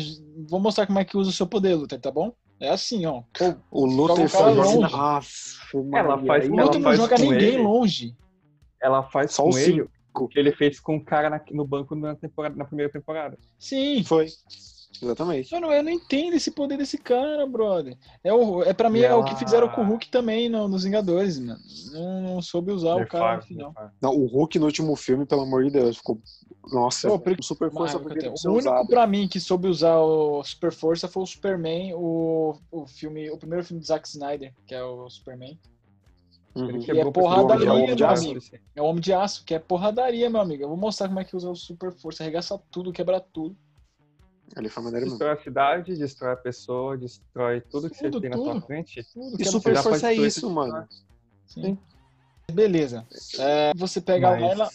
Vou 0.49 0.59
mostrar 0.59 0.85
como 0.87 0.99
é 0.99 1.05
que 1.05 1.17
usa 1.17 1.29
o 1.29 1.33
seu 1.33 1.47
poder, 1.47 1.75
Luther, 1.75 1.99
tá 1.99 2.11
bom? 2.11 2.33
É 2.63 2.69
assim, 2.69 3.05
ó. 3.05 3.21
Pô, 3.37 3.55
O 3.69 3.85
Luther 3.85 4.25
o 4.25 4.29
cara 4.29 4.45
foi 4.45 4.53
longe. 4.53 4.77
Nossa, 4.79 5.57
Ela 5.93 6.25
faz- 6.25 6.49
o 6.49 6.53
ela 6.53 6.63
Luther 6.63 6.79
não 6.79 6.83
faz 6.83 6.97
joga 6.97 7.17
ninguém 7.17 7.53
ele. 7.55 7.57
longe. 7.57 8.15
Ela 8.81 9.03
faz 9.03 9.33
Só 9.33 9.43
com 9.43 9.49
os 9.49 9.57
ele 9.57 9.85
o 10.15 10.27
que 10.29 10.39
ele 10.39 10.51
fez 10.53 10.79
com 10.79 10.95
o 10.95 11.03
cara 11.03 11.29
na- 11.29 11.41
no 11.51 11.65
banco 11.65 11.93
na, 11.95 12.15
temporada, 12.15 12.55
na 12.55 12.63
primeira 12.65 12.91
temporada. 12.91 13.37
Sim. 13.59 14.03
Foi. 14.03 14.27
Exatamente. 15.01 15.51
Mano, 15.51 15.71
eu 15.71 15.83
não 15.83 15.91
entendo 15.91 16.35
esse 16.35 16.51
poder 16.51 16.77
desse 16.77 16.97
cara, 16.97 17.45
brother. 17.45 17.97
É, 18.23 18.33
o, 18.33 18.63
é 18.63 18.73
pra 18.73 18.89
mim 18.89 18.99
é 19.01 19.13
o 19.13 19.23
que 19.23 19.35
fizeram 19.35 19.67
com 19.69 19.81
o 19.81 19.85
Hulk 19.85 20.09
também 20.09 20.47
no- 20.47 20.67
nos 20.67 20.83
Vingadores, 20.83 21.39
mano. 21.39 21.59
Não, 21.91 22.21
não 22.21 22.41
soube 22.41 22.71
usar 22.71 22.95
o 22.95 23.07
cara 23.07 23.37
no 23.37 23.41
final. 23.43 23.73
Não, 24.01 24.15
o 24.15 24.25
Hulk 24.25 24.59
no 24.59 24.65
último 24.65 24.95
filme, 24.95 25.25
pelo 25.25 25.41
amor 25.41 25.63
de 25.65 25.71
Deus, 25.71 25.97
ficou. 25.97 26.19
Nossa, 26.71 27.09
Pô, 27.09 27.19
por- 27.19 27.37
o 27.37 27.43
Super 27.43 27.69
Força 27.71 27.95
Mas, 27.99 28.03
poderia 28.03 28.29
o 28.31 28.33
único 28.51 28.57
usado. 28.69 28.87
pra 28.87 29.05
mim 29.05 29.27
que 29.27 29.39
soube 29.39 29.67
usar 29.67 29.97
o 29.99 30.41
Super 30.43 30.71
Força 30.71 31.07
foi 31.09 31.23
o 31.23 31.25
Superman, 31.25 31.93
o, 31.95 32.55
o 32.71 32.85
filme, 32.87 33.29
o 33.29 33.37
primeiro 33.37 33.65
filme 33.65 33.81
do 33.81 33.85
Zack 33.85 34.07
Snyder, 34.07 34.53
que 34.65 34.73
é 34.73 34.83
o 34.83 35.09
Superman. 35.09 35.59
Uhum. 36.55 36.79
E 36.79 36.99
é 36.99 37.11
porradaria, 37.11 37.73
meu 37.87 37.95
de 37.95 38.03
aço, 38.03 38.25
amigo. 38.29 38.39
É 38.75 38.81
o 38.81 38.85
Homem 38.85 39.01
de 39.01 39.11
Aço, 39.11 39.43
que 39.43 39.55
é 39.55 39.59
porradaria, 39.59 40.29
meu 40.29 40.39
amigo. 40.39 40.63
Eu 40.63 40.67
vou 40.69 40.77
mostrar 40.77 41.07
como 41.07 41.19
é 41.19 41.23
que 41.23 41.35
usa 41.35 41.49
o 41.49 41.55
Super 41.55 41.91
Força, 41.91 42.21
arregaça 42.23 42.61
tudo, 42.71 42.93
quebra 42.93 43.19
tudo. 43.19 43.57
Ele 44.55 44.69
foi 44.69 44.83
maneiro 44.83 45.05
mesmo. 45.05 45.17
Destrói 45.17 45.33
a 45.39 45.43
cidade, 45.43 45.95
destrói 45.97 46.33
a 46.33 46.37
pessoa, 46.37 46.97
destrói 46.97 47.61
tudo 47.61 47.89
que 47.89 47.97
Tudo, 47.97 48.13
você 48.13 48.21
tem 48.21 48.29
na 48.29 48.37
sua 48.37 48.61
frente. 48.61 49.03
tudo 49.13 49.41
E 49.41 49.45
Super 49.45 49.77
Força 49.77 50.11
é 50.11 50.15
isso, 50.15 50.49
mano. 50.49 50.87
Sim. 51.45 51.77
Beleza. 52.51 53.07
É, 53.39 53.71
você 53.75 54.01
pega 54.01 54.27
a 54.27 54.31
Layla. 54.31 54.69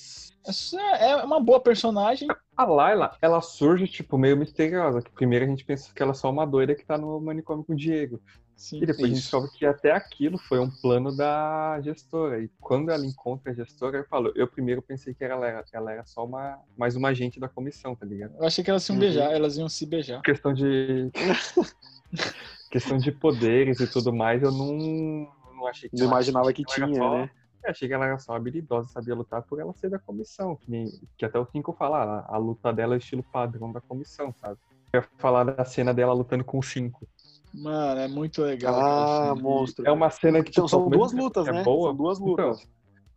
Mas 0.47 0.73
É 0.75 1.11
é 1.11 1.17
uma 1.17 1.41
boa 1.41 1.61
personagem. 1.61 2.27
a 2.57 2.65
Layla, 2.65 3.17
ela 3.21 3.41
surge, 3.41 3.87
tipo, 3.87 4.17
meio 4.17 4.37
misteriosa. 4.37 5.03
Que 5.03 5.11
primeiro 5.11 5.45
a 5.45 5.49
gente 5.49 5.65
pensa 5.65 5.93
que 5.95 6.03
ela 6.03 6.13
é 6.13 6.15
só 6.15 6.31
uma 6.31 6.47
doida 6.47 6.75
que 6.75 6.85
tá 6.85 6.97
no 6.97 7.21
manicômio 7.21 7.65
com 7.65 7.73
o 7.73 7.77
Diego. 7.77 8.21
Sim. 8.59 8.79
E 8.83 8.87
depois 8.87 9.05
a 9.05 9.07
gente 9.07 9.19
Isso. 9.19 9.23
descobre 9.31 9.51
que 9.57 9.65
até 9.65 9.93
aquilo 9.93 10.37
foi 10.37 10.59
um 10.59 10.69
plano 10.69 11.17
da 11.17 11.81
gestora. 11.81 12.43
E 12.43 12.49
quando 12.61 12.91
ela 12.91 13.07
encontra 13.07 13.53
a 13.53 13.55
gestora, 13.55 13.99
eu 13.99 14.05
falo, 14.07 14.33
eu 14.35 14.49
primeiro 14.49 14.83
pensei 14.83 15.15
que 15.15 15.23
ela 15.25 15.47
era, 15.47 15.65
ela 15.73 15.93
era 15.93 16.05
só 16.05 16.25
uma, 16.25 16.59
mais 16.77 16.97
uma 16.97 17.09
agente 17.11 17.39
da 17.39 17.49
comissão, 17.49 17.95
tá 17.95 18.05
ligado? 18.05 18.35
Eu 18.37 18.45
achei 18.45 18.65
que 18.65 18.69
elas 18.69 18.87
iam 18.89 18.97
Uhum. 18.97 19.01
beijar, 19.01 19.31
elas 19.33 19.57
iam 19.57 19.69
se 19.69 19.87
beijar. 19.87 20.21
Questão 20.23 20.53
de. 20.53 21.09
questão 22.71 22.99
de 22.99 23.13
poderes 23.13 23.81
e 23.81 23.87
tudo 23.87 24.13
mais, 24.13 24.43
eu 24.43 24.51
não, 24.51 25.29
não 25.55 25.67
achei 25.67 25.89
que 25.89 25.97
Não 25.97 26.05
ela- 26.07 26.15
imaginava 26.15 26.53
que 26.53 26.63
era 26.69 26.87
tinha, 26.87 26.97
só- 26.99 27.11
né? 27.19 27.31
Eu 27.65 27.71
achei 27.71 27.89
que 27.89 27.95
ela 27.95 28.07
era 28.07 28.19
só 28.19 28.35
habilidosa, 28.35 28.89
sabia 28.89 29.15
lutar 29.15 29.43
por 29.43 29.61
ela 29.61 29.73
ser 29.75 29.91
da 29.91 29.99
comissão. 29.99 30.57
Que, 30.57 30.71
nem- 30.71 30.87
que 31.17 31.25
até 31.25 31.39
o 31.39 31.47
Cinco 31.47 31.73
fala, 31.73 32.25
a, 32.29 32.35
a 32.35 32.39
luta 32.39 32.73
dela 32.73 32.95
é 32.95 32.97
o 32.97 32.99
estilo 32.99 33.23
padrão 33.23 33.73
da 33.73 33.81
comissão, 33.81 34.33
sabe? 34.33 34.59
Eu 34.93 35.01
ia 35.01 35.09
falar 35.19 35.45
da 35.45 35.65
cena 35.65 35.93
dela 35.93 36.13
lutando 36.15 36.45
com 36.45 36.59
o 36.59 36.63
Cinco. 36.63 37.07
Mano, 37.55 38.01
é 38.01 38.09
muito 38.09 38.43
legal. 38.43 38.75
Ah, 38.75 39.33
cara. 39.33 39.35
monstro. 39.37 39.87
É 39.87 39.91
uma 39.93 40.11
cena 40.11 40.43
que 40.43 40.51
Então, 40.51 40.67
tipo, 40.67 40.69
são 40.69 40.89
duas 40.89 41.13
lutas, 41.13 41.47
é 41.49 41.53
né? 41.53 41.63
boa, 41.63 41.89
São 41.91 41.97
duas 41.97 42.19
então, 42.19 42.29
lutas. 42.49 42.69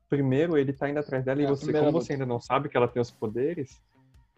primeiro 0.09 0.57
ele 0.57 0.73
tá 0.73 0.89
indo 0.89 0.99
atrás 0.99 1.23
dela 1.25 1.41
É, 1.41 1.43
e 1.43 1.47
você, 1.47 1.71
como 1.71 1.85
luta. 1.85 1.91
você 2.05 2.13
ainda 2.13 2.25
não 2.25 2.39
sabe 2.39 2.69
que 2.69 2.77
ela 2.77 2.87
tem 2.87 3.01
os 3.01 3.11
poderes, 3.11 3.81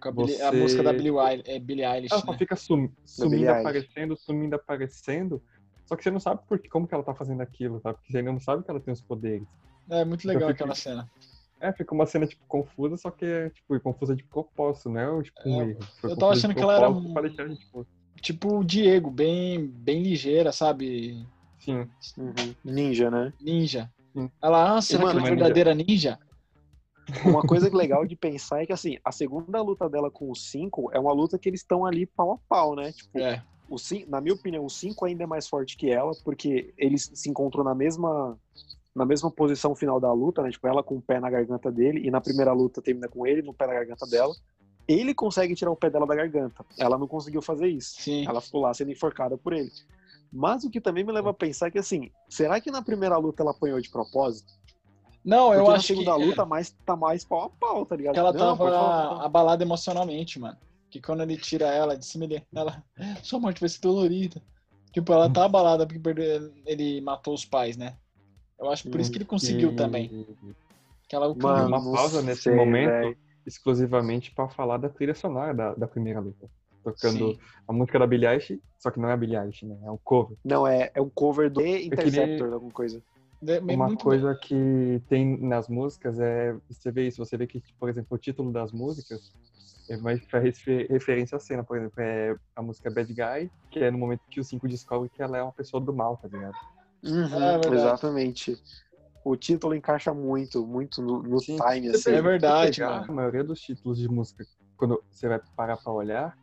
a, 0.01 0.11
Billie- 0.11 0.41
a 0.41 0.49
você- 0.51 0.57
música 0.57 0.83
da 0.83 0.91
Billie 0.93 1.17
Eilish, 1.17 1.49
é 1.49 1.59
Billie 1.59 1.85
Eilish, 1.85 2.11
ela 2.13 2.21
só 2.21 2.31
né? 2.31 2.37
fica 2.37 2.55
sum- 2.55 2.89
sumindo, 3.05 3.49
aparecendo, 3.51 4.17
sumindo, 4.17 4.55
aparecendo. 4.55 5.41
Só 5.85 5.95
que 5.95 6.03
você 6.03 6.11
não 6.11 6.19
sabe 6.19 6.41
por 6.47 6.59
que, 6.59 6.69
como 6.69 6.87
que 6.87 6.93
ela 6.93 7.03
tá 7.03 7.13
fazendo 7.13 7.41
aquilo, 7.41 7.79
sabe? 7.81 7.97
Porque 7.97 8.11
você 8.11 8.17
ainda 8.19 8.31
não 8.31 8.39
sabe 8.39 8.63
que 8.63 8.71
ela 8.71 8.79
tem 8.79 8.93
os 8.93 9.01
poderes. 9.01 9.47
É 9.89 10.03
muito 10.05 10.25
legal 10.27 10.43
Eu 10.43 10.47
fico- 10.49 10.63
aquela 10.63 10.75
cena. 10.75 11.09
É, 11.59 11.71
fica 11.71 11.93
uma 11.93 12.05
cena, 12.05 12.25
tipo, 12.27 12.43
confusa, 12.47 12.97
só 12.97 13.09
que 13.11 13.23
é, 13.25 13.49
tipo, 13.49 13.79
confusa 13.79 14.13
de 14.15 14.23
propósito, 14.23 14.89
não 14.89 15.19
é, 15.19 15.23
tipo, 15.23 15.39
um 15.45 15.61
É, 15.61 15.69
erro. 15.69 15.79
Foi 16.01 16.11
eu 16.11 16.17
tava 16.17 16.33
achando 16.33 16.53
que 16.53 16.61
ela 16.61 16.73
era 16.75 16.89
um- 16.89 17.13
Pra 17.13 17.21
deixar 17.21 17.43
a 17.43 17.47
gente, 17.47 17.65
tipo, 18.23 18.57
o 18.57 18.63
Diego, 18.63 19.11
bem, 19.11 19.67
bem 19.67 20.01
ligeira, 20.01 20.51
sabe? 20.51 21.27
sim. 21.59 21.87
Uhum. 22.17 22.55
Ninja, 22.63 23.11
né? 23.11 23.33
Ninja. 23.39 23.91
Sim. 24.13 24.31
Ela, 24.41 24.77
ah, 24.77 24.81
será 24.81 25.03
mano, 25.03 25.19
que 25.21 25.27
é 25.27 25.29
verdadeira 25.29 25.75
ninja? 25.75 26.17
Uma 27.25 27.41
coisa 27.41 27.69
legal 27.75 28.05
de 28.05 28.15
pensar 28.15 28.63
é 28.63 28.65
que, 28.65 28.73
assim, 28.73 28.97
a 29.03 29.11
segunda 29.11 29.61
luta 29.61 29.89
dela 29.89 30.09
com 30.09 30.31
o 30.31 30.35
5 30.35 30.89
é 30.93 30.99
uma 30.99 31.11
luta 31.13 31.37
que 31.37 31.49
eles 31.49 31.59
estão 31.61 31.85
ali 31.85 32.05
pau 32.05 32.33
a 32.33 32.37
pau, 32.49 32.75
né? 32.75 32.91
Tipo, 32.93 33.19
É. 33.19 33.43
o 33.69 33.77
cin- 33.77 34.05
na 34.07 34.21
minha 34.21 34.33
opinião, 34.33 34.65
o 34.65 34.69
5 34.69 35.05
ainda 35.05 35.23
é 35.23 35.27
mais 35.27 35.47
forte 35.47 35.75
que 35.77 35.89
ela, 35.89 36.11
porque 36.23 36.73
eles 36.77 37.11
se 37.13 37.29
encontram 37.29 37.63
na 37.63 37.75
mesma 37.75 38.37
na 38.95 39.05
mesma 39.07 39.31
posição 39.31 39.75
final 39.75 39.99
da 39.99 40.13
luta, 40.13 40.43
né? 40.43 40.51
Tipo, 40.51 40.67
ela 40.67 40.83
com 40.83 40.97
o 40.97 41.01
pé 41.01 41.19
na 41.19 41.27
garganta 41.27 41.71
dele, 41.71 42.05
e 42.05 42.11
na 42.11 42.21
primeira 42.21 42.53
luta 42.53 42.79
termina 42.79 43.07
com 43.07 43.25
ele 43.25 43.41
no 43.41 43.51
pé 43.51 43.65
na 43.65 43.73
garganta 43.73 44.05
dela. 44.05 44.31
Ele 44.87 45.13
consegue 45.13 45.55
tirar 45.55 45.71
o 45.71 45.75
pé 45.75 45.89
dela 45.89 46.05
da 46.05 46.15
garganta. 46.15 46.65
Ela 46.77 46.97
não 46.97 47.07
conseguiu 47.07 47.41
fazer 47.41 47.67
isso. 47.67 48.01
Sim. 48.01 48.25
Ela 48.27 48.41
ficou 48.41 48.61
lá 48.61 48.73
sendo 48.73 48.91
enforcada 48.91 49.37
por 49.37 49.53
ele. 49.53 49.71
Mas 50.31 50.63
o 50.63 50.69
que 50.69 50.81
também 50.81 51.03
me 51.03 51.11
leva 51.11 51.29
a 51.29 51.33
pensar 51.33 51.67
é 51.67 51.71
que, 51.71 51.77
assim, 51.79 52.09
será 52.27 52.59
que 52.59 52.71
na 52.71 52.81
primeira 52.81 53.15
luta 53.17 53.43
ela 53.43 53.51
apanhou 53.51 53.79
de 53.79 53.89
propósito? 53.89 54.51
Não, 55.23 55.47
Porque 55.47 55.59
eu 55.61 55.67
na 55.67 55.73
acho 55.75 55.87
que, 55.87 55.93
segunda 55.93 56.15
luta 56.15 56.45
mais, 56.45 56.71
tá 56.85 56.95
mais 56.97 57.23
pau 57.23 57.43
a 57.43 57.49
pau, 57.49 57.85
tá 57.85 57.95
ligado? 57.95 58.13
que 58.13 58.19
ela 58.19 58.33
Não, 58.33 58.39
tava 58.57 58.57
falar. 58.57 59.25
abalada 59.25 59.63
emocionalmente, 59.63 60.37
mano. 60.39 60.57
Que 60.89 60.99
quando 61.01 61.21
ele 61.21 61.37
tira 61.37 61.67
ela 61.67 61.95
de 61.97 62.05
cima, 62.05 62.25
ele, 62.25 62.43
ela, 62.53 62.83
sua 63.23 63.39
morte 63.39 63.59
vai 63.61 63.69
ser 63.69 63.79
dolorida. 63.79 64.41
Tipo, 64.91 65.13
ela 65.13 65.29
tá 65.29 65.45
abalada 65.45 65.87
porque 65.87 66.01
ele 66.65 66.99
matou 67.01 67.33
os 67.33 67.45
pais, 67.45 67.77
né? 67.77 67.95
Eu 68.59 68.69
acho 68.69 68.89
por 68.89 68.99
isso 68.99 69.11
que 69.11 69.17
ele 69.17 69.25
conseguiu 69.25 69.71
E- 69.71 69.75
também. 69.75 70.25
Que 71.07 71.15
ela 71.15 71.27
o 71.29 71.37
Mano, 71.37 71.67
uma 71.67 71.91
pausa 71.95 72.21
nesse 72.21 72.43
sei, 72.43 72.55
momento 72.55 72.89
velho. 72.89 73.17
Exclusivamente 73.45 74.31
pra 74.33 74.47
falar 74.49 74.77
da 74.77 74.89
trilha 74.89 75.13
sonora 75.15 75.53
da, 75.53 75.73
da 75.75 75.87
primeira 75.87 76.19
luta. 76.19 76.49
Tocando 76.83 77.31
Sim. 77.33 77.39
a 77.67 77.71
música 77.73 77.97
da 77.97 78.05
Billie 78.05 78.27
Eilish, 78.27 78.59
só 78.77 78.91
que 78.91 78.99
não 78.99 79.07
é 79.09 79.13
a 79.13 79.17
Billie 79.17 79.37
Eilish, 79.37 79.65
né? 79.65 79.77
É 79.85 79.91
um 79.91 79.97
cover. 80.03 80.37
Não, 80.43 80.67
é, 80.67 80.91
é 80.93 81.01
um 81.01 81.09
cover 81.09 81.49
do 81.49 81.61
queria- 81.61 81.85
Interceptor, 81.85 82.53
alguma 82.53 82.71
coisa. 82.73 83.01
É 83.45 83.59
bem- 83.59 83.75
Uma 83.75 83.87
muito 83.87 84.03
coisa 84.03 84.35
que 84.35 85.01
tem 85.09 85.37
nas 85.41 85.67
músicas 85.67 86.19
é. 86.19 86.55
Você 86.69 86.91
vê 86.91 87.07
isso, 87.07 87.23
você 87.23 87.35
vê 87.37 87.45
que, 87.47 87.61
por 87.79 87.89
exemplo, 87.89 88.07
o 88.15 88.17
título 88.17 88.51
das 88.51 88.71
músicas 88.71 89.33
é 89.89 89.97
mais 89.97 90.23
faz 90.27 90.43
refer- 90.43 90.87
referência 90.89 91.35
à 91.35 91.39
cena, 91.39 91.63
por 91.63 91.77
exemplo, 91.77 91.95
é 92.01 92.35
a 92.55 92.61
música 92.61 92.89
Bad 92.89 93.13
Guy, 93.13 93.51
que 93.69 93.79
é 93.79 93.91
no 93.91 93.97
momento 93.97 94.21
que 94.29 94.39
o 94.39 94.43
5 94.43 94.67
descobre 94.67 95.09
que 95.09 95.21
ela 95.21 95.37
é 95.37 95.43
uma 95.43 95.51
pessoa 95.53 95.81
do 95.83 95.93
mal, 95.93 96.15
tá 96.17 96.27
ligado? 96.27 96.55
Uhum, 97.03 97.23
É 97.43 97.51
verdade. 97.57 97.75
exatamente. 97.75 98.57
O 99.23 99.35
título 99.35 99.73
encaixa 99.73 100.13
muito, 100.13 100.65
muito 100.65 101.01
no, 101.01 101.23
no 101.23 101.39
Sim. 101.39 101.57
time, 101.57 101.89
Você 101.89 102.09
assim. 102.09 102.11
É 102.11 102.21
verdade, 102.21 102.81
mano. 102.81 103.05
A 103.07 103.11
maioria 103.11 103.43
dos 103.43 103.59
títulos 103.59 103.97
de 103.97 104.09
música, 104.09 104.45
quando 104.75 105.01
você 105.09 105.27
vai 105.27 105.39
parar 105.55 105.77
pra 105.77 105.93
olhar, 105.93 106.37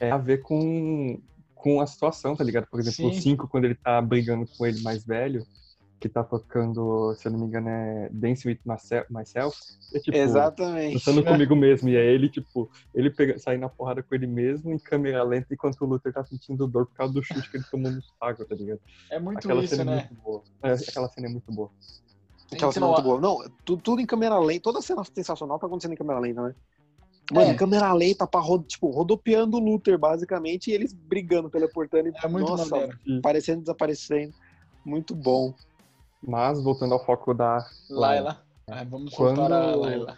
é 0.00 0.10
a 0.10 0.16
ver 0.16 0.38
com, 0.38 1.20
com 1.54 1.80
a 1.80 1.86
situação, 1.86 2.34
tá 2.34 2.42
ligado? 2.42 2.66
Por 2.70 2.80
exemplo, 2.80 3.08
o 3.08 3.12
Sim. 3.12 3.20
5, 3.20 3.48
quando 3.48 3.66
ele 3.66 3.74
tá 3.74 4.00
brigando 4.00 4.46
com 4.56 4.66
ele 4.66 4.80
mais 4.82 5.04
velho, 5.04 5.46
que 6.02 6.08
tá 6.08 6.24
tocando, 6.24 7.14
se 7.14 7.28
eu 7.28 7.32
não 7.32 7.38
me 7.38 7.46
engano, 7.46 7.68
é 7.68 8.08
Dance 8.10 8.46
With 8.48 8.58
Myself, 9.08 9.56
é 9.94 10.00
tipo, 10.00 10.16
Exatamente. 10.18 10.94
dançando 10.94 11.24
comigo 11.24 11.54
mesmo. 11.54 11.88
E 11.88 11.96
é 11.96 12.04
ele, 12.04 12.28
tipo, 12.28 12.68
ele 12.92 13.08
pega, 13.08 13.38
sai 13.38 13.56
na 13.56 13.68
porrada 13.68 14.02
com 14.02 14.12
ele 14.12 14.26
mesmo 14.26 14.72
em 14.72 14.78
câmera 14.78 15.22
lenta, 15.22 15.54
enquanto 15.54 15.80
o 15.82 15.86
Luther 15.86 16.12
tá 16.12 16.24
sentindo 16.24 16.66
dor 16.66 16.86
por 16.86 16.94
causa 16.94 17.14
do 17.14 17.22
chute 17.22 17.48
que 17.48 17.58
ele 17.58 17.64
tomou 17.70 17.92
no 17.92 18.02
saco, 18.02 18.44
tá 18.44 18.54
ligado? 18.56 18.80
É 19.08 19.20
muito 19.20 19.38
aquela 19.38 19.62
isso, 19.62 19.76
cena 19.76 19.92
é 19.92 19.94
né? 19.94 20.08
muito 20.10 20.22
boa. 20.24 20.42
É, 20.64 20.72
aquela 20.72 21.08
cena 21.08 21.26
é 21.28 21.30
muito 21.30 21.52
boa. 21.52 21.70
Aquela 22.52 22.72
cena 22.72 22.86
Então, 22.86 22.94
muito 22.94 23.02
boa. 23.02 23.20
Não, 23.20 23.50
tu- 23.64 23.76
tudo 23.76 24.00
em 24.00 24.06
câmera 24.06 24.38
lenta. 24.38 24.62
Toda 24.62 24.82
cena 24.82 25.02
sensacional 25.04 25.58
tá 25.58 25.66
acontecendo 25.66 25.92
em 25.92 25.96
câmera 25.96 26.18
lenta, 26.20 26.42
né? 26.42 26.54
Mano, 27.32 27.46
É. 27.46 27.52
em 27.52 27.56
câmera 27.56 27.92
lenta, 27.92 28.26
pra, 28.26 28.40
ro- 28.40 28.62
tipo, 28.62 28.90
rodopiando 28.90 29.56
o 29.56 29.60
Luther, 29.60 29.96
basicamente, 29.98 30.70
e 30.70 30.74
eles 30.74 30.92
brigando, 30.92 31.48
teleportando. 31.48 32.08
E, 32.08 32.12
É 32.22 32.28
muito 32.28 32.50
nossa, 32.50 32.68
maneiro. 32.68 32.98
aparecendo, 33.18 33.60
desaparecendo. 33.60 34.34
Muito 34.84 35.14
bom. 35.14 35.54
Mas, 36.22 36.62
voltando 36.62 36.92
ao 36.94 37.04
foco 37.04 37.32
da 37.32 37.64
Laila. 37.88 38.42
Ah, 38.68 38.84
vamos 38.84 39.14
Quando- 39.14 39.36
voltar 39.38 39.52
a 39.70 39.74
Laila. 39.76 40.16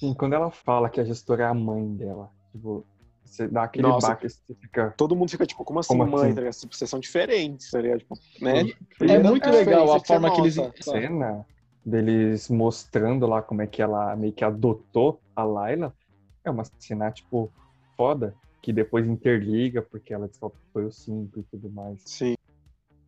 Sim, 0.00 0.14
quando 0.14 0.34
ela 0.34 0.50
fala 0.50 0.88
que 0.90 1.00
a 1.00 1.04
gestora 1.04 1.42
é 1.44 1.46
a 1.46 1.54
mãe 1.54 1.94
dela, 1.94 2.30
tipo, 2.52 2.84
você 3.26 3.48
dá 3.48 3.64
aquele 3.64 3.86
Nossa. 3.86 4.08
baque, 4.08 4.28
você 4.28 4.54
fica. 4.54 4.94
Todo 4.96 5.16
mundo 5.16 5.30
fica 5.30 5.46
tipo, 5.46 5.64
como 5.64 5.80
assim, 5.80 5.88
Como 5.88 6.06
mãe? 6.06 6.26
assim? 6.26 6.34
Tá 6.34 6.40
ligado? 6.40 6.54
Tipo, 6.54 6.76
vocês 6.76 6.90
são 6.90 7.00
diferentes, 7.00 7.70
tá 7.70 7.80
ligado? 7.80 7.98
Tipo, 8.00 8.18
né? 8.40 8.72
É 9.00 9.18
muito 9.22 9.48
legal 9.50 9.92
a 9.92 10.00
forma 10.00 10.32
que 10.32 10.40
eles. 10.40 10.56
nota. 10.56 10.82
cena 10.82 11.46
deles 11.84 12.48
mostrando 12.48 13.26
lá 13.26 13.40
como 13.40 13.62
é 13.62 13.66
que 13.66 13.80
ela 13.80 14.16
meio 14.16 14.32
que 14.32 14.44
adotou 14.44 15.20
a 15.36 15.44
Layla 15.44 15.94
é 16.44 16.50
uma 16.50 16.64
cena, 16.78 17.10
tipo, 17.10 17.52
foda, 17.96 18.34
que 18.62 18.72
depois 18.72 19.06
interliga, 19.06 19.82
porque 19.82 20.12
ela 20.12 20.26
descobre 20.26 20.58
que 20.58 20.72
foi 20.72 20.84
o 20.84 20.92
5 20.92 21.38
e 21.38 21.42
tudo 21.44 21.70
mais. 21.70 22.00
Sim. 22.04 22.34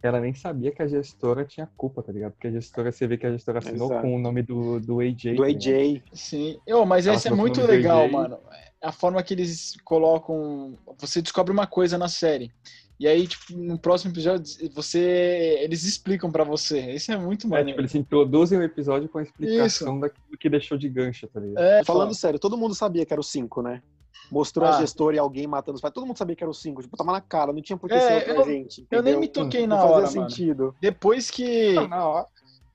Ela 0.02 0.20
nem 0.20 0.32
sabia 0.32 0.70
que 0.70 0.80
a 0.80 0.86
gestora 0.86 1.44
tinha 1.44 1.68
culpa, 1.76 2.02
tá 2.02 2.12
ligado? 2.12 2.32
Porque 2.32 2.46
a 2.46 2.52
gestora, 2.52 2.92
você 2.92 3.06
vê 3.06 3.18
que 3.18 3.26
a 3.26 3.32
gestora 3.32 3.58
assinou 3.58 3.88
Exato. 3.88 4.02
com 4.02 4.14
o 4.14 4.18
nome 4.18 4.42
do, 4.42 4.78
do 4.78 5.00
AJ. 5.00 5.34
Do 5.34 5.42
tá? 5.42 5.48
AJ. 5.48 6.02
Sim. 6.12 6.58
Eu, 6.66 6.86
mas 6.86 7.06
Ela 7.06 7.16
esse 7.16 7.26
é 7.28 7.32
muito 7.32 7.60
legal, 7.62 8.08
mano. 8.08 8.38
A 8.80 8.92
forma 8.92 9.20
que 9.24 9.34
eles 9.34 9.76
colocam. 9.84 10.78
Você 10.98 11.20
descobre 11.20 11.52
uma 11.52 11.66
coisa 11.66 11.98
na 11.98 12.08
série. 12.08 12.52
E 13.00 13.06
aí, 13.06 13.26
tipo, 13.26 13.56
no 13.56 13.76
próximo 13.78 14.12
episódio, 14.12 14.44
você. 14.72 15.58
Eles 15.60 15.82
explicam 15.84 16.30
pra 16.30 16.44
você. 16.44 16.92
Isso 16.92 17.10
é 17.10 17.16
muito 17.16 17.46
É, 17.48 17.50
maneiro. 17.50 17.70
tipo, 17.70 17.80
eles 17.80 17.94
introduzem 17.96 18.58
o 18.58 18.62
episódio 18.62 19.08
com 19.08 19.18
a 19.18 19.22
explicação 19.22 19.98
daquilo 19.98 20.38
que 20.38 20.48
deixou 20.48 20.78
de 20.78 20.88
gancho, 20.88 21.26
tá 21.26 21.40
ligado? 21.40 21.62
É, 21.64 21.84
Falando 21.84 22.14
sério, 22.14 22.38
todo 22.38 22.56
mundo 22.56 22.74
sabia 22.74 23.04
que 23.04 23.12
era 23.12 23.20
o 23.20 23.24
5, 23.24 23.62
né? 23.62 23.82
Mostrou 24.30 24.66
Ah. 24.68 24.76
a 24.76 24.80
gestora 24.80 25.16
e 25.16 25.18
alguém 25.18 25.46
matando 25.46 25.76
os 25.76 25.80
pais. 25.80 25.92
Todo 25.94 26.06
mundo 26.06 26.16
sabia 26.18 26.36
que 26.36 26.44
era 26.44 26.50
o 26.50 26.54
5. 26.54 26.82
Tipo, 26.82 26.96
tava 26.96 27.12
na 27.12 27.20
cara, 27.20 27.52
não 27.52 27.62
tinha 27.62 27.76
por 27.78 27.88
que 27.88 27.94
É, 27.94 28.00
ser 28.00 28.14
outra 28.30 28.32
eu- 28.34 28.44
gente. 28.44 28.86
eu 28.90 29.02
nem 29.02 29.12
entendeu? 29.14 29.20
me 29.20 29.28
toquei 29.28 29.66
Não 29.66 29.76
na 29.76 29.82
fazia 29.82 29.96
hora, 29.96 30.10
mano. 30.10 30.30
sentido. 30.30 30.76
Depois 30.80 31.30
que. 31.30 31.72
Na 31.88 32.06
hora, 32.06 32.26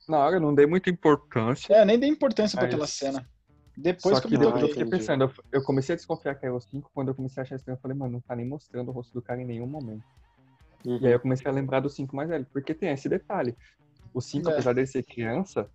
na 0.10 0.18
hora 0.20 0.36
eu 0.38 0.40
não 0.42 0.54
dei 0.56 0.66
muita 0.66 0.90
importância. 0.90 1.74
É, 1.74 1.82
eu 1.82 1.86
nem 1.86 2.00
dei 2.00 2.10
importância 2.10 2.58
pra 2.58 2.66
Mas- 2.66 2.74
aquela 2.74 2.88
cena. 2.88 3.28
Depois 3.76 4.16
Só 4.16 4.22
que, 4.22 4.28
que 4.28 4.36
eu 4.36 4.40
me 4.40 4.46
depois 4.46 4.62
eu 4.64 4.70
fiquei 4.70 4.86
pensando, 4.86 5.24
eu, 5.24 5.32
eu 5.52 5.64
comecei 5.64 5.94
a 5.94 5.96
desconfiar 5.96 6.36
que 6.36 6.46
era 6.46 6.54
o 6.56 6.62
5, 6.62 6.92
quando 6.94 7.08
eu 7.08 7.16
comecei 7.16 7.42
a 7.42 7.44
achar 7.44 7.56
estranho, 7.56 7.76
eu 7.76 7.82
falei, 7.82 7.98
mano, 7.98 8.14
não 8.14 8.20
tá 8.22 8.36
nem 8.36 8.46
mostrando 8.48 8.90
o 8.90 8.92
rosto 8.92 9.12
do 9.14 9.22
cara 9.22 9.42
em 9.42 9.46
nenhum 9.46 9.66
momento. 9.66 10.04
Uhum. 10.86 11.00
E 11.02 11.08
aí 11.08 11.14
eu 11.14 11.20
comecei 11.20 11.50
a 11.50 11.54
lembrar 11.54 11.80
do 11.80 11.90
5 11.90 12.16
mais 12.16 12.30
velho, 12.30 12.46
porque 12.54 12.74
tem 12.76 12.90
esse 12.92 13.10
detalhe. 13.10 13.56
O 14.14 14.22
5, 14.22 14.48
É. 14.50 14.54
apesar 14.54 14.74
dele 14.74 14.86
ser 14.86 15.02
criança, 15.04 15.68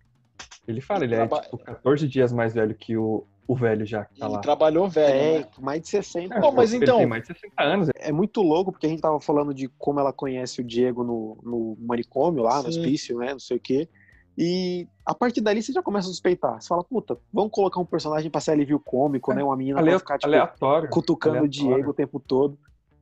ele 0.65 0.79
fala, 0.79 1.03
ele 1.03 1.15
é 1.15 1.27
tipo 1.27 1.57
14 1.57 2.07
dias 2.07 2.31
mais 2.31 2.53
velho 2.53 2.73
que 2.73 2.95
o, 2.95 3.25
o 3.49 3.55
velho 3.55 3.83
já 3.83 4.05
que 4.05 4.19
tá 4.19 4.27
Ele 4.27 4.35
lá. 4.35 4.41
trabalhou 4.41 4.87
velho, 4.87 5.15
É, 5.19 5.39
né? 5.39 5.47
mais 5.59 5.81
de 5.81 5.87
60. 5.87 6.35
É, 6.35 6.39
Bom, 6.39 6.51
mas 6.51 6.71
então- 6.71 6.97
tem 6.99 7.07
mais 7.07 7.23
de 7.23 7.29
60 7.33 7.63
anos. 7.63 7.89
É 7.95 8.11
muito 8.11 8.43
louco, 8.43 8.71
porque 8.71 8.85
a 8.85 8.89
gente 8.89 9.01
tava 9.01 9.19
falando 9.19 9.55
de 9.55 9.67
como 9.69 9.99
ela 9.99 10.13
conhece 10.13 10.61
o 10.61 10.63
Diego 10.63 11.03
no, 11.03 11.35
no 11.41 11.75
manicômio 11.79 12.43
lá, 12.43 12.61
no 12.61 12.71
Sim. 12.71 12.79
hospício, 12.79 13.17
né? 13.17 13.31
Não 13.31 13.39
sei 13.39 13.57
o 13.57 13.59
quê. 13.59 13.89
E 14.37 14.87
a 15.03 15.15
partir 15.15 15.41
dali 15.41 15.63
você 15.63 15.73
já 15.73 15.81
começa 15.81 16.07
a 16.07 16.11
suspeitar. 16.11 16.61
Você 16.61 16.67
fala, 16.67 16.83
puta, 16.83 17.17
vamos 17.33 17.51
colocar 17.51 17.79
um 17.81 17.85
personagem 17.85 18.29
pra 18.29 18.39
ser 18.39 18.51
alívio 18.51 18.79
cômico, 18.79 19.31
É, 19.31 19.35
né? 19.37 19.43
Uma 19.43 19.57
menina 19.57 19.79
Ale- 19.79 19.89
pra 19.89 19.99
ficar, 19.99 20.17
tipo, 20.19 20.27
aleatório. 20.27 20.89
cutucando 20.91 21.35
o 21.37 21.39
aleatório. 21.39 21.73
Diego 21.75 21.89
o 21.89 21.93
tempo 21.93 22.19
todo. 22.19 22.57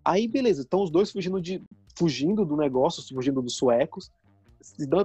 Aí, 0.06 0.30
beleza, 0.30 0.62
estão 0.62 0.82
os 0.82 0.90
dois 0.90 1.12
fugindo, 1.12 1.42
de, 1.42 1.62
fugindo 1.98 2.46
do 2.46 2.56
negócio, 2.56 3.04
fugindo 3.14 3.42
dos 3.42 3.58
suecos. 3.58 4.10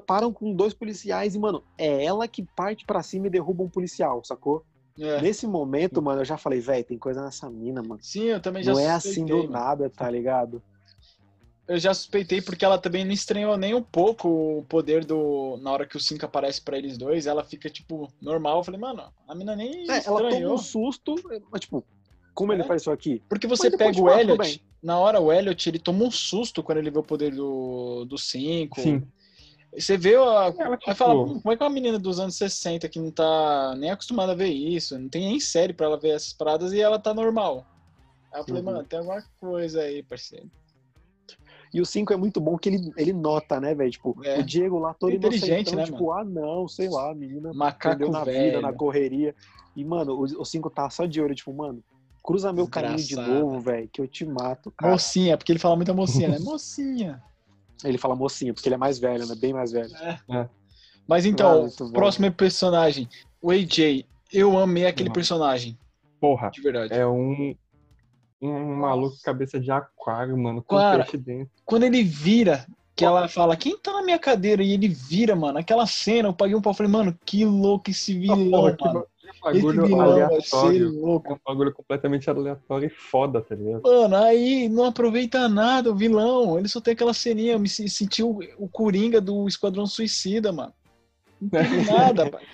Param 0.06 0.32
com 0.32 0.54
dois 0.54 0.72
policiais 0.72 1.34
e, 1.34 1.38
mano, 1.38 1.62
é 1.76 2.04
ela 2.04 2.26
que 2.28 2.44
parte 2.56 2.86
pra 2.86 3.02
cima 3.02 3.26
e 3.26 3.30
derruba 3.30 3.62
um 3.64 3.68
policial, 3.68 4.22
sacou? 4.24 4.64
É. 4.98 5.20
Nesse 5.22 5.46
momento, 5.46 6.02
mano, 6.02 6.20
eu 6.20 6.24
já 6.24 6.36
falei, 6.36 6.60
velho, 6.60 6.84
tem 6.84 6.98
coisa 6.98 7.22
nessa 7.22 7.48
mina, 7.48 7.82
mano. 7.82 8.00
Sim, 8.02 8.24
eu 8.24 8.40
também 8.40 8.62
já 8.62 8.72
Não 8.72 8.80
é 8.80 8.90
assim 8.90 9.08
suspeitei, 9.08 9.34
do 9.36 9.50
mano. 9.50 9.52
nada, 9.52 9.90
tá 9.90 10.10
ligado? 10.10 10.62
Eu 11.66 11.78
já 11.78 11.94
suspeitei 11.94 12.42
porque 12.42 12.64
ela 12.64 12.76
também 12.76 13.04
não 13.04 13.12
estranhou 13.12 13.56
nem 13.56 13.72
um 13.72 13.82
pouco 13.82 14.28
o 14.58 14.64
poder 14.68 15.04
do. 15.04 15.56
Na 15.62 15.70
hora 15.70 15.86
que 15.86 15.96
o 15.96 16.00
5 16.00 16.26
aparece 16.26 16.60
pra 16.60 16.76
eles 16.76 16.98
dois, 16.98 17.26
ela 17.26 17.42
fica, 17.44 17.70
tipo, 17.70 18.12
normal. 18.20 18.58
Eu 18.58 18.64
falei, 18.64 18.80
mano, 18.80 19.04
a 19.26 19.34
mina 19.34 19.54
nem 19.56 19.88
É, 19.90 20.04
ela 20.04 20.18
toma 20.18 20.28
estranhou. 20.28 20.54
um 20.54 20.58
susto, 20.58 21.14
mas, 21.50 21.60
tipo, 21.62 21.82
como 22.34 22.52
ele 22.52 22.62
É. 22.62 22.64
faz 22.66 22.82
isso 22.82 22.90
aqui? 22.90 23.22
Porque 23.28 23.46
você 23.46 23.70
pega 23.70 23.98
o 23.98 24.10
Elliot, 24.10 24.62
na 24.82 24.98
hora 24.98 25.20
o 25.20 25.32
Elliot, 25.32 25.68
ele 25.68 25.78
toma 25.78 26.04
um 26.04 26.10
susto 26.10 26.62
quando 26.62 26.78
ele 26.78 26.90
vê 26.90 26.98
o 26.98 27.02
poder 27.02 27.32
do 27.32 28.18
5. 28.18 28.80
Sim. 28.80 29.06
Você 29.76 29.96
vê 29.96 30.14
a. 30.16 30.20
Ela, 30.58 30.74
Aí 30.74 30.78
tipo, 30.78 30.94
fala, 30.94 31.14
"Hum, 31.14 31.40
como 31.40 31.52
é 31.52 31.56
que 31.56 31.62
uma 31.64 31.70
menina 31.70 31.98
dos 31.98 32.20
anos 32.20 32.36
60 32.36 32.88
que 32.88 32.98
não 33.00 33.10
tá 33.10 33.74
nem 33.76 33.90
acostumada 33.90 34.32
a 34.32 34.34
ver 34.34 34.48
isso, 34.50 34.98
não 34.98 35.08
tem 35.08 35.22
nem 35.28 35.40
série 35.40 35.72
pra 35.72 35.86
ela 35.86 35.98
ver 35.98 36.10
essas 36.10 36.32
paradas 36.34 36.72
e 36.72 36.80
ela 36.80 36.98
tá 36.98 37.14
normal. 37.14 37.64
Aí 38.32 38.40
eu 38.40 38.44
falei, 38.44 38.62
Uhum. 38.62 38.72
mano, 38.72 38.84
tem 38.84 38.98
alguma 38.98 39.22
coisa 39.40 39.82
aí, 39.82 40.02
parceiro. 40.02 40.50
E 41.72 41.80
o 41.80 41.86
5 41.86 42.12
é 42.12 42.16
muito 42.16 42.38
bom 42.38 42.58
que 42.58 42.68
ele, 42.68 42.92
ele 42.98 43.14
nota, 43.14 43.58
né, 43.58 43.74
velho? 43.74 43.90
Tipo, 43.90 44.14
É. 44.24 44.38
o 44.38 44.42
Diego 44.42 44.78
lá 44.78 44.92
todo 44.92 45.10
Inteligente, 45.14 45.68
inocentão, 45.68 45.74
né, 45.76 45.84
tipo, 45.84 46.12
ah, 46.12 46.22
não, 46.24 46.68
sei 46.68 46.88
lá, 46.90 47.10
a 47.10 47.14
menina 47.14 47.50
Macaco 47.54 48.10
na 48.10 48.24
velho. 48.24 48.42
vida, 48.44 48.60
na 48.60 48.72
correria. 48.74 49.34
E, 49.74 49.82
mano, 49.82 50.18
o 50.20 50.44
5 50.44 50.68
tá 50.68 50.90
só 50.90 51.06
de 51.06 51.18
olho, 51.20 51.34
tipo, 51.34 51.50
mano, 51.54 51.82
cruza 52.22 52.52
meu 52.52 52.68
caminho 52.68 52.96
de 52.96 53.04
Desgraçado. 53.16 53.38
novo, 53.40 53.60
velho, 53.60 53.88
que 53.90 54.02
eu 54.02 54.06
te 54.06 54.26
mato, 54.26 54.70
cara. 54.70 54.92
Mocinha, 54.92 55.38
porque 55.38 55.50
ele 55.50 55.58
fala 55.58 55.76
muita 55.76 55.94
mocinha, 55.94 56.28
né? 56.28 56.36
Mocinha. 56.44 57.22
Ele 57.84 57.98
fala 57.98 58.14
mocinha, 58.16 58.52
porque 58.54 58.68
ele 58.68 58.74
é 58.74 58.78
mais 58.78 58.98
velho, 58.98 59.26
né? 59.26 59.34
Bem 59.34 59.52
mais 59.52 59.72
velho. 59.72 59.90
Mas 61.06 61.24
Ah, 61.24 61.28
então, 61.28 61.60
muito 61.62 61.84
bom. 61.86 61.92
próximo 61.92 62.30
personagem. 62.32 63.08
O 63.40 63.50
AJ. 63.50 64.04
Eu 64.32 64.58
amei 64.58 64.86
aquele 64.86 65.08
Uhum. 65.10 65.14
personagem, 65.14 65.76
porra, 66.20 66.48
de 66.50 66.60
verdade. 66.62 66.94
é 66.94 67.06
um, 67.06 67.54
um 68.40 68.76
maluco 68.76 69.16
cabeça 69.22 69.60
de 69.60 69.70
aquário, 69.70 70.36
mano, 70.38 70.62
com 70.62 70.76
Cara, 70.76 71.02
peixe 71.02 71.18
dentro. 71.18 71.52
Quando 71.66 71.82
ele 71.82 72.02
vira, 72.02 72.66
que 72.96 73.04
ela 73.04 73.28
fala, 73.28 73.56
quem 73.56 73.78
tá 73.78 73.92
na 73.92 74.02
minha 74.02 74.18
cadeira? 74.18 74.62
E 74.62 74.72
ele 74.72 74.88
vira, 74.88 75.36
mano. 75.36 75.58
Aquela 75.58 75.86
cena, 75.86 76.28
eu 76.28 76.32
paguei 76.34 76.56
um 76.56 76.62
pau. 76.62 76.72
Falei, 76.72 76.90
mano, 76.90 77.18
que 77.26 77.44
louco 77.44 77.90
esse 77.90 78.18
vilão, 78.18 78.50
Porra, 78.50 78.76
que 78.76 78.84
mano. 78.84 79.00
ba- 79.00 79.06
Esse 79.24 79.40
bagulho 79.40 79.86
ser 79.86 79.94
aleatório. 80.00 81.00
louco. 81.00 81.32
É 81.32 81.34
um 81.34 81.38
bagulho 81.46 81.72
completamente 81.72 82.28
aleatório 82.28 82.86
e 82.86 82.90
foda, 82.90 83.40
tá 83.40 83.54
ligado? 83.54 83.82
Mano, 83.82 84.16
aí 84.16 84.68
não 84.68 84.84
aproveita 84.84 85.48
nada 85.48 85.90
o 85.90 85.94
vilão. 85.96 86.58
Ele 86.58 86.68
só 86.68 86.80
tem 86.80 86.92
aquela 86.94 87.14
ceninha. 87.14 87.52
Eu 87.52 87.58
me 87.60 87.68
se- 87.68 87.88
senti 87.88 88.22
o, 88.22 88.40
o 88.58 88.68
Coringa 88.68 89.20
do 89.20 89.46
Esquadrão 89.46 89.86
Suicida, 89.86 90.52
mano. 90.52 90.72
Não 91.40 91.48
teve 91.48 91.82
nada, 91.90 92.30
pai. 92.30 92.44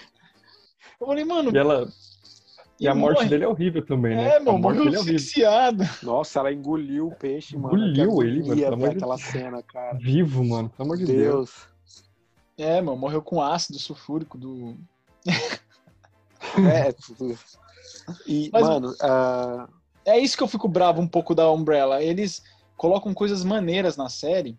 Eu 1.00 1.06
falei, 1.06 1.24
mano. 1.24 1.50
E 1.54 1.58
ela. 1.58 1.88
E 2.80 2.86
a 2.86 2.94
morte 2.94 3.16
morre. 3.18 3.28
dele 3.28 3.42
é 3.44 3.48
horrível 3.48 3.84
também, 3.84 4.14
né? 4.14 4.36
É, 4.36 4.38
mano, 4.38 4.58
morreu 4.58 4.84
é 4.92 4.96
asfixiado. 4.96 5.82
Nossa, 6.00 6.38
ela 6.38 6.52
engoliu 6.52 7.08
o 7.08 7.14
peixe, 7.14 7.56
mano. 7.56 7.74
Engoliu 7.76 8.22
ele, 8.22 8.42
mano, 8.44 8.54
pelo 8.60 8.74
amor 8.74 8.90
de 8.90 8.96
aquela 8.96 9.16
Deus. 9.16 9.28
cena, 9.28 9.62
cara. 9.64 9.98
Vivo, 9.98 10.44
mano, 10.44 10.68
pelo 10.70 10.84
amor 10.86 10.96
de 10.96 11.04
Deus. 11.06 11.18
Deus. 11.26 11.68
É, 12.56 12.80
mano, 12.80 12.96
morreu 12.96 13.20
com 13.20 13.42
ácido 13.42 13.78
sulfúrico 13.80 14.38
do. 14.38 14.76
É, 16.56 16.92
tudo. 16.92 17.38
E, 18.26 18.48
Mas- 18.52 18.62
mano, 18.66 18.94
ah, 19.02 19.68
É 20.04 20.18
isso 20.18 20.36
que 20.36 20.42
eu 20.42 20.48
fico 20.48 20.66
bravo 20.68 21.00
um 21.02 21.06
pouco 21.08 21.34
da 21.34 21.50
Umbrella. 21.50 22.02
Eles 22.02 22.42
colocam 22.76 23.12
coisas 23.12 23.44
maneiras 23.44 23.96
na 23.98 24.08
série. 24.08 24.56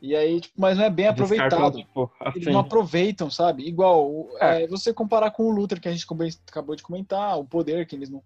E 0.00 0.16
aí, 0.16 0.40
tipo, 0.40 0.54
mas 0.58 0.78
não 0.78 0.84
é 0.84 0.88
bem 0.90 1.12
Descartam, 1.12 1.66
aproveitado. 1.66 1.76
tipo, 1.78 2.10
Eles 2.34 2.48
não 2.52 2.60
aproveitam, 2.60 3.30
sabe? 3.30 3.66
Igual 3.68 4.08
o- 4.10 4.30
É. 4.40 4.62
é, 4.62 4.66
você 4.66 4.94
comparar 4.94 5.30
com 5.32 5.42
o 5.44 5.50
Luther, 5.50 5.78
que 5.80 5.88
a 5.88 5.92
gente 5.92 6.06
come- 6.06 6.32
acabou 6.48 6.74
de 6.74 6.82
comentar, 6.82 7.38
o 7.38 7.44
poder 7.44 7.86
que 7.86 7.94
eles 7.94 8.08
não. 8.08 8.22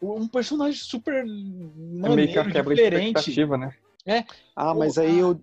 Um 0.00 0.26
personagem 0.26 0.80
super 0.80 1.16
é 1.16 1.24
maneiro, 1.26 2.14
meio 2.14 2.28
que 2.32 2.38
a 2.38 2.44
quebra 2.50 2.74
de 2.74 2.82
diferente. 2.82 3.18
expectativa, 3.18 3.58
né? 3.58 3.74
ah, 4.56 4.72
mas 4.74 4.94
Pô, 4.94 5.00
aí 5.02 5.18
eu. 5.18 5.38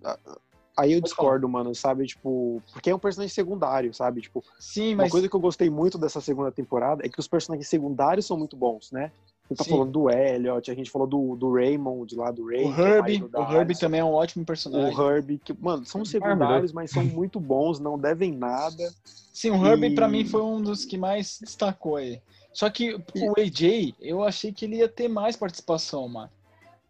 Aí 0.76 0.92
eu 0.92 1.00
discordo, 1.00 1.48
mano, 1.48 1.74
sabe? 1.74 2.06
Tipo, 2.06 2.62
porque 2.72 2.90
é 2.90 2.94
um 2.94 2.98
personagem 2.98 3.34
secundário, 3.34 3.94
sabe? 3.94 4.20
Tipo, 4.20 4.44
Sim, 4.58 4.94
uma 4.94 5.04
mas 5.04 5.10
coisa 5.10 5.28
que 5.28 5.34
eu 5.34 5.40
gostei 5.40 5.70
muito 5.70 5.96
dessa 5.96 6.20
segunda 6.20 6.52
temporada 6.52 7.04
é 7.04 7.08
que 7.08 7.18
os 7.18 7.26
personagens 7.26 7.66
secundários 7.68 8.26
são 8.26 8.36
muito 8.36 8.56
bons, 8.56 8.92
né? 8.92 9.10
A 9.48 9.54
gente 9.54 9.58
tá 9.58 9.64
Sim. 9.64 9.70
falando 9.70 9.92
do 9.92 10.10
Elliot, 10.10 10.70
a 10.70 10.74
gente 10.74 10.90
falou 10.90 11.06
do, 11.06 11.36
do 11.36 11.52
Raymond 11.54 12.14
lá 12.16 12.30
do 12.30 12.46
Ray. 12.46 12.64
o 12.64 12.72
é 12.72 13.00
o 13.40 13.52
Herbie, 13.52 13.78
também 13.78 14.00
é 14.00 14.04
um 14.04 14.12
ótimo 14.12 14.44
personagem. 14.44 14.98
O 14.98 15.10
Herbie, 15.10 15.38
que, 15.38 15.54
mano, 15.54 15.86
são 15.86 16.04
secundários, 16.04 16.72
mas 16.72 16.90
são 16.90 17.04
muito 17.04 17.40
bons, 17.40 17.78
não 17.78 17.96
devem 17.98 18.32
nada. 18.32 18.92
Sim, 19.32 19.50
o 19.50 19.66
Herbie 19.66 19.86
E- 19.88 19.94
pra 19.94 20.08
mim 20.08 20.24
foi 20.24 20.42
um 20.42 20.60
dos 20.60 20.84
que 20.84 20.98
mais 20.98 21.38
destacou 21.40 21.96
aí. 21.96 22.20
Só 22.52 22.68
que 22.70 22.94
o 22.94 23.38
AJ, 23.38 23.94
eu 24.00 24.22
achei 24.24 24.50
que 24.50 24.64
ele 24.64 24.76
ia 24.76 24.88
ter 24.88 25.08
mais 25.08 25.36
participação, 25.36 26.08
mano. 26.08 26.30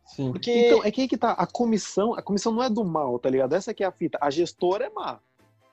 Sim. 0.06 0.30
Porque 0.32 0.50
Então, 0.50 0.84
é 0.84 0.90
que 0.90 1.00
aí 1.02 1.08
que 1.08 1.16
tá, 1.18 1.32
a 1.32 1.46
comissão, 1.46 2.14
a 2.14 2.22
comissão 2.22 2.52
não 2.52 2.62
é 2.62 2.70
do 2.70 2.84
mal, 2.84 3.18
tá 3.18 3.28
ligado? 3.28 3.52
Essa 3.54 3.74
que 3.74 3.82
é 3.82 3.86
a 3.86 3.92
fita. 3.92 4.18
A 4.20 4.30
gestora 4.30 4.86
é 4.86 4.90
má. 4.90 5.18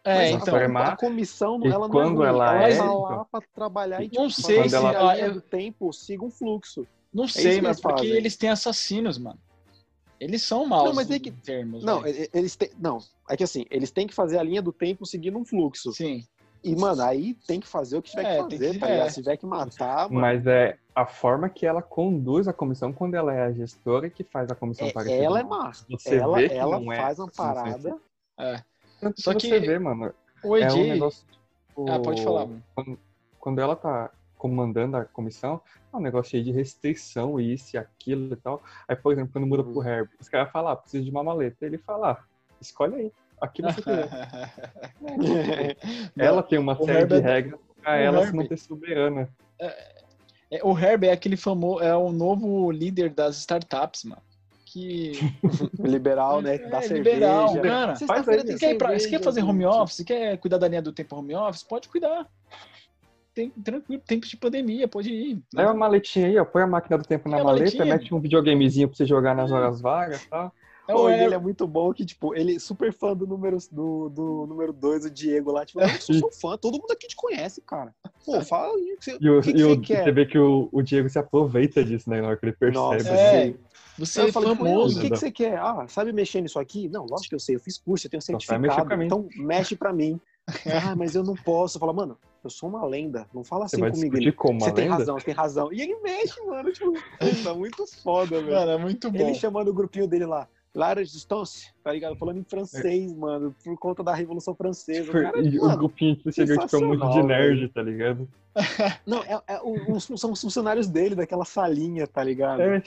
é, 0.03 0.31
Mas 0.33 0.41
então, 0.41 0.55
a, 0.55 0.61
é 0.63 0.67
má, 0.67 0.87
a 0.89 0.97
comissão, 0.97 1.59
e 1.63 1.67
ela 1.67 1.87
não 1.87 1.89
quando 1.91 2.23
é 2.23 2.27
ruim, 2.29 2.35
ela 2.35 2.55
ela 2.63 2.67
é, 2.67 2.77
tá 2.77 2.83
lá 2.93 3.25
pra 3.25 3.41
trabalhar 3.55 4.01
e 4.03 4.09
Não 4.13 4.27
tipo, 4.27 4.41
sei 4.41 4.57
fazer 4.57 4.69
se 4.69 4.75
a 4.75 4.91
ela- 4.91 5.13
linha 5.15 5.27
eu- 5.27 5.33
do 5.35 5.41
tempo 5.41 5.93
siga 5.93 6.25
um 6.25 6.31
fluxo. 6.31 6.85
não 7.13 7.25
isso 7.25 7.35
sei, 7.35 7.55
que 7.55 7.61
mas 7.61 7.77
eles 7.77 7.81
porque 7.81 7.97
fazem. 8.01 8.17
eles 8.17 8.35
têm 8.35 8.49
assassinos, 8.49 9.17
mano. 9.17 9.39
Eles 10.19 10.41
são 10.41 10.65
maus 10.65 10.85
Não, 10.85 10.93
mas 10.95 11.11
é 11.11 11.19
que- 11.19 11.31
termos. 11.31 11.83
Não, 11.83 12.01
eles 12.05 12.55
têm, 12.55 12.69
não, 12.79 12.99
é 13.29 13.35
que 13.37 13.43
assim, 13.43 13.65
eles 13.69 13.91
têm 13.91 14.07
que 14.07 14.13
fazer 14.15 14.37
a 14.39 14.43
linha 14.43 14.61
do 14.61 14.71
tempo 14.73 15.05
seguindo 15.05 15.37
um 15.37 15.45
fluxo. 15.45 15.91
Sim. 15.93 16.23
E, 16.63 16.73
mano, 16.77 17.01
aí 17.03 17.33
tem 17.45 17.59
que 17.59 17.67
fazer 17.67 17.97
o 17.97 18.01
que 18.01 18.09
tiver 18.11 18.25
É, 18.25 18.35
que 18.35 18.41
fazer, 18.51 18.71
que- 18.73 18.79
tá 18.79 18.87
ligado? 18.87 19.07
é. 19.07 19.09
Se 19.09 19.15
tiver 19.21 19.35
que 19.37 19.45
matar, 19.45 20.07
mano, 20.09 20.21
Mas 20.21 20.47
é 20.47 20.77
a 20.95 21.05
forma 21.05 21.49
que 21.49 21.65
ela 21.65 21.81
conduz 21.81 22.47
a 22.47 22.53
comissão 22.53 22.93
quando 22.93 23.15
ela 23.15 23.33
é 23.33 23.41
a 23.43 23.51
gestora 23.51 24.09
que 24.09 24.23
faz 24.23 24.49
a 24.51 24.55
comissão 24.55 24.87
é- 24.87 24.91
parecer. 24.93 25.21
ela 25.23 25.39
é 25.39 25.43
má. 25.43 25.71
Você 25.89 26.15
Ela, 26.17 26.37
vê 26.37 26.49
que 26.49 26.55
ela 26.55 26.79
não 26.79 26.91
é 26.91 26.97
faz 26.97 27.19
uma 27.19 27.27
assim, 27.27 27.37
parada. 27.37 27.97
É. 28.39 28.61
Só 29.17 29.31
que 29.33 29.39
que 29.41 29.49
você 29.49 29.59
vê, 29.59 29.79
mano, 29.79 30.13
O 30.43 30.55
é 30.55 30.71
um 30.71 30.83
negócio. 30.87 31.25
tipo, 31.67 31.89
Ah, 31.89 31.99
pode 31.99 32.23
falar. 32.23 32.45
mano. 32.45 32.63
Quando, 32.75 32.99
quando 33.39 33.59
ela 33.59 33.75
tá 33.75 34.11
comandando 34.37 34.97
a 34.97 35.05
comissão, 35.05 35.61
é 35.91 35.97
um 35.97 36.01
negócio 36.01 36.31
cheio 36.31 36.43
de 36.43 36.51
restrição, 36.51 37.39
isso 37.39 37.75
e 37.75 37.79
aquilo 37.79 38.33
e 38.33 38.37
tal. 38.37 38.61
Aí, 38.87 38.95
por 38.95 39.13
exemplo, 39.13 39.31
quando 39.33 39.47
muda 39.47 39.63
pro 39.63 39.81
Herb, 39.81 40.09
os 40.19 40.27
caras 40.29 40.51
falam, 40.51 40.71
ah, 40.71 40.75
preciso 40.75 41.03
de 41.05 41.11
uma 41.11 41.23
maleta. 41.23 41.65
Ele 41.65 41.77
fala, 41.77 42.11
ah, 42.11 42.23
escolhe 42.61 42.95
aí. 42.95 43.11
Aqui 43.41 43.61
você 43.61 43.81
quiser. 43.81 44.09
ela 46.17 46.43
tem 46.43 46.59
uma 46.59 46.75
série 46.75 47.05
de 47.05 47.13
Herb 47.15 47.25
é- 47.27 47.31
regras 47.33 47.59
pra 47.81 47.91
o 47.91 47.95
ela 47.95 48.19
se 48.19 48.25
Herb- 48.27 48.35
manter 48.35 48.57
soberana. 48.57 49.29
É, 49.59 49.92
o 50.63 50.77
Herb 50.77 51.05
é 51.05 51.11
aquele 51.11 51.37
famoso, 51.37 51.81
é 51.83 51.95
o 51.95 52.11
novo 52.11 52.69
líder 52.71 53.09
das 53.09 53.37
startups, 53.37 54.03
mano. 54.03 54.21
Que 54.65 55.11
liberal, 55.79 56.41
né? 56.41 56.55
É, 56.55 56.67
Dá 56.67 56.79
liberal, 56.85 57.49
cerveja. 57.49 57.61
cara. 57.73 57.95
Faz 57.95 58.27
aí. 58.27 58.39
Você 58.41 58.57
quer, 58.57 58.71
ir 58.73 58.77
pra- 58.77 58.99
você 58.99 59.09
quer 59.09 59.21
fazer 59.21 59.43
home 59.43 59.65
office? 59.65 59.97
Você 59.97 60.03
quer 60.03 60.37
cuidar 60.37 60.57
da 60.57 60.67
linha 60.67 60.81
do 60.81 60.91
tempo 60.91 61.15
home 61.15 61.35
office? 61.35 61.63
Pode 61.63 61.87
cuidar. 61.87 62.27
Tem, 63.35 63.49
tranquilo, 63.49 64.01
tempo 64.05 64.27
de 64.27 64.37
pandemia, 64.37 64.87
pode 64.87 65.11
ir. 65.11 65.39
Leva 65.55 65.71
a 65.71 65.73
maletinha 65.75 66.27
aí, 66.27 66.37
ó, 66.37 66.45
põe 66.45 66.61
a 66.61 66.67
máquina 66.67 66.97
do 66.99 67.03
tempo 67.03 67.27
na 67.29 67.39
É 67.39 67.43
maleta, 67.43 67.63
maletinha. 67.65 67.85
mete 67.85 68.13
um 68.13 68.19
videogamezinho 68.19 68.87
pra 68.87 68.95
você 68.97 69.05
jogar 69.07 69.35
nas 69.35 69.51
horas 69.51 69.81
vagas 69.81 70.21
e 70.23 70.29
tal. 70.29 70.53
É 70.87 70.93
Pô, 70.93 71.03
o 71.05 71.09
e 71.09 71.13
ele 71.13 71.33
é 71.33 71.37
muito 71.37 71.65
bom 71.65 71.93
que, 71.93 72.05
tipo, 72.05 72.35
ele 72.35 72.55
é 72.55 72.59
super 72.59 72.91
fã 72.91 73.15
do 73.15 73.25
número 73.25 73.57
do, 73.71 74.09
do 74.09 74.45
número 74.47 74.73
2, 74.73 75.05
o 75.05 75.09
Diego 75.09 75.51
lá. 75.51 75.65
Tipo, 75.65 75.81
eu 75.81 75.87
sou 76.01 76.15
seu 76.15 76.31
fã, 76.31 76.57
todo 76.57 76.77
mundo 76.79 76.91
aqui 76.91 77.07
te 77.07 77.15
conhece, 77.15 77.61
cara. 77.61 77.95
Pô, 78.25 78.41
fala 78.41 78.75
aí 78.75 78.93
o 78.93 78.97
que 78.97 79.05
você, 79.05 79.17
E, 79.19 79.29
o, 79.29 79.41
que 79.41 79.53
que 79.53 79.59
e 79.59 79.63
o- 79.63 79.69
você 79.75 79.77
quer. 79.81 80.03
você 80.03 80.11
vê 80.11 80.25
que 80.25 80.37
o, 80.37 80.69
o 80.71 80.81
Diego 80.81 81.09
se 81.09 81.17
aproveita 81.17 81.83
disso, 81.83 82.09
né? 82.09 82.21
Na 82.21 82.27
hora 82.29 82.37
que 82.37 82.45
ele 82.45 82.53
percebe. 82.53 82.73
Nossa, 82.75 83.13
É, 83.13 83.43
assim. 83.43 83.55
você 83.97 84.21
é 84.21 84.23
eu 84.25 84.33
famoso. 84.33 84.99
o 84.99 85.01
que, 85.01 85.09
que 85.09 85.17
você 85.17 85.31
quer? 85.31 85.57
Ah, 85.57 85.85
sabe 85.87 86.11
mexer 86.11 86.41
nisso 86.41 86.59
aqui? 86.59 86.89
Não, 86.89 87.05
lógico 87.05 87.29
que 87.29 87.35
eu 87.35 87.39
sei, 87.39 87.55
eu 87.55 87.59
fiz 87.61 87.77
curso, 87.77 88.05
eu 88.07 88.11
tenho 88.11 88.19
mexer 88.19 88.45
certificado, 88.45 89.03
então 89.03 89.27
mexe 89.37 89.75
pra 89.75 89.93
mim. 89.93 90.19
ah, 90.83 90.95
mas 90.97 91.15
eu 91.15 91.23
não 91.23 91.35
posso. 91.35 91.79
Fala, 91.79 91.93
mano, 91.93 92.17
eu 92.43 92.49
sou 92.49 92.67
uma 92.67 92.85
lenda. 92.85 93.25
Não 93.33 93.45
fala 93.45 93.65
assim 93.65 93.79
comigo. 93.89 94.17
Ele, 94.17 94.31
como 94.33 94.59
você 94.59 94.73
tem 94.73 94.83
lenda? 94.85 94.97
razão, 94.97 95.17
você 95.17 95.25
tem 95.27 95.33
razão. 95.33 95.71
E 95.71 95.81
ele 95.81 95.95
mexe, 96.01 96.41
mano. 96.45 96.69
Tipo, 96.71 96.93
tá 97.41 97.53
muito 97.53 97.85
foda, 98.03 98.41
velho. 98.41 98.53
Mano, 98.53 98.71
é 98.71 98.77
muito 98.77 99.09
bom. 99.09 99.17
Ele 99.17 99.33
chamando 99.33 99.69
o 99.69 99.73
grupinho 99.73 100.07
dele 100.07 100.25
lá. 100.25 100.49
Lara 100.75 101.03
Distance, 101.03 101.71
tá 101.83 101.91
ligado? 101.93 102.15
Falando 102.15 102.39
em 102.39 102.43
francês, 102.43 103.13
mano, 103.13 103.55
por 103.63 103.77
conta 103.77 104.03
da 104.03 104.13
Revolução 104.13 104.55
Francesa. 104.55 105.09
O 105.09 105.13
cara, 105.21 105.39
e 105.39 105.59
o 105.59 105.63
mano, 105.63 105.77
grupinho 105.77 106.15
que 106.15 106.31
chegou, 106.31 106.57
tipo, 106.57 106.75
é 106.75 106.79
monte 106.81 107.13
de 107.13 107.23
nerd, 107.23 107.55
velho. 107.59 107.69
tá 107.69 107.81
ligado? 107.83 108.27
não, 109.05 109.23
é, 109.23 109.41
é, 109.47 109.61
o- 109.61 109.93
os- 109.93 110.09
são 110.19 110.31
os 110.31 110.41
funcionários 110.41 110.87
dele, 110.87 111.15
daquela 111.15 111.45
salinha, 111.45 112.07
tá 112.07 112.23
ligado? 112.23 112.61
É, 112.61 112.83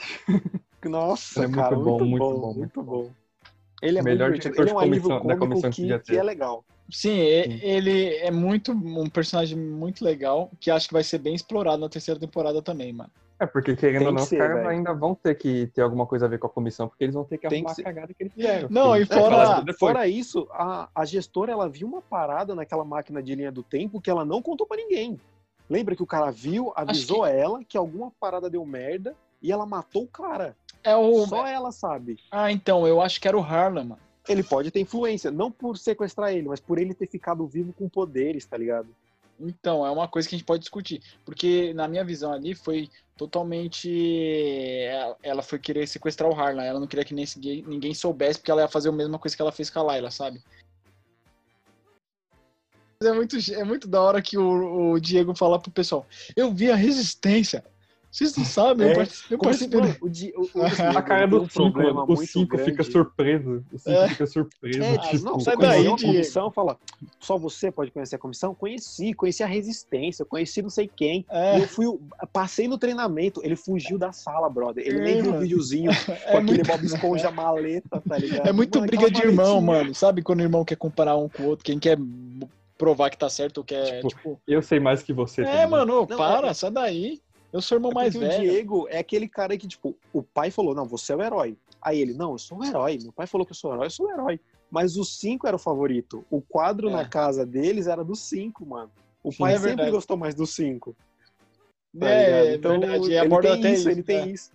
Nossa, 0.85 1.43
É 1.43 1.47
muito 1.47 1.55
cara, 1.55 1.75
bom, 1.75 1.99
muito, 1.99 2.05
muito 2.05 2.19
bom, 2.23 2.39
bom, 2.39 2.47
muito 2.47 2.57
muito 2.59 2.83
bom. 2.83 3.11
Ele 3.81 3.99
é 3.99 4.01
Melhor 4.01 4.29
muito 4.29 4.41
divertido. 4.41 4.63
Ele 4.63 4.71
é 4.71 4.73
um 4.73 4.79
alívio 4.79 5.09
da 5.23 5.37
comissão 5.37 5.69
que 5.71 5.99
que, 5.99 6.17
é 6.17 6.23
legal. 6.23 6.63
Sim, 6.89 7.09
Sim. 7.43 7.59
ele 7.61 8.15
é 8.17 8.31
muito 8.31 8.71
um 8.71 9.09
personagem 9.09 9.57
muito 9.57 10.03
legal 10.03 10.49
que 10.59 10.71
acho 10.71 10.87
que 10.87 10.93
vai 10.93 11.03
ser 11.03 11.17
bem 11.17 11.35
explorado 11.35 11.77
na 11.79 11.89
terceira 11.89 12.19
temporada 12.19 12.61
também, 12.61 12.93
mano. 12.93 13.11
É, 13.39 13.45
porque 13.45 13.75
querendo 13.75 13.99
Tem 13.99 14.07
ou 14.07 14.13
que 14.13 14.17
não, 14.17 14.23
os 14.23 14.29
caras 14.29 14.65
ainda 14.65 14.93
vão 14.93 15.13
ter 15.13 15.35
que 15.35 15.67
ter 15.67 15.81
alguma 15.81 16.07
coisa 16.07 16.25
a 16.25 16.29
ver 16.29 16.39
com 16.39 16.47
a 16.47 16.49
comissão, 16.49 16.87
porque 16.87 17.03
eles 17.03 17.13
vão 17.13 17.23
ter 17.23 17.37
que 17.37 17.47
Tem 17.47 17.59
arrumar 17.59 17.75
que 17.75 17.81
a 17.81 17.83
cagada 17.83 18.13
que 18.13 18.23
eles 18.23 18.33
fizeram. 18.33 18.67
Não, 18.71 18.81
porque 18.83 18.97
e 18.97 19.01
eles 19.01 19.07
fora- 19.09 19.59
depois. 19.59 19.77
Fora 19.77 20.07
isso, 20.07 20.47
a, 20.51 20.89
a 20.95 21.05
gestora 21.05 21.51
ela 21.51 21.69
viu 21.69 21.87
uma 21.87 22.01
parada 22.01 22.55
naquela 22.55 22.83
máquina 22.83 23.21
de 23.21 23.35
linha 23.35 23.51
do 23.51 23.61
tempo 23.61 24.01
que 24.01 24.09
ela 24.09 24.25
não 24.25 24.41
contou 24.41 24.65
pra 24.65 24.77
ninguém. 24.77 25.19
Lembra 25.69 25.95
que 25.95 26.01
o 26.01 26.07
cara 26.07 26.31
viu, 26.31 26.73
avisou 26.75 27.25
ela 27.27 27.63
que 27.63 27.77
alguma 27.77 28.11
parada 28.19 28.49
deu 28.49 28.65
merda 28.65 29.15
e 29.39 29.51
ela 29.51 29.65
matou 29.67 30.03
o 30.03 30.07
cara. 30.07 30.55
É 30.83 30.95
o. 30.95 31.27
Só 31.27 31.45
ela 31.45 31.71
sabe. 31.71 32.17
Ah, 32.31 32.51
então, 32.51 32.87
eu 32.87 33.01
acho 33.01 33.21
que 33.21 33.27
era 33.27 33.37
o 33.37 33.41
Harlan, 33.41 33.83
mano. 33.83 34.01
Ele 34.27 34.43
pode 34.43 34.71
ter 34.71 34.79
influência, 34.79 35.31
não 35.31 35.51
por 35.51 35.77
sequestrar 35.77 36.33
ele, 36.33 36.47
mas 36.47 36.59
por 36.59 36.77
ele 36.77 36.93
ter 36.93 37.07
ficado 37.07 37.47
vivo 37.47 37.73
com 37.73 37.87
poderes, 37.87 38.45
tá 38.45 38.57
ligado? 38.57 38.89
Então, 39.39 39.85
é 39.85 39.91
uma 39.91 40.07
coisa 40.07 40.27
que 40.27 40.35
a 40.35 40.37
gente 40.37 40.47
pode 40.47 40.61
discutir. 40.61 41.01
Porque, 41.23 41.73
na 41.73 41.87
minha 41.87 42.03
visão 42.03 42.33
ali, 42.33 42.55
foi 42.55 42.89
totalmente. 43.15 44.83
Ela 45.21 45.43
foi 45.43 45.59
querer 45.59 45.87
sequestrar 45.87 46.29
o 46.29 46.33
Harlan. 46.33 46.63
Ela 46.63 46.79
não 46.79 46.87
queria 46.87 47.05
que 47.05 47.13
ninguém, 47.13 47.93
soubesse, 47.93 48.39
porque 48.39 48.51
ela 48.51 48.61
ia 48.61 48.67
fazer 48.67 48.89
a 48.89 48.93
mesma 48.93 49.19
coisa 49.19 49.35
que 49.35 49.41
ela 49.41 49.51
fez 49.51 49.69
com 49.69 49.79
a 49.79 49.83
Layla, 49.83 50.09
sabe? 50.09 50.41
É 53.01 53.11
muito, 53.11 53.37
é 53.53 53.63
muito 53.63 53.87
da 53.87 54.01
hora 54.01 54.21
que 54.23 54.39
o, 54.39 54.93
o 54.93 54.99
Diego 54.99 55.35
fala 55.35 55.59
pro 55.59 55.69
pessoal: 55.69 56.05
Eu 56.35 56.51
vi 56.51 56.71
a 56.71 56.75
resistência. 56.75 57.63
Vocês 58.09 58.35
não 58.35 58.45
sabem, 58.45 58.87
eu 58.87 58.91
É, 58.93 58.95
participei, 58.95 59.35
eu 59.35 59.39
participei 59.39 59.79
mano, 59.81 59.95
o, 60.01 60.09
Di- 60.09 60.33
o, 60.35 60.41
o 60.41 60.61
A 60.97 61.01
cara 61.01 61.21
tem 61.21 61.29
do 61.29 61.41
um 61.43 61.49
5, 61.49 61.53
problema 61.53 61.93
mano. 61.93 62.03
O 62.05 62.15
muito 62.15 62.25
5 62.31 62.57
fica 62.57 62.83
surpreso. 62.83 63.63
O 63.71 63.77
5 63.77 63.89
É. 63.97 64.07
fica 64.09 64.25
surpreso. 64.25 64.83
É, 64.83 64.97
tipo, 64.97 65.25
não, 65.25 65.39
sai 65.39 65.57
daí, 65.57 65.85
a 65.85 65.89
comissão, 65.97 66.49
fala, 66.49 66.77
só 67.19 67.37
você 67.37 67.71
pode 67.71 67.91
conhecer 67.91 68.15
a 68.15 68.19
comissão? 68.19 68.55
Conheci, 68.55 69.13
conheci 69.13 69.43
a 69.43 69.47
resistência, 69.47 70.25
conheci 70.25 70.61
não 70.61 70.69
sei 70.69 70.87
quem. 70.87 71.25
É. 71.29 71.57
E 71.57 71.61
eu 71.61 71.67
fui, 71.67 71.85
passei 72.33 72.67
no 72.67 72.77
treinamento, 72.77 73.41
ele 73.43 73.55
fugiu 73.55 73.97
da 73.99 74.11
sala, 74.11 74.49
brother. 74.49 74.87
Ele 74.87 74.99
É, 74.99 75.03
nem 75.03 75.15
viu 75.21 75.25
o 75.25 75.33
mano. 75.33 75.43
videozinho 75.43 75.91
com 76.05 76.11
É 76.13 76.37
aquele 76.37 76.43
muito, 76.63 76.65
Bob 76.67 76.85
Esponja 76.85 77.29
maleta, 77.31 78.01
tá 78.01 78.17
ligado? 78.17 78.47
é 78.47 78.51
muito 78.51 78.79
Mano, 78.79 78.87
briga 78.87 79.11
de 79.11 79.21
irmão, 79.21 79.61
maletinha. 79.61 79.83
mano. 79.83 79.93
Sabe 79.95 80.23
quando 80.23 80.39
o 80.39 80.43
irmão 80.43 80.63
quer 80.65 80.77
comparar 80.77 81.17
um 81.17 81.27
com 81.29 81.43
o 81.43 81.45
outro? 81.47 81.63
Quem 81.65 81.77
quer 81.77 81.97
provar 82.77 83.09
que 83.09 83.17
tá 83.17 83.29
certo 83.29 83.59
ou 83.59 83.63
quer, 83.63 83.95
Tipo, 83.97 84.07
tipo. 84.07 84.41
Eu 84.47 84.61
sei 84.61 84.79
mais 84.79 85.01
que 85.03 85.11
você. 85.11 85.43
tá 85.43 85.49
É, 85.49 85.53
ligado? 85.53 85.69
mano, 85.71 85.93
ô, 86.03 86.07
Não, 86.07 86.17
para, 86.17 86.47
é- 86.49 86.53
sai 86.53 86.71
daí. 86.71 87.19
Eu 87.51 87.61
sou 87.61 87.77
o 87.77 87.79
irmão 87.79 87.91
É 87.91 87.95
mais 87.95 88.13
velho. 88.13 88.27
O 88.27 88.51
Diego 88.51 88.87
é 88.89 88.97
aquele 88.99 89.27
cara 89.27 89.57
que, 89.57 89.67
tipo, 89.67 89.95
o 90.13 90.21
pai 90.21 90.51
falou, 90.51 90.75
não, 90.75 90.85
você 90.85 91.13
é 91.13 91.15
o 91.15 91.21
herói. 91.21 91.57
Aí 91.81 91.99
ele, 91.99 92.13
não, 92.13 92.33
eu 92.33 92.37
sou 92.37 92.59
o 92.59 92.65
herói. 92.65 92.97
Meu 93.01 93.11
pai 93.13 93.25
falou 93.27 93.45
que 93.45 93.51
eu 93.51 93.55
sou 93.55 93.71
o 93.71 93.73
herói, 93.75 93.85
eu 93.87 93.91
sou 93.91 94.07
o 94.07 94.11
herói. 94.11 94.39
Mas 94.69 94.97
o 94.97 95.05
5 95.05 95.47
era 95.47 95.55
o 95.55 95.59
favorito. 95.59 96.25
O 96.29 96.41
quadro 96.41 96.89
É. 96.89 96.91
na 96.91 97.07
casa 97.07 97.45
deles 97.45 97.87
era 97.87 98.03
do 98.03 98.15
5, 98.15 98.65
mano. 98.65 98.91
O 99.23 99.31
Sim, 99.31 99.37
pai 99.39 99.51
é 99.51 99.55
sempre 99.55 99.69
verdade. 99.69 99.91
gostou 99.91 100.17
mais 100.17 100.35
do 100.35 100.45
5. 100.45 100.95
Tá 101.97 102.07
É, 102.09 102.25
ligado? 102.43 102.55
então, 102.57 102.79
verdade. 102.79 103.05
Ele 103.05 103.17
aborda 103.17 103.49
tem 103.51 103.59
até 103.59 103.71
isso, 103.71 103.79
isso, 103.81 103.89
ele 103.89 104.03
tem 104.03 104.17
é. 104.17 104.27
isso. 104.27 104.51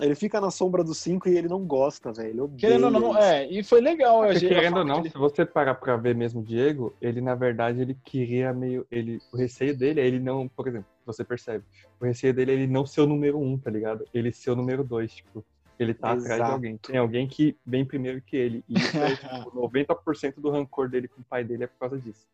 Ele 0.00 0.14
fica 0.14 0.40
na 0.40 0.50
sombra 0.50 0.82
do 0.82 0.94
5 0.94 1.28
e 1.28 1.36
ele 1.36 1.48
não 1.48 1.64
gosta, 1.66 2.12
velho. 2.12 2.44
Odeia 2.44 2.58
Querendo 2.58 2.84
ou 2.84 2.90
não, 2.90 3.18
é, 3.18 3.46
e 3.46 3.62
foi 3.62 3.80
legal. 3.80 4.22
Porque, 4.22 4.48
querendo 4.48 4.78
ou 4.78 4.84
não, 4.84 5.02
que 5.02 5.10
se 5.10 5.18
você 5.18 5.44
parar 5.44 5.74
pra 5.74 5.96
ver 5.96 6.14
mesmo 6.14 6.40
o 6.40 6.44
Diego, 6.44 6.94
ele 7.00 7.20
na 7.20 7.34
verdade 7.34 7.82
ele 7.82 7.96
queria 8.04 8.52
meio. 8.54 8.86
Ele, 8.90 9.20
o 9.32 9.36
receio 9.36 9.76
dele 9.76 10.00
é 10.00 10.06
ele 10.06 10.18
não, 10.18 10.48
por 10.48 10.66
exemplo, 10.66 10.86
você 11.06 11.24
percebe, 11.24 11.64
o 12.00 12.04
receio 12.04 12.32
dele 12.32 12.52
é 12.52 12.54
ele 12.54 12.66
não 12.66 12.86
ser 12.86 13.00
o 13.00 13.06
número 13.06 13.38
um, 13.38 13.58
tá 13.58 13.70
ligado? 13.70 14.04
Ele 14.12 14.32
ser 14.32 14.50
o 14.50 14.56
número 14.56 14.84
dois, 14.84 15.14
tipo, 15.14 15.44
ele 15.78 15.94
tá 15.94 16.12
atrás 16.12 16.26
de 16.26 16.34
Exato. 16.34 16.52
alguém. 16.52 16.76
Tem 16.76 16.96
alguém 16.96 17.26
que 17.26 17.56
vem 17.64 17.84
primeiro 17.84 18.20
que 18.22 18.36
ele. 18.36 18.64
E 18.68 18.78
isso 18.78 18.96
é, 18.96 19.16
tipo, 19.16 19.50
90% 19.50 20.34
do 20.36 20.50
rancor 20.50 20.88
dele 20.88 21.08
com 21.08 21.20
o 21.20 21.24
pai 21.24 21.44
dele 21.44 21.64
é 21.64 21.66
por 21.66 21.78
causa 21.78 21.98
disso. 21.98 22.26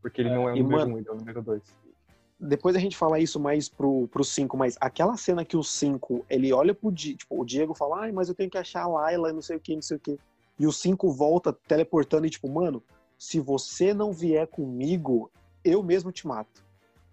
Porque 0.00 0.20
ele 0.20 0.30
não 0.30 0.48
é 0.48 0.52
o 0.52 0.56
número 0.56 0.80
mano, 0.80 0.94
um, 0.94 0.98
ele 0.98 1.08
é 1.08 1.12
o 1.12 1.16
número 1.16 1.42
dois. 1.42 1.62
Depois 2.38 2.76
a 2.76 2.78
gente 2.78 2.96
fala 2.96 3.18
isso 3.18 3.40
mais 3.40 3.68
pro, 3.68 4.06
pro 4.08 4.22
5, 4.22 4.56
mas 4.56 4.76
aquela 4.78 5.16
cena 5.16 5.44
que 5.44 5.56
o 5.56 5.62
5, 5.62 6.26
ele 6.28 6.52
olha 6.52 6.74
pro 6.74 6.92
Diego, 6.92 7.18
tipo, 7.18 7.40
o 7.40 7.44
Diego 7.46 7.74
fala, 7.74 8.02
ai, 8.02 8.12
mas 8.12 8.28
eu 8.28 8.34
tenho 8.34 8.50
que 8.50 8.58
achar 8.58 8.82
a 8.82 8.86
Layla, 8.86 9.32
não 9.32 9.40
sei 9.40 9.56
o 9.56 9.60
que, 9.60 9.74
não 9.74 9.80
sei 9.80 9.96
o 9.96 10.00
que. 10.00 10.18
E 10.58 10.66
o 10.66 10.72
5 10.72 11.10
volta 11.12 11.52
teleportando 11.52 12.26
e 12.26 12.30
tipo, 12.30 12.48
mano, 12.48 12.82
se 13.18 13.40
você 13.40 13.94
não 13.94 14.12
vier 14.12 14.46
comigo, 14.46 15.30
eu 15.64 15.82
mesmo 15.82 16.12
te 16.12 16.26
mato. 16.26 16.65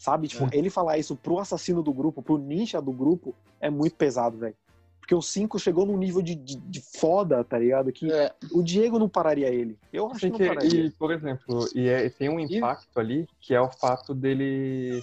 Sabe? 0.03 0.27
Tipo, 0.27 0.49
ele 0.51 0.69
falar 0.69 0.97
isso 0.97 1.15
pro 1.15 1.39
assassino 1.39 1.81
do 1.81 1.93
grupo, 1.93 2.21
pro 2.21 2.37
ninja 2.37 2.81
do 2.81 2.91
grupo, 2.91 3.33
é 3.61 3.69
muito 3.69 3.95
pesado, 3.95 4.37
velho. 4.37 4.53
Porque 4.99 5.15
o 5.15 5.21
5 5.21 5.57
chegou 5.57 5.85
num 5.85 5.95
nível 5.95 6.21
de, 6.21 6.35
de, 6.35 6.57
de 6.57 6.81
foda, 6.99 7.41
tá 7.41 7.57
ligado? 7.57 7.89
Que 7.89 8.11
É, 8.11 8.33
o 8.51 8.61
Diego 8.61 8.99
não 8.99 9.07
pararia 9.07 9.47
ele. 9.47 9.77
Eu 9.93 10.11
acho 10.11 10.19
que 10.19 10.29
não 10.29 10.37
pararia. 10.37 10.87
e, 10.87 10.91
por 10.91 11.09
exemplo, 11.09 11.69
e 11.73 11.87
é- 11.87 12.09
tem 12.09 12.27
um 12.27 12.37
impacto 12.37 12.99
ali 12.99 13.29
que 13.39 13.55
é 13.55 13.61
o 13.61 13.71
fato 13.71 14.13
dele 14.13 15.01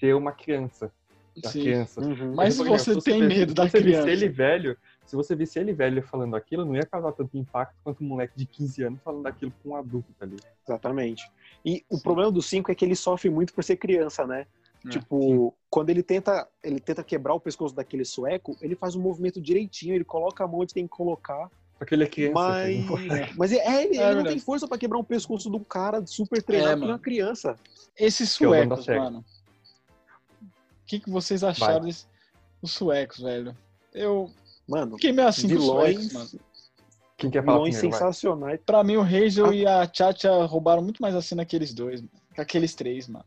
ser 0.00 0.16
uma 0.16 0.32
criança. 0.32 0.90
Da 1.40 1.48
sim. 1.48 1.60
criança. 1.60 2.00
Uhum. 2.00 2.34
Mas 2.34 2.56
você 2.56 2.90
exemplo, 2.90 3.02
tem 3.02 3.22
medo 3.22 3.50
se 3.50 3.54
da 3.54 3.70
criança. 3.70 4.10
ele 4.10 4.28
velho, 4.28 4.76
se 5.06 5.16
você 5.16 5.34
visse 5.34 5.58
ele 5.58 5.72
velho 5.72 6.02
falando 6.02 6.34
aquilo, 6.36 6.64
não 6.64 6.74
ia 6.74 6.86
causar 6.86 7.12
tanto 7.12 7.36
impacto 7.36 7.74
quanto 7.84 8.02
um 8.02 8.06
moleque 8.06 8.36
de 8.36 8.46
15 8.46 8.82
anos 8.82 9.00
falando 9.02 9.26
aquilo 9.26 9.52
com 9.62 9.70
um 9.70 9.76
adulto 9.76 10.12
tá 10.18 10.24
ali. 10.24 10.36
Exatamente. 10.66 11.30
E 11.64 11.84
o 11.90 12.00
problema 12.00 12.30
do 12.30 12.40
5 12.40 12.70
é 12.70 12.74
que 12.74 12.84
ele 12.84 12.96
sofre 12.96 13.28
muito 13.28 13.52
por 13.52 13.62
ser 13.62 13.76
criança, 13.76 14.26
né? 14.26 14.46
É, 14.84 14.88
tipo, 14.88 15.54
quando 15.70 15.90
ele 15.90 16.02
tenta, 16.02 16.48
ele 16.62 16.80
tenta 16.80 17.04
quebrar 17.04 17.34
o 17.34 17.40
pescoço 17.40 17.74
daquele 17.74 18.04
sueco, 18.04 18.56
ele 18.60 18.74
faz 18.74 18.96
um 18.96 19.00
movimento 19.00 19.40
direitinho, 19.40 19.94
ele 19.94 20.04
coloca 20.04 20.42
a 20.42 20.48
mão 20.48 20.60
onde 20.60 20.74
tem 20.74 20.84
que 20.88 20.90
colocar, 20.96 21.48
Só 21.78 21.84
que 21.84 21.94
ele 21.94 22.04
é 22.04 22.06
criança. 22.08 22.34
mas 22.34 22.56
assim, 22.58 22.86
não- 22.86 22.86
mas 23.38 23.52
é, 23.52 23.84
ele, 23.84 23.96
É 23.98 24.06
ele 24.06 24.14
não 24.16 24.24
tem 24.24 24.38
força 24.40 24.66
pra 24.66 24.78
quebrar 24.78 24.98
um 24.98 25.04
pescoço 25.04 25.50
de 25.50 25.56
um 25.56 25.62
cara 25.62 26.04
super 26.06 26.42
treinado 26.42 26.72
É, 26.72 26.80
por 26.80 26.88
uma 26.88 26.98
criança. 26.98 27.54
Esses 27.96 28.30
é 28.40 28.46
o 28.46 28.48
suecos, 28.48 28.86
mano. 28.88 29.24
O 30.42 30.86
que, 30.86 30.98
que 31.00 31.10
vocês 31.10 31.44
acharam 31.44 31.80
desses 31.84 32.08
os 32.60 32.72
suecos, 32.72 33.18
velho? 33.20 33.56
Eu 33.92 34.30
Mano, 34.68 34.92
fiquei 34.96 35.12
meio 35.12 35.28
assim 35.28 35.42
com 35.42 35.54
vilões, 35.54 36.12
mano. 36.12 36.28
Quem 37.16 37.30
quer 37.30 37.44
falar 37.44 37.58
vilões 37.58 37.76
primeiro, 37.76 37.90
vai? 37.90 37.98
sensacionais. 38.00 38.60
Pra 38.64 38.82
mim, 38.82 38.96
o 38.96 39.02
Hazel 39.02 39.46
Ah. 39.46 39.54
e 39.54 39.66
a 39.66 39.90
Chacha 39.92 40.44
roubaram 40.44 40.82
muito 40.82 41.00
mais 41.00 41.14
a 41.14 41.22
cena 41.22 41.44
que 41.44 41.56
aqueles 41.56 41.72
dois, 41.74 42.00
mano. 42.00 42.10
Que 42.34 42.40
aqueles 42.40 42.74
três, 42.74 43.06
mano. 43.08 43.24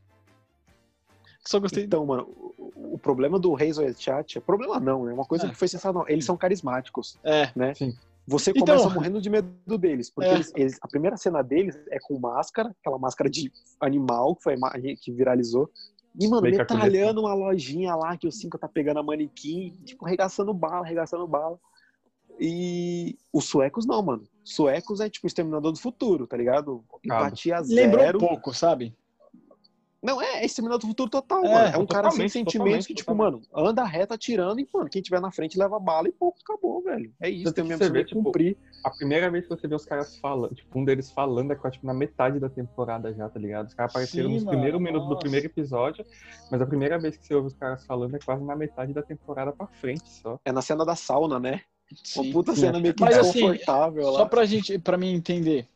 Só 1.48 1.60
gostei. 1.60 1.84
Então, 1.84 2.06
mano, 2.06 2.24
o, 2.58 2.96
o 2.96 2.98
problema 2.98 3.38
do 3.40 3.54
Reis 3.54 3.78
Chat, 3.98 4.40
problema 4.42 4.80
não, 4.80 5.08
é 5.08 5.14
uma 5.14 5.26
coisa 5.26 5.46
É. 5.46 5.50
que 5.50 5.56
foi 5.56 5.68
sensacional. 5.68 6.06
Eles 6.10 6.26
são 6.26 6.36
carismáticos. 6.36 7.18
É, 7.24 7.52
Você 8.28 8.50
Então- 8.50 8.66
começa 8.66 8.90
morrendo 8.90 9.22
de 9.22 9.30
medo 9.30 9.78
deles, 9.78 10.10
porque 10.10 10.28
É. 10.28 10.34
eles- 10.34 10.52
eles- 10.56 10.80
a 10.82 10.88
primeira 10.88 11.16
cena 11.16 11.44
deles 11.44 11.78
é 11.92 12.00
com 12.00 12.18
máscara, 12.18 12.76
aquela 12.82 12.98
máscara 12.98 13.30
de 13.30 13.52
animal 13.80 14.36
que 14.36 14.42
foi 14.42 14.56
a 14.56 14.58
que 14.96 15.12
viralizou. 15.12 15.70
E, 16.20 16.28
mano, 16.28 16.44
Meio 16.44 16.58
metralhando 16.58 17.22
uma 17.22 17.34
lojinha 17.34 17.96
lá 17.96 18.16
que 18.18 18.28
o 18.28 18.32
Cinco 18.32 18.58
tá 18.58 18.68
pegando 18.68 19.00
a 19.00 19.04
manequim, 19.04 19.78
tipo, 19.84 20.06
arregaçando 20.06 20.54
bala, 20.54 20.86
arregaçando 20.86 21.28
bala. 21.28 21.60
E 22.40 23.18
os 23.32 23.46
suecos 23.46 23.86
não, 23.86 24.02
mano. 24.02 24.24
Suecos 24.44 25.00
é 25.00 25.10
tipo 25.10 25.28
Exterminador 25.28 25.72
do 25.72 25.80
Futuro, 25.80 26.28
tá 26.28 26.38
ligado? 26.38 26.84
Empatia 27.04 27.60
lembrou 27.60 28.04
zero. 28.04 28.18
um 28.18 28.28
pouco, 28.28 28.54
sabe? 28.54 28.96
Não, 30.06 30.22
é, 30.22 30.42
é 30.42 30.46
Exterminador 30.46 30.82
do 30.82 30.88
Futuro 30.88 31.10
total, 31.10 31.44
É, 31.44 31.54
mano. 31.54 31.76
É 31.76 31.78
um 31.78 31.86
cara 31.86 32.12
sem 32.12 32.30
sentimentos 32.30 32.86
que, 32.86 32.94
tipo, 32.94 33.12
totalmente. 33.12 33.50
mano, 33.52 33.68
anda 33.70 33.84
reto 33.84 34.14
atirando 34.14 34.60
e, 34.60 34.68
mano, 34.72 34.88
quem 34.90 35.02
tiver 35.02 35.20
na 35.20 35.32
frente 35.32 35.58
leva 35.58 35.80
bala 35.80 36.08
e 36.08 36.12
pouco, 36.12 36.38
acabou, 36.44 36.82
velho. 36.84 37.12
É 37.20 37.30
isso, 37.30 37.52
tem 37.52 37.64
que 37.64 37.70
mesmo 37.70 37.84
você 37.84 37.92
vê, 37.92 38.04
que 38.04 38.10
tipo, 38.10 38.24
cumprir. 38.24 38.58
A 38.84 38.90
primeira 38.92 39.32
vez 39.32 39.46
que 39.46 39.50
você 39.50 39.68
vê 39.68 39.74
os 39.74 39.86
caras 39.86 40.16
falando, 40.18 40.54
tipo, 40.54 40.80
um 40.80 40.86
deles 40.86 41.10
falando 41.12 41.52
é 41.52 41.56
quase, 41.56 41.74
tipo, 41.76 41.88
na 41.88 41.94
metade 41.94 42.40
da 42.40 42.48
temporada 42.48 43.12
já, 43.14 43.28
tá 43.28 43.40
ligado? 43.40 43.68
Os 43.68 43.74
caras 43.74 43.92
apareceram 43.92 44.30
Sim, 44.30 44.36
nos 44.36 44.44
primeiros 44.44 44.80
minutos 44.80 45.10
do 45.10 45.18
primeiro 45.18 45.48
episódio, 45.48 46.06
mas 46.52 46.62
a 46.62 46.66
primeira 46.68 47.00
vez 47.00 47.18
que 47.18 47.26
você 47.26 47.34
ouve 47.34 47.48
os 47.48 47.54
caras 47.56 47.84
falando 47.86 48.16
é 48.16 48.20
quase 48.20 48.44
na 48.44 48.56
metade 48.56 48.94
da 48.94 49.02
temporada 49.02 49.52
pra 49.52 49.66
frente 49.66 50.08
só. 50.08 50.40
É 50.46 50.52
na 50.52 50.62
cena 50.62 50.86
da 50.86 50.96
sauna, 50.96 51.40
né? 51.40 51.62
Uma 52.16 52.24
Sim. 52.24 52.32
puta 52.32 52.54
Sim, 52.54 52.62
cena 52.62 52.80
meio 52.80 52.94
que 52.94 53.02
Mas, 53.02 53.18
assim, 53.18 53.32
desconfortável 53.40 54.06
lá. 54.12 54.20
Só 54.20 54.26
pra 54.26 54.46
gente, 54.46 54.78
pra 54.78 54.98
mim 54.98 55.14
entender, 55.14 55.68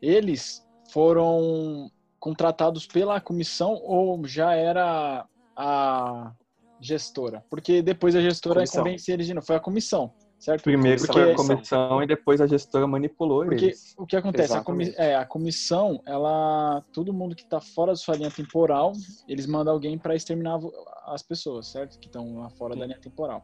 eles 0.00 0.66
foram 0.90 1.90
contratados 2.18 2.86
pela 2.86 3.20
comissão 3.20 3.74
ou 3.84 4.26
já 4.26 4.54
era 4.54 5.26
a 5.56 6.32
gestora? 6.80 7.44
Porque 7.48 7.82
depois 7.82 8.14
a 8.16 8.20
gestora 8.20 8.60
Comissão. 8.60 8.82
convenceu 8.84 9.14
eles 9.14 9.26
de 9.26 9.34
novo. 9.34 9.46
Foi 9.46 9.56
a 9.56 9.60
comissão. 9.60 10.12
certo? 10.38 10.64
Primeiro 10.64 11.02
que 11.02 11.10
a 11.10 11.14
Porque- 11.14 11.34
comissão 11.34 12.02
e 12.02 12.06
depois 12.06 12.40
a 12.42 12.46
gestora 12.46 12.86
manipulou 12.86 13.42
Porque 13.46 13.64
eles. 13.66 13.94
o 13.96 14.04
que 14.06 14.14
acontece? 14.16 14.54
A, 14.54 14.62
comi- 14.62 14.92
é, 14.98 15.14
a 15.16 15.24
comissão, 15.24 16.02
ela. 16.04 16.84
Todo 16.92 17.10
mundo 17.12 17.34
que 17.34 17.46
tá 17.46 17.58
fora 17.58 17.92
da 17.92 17.96
sua 17.96 18.16
linha 18.16 18.30
temporal, 18.30 18.92
eles 19.26 19.46
mandam 19.46 19.72
alguém 19.72 19.96
pra 19.96 20.14
exterminar 20.14 20.60
as 21.06 21.22
pessoas, 21.22 21.68
certo? 21.68 21.98
Que 21.98 22.06
estão 22.06 22.36
lá 22.40 22.50
fora 22.50 22.76
da 22.76 22.84
linha 22.84 23.00
temporal. 23.00 23.42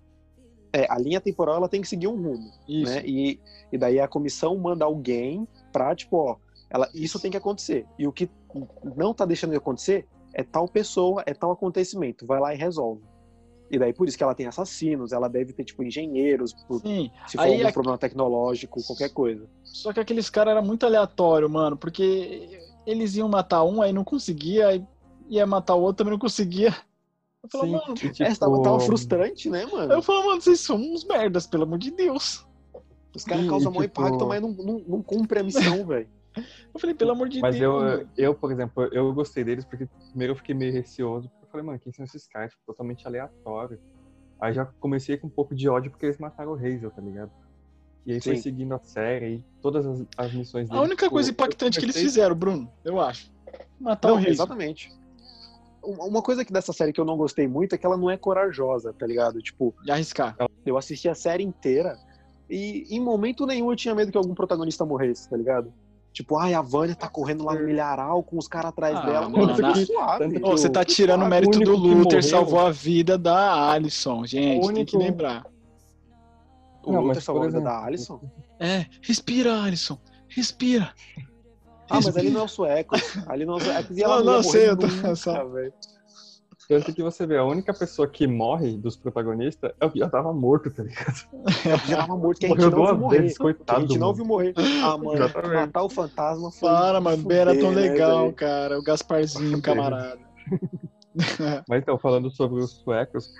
É, 0.75 0.87
a 0.91 0.99
linha 0.99 1.19
temporal 1.21 1.57
ela 1.57 1.69
tem 1.69 1.81
que 1.81 1.89
seguir 1.89 2.09
um 2.09 2.17
rumo, 2.17 2.51
Isso. 2.69 2.93
né? 2.95 3.03
E, 3.07 3.41
e 3.73 3.79
daí 3.79 3.99
a 3.99 4.07
comissão 4.07 4.57
manda 4.59 4.85
alguém 4.85 5.49
pra, 5.73 5.95
tipo, 5.97 6.17
ó, 6.19 6.37
ela, 6.71 6.89
isso 6.95 7.19
tem 7.21 7.31
que 7.31 7.37
acontecer. 7.39 7.87
E 7.99 8.07
o 8.07 8.13
que 8.13 8.29
não 8.97 9.13
tá 9.15 9.25
deixando 9.25 9.51
de 9.51 9.57
acontecer 9.57 10.07
é 10.35 10.43
tal 10.43 10.67
pessoa, 10.69 11.23
é 11.27 11.35
tal 11.35 11.51
acontecimento. 11.53 12.27
Vai 12.27 12.41
lá 12.41 12.55
e 12.55 12.57
resolve. 12.59 13.03
E 13.71 13.79
daí 13.79 13.93
por 13.93 14.07
isso 14.07 14.17
que 14.19 14.23
ela 14.25 14.35
tem 14.35 14.47
assassinos, 14.47 15.13
ela 15.13 15.29
deve 15.29 15.53
ter, 15.53 15.65
tipo, 15.65 15.83
engenheiros, 15.83 16.53
por- 16.67 16.81
Sim. 16.81 17.11
se 17.27 17.37
for 17.37 17.43
Aí 17.45 17.53
algum 17.53 17.65
aqui- 17.65 17.73
problema 17.73 17.99
tecnológico, 17.99 18.83
qualquer 18.87 19.09
coisa. 19.11 19.49
Só 19.65 19.93
que 19.93 20.01
aqueles 20.01 20.29
caras 20.29 20.53
eram 20.53 20.63
muito 20.67 20.85
aleatório, 20.85 21.49
mano, 21.49 21.77
porque 21.77 22.61
eles 22.87 23.15
iam 23.17 23.29
matar 23.29 23.65
um, 23.65 23.81
aí 23.81 23.93
não 23.93 24.05
conseguia, 24.05 24.69
aí 24.69 24.85
ia 25.29 25.47
matar 25.47 25.75
o 25.75 25.81
outro, 25.81 25.99
também 26.05 26.13
não 26.13 26.19
conseguia. 26.19 26.75
Eu 27.43 27.49
falo, 27.51 27.65
Sim, 27.65 27.71
mano, 27.73 27.85
e, 27.91 27.95
tipo, 28.11 28.23
É, 28.23 28.35
tava, 28.35 28.63
tava 28.63 28.81
frustrante, 28.81 29.49
né, 29.51 29.65
mano? 29.67 29.93
eu 29.93 30.03
falo, 30.03 30.27
mano, 30.27 30.41
vocês 30.41 30.61
são 30.61 30.77
uns 30.77 31.05
merdas, 31.05 31.47
pelo 31.47 31.63
amor 31.65 31.79
de 31.79 31.91
Deus. 31.91 32.47
Os 33.15 33.25
caras 33.25 33.47
causam 33.49 33.73
maior 33.73 33.89
tipo- 33.89 34.01
impacto, 34.03 34.27
mas 34.27 34.41
não, 34.43 34.51
não, 34.53 34.79
não 34.87 35.03
cumpre 35.03 35.41
a 35.41 35.43
missão, 35.43 35.53
velho. 35.87 36.09
Eu 36.37 36.81
falei, 36.81 36.95
pelo 36.95 37.13
amor 37.13 37.29
de 37.29 37.41
Mas 37.41 37.57
Deus. 37.59 37.65
eu, 37.65 37.81
mano. 37.81 38.11
eu, 38.17 38.35
por 38.35 38.51
exemplo, 38.53 38.85
eu 38.93 39.13
gostei 39.13 39.45
deles 39.45 39.65
porque 39.65 39.87
primeiro 40.11 40.33
eu 40.33 40.37
fiquei 40.37 40.55
meio 40.55 40.73
receoso, 40.73 41.29
porque 41.29 41.45
eu 41.45 41.49
falei, 41.51 41.67
mano, 41.67 41.79
quem 41.79 41.93
são 41.93 42.05
esses 42.05 42.27
caras? 42.27 42.51
Tipo, 42.53 42.63
totalmente 42.67 43.07
aleatório. 43.07 43.79
Aí 44.41 44.53
já 44.53 44.65
comecei 44.81 45.17
com 45.17 45.27
um 45.27 45.31
pouco 45.31 45.55
de 45.55 45.69
ódio 45.69 45.91
porque 45.91 46.07
eles 46.07 46.19
mataram 46.19 46.53
o 46.53 46.55
Hazel, 46.55 46.91
tá 46.91 47.01
ligado? 47.03 47.31
E 48.05 48.13
aí 48.15 48.21
foi 48.21 48.35
Sim. 48.37 48.43
seguindo 48.43 48.75
a 48.75 48.79
série 48.81 49.27
e 49.37 49.45
todas 49.61 49.87
as, 49.87 50.05
as 50.17 50.33
missões 50.33 50.69
A 50.69 50.73
deles. 50.75 50.87
única 50.89 51.05
tipo, 51.05 51.13
coisa 51.13 51.31
eu 51.31 51.33
impactante 51.33 51.79
que 51.79 51.85
eles 51.85 51.97
fizeram, 51.97 52.35
Bruno, 52.35 52.73
eu 52.85 53.01
acho. 53.01 53.31
Matar 53.79 54.09
Não, 54.09 54.15
o 54.17 54.19
rei. 54.19 54.31
exatamente. 54.33 54.91
Uma 55.85 56.05
uma 56.05 56.23
coisa 56.23 56.45
que 56.45 56.53
dessa 56.53 56.73
série 56.73 56.93
que 56.93 57.01
eu 57.01 57.05
não 57.05 57.17
gostei 57.17 57.47
muito 57.47 57.75
é 57.75 57.79
que 57.79 57.85
ela 57.87 57.97
não 57.97 58.11
é 58.11 58.17
corajosa, 58.17 58.93
tá 58.93 59.07
ligado? 59.07 59.41
Tipo, 59.41 59.75
De 59.85 59.91
arriscar. 59.93 60.37
eu 60.65 60.77
assisti 60.77 61.09
a 61.09 61.15
série 61.15 61.45
inteira 61.45 61.97
e 62.49 62.85
em 62.91 63.01
momento 63.01 63.47
nenhum 63.47 63.71
eu 63.71 63.77
tinha 63.77 63.95
medo 63.95 64.11
que 64.11 64.19
algum 64.19 64.35
protagonista 64.35 64.85
morresse, 64.85 65.29
tá 65.29 65.37
ligado? 65.37 65.73
Tipo, 66.13 66.37
ai, 66.37 66.53
a 66.53 66.61
Vânia 66.61 66.95
tá 66.95 67.09
correndo 67.09 67.43
lá 67.45 67.55
no 67.55 67.65
milharal 67.65 68.23
com 68.23 68.37
os 68.37 68.47
caras 68.47 68.69
atrás 68.69 68.97
Ah, 68.99 69.01
dela. 69.07 69.29
mano, 69.31 69.51
eu 69.53 69.57
fiquei 69.57 69.73
tanto 69.73 69.87
suave. 69.87 70.31
que 70.41 70.45
Ô, 70.47 70.51
você 70.51 70.69
tá 70.69 70.81
Fiquei 70.81 70.95
tirando 70.97 71.23
o 71.23 71.29
mérito 71.29 71.59
do 71.59 71.71
único 71.71 71.83
que 71.83 71.95
Luther, 71.95 72.23
salvou 72.25 72.61
a 72.61 72.71
vida 72.71 73.17
da 73.17 73.71
Alison, 73.71 74.27
gente. 74.27 74.65
O 74.65 74.73
Tem 74.73 74.85
que 74.85 74.95
único- 74.95 74.99
lembrar. 74.99 75.47
O 76.85 76.93
Não, 76.93 77.01
Luther 77.01 77.15
mas, 77.17 77.25
salvou 77.25 77.45
a 77.45 77.47
vida 77.47 77.61
da 77.63 77.85
Alison. 77.85 78.21
É, 78.61 78.87
respira, 79.01 79.63
Alison. 79.63 79.99
Respira. 80.29 80.93
Ah, 81.89 82.01
mas 82.03 82.17
ali 82.17 82.31
não 82.31 82.43
é 82.43 82.45
o 82.45 82.49
sueco. 82.49 82.95
Ali 83.27 83.45
não 83.47 83.55
é 83.55 83.57
o 83.57 83.61
sueco. 83.61 83.93
E 83.95 84.03
ela 84.03 84.19
Não, 84.19 84.25
não, 84.25 84.33
não, 84.35 84.43
sei, 84.43 84.69
eu 84.69 84.77
tô- 84.77 84.87
velho. 84.87 85.73
Tanto 86.73 86.95
que 86.95 87.03
você 87.03 87.27
vê, 87.27 87.37
a 87.37 87.45
única 87.45 87.75
pessoa 87.75 88.09
que 88.09 88.27
morre 88.27 88.79
dos 88.79 88.97
protagonistas 88.97 89.73
é 89.79 89.85
o 89.85 89.91
que 89.91 89.99
já 89.99 90.09
tava 90.09 90.33
morto, 90.33 90.71
tá 90.73 90.83
ligado? 90.83 91.13
Já 91.87 91.99
tava 91.99 92.17
morto, 92.17 92.39
que 92.39 92.47
a 92.47 92.49
gente 92.49 92.59
Morreu 92.59 92.71
não 92.71 92.87
viu 92.87 92.97
morrer. 92.99 93.21
vezes, 93.21 93.37
Que 93.37 93.43
a 93.43 93.45
coitado. 93.45 93.81
gente 93.83 93.99
não 93.99 94.07
mano. 94.07 94.15
viu 94.15 94.25
morrer. 94.25 94.55
Ah, 94.83 94.97
mano, 94.97 95.13
Exatamente. 95.15 95.55
matar 95.55 95.83
o 95.83 95.91
fantasma 95.91 96.51
foi. 96.51 96.69
Para, 96.71 97.01
mano. 97.01 97.25
Bem 97.25 97.39
era 97.39 97.59
tão 97.59 97.73
né, 97.73 97.81
legal, 97.83 98.23
velho? 98.25 98.35
cara. 98.35 98.79
O 98.79 98.83
Gasparzinho, 98.83 99.61
camarada. 99.61 100.21
Mas 101.69 101.83
então, 101.83 101.99
falando 101.99 102.31
sobre 102.31 102.63
os 102.63 102.73
suecos, 102.81 103.31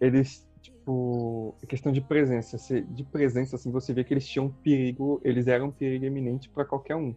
eles, 0.00 0.46
tipo, 0.62 1.54
questão 1.68 1.92
de 1.92 2.00
presença, 2.00 2.56
se- 2.56 2.80
de 2.82 3.04
presença, 3.04 3.56
assim, 3.56 3.70
você 3.70 3.92
vê 3.92 4.02
que 4.02 4.14
eles 4.14 4.26
tinham 4.26 4.46
um 4.46 4.52
perigo, 4.62 5.20
eles 5.22 5.46
eram 5.46 5.66
um 5.66 5.70
perigo 5.72 6.06
eminente 6.06 6.48
pra 6.54 6.64
qualquer 6.64 6.96
um. 6.96 7.14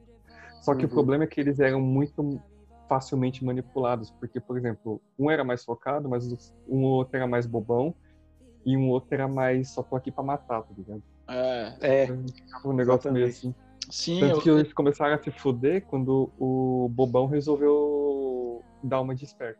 Só 0.61 0.76
que 0.76 0.84
o 0.86 0.88
Uhum. 0.90 0.94
problema 0.94 1.23
é 1.23 1.27
que 1.27 1.40
eles 1.40 1.60
eram 1.60 1.80
muito 1.80 2.41
facilmente 2.87 3.43
manipulados, 3.43 4.11
porque, 4.11 4.39
por 4.39 4.57
exemplo, 4.57 5.01
um 5.17 5.29
era 5.31 5.43
mais 5.43 5.63
focado, 5.63 6.07
mas 6.09 6.53
um 6.67 6.83
outro 6.83 7.15
era 7.17 7.27
mais 7.27 7.45
bobão, 7.45 7.95
e 8.65 8.75
um 8.75 8.89
outro 8.89 9.13
era 9.13 9.27
mais 9.27 9.69
só 9.69 9.83
tô 9.83 9.95
aqui 9.95 10.11
pra 10.11 10.23
matar, 10.23 10.61
tá 10.63 10.73
ligado? 10.75 11.03
É, 11.27 11.73
É, 11.81 12.05
Ficava 12.07 12.67
um 12.69 12.73
negócio 12.73 13.11
meio 13.11 13.25
assim. 13.27 13.53
sim, 13.89 14.19
Tanto 14.19 14.37
eu, 14.37 14.41
que 14.41 14.49
eles 14.49 14.73
começaram 14.73 15.15
a 15.15 15.17
se 15.17 15.31
fuder 15.31 15.85
quando 15.85 16.31
o 16.39 16.87
bobão 16.89 17.27
resolveu 17.27 18.63
dar 18.83 19.01
uma 19.01 19.15
de 19.15 19.23
esperto. 19.25 19.59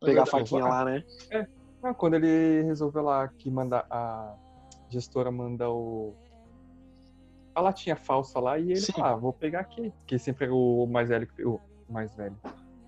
pegar 0.00 0.22
a 0.22 0.26
faquinha 0.26 0.64
lá, 0.64 0.84
né? 0.84 1.04
Não, 1.82 1.92
quando 1.94 2.14
ele 2.14 2.62
resolveu 2.62 3.02
lá 3.02 3.28
que 3.28 3.50
manda 3.50 3.84
a 3.90 4.34
gestora 4.88 5.30
manda 5.30 5.70
o 5.70 6.14
a 7.54 7.60
latinha 7.60 7.94
falsa 7.94 8.40
lá 8.40 8.58
e 8.58 8.72
ele 8.72 8.80
Sim. 8.80 8.92
fala, 8.92 9.10
ah, 9.12 9.16
vou 9.16 9.32
pegar 9.32 9.60
aqui, 9.60 9.92
que 10.06 10.18
sempre 10.18 10.46
era 10.46 10.54
o 10.54 10.86
mais 10.86 11.08
velho, 11.08 11.26
que- 11.26 11.44
o 11.44 11.60
mais 11.88 12.14
velho, 12.14 12.36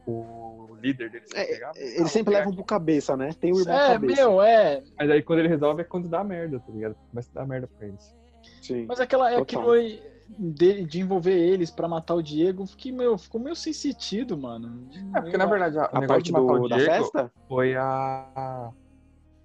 o 0.06 0.76
líder 0.80 1.10
deles 1.10 1.30
É, 1.34 1.44
pegava. 1.44 1.72
Ah, 1.76 1.80
Eles 1.80 1.98
vou 1.98 2.06
sempre 2.08 2.32
pegar 2.32 2.38
levam 2.40 2.54
pro 2.54 2.64
cabeça, 2.64 3.16
né? 3.16 3.30
Tem 3.40 3.52
o 3.52 3.58
irmão 3.58 3.74
É, 3.76 3.92
cabeça. 3.94 4.14
meu, 4.22 4.42
é. 4.42 4.82
Mas 4.98 5.10
aí 5.10 5.22
quando 5.22 5.40
ele 5.40 5.48
resolve 5.48 5.80
é 5.82 5.84
quando 5.84 6.08
dá 6.08 6.22
merda, 6.22 6.60
tá 6.60 6.72
ligado? 6.72 6.96
Começa 7.10 7.28
a 7.34 7.40
dar 7.40 7.46
merda 7.46 7.66
pra 7.66 7.86
eles. 7.88 8.14
Sim. 8.62 8.86
Mas 8.86 9.00
aquela, 9.00 9.32
é 9.32 9.36
aquilo 9.36 9.70
aí 9.70 10.00
de, 10.28 10.84
de 10.84 11.00
envolver 11.00 11.36
eles 11.36 11.70
pra 11.70 11.88
matar 11.88 12.14
o 12.14 12.22
Diego, 12.22 12.64
que, 12.76 12.90
meu, 12.92 13.16
ficou 13.18 13.40
meio 13.40 13.56
sem 13.56 13.72
sentido, 13.72 14.36
mano. 14.38 14.88
É, 15.16 15.20
porque 15.20 15.36
na 15.36 15.46
verdade 15.46 15.78
a, 15.78 15.84
A 15.84 16.06
parte 16.06 16.32
do, 16.32 16.68
da 16.68 16.76
Diego 16.76 16.90
festa? 16.92 17.32
foi 17.48 17.74
a... 17.76 18.70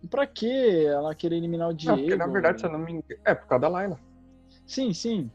Pra 0.10 0.26
que 0.26 0.86
ela 0.86 1.14
querer 1.14 1.36
eliminar 1.38 1.68
o 1.68 1.72
Não, 1.72 1.76
Diego? 1.78 1.98
porque 2.00 2.16
na 2.16 2.28
verdade, 2.28 2.60
se 2.60 2.66
eu 2.66 2.72
não 2.72 2.80
me 2.80 2.92
engano, 2.94 3.06
é 3.24 3.34
por 3.36 3.48
causa 3.48 3.62
da 3.62 3.68
Laila. 3.68 4.00
Sim, 4.66 4.94
sim. 4.94 5.30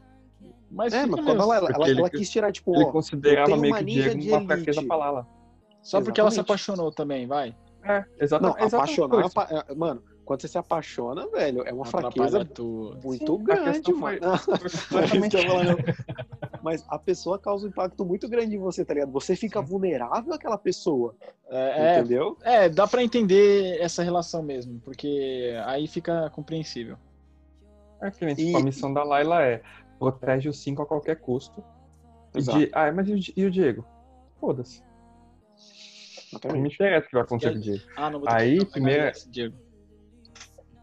Mas, 0.69 0.93
É, 0.93 1.05
mas 1.05 1.23
quando 1.23 1.41
ela, 1.41 1.57
ela, 1.57 1.89
ele- 1.89 1.99
ela 1.99 2.09
quis 2.09 2.29
tirar, 2.29 2.51
tipo, 2.51 2.73
Ele 2.75 2.83
ó, 2.83 2.91
considerava 2.91 3.55
meio 3.55 3.73
uma 3.73 3.77
que 3.77 3.83
o 3.83 3.87
Diego 3.87 4.19
de 4.19 4.29
uma 4.29 4.41
fraqueza 4.41 4.83
pra 4.83 4.95
Lala. 4.97 5.27
Só 5.81 6.01
porque 6.01 6.19
ela 6.19 6.29
se 6.29 6.35
Exatamente. 6.39 6.51
apaixonou 6.51 6.91
também, 6.91 7.25
vai. 7.27 7.55
É, 7.83 7.99
Não, 7.99 8.05
exatamente. 8.19 8.63
exatamente 8.63 9.01
apaixonar. 9.01 9.25
apa- 9.25 9.65
é, 9.69 9.75
Mano, 9.75 10.03
quando 10.25 10.41
você 10.41 10.47
se 10.49 10.57
apaixona, 10.57 11.25
velho, 11.29 11.63
é 11.65 11.71
uma 11.71 11.85
fraqueza 11.85 12.45
muito 13.01 13.37
Sim, 13.37 13.41
a 13.43 13.55
grande, 13.55 13.93
mano. 13.93 14.17
Não, 14.91 15.63
não 15.63 15.63
não. 15.63 15.77
Mas 16.61 16.83
a 16.89 16.99
pessoa 16.99 17.39
causa 17.39 17.65
um 17.65 17.69
impacto 17.69 18.03
muito 18.03 18.27
grande 18.27 18.55
em 18.55 18.59
você, 18.59 18.83
tá 18.83 18.93
ligado? 18.93 19.11
Você 19.13 19.35
fica 19.37 19.61
vulnerável 19.61 20.33
àquela 20.33 20.57
pessoa, 20.57 21.15
É, 21.49 21.95
é, 21.95 21.99
entendeu? 21.99 22.37
é, 22.43 22.67
dá 22.67 22.85
pra 22.85 23.01
entender 23.03 23.77
essa 23.79 24.03
relação 24.03 24.43
mesmo, 24.43 24.81
porque 24.83 25.55
aí 25.65 25.87
fica 25.87 26.29
compreensível. 26.31 26.97
É 28.01 28.11
que 28.11 28.25
nem, 28.25 28.35
tipo, 28.35 28.49
E- 28.57 28.61
a 28.61 28.63
missão 28.63 28.93
da 28.93 29.03
Layla 29.03 29.43
é 29.43 29.61
protege 29.99 30.49
os 30.49 30.61
cinco 30.61 30.81
a 30.81 30.85
qualquer 30.85 31.19
custo. 31.19 31.63
E 32.35 32.39
Exato. 32.39 32.59
di- 32.59 32.69
Ah, 32.73 32.91
mas 32.91 33.07
e 33.07 33.13
o, 33.13 33.19
Di- 33.19 33.33
e 33.35 33.45
o 33.45 33.51
Diego? 33.51 33.85
Foda-se. 34.39 34.81
Não 36.43 36.61
me 36.61 36.67
interessa 36.69 37.05
o 37.05 37.09
que 37.09 37.15
vai 37.15 37.23
acontecer 37.23 37.53
com 37.53 37.57
o 37.57 37.61
Diego. 37.61 37.83
Ah, 37.95 38.09
não 38.09 38.19
vou 38.19 38.29
Aí, 38.29 38.57
Diego. 39.29 39.55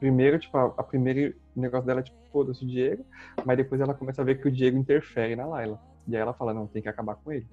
Primeiro, 0.00 0.38
tipo, 0.38 0.56
a, 0.58 0.64
a 0.76 0.82
primeira 0.82 1.34
negócio 1.54 1.86
dela 1.86 2.00
é 2.00 2.02
tipo, 2.02 2.16
foda-se 2.32 2.64
o 2.64 2.66
Diego, 2.68 3.04
mas 3.44 3.56
depois 3.56 3.80
ela 3.80 3.94
começa 3.94 4.20
a 4.22 4.24
ver 4.24 4.40
que 4.40 4.48
o 4.48 4.52
Diego 4.52 4.76
interfere 4.76 5.36
na 5.36 5.46
Layla. 5.46 5.80
E 6.08 6.14
aí 6.16 6.20
ela 6.20 6.34
fala, 6.34 6.52
não, 6.52 6.66
tem 6.66 6.82
que 6.82 6.88
acabar 6.88 7.14
com 7.16 7.32
ele. 7.32 7.46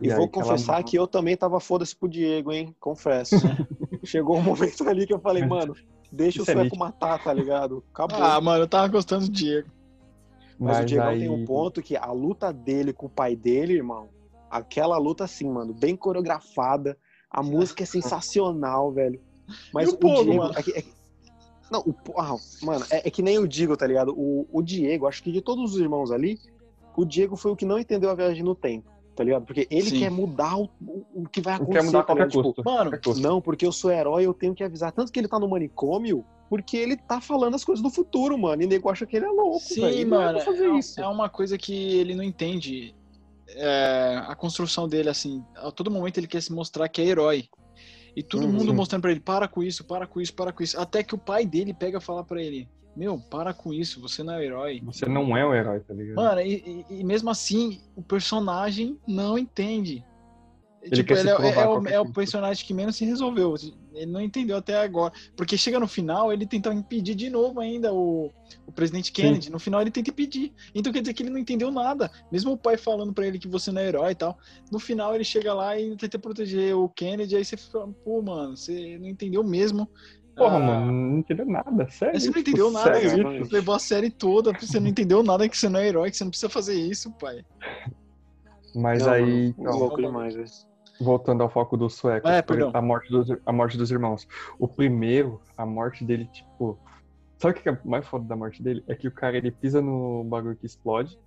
E 0.00 0.10
aí 0.10 0.16
vou 0.16 0.28
que 0.28 0.38
ela- 0.38 0.46
confessar 0.48 0.82
que 0.84 0.96
eu 0.96 1.06
também 1.06 1.36
tava 1.36 1.58
foda-se 1.60 1.96
pro 1.96 2.08
Diego, 2.08 2.52
hein? 2.52 2.74
Confesso. 2.78 3.36
Chegou 4.04 4.36
um 4.36 4.42
momento 4.42 4.88
ali 4.88 5.06
que 5.06 5.14
eu 5.14 5.18
falei, 5.20 5.44
mano, 5.46 5.74
deixa 6.12 6.40
o 6.40 6.42
Isso 6.42 6.50
é 6.50 6.54
sueco 6.54 6.64
nítido. 6.64 6.78
matar, 6.80 7.22
tá 7.22 7.32
ligado? 7.32 7.82
Acabou. 7.92 8.22
Ah, 8.22 8.40
mano, 8.40 8.64
eu 8.64 8.68
tava 8.68 8.86
gostando 8.88 9.24
do 9.26 9.32
Diego. 9.32 9.68
Mas, 10.58 10.80
o 10.80 10.84
Diego 10.84 11.04
aí... 11.04 11.20
tem 11.20 11.28
um 11.28 11.44
ponto 11.44 11.82
que 11.82 11.96
a 11.96 12.10
luta 12.10 12.52
dele 12.52 12.92
com 12.92 13.06
o 13.06 13.10
pai 13.10 13.36
dele, 13.36 13.74
irmão, 13.74 14.08
aquela 14.50 14.98
luta 14.98 15.24
assim, 15.24 15.48
mano, 15.48 15.72
bem 15.72 15.96
coreografada, 15.96 16.98
a 17.30 17.42
música 17.42 17.82
é 17.82 17.86
sensacional, 17.86 18.90
velho. 18.92 19.20
Mas 19.72 19.88
E 19.88 19.92
o 19.92 19.94
o, 19.94 19.98
Pogo, 19.98 20.24
Diego. 20.24 20.38
mano? 20.38 20.54
é 20.56 20.62
que- 20.62 20.70
é 20.72 20.82
que- 20.82 20.92
não, 21.70 21.80
o, 21.80 21.94
ah, 22.18 22.36
mano, 22.62 22.84
é, 22.90 23.06
é 23.06 23.10
que 23.10 23.22
nem 23.22 23.38
o 23.38 23.46
Diego, 23.46 23.76
tá 23.76 23.86
ligado? 23.86 24.14
O, 24.16 24.48
o 24.50 24.62
Diego, 24.62 25.06
acho 25.06 25.22
que 25.22 25.30
de 25.30 25.40
todos 25.42 25.74
os 25.74 25.80
irmãos 25.80 26.10
ali, 26.10 26.38
o 26.96 27.04
Diego 27.04 27.36
foi 27.36 27.52
o 27.52 27.56
que 27.56 27.64
não 27.66 27.78
entendeu 27.78 28.10
a 28.10 28.14
viagem 28.14 28.42
no 28.42 28.54
tempo, 28.54 28.90
tá 29.18 29.24
ligado? 29.24 29.44
Porque 29.44 29.66
ele 29.68 29.90
Sim. 29.90 29.98
quer 29.98 30.10
mudar 30.12 30.56
o, 30.56 30.70
o, 31.12 31.28
que 31.28 31.40
vai 31.40 31.54
acontecer. 31.54 31.78
quer 31.80 31.84
mudar 31.84 31.98
a 31.98 32.02
tá 32.02 32.06
qualquer? 32.06 32.28
Tipo, 32.28 32.42
custo. 32.44 32.62
Mano, 32.64 32.90
custo. 32.92 33.20
não, 33.20 33.40
porque 33.40 33.66
eu 33.66 33.72
sou 33.72 33.90
herói, 33.90 34.24
eu 34.24 34.32
tenho 34.32 34.54
que 34.54 34.62
avisar. 34.62 34.92
Tanto 34.92 35.10
que 35.10 35.18
ele 35.18 35.26
tá 35.26 35.40
no 35.40 35.48
manicômio, 35.48 36.24
porque 36.48 36.76
ele 36.76 36.96
tá 36.96 37.20
falando 37.20 37.56
as 37.56 37.64
coisas 37.64 37.82
do 37.82 37.90
futuro, 37.90 38.38
mano. 38.38 38.62
E 38.62 38.66
o 38.66 38.68
nego 38.68 38.88
acha 38.88 39.04
que 39.04 39.16
ele 39.16 39.26
é 39.26 39.30
louco, 39.30 39.58
sim, 39.58 39.80
não 39.80 39.88
é 39.88 40.04
mano, 40.04 40.38
é, 40.38 41.02
é 41.02 41.06
uma 41.08 41.28
coisa 41.28 41.58
que 41.58 41.74
ele 41.98 42.14
não 42.14 42.22
entende. 42.22 42.94
É, 43.48 44.22
a 44.24 44.36
construção 44.36 44.86
dele, 44.86 45.08
assim, 45.08 45.42
a 45.56 45.72
todo 45.72 45.90
momento 45.90 46.18
ele 46.18 46.28
quer 46.28 46.40
se 46.40 46.52
mostrar 46.52 46.88
que 46.88 47.02
é 47.02 47.06
herói. 47.06 47.48
E 48.14 48.22
todo 48.22 48.44
Uhum. 48.44 48.52
mundo 48.52 48.72
mostrando 48.74 49.02
pra 49.02 49.10
ele, 49.10 49.20
para 49.20 49.48
com 49.48 49.64
isso, 49.64 49.84
para 49.84 50.06
com 50.06 50.20
isso, 50.20 50.34
para 50.34 50.52
com 50.52 50.62
isso. 50.62 50.78
Até 50.80 51.02
que 51.02 51.14
o 51.14 51.18
pai 51.18 51.44
dele 51.44 51.74
pega 51.74 51.98
e 51.98 52.00
fala 52.00 52.22
pra 52.22 52.40
ele, 52.40 52.68
meu, 52.98 53.16
para 53.18 53.54
com 53.54 53.72
isso, 53.72 54.00
você 54.00 54.24
não 54.24 54.34
é 54.34 54.44
herói. 54.44 54.80
Você 54.84 55.06
não 55.06 55.36
é 55.36 55.44
um 55.46 55.54
herói, 55.54 55.78
tá 55.80 55.94
ligado? 55.94 56.16
Mano, 56.16 56.40
e, 56.40 56.84
e- 56.90 57.00
e 57.00 57.04
mesmo 57.04 57.30
assim, 57.30 57.80
o 57.94 58.02
personagem 58.02 58.98
não 59.06 59.38
entende. 59.38 60.04
Ele 60.80 60.94
tipo, 60.96 61.12
ele 61.12 61.28
é, 61.28 61.32
é 61.32 61.62
a 61.62 61.70
o, 61.70 61.88
é 61.88 62.00
o 62.00 62.12
personagem 62.12 62.64
que 62.64 62.72
menos 62.72 62.94
se 62.96 63.04
resolveu. 63.04 63.54
Ele 63.92 64.06
não 64.06 64.20
entendeu 64.20 64.56
até 64.56 64.78
agora. 64.80 65.12
Porque 65.36 65.58
chega 65.58 65.78
no 65.80 65.88
final, 65.88 66.32
ele 66.32 66.46
tenta 66.46 66.72
impedir 66.72 67.16
de 67.16 67.28
novo 67.28 67.58
ainda 67.60 67.92
o, 67.92 68.30
o 68.64 68.72
presidente 68.72 69.10
Kennedy. 69.10 69.50
No 69.50 69.58
final, 69.58 69.80
ele 69.80 69.90
tenta 69.90 70.10
impedir. 70.10 70.52
Então 70.72 70.92
quer 70.92 71.00
dizer 71.00 71.14
que 71.14 71.22
ele 71.24 71.30
não 71.30 71.38
entendeu 71.38 71.72
nada. 71.72 72.08
Mesmo 72.30 72.52
o 72.52 72.56
pai 72.56 72.76
falando 72.76 73.12
pra 73.12 73.26
ele 73.26 73.40
que 73.40 73.48
você 73.48 73.72
não 73.72 73.82
é 73.82 73.88
herói 73.88 74.12
e 74.12 74.14
tal. 74.14 74.38
No 74.70 74.78
final, 74.78 75.14
ele 75.16 75.24
chega 75.24 75.52
lá 75.52 75.76
e 75.78 75.96
tenta 75.96 76.16
proteger 76.18 76.76
o 76.76 76.88
Kennedy. 76.88 77.34
Aí 77.36 77.44
você 77.44 77.56
fica, 77.56 77.80
pô, 78.04 78.22
mano, 78.22 78.56
você 78.56 78.96
não 78.98 79.08
entendeu 79.08 79.42
mesmo. 79.42 79.90
Porra, 80.38 80.56
Ah, 80.56 80.60
mano, 80.60 80.92
não 80.92 81.18
entendeu 81.18 81.46
nada, 81.46 81.90
sério. 81.90 82.18
Você 82.18 82.26
não 82.26 82.34
tipo, 82.34 82.38
entendeu 82.38 82.70
nada, 82.70 83.00
sério? 83.00 83.44
Você 83.44 83.54
levou 83.54 83.74
a 83.74 83.78
série 83.78 84.10
toda, 84.10 84.52
você 84.52 84.78
não 84.78 84.86
entendeu 84.88 85.22
nada 85.22 85.48
que 85.48 85.56
você 85.56 85.68
não 85.68 85.80
é 85.80 85.88
herói, 85.88 86.10
que 86.10 86.16
você 86.16 86.24
não 86.24 86.30
precisa 86.30 86.48
fazer 86.48 86.74
isso, 86.74 87.12
pai. 87.18 87.44
Mas 88.74 89.04
Não, 89.04 89.12
aí, 89.12 89.22
mano, 89.22 89.54
então, 89.58 89.78
louco 89.78 89.96
demais, 90.00 90.34
velho. 90.34 90.48
voltando 91.00 91.42
ao 91.42 91.50
foco 91.50 91.76
do 91.76 91.90
sueco, 91.90 92.28
É, 92.28 92.38
exemplo, 92.38 92.70
a 92.72 92.82
morte, 92.82 93.10
dos, 93.10 93.28
a 93.44 93.52
morte 93.52 93.76
dos 93.76 93.90
irmãos. 93.90 94.26
O 94.58 94.68
primeiro, 94.68 95.40
a 95.56 95.66
morte 95.66 96.04
dele, 96.04 96.26
tipo. 96.26 96.78
Sabe 97.38 97.58
o 97.58 97.62
que 97.62 97.68
é 97.68 97.78
mais 97.84 98.06
foda 98.06 98.24
da 98.24 98.34
morte 98.36 98.62
dele? 98.62 98.82
É 98.88 98.94
que 98.94 99.06
o 99.06 99.12
cara 99.12 99.36
ele 99.36 99.50
pisa 99.50 99.80
no 99.80 100.24
bagulho 100.24 100.56
que 100.56 100.66
explode. 100.66 101.18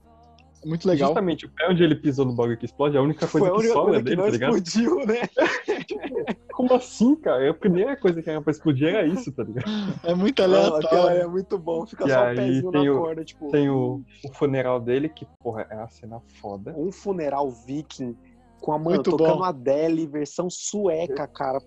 Muito 0.63 0.87
legal. 0.87 1.09
Justamente 1.09 1.45
o 1.45 1.49
pé 1.49 1.67
onde 1.69 1.83
ele 1.83 1.95
pisou 1.95 2.25
no 2.25 2.33
bagulho 2.33 2.57
que 2.57 2.65
explode 2.65 2.95
é 2.95 2.99
a 2.99 3.01
única 3.03 3.27
coisa 3.27 3.47
Foi 3.47 3.47
a 3.47 3.51
que 3.51 3.57
única 3.59 3.73
sobra 3.73 3.93
coisa 3.93 4.03
que 4.03 4.09
dele, 4.09 4.15
não 4.17 4.25
tá 4.25 4.31
ligado? 4.31 4.57
explodiu, 4.57 5.05
né? 5.07 5.21
Como 6.53 6.73
assim, 6.75 7.15
cara? 7.15 7.49
A 7.49 7.53
primeira 7.53 7.95
coisa 7.97 8.21
que 8.21 8.29
era 8.29 8.41
pra 8.41 8.51
explodir 8.51 8.87
era 8.89 9.05
isso, 9.07 9.31
tá 9.31 9.43
ligado? 9.43 9.65
É 10.03 10.13
muito 10.13 10.41
aleatório. 10.43 11.21
é 11.21 11.27
muito 11.27 11.57
bom. 11.57 11.85
Fica 11.85 12.05
E 12.05 12.09
só 12.11 12.23
aí 12.25 12.33
o 12.33 12.35
pezinho 12.37 12.71
na 12.71 12.81
o- 12.81 12.97
corda, 12.99 13.23
tipo. 13.23 13.49
Tem 13.51 13.69
o, 13.69 14.03
o 14.25 14.33
funeral 14.33 14.79
dele, 14.79 15.09
que, 15.09 15.25
porra, 15.41 15.65
é 15.69 15.75
uma 15.75 15.89
cena 15.89 16.21
foda. 16.39 16.73
Um 16.77 16.91
funeral 16.91 17.49
viking 17.49 18.15
com 18.61 18.71
a 18.71 18.77
mano 18.77 18.89
Muito 18.97 19.11
tocando 19.11 19.37
bom. 19.39 19.43
Adele, 19.43 20.05
versão 20.05 20.49
sueca, 20.49 21.25
cara. 21.27 21.59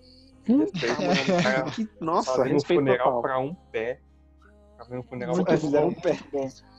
Respeito, 0.45 1.01
mano. 1.01 1.43
Cara, 1.43 1.63
Que- 1.75 1.89
Nossa, 1.99 2.31
Fazendo 2.31 2.51
um 2.51 2.53
respeito 2.53 2.79
funeral 2.79 3.05
total. 3.07 3.21
pra 3.21 3.39
um 3.39 3.53
pé. 3.71 3.99
Fazendo 4.77 4.99
um 4.99 5.03
funeral 5.03 5.35
Muito 5.35 5.51
É, 5.51 5.57
pra 5.57 5.85
um 5.85 5.93
pé. 5.93 6.17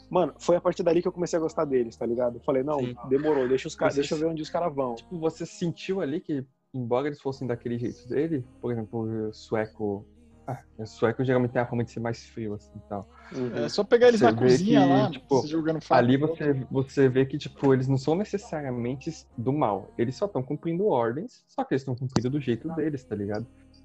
Mano, 0.08 0.34
foi 0.38 0.56
a 0.56 0.60
partir 0.60 0.82
dali 0.82 1.02
que 1.02 1.08
eu 1.08 1.12
comecei 1.12 1.38
a 1.38 1.42
gostar 1.42 1.64
deles, 1.64 1.96
tá 1.96 2.06
ligado? 2.06 2.36
Eu 2.36 2.40
falei, 2.42 2.62
não, 2.62 2.78
Sim. 2.78 2.96
demorou, 3.08 3.48
deixa 3.48 3.66
os 3.68 3.74
caras, 3.74 3.96
deixa 3.96 4.14
eu 4.14 4.18
ver 4.18 4.26
onde 4.26 4.42
os 4.42 4.50
caras 4.50 4.74
vão. 4.74 4.94
Tipo, 4.94 5.18
você 5.18 5.44
sentiu 5.44 6.00
ali 6.00 6.20
que, 6.20 6.46
embora 6.72 7.08
eles 7.08 7.20
fossem 7.20 7.46
daquele 7.46 7.78
jeito 7.78 8.08
dele, 8.08 8.44
por 8.60 8.72
exemplo, 8.72 9.28
o 9.28 9.32
sueco. 9.32 10.06
Ah, 10.46 10.62
o 10.78 10.86
sueco 10.86 11.24
geralmente 11.24 11.50
tem 11.50 11.60
a 11.60 11.66
fama 11.66 11.82
de 11.82 11.90
ser 11.90 11.98
mais 11.98 12.24
frio, 12.26 12.54
assim 12.54 12.70
e 12.76 12.88
tal. 12.88 13.08
Uhum. 13.32 13.64
É 13.64 13.68
só 13.68 13.82
pegar 13.82 14.06
eles 14.06 14.20
Você 14.20 14.26
na 14.26 14.30
vê 14.30 14.38
cozinha 14.38 14.80
que, 14.80 14.88
lá, 14.88 15.10
tipo, 15.10 15.40
você 15.40 15.48
jogando 15.48 15.80
faca. 15.80 16.00
Ali 16.00 16.16
você, 16.16 16.52
você 16.70 17.08
vê 17.08 17.26
que, 17.26 17.36
tipo, 17.36 17.74
eles 17.74 17.88
não 17.88 17.98
são 17.98 18.14
necessariamente 18.14 19.10
do 19.36 19.52
mal. 19.52 19.92
Eles 19.98 20.14
só 20.14 20.26
estão 20.26 20.44
cumprindo 20.44 20.86
ordens, 20.86 21.44
só 21.48 21.64
que 21.64 21.74
eles 21.74 21.82
estão 21.82 21.96
cumprindo 21.96 22.30
do 22.30 22.40
jeito 22.40 22.68
deles, 22.76 23.02
tá 23.02 23.16
ligado? 23.16 23.44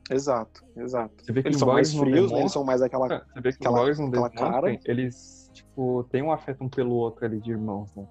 Exato, 0.09 0.63
exato. 0.75 1.23
Você 1.23 1.31
vê 1.31 1.41
que 1.41 1.47
Eles 1.49 1.59
são 1.59 1.67
mais 1.69 1.93
frios, 1.93 2.31
né? 2.31 2.39
Eles 2.41 2.51
são 2.51 2.63
mais 2.63 2.81
aquela. 2.81 3.05
Ah, 3.13 3.25
Você 3.33 3.41
vê 3.41 3.51
que 3.51 3.57
aquela- 3.67 3.93
não 3.93 4.25
aquela 4.25 4.29
cara. 4.29 4.79
eles, 4.85 5.49
tipo, 5.53 6.03
têm 6.11 6.21
um 6.21 6.31
afeto 6.31 6.63
um 6.63 6.69
pelo 6.69 6.93
outro 6.95 7.25
ali 7.25 7.39
de 7.39 7.51
irmãos, 7.51 7.95
né? 7.95 8.05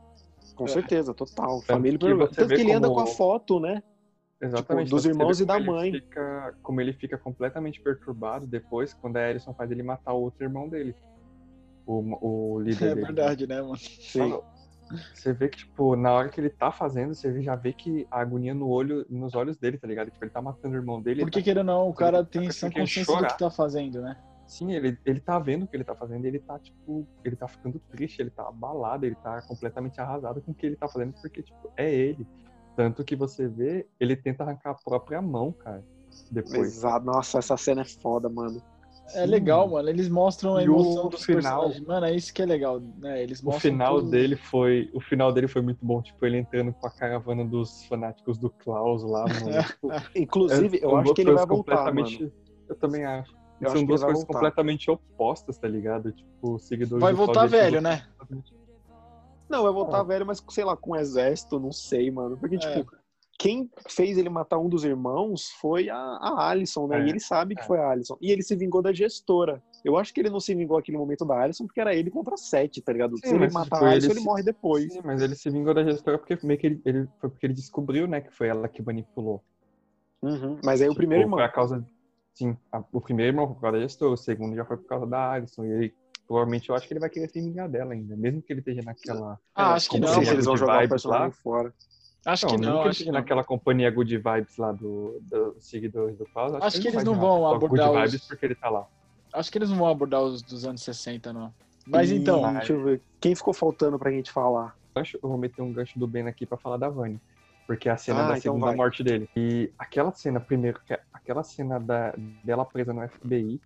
Com 0.55 0.67
certeza, 0.67 1.13
total. 1.15 1.59
Tanto 1.61 1.67
Família 1.67 1.99
que 1.99 2.05
primeiro. 2.07 2.31
você 2.31 2.37
Tanto 2.37 2.49
vê 2.49 2.57
que 2.57 2.61
ele 2.63 2.73
anda 2.73 2.89
como- 2.89 3.03
com 3.05 3.11
a 3.11 3.15
foto, 3.15 3.59
né? 3.61 3.83
Exatamente. 4.43 4.87
Tipo, 4.87 4.97
dos 4.97 5.05
irmãos 5.05 5.41
e 5.41 5.45
da 5.45 5.59
mãe. 5.61 5.93
Fica, 5.93 6.55
como 6.63 6.81
ele 6.81 6.93
fica 6.95 7.19
completamente 7.19 7.81
perturbado 7.81 8.47
depois, 8.47 8.95
quando 8.95 9.17
a 9.19 9.27
Alison 9.27 9.53
faz 9.53 9.71
ele 9.71 9.83
matar 9.83 10.13
o 10.15 10.23
outro 10.23 10.43
irmão 10.45 10.69
dele. 10.69 10.95
O, 11.87 12.55
o 12.57 12.61
líder 12.61 12.85
É 12.85 12.95
dele. 12.95 13.07
verdade, 13.07 13.47
né, 13.47 13.61
mano? 13.61 13.77
Sim. 13.77 14.39
Você 15.15 15.33
vê 15.33 15.49
que, 15.49 15.59
tipo, 15.59 15.97
na 15.97 16.13
hora 16.13 16.29
que 16.29 16.41
ele 16.41 16.51
tá 16.51 16.71
fazendo, 16.73 17.15
você 17.15 17.41
já 17.43 17.55
vê 17.55 17.73
que 17.73 18.07
a 18.11 18.21
agonia 18.21 18.55
no 18.55 18.69
olho, 18.69 19.07
nos 19.09 19.35
olhos 19.35 19.57
dele, 19.57 19.79
tá 19.79 19.87
ligado? 19.87 20.11
Tipo, 20.11 20.25
ele 20.25 20.31
tá 20.31 20.43
matando 20.43 20.75
o 20.75 20.79
irmão 20.79 21.01
dele. 21.01 21.23
Porque 21.23 21.39
ele 21.39 21.55
tá... 21.55 21.61
ou 21.61 21.65
não, 21.65 21.89
o 21.89 21.95
cara 21.95 22.25
tem 22.25 22.45
Ele 22.45 22.53
sã 22.53 22.69
quer 22.69 22.81
consciência 22.81 23.17
do 23.17 23.27
que 23.27 23.39
tá 23.39 23.51
fazendo, 23.51 24.01
né? 24.01 24.17
Sim, 24.47 24.73
ele, 24.73 24.99
ele 25.07 25.21
tá 25.21 25.39
vendo 25.39 25.63
o 25.63 25.67
que 25.69 25.77
ele 25.77 25.85
tá 25.85 25.95
fazendo, 25.95 26.25
ele 26.25 26.41
tá, 26.41 26.59
tipo, 26.59 27.07
ele 27.25 27.37
tá 27.37 27.47
ficando 27.47 27.79
triste, 27.91 28.21
ele 28.21 28.31
tá 28.31 28.49
abalado, 28.49 29.07
ele 29.07 29.15
tá 29.15 29.41
completamente 29.43 30.01
arrasado 30.01 30.43
com 30.43 30.51
o 30.51 30.55
que 30.55 30.67
ele 30.67 30.77
tá 30.77 30.89
fazendo, 30.89 31.13
porque, 31.13 31.43
tipo, 31.43 31.71
é 31.77 31.93
ele. 31.93 32.27
Tanto 32.75 33.05
que 33.05 33.15
você 33.15 33.47
vê, 33.47 33.87
ele 34.01 34.17
tenta 34.17 34.43
arrancar 34.43 34.71
a 34.71 34.75
própria 34.75 35.23
mão, 35.23 35.53
cara. 35.53 35.85
Depois. 36.31 36.79
Exato. 36.79 37.07
Nossa, 37.07 37.39
essa 37.39 37.57
cena 37.57 37.83
é 37.83 37.85
foda, 37.85 38.29
mano. 38.29 38.61
É 39.15 39.25
Sim. 39.25 39.31
legal, 39.31 39.69
mano. 39.69 39.89
Eles 39.89 40.09
mostram 40.09 40.53
a 40.53 40.59
o 40.59 40.61
emoção 40.61 41.09
dos 41.09 41.25
final- 41.25 41.43
personagens. 41.63 41.87
Mano, 41.87 42.07
é 42.07 42.15
isso 42.15 42.33
que 42.33 42.43
é 42.43 42.47
legal, 42.47 42.81
né? 42.99 43.23
Eles 43.23 43.41
O 43.41 43.47
mostram 43.47 43.61
final 43.73 43.97
tudo. 43.99 44.11
dele 44.11 44.37
foi. 44.37 44.91
O 44.95 45.01
final 45.01 45.33
dele 45.33 45.49
foi 45.49 45.63
muito 45.63 45.85
bom. 45.85 46.01
Tipo, 46.03 46.25
ele 46.27 46.39
entrando 46.39 46.73
com 46.73 46.87
a 46.87 46.91
caravana 46.91 47.45
dos 47.45 47.85
fanáticos 47.87 48.39
do 48.39 48.51
Klaus 48.51 49.03
lá, 49.03 49.25
mano. 49.27 49.29
Tipo, 49.81 49.89
Inclusive, 50.17 50.79
é- 50.79 50.85
eu 50.85 50.97
acho 50.97 51.15
que 51.15 51.21
ele 51.23 51.33
vai 51.33 51.47
voltar, 51.47 51.93
mano. 51.93 52.33
Eu 52.69 52.77
também 52.77 53.05
acho. 53.05 53.33
Eu 53.61 53.67
acho 53.67 53.77
são 53.77 53.81
que 53.83 53.89
duas 53.89 54.03
coisas 54.03 54.23
voltar. 54.25 54.33
completamente 54.33 54.91
opostas, 54.91 55.59
tá 55.59 55.69
ligado? 55.69 56.13
Tipo, 56.13 56.59
seguidores 56.59 57.03
Vai 57.03 57.13
do 57.13 57.17
voltar 57.19 57.47
velho, 57.47 57.81
né? 57.81 58.03
Não, 59.49 59.65
vai 59.65 59.73
voltar 59.73 60.01
Ah. 60.01 60.03
velho, 60.05 60.25
mas 60.25 60.43
sei 60.49 60.65
lá, 60.65 60.77
com 60.77 60.93
um 60.93 60.97
exército, 60.97 61.59
não 61.59 61.73
sei, 61.73 62.11
mano. 62.11 62.37
Porque, 62.37 62.55
É. 62.55 62.59
tipo, 62.59 62.93
quem 63.41 63.71
fez 63.89 64.19
ele 64.19 64.29
matar 64.29 64.59
um 64.59 64.69
dos 64.69 64.85
irmãos 64.85 65.49
foi 65.63 65.89
a, 65.89 65.97
a 65.97 66.51
Alison, 66.51 66.87
né? 66.87 67.01
É, 67.01 67.07
E 67.07 67.09
ele 67.09 67.19
sabe 67.21 67.55
que 67.55 67.63
é. 67.63 67.65
foi 67.65 67.79
a 67.79 67.89
Alison. 67.91 68.15
E 68.21 68.31
ele 68.31 68.43
se 68.43 68.55
vingou 68.55 68.83
da 68.83 68.93
gestora. 68.93 69.63
Eu 69.83 69.97
acho 69.97 70.13
que 70.13 70.21
ele 70.21 70.29
não 70.29 70.39
se 70.39 70.55
vingou 70.55 70.77
naquele 70.77 70.99
momento 70.99 71.25
da 71.25 71.41
Alison 71.41 71.65
porque 71.65 71.81
era 71.81 71.95
ele 71.95 72.11
contra 72.11 72.37
sete, 72.37 72.83
tá 72.83 72.93
ligado? 72.93 73.17
Sim, 73.17 73.29
se 73.29 73.35
ele 73.35 73.49
matar 73.51 73.77
tipo, 73.77 73.85
a 73.87 73.89
Alison, 73.93 74.07
ele 74.09 74.13
ele 74.13 74.21
se- 74.21 74.27
morre 74.27 74.43
depois. 74.43 74.93
Sim, 74.93 75.01
mas 75.03 75.23
ele 75.23 75.35
se 75.35 75.49
vingou 75.49 75.73
da 75.73 75.83
gestora 75.83 76.19
porque 76.19 76.39
meio 76.47 76.61
que 76.61 76.67
ele, 76.67 76.83
ele- 76.85 77.09
foi 77.19 77.31
porque 77.31 77.47
ele 77.47 77.55
descobriu, 77.55 78.07
né, 78.07 78.21
que 78.21 78.31
foi 78.31 78.49
ela 78.49 78.69
que 78.69 78.83
manipulou. 78.83 79.43
Uhum. 80.23 80.59
Mas 80.63 80.83
aí 80.83 80.89
o 80.89 80.91
Tipo, 80.91 80.99
primeiro 80.99 81.25
irmão. 81.25 81.39
Foi 81.39 81.47
a 81.47 81.49
causa. 81.49 81.83
Sim, 82.35 82.55
a- 82.71 82.85
o 82.93 83.01
primeiro 83.01 83.33
irmão 83.33 83.47
foi 83.47 83.55
por 83.55 83.63
causa 83.63 83.77
da 83.79 83.83
gestora, 83.83 84.13
o 84.13 84.17
segundo 84.19 84.55
já 84.55 84.67
foi 84.67 84.77
por 84.77 84.87
causa 84.87 85.07
da 85.07 85.33
Alison. 85.33 85.65
E 85.65 85.71
ele, 85.71 85.95
provavelmente 86.27 86.69
eu 86.69 86.75
acho 86.75 86.87
que 86.87 86.93
ele 86.93 87.01
vai 87.01 87.09
querer 87.09 87.29
se 87.31 87.41
vingar 87.41 87.71
dela 87.71 87.95
ainda, 87.95 88.15
mesmo 88.19 88.43
que 88.43 88.53
ele 88.53 88.61
esteja 88.61 88.83
naquela. 88.83 89.39
Ah, 89.55 89.73
acho 89.73 89.89
que 89.89 89.99
não 89.99 90.09
não. 90.09 90.15
sei 90.17 90.27
se 90.27 90.33
eles 90.35 90.45
vão 90.45 90.59
jogar 90.59 90.85
o 90.85 90.89
personagem 90.91 91.29
lá. 91.29 91.33
fora. 91.33 91.75
Acho 92.27 92.47
não, 92.47 92.53
que 92.57 92.61
não, 92.67 92.83
que 92.83 92.89
acho 92.89 93.05
que 93.05 93.11
naquela 93.13 93.43
companhia 93.43 93.91
Good 93.91 94.17
Vibes 94.19 94.57
lá 94.59 94.73
do, 94.73 95.19
dos 95.23 95.65
seguidores 95.69 96.17
do 96.19 96.27
Klaus. 96.27 96.55
Acho 96.55 96.81
que 96.81 96.89
ele 96.89 96.97
eles 96.97 97.05
não 97.05 97.15
vão 97.15 97.47
abordar 97.47 97.89
Good 97.89 97.99
os- 97.99 98.13
Vibes 98.13 98.27
porque 98.29 98.47
ele 98.47 98.55
tá 98.55 98.69
lá. 98.69 98.87
Acho 99.33 99.51
que 99.51 99.59
eles 99.59 99.71
não 99.71 99.79
vão 99.79 99.89
abordar 99.89 100.21
os 100.23 100.43
dos 100.43 100.65
anos 100.65 100.83
60, 100.83 101.33
não. 101.33 101.53
Mas 101.87 102.11
E, 102.11 102.17
então, 102.17 102.53
Deixa 102.55 102.73
eu 102.73 102.85
ver. 102.85 103.03
Quem 103.21 103.35
ficou 103.35 103.55
faltando 103.55 103.99
pra 103.99 104.11
gente 104.11 104.31
falar? 104.31 104.75
eu 104.97 105.29
vou 105.29 105.39
meter 105.39 105.63
um 105.63 105.73
gancho 105.73 105.99
do 105.99 106.07
Ben 106.07 106.27
aqui 106.27 106.45
pra 106.45 106.59
falar 106.59 106.77
da 106.77 106.89
Vani. 106.89 107.19
Porque 107.67 107.89
é 107.89 107.93
a 107.93 107.97
cena 107.97 108.25
Ah, 108.25 108.29
da 108.29 108.33
então 108.33 108.43
segunda 108.55 108.67
vai. 108.67 108.75
morte 108.77 109.03
dele. 109.05 109.29
E 109.37 109.73
aquela 109.79 110.13
cena, 110.13 110.41
primeiro, 110.41 110.81
que 110.85 110.93
é- 110.93 111.01
aquela 111.13 111.43
cena 111.45 111.79
da, 111.79 112.13
dela 112.19 112.65
presa 112.67 112.93
no 112.93 113.01
FBI, 113.09 113.61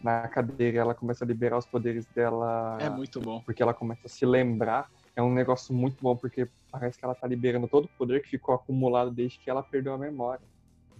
na 0.00 0.28
cadeira, 0.28 0.78
ela 0.78 0.94
começa 0.94 1.24
a 1.24 1.26
liberar 1.26 1.56
os 1.58 1.66
poderes 1.66 2.06
dela. 2.14 2.76
é 2.80 2.90
muito 2.90 3.20
bom. 3.20 3.40
Porque 3.44 3.62
ela 3.62 3.72
começa 3.74 4.02
a 4.06 4.08
se 4.10 4.24
lembrar. 4.26 4.86
É 5.16 5.22
um 5.22 5.32
negócio 5.32 5.74
muito 5.74 5.96
bom, 6.00 6.14
porque 6.14 6.48
parece 6.70 6.98
que 6.98 7.04
ela 7.04 7.14
tá 7.14 7.26
liberando 7.26 7.68
todo 7.68 7.86
o 7.86 7.90
poder 7.96 8.22
que 8.22 8.28
ficou 8.28 8.54
acumulado 8.54 9.10
desde 9.10 9.38
que 9.40 9.50
ela 9.50 9.62
perdeu 9.62 9.92
a 9.92 9.98
memória. 9.98 10.46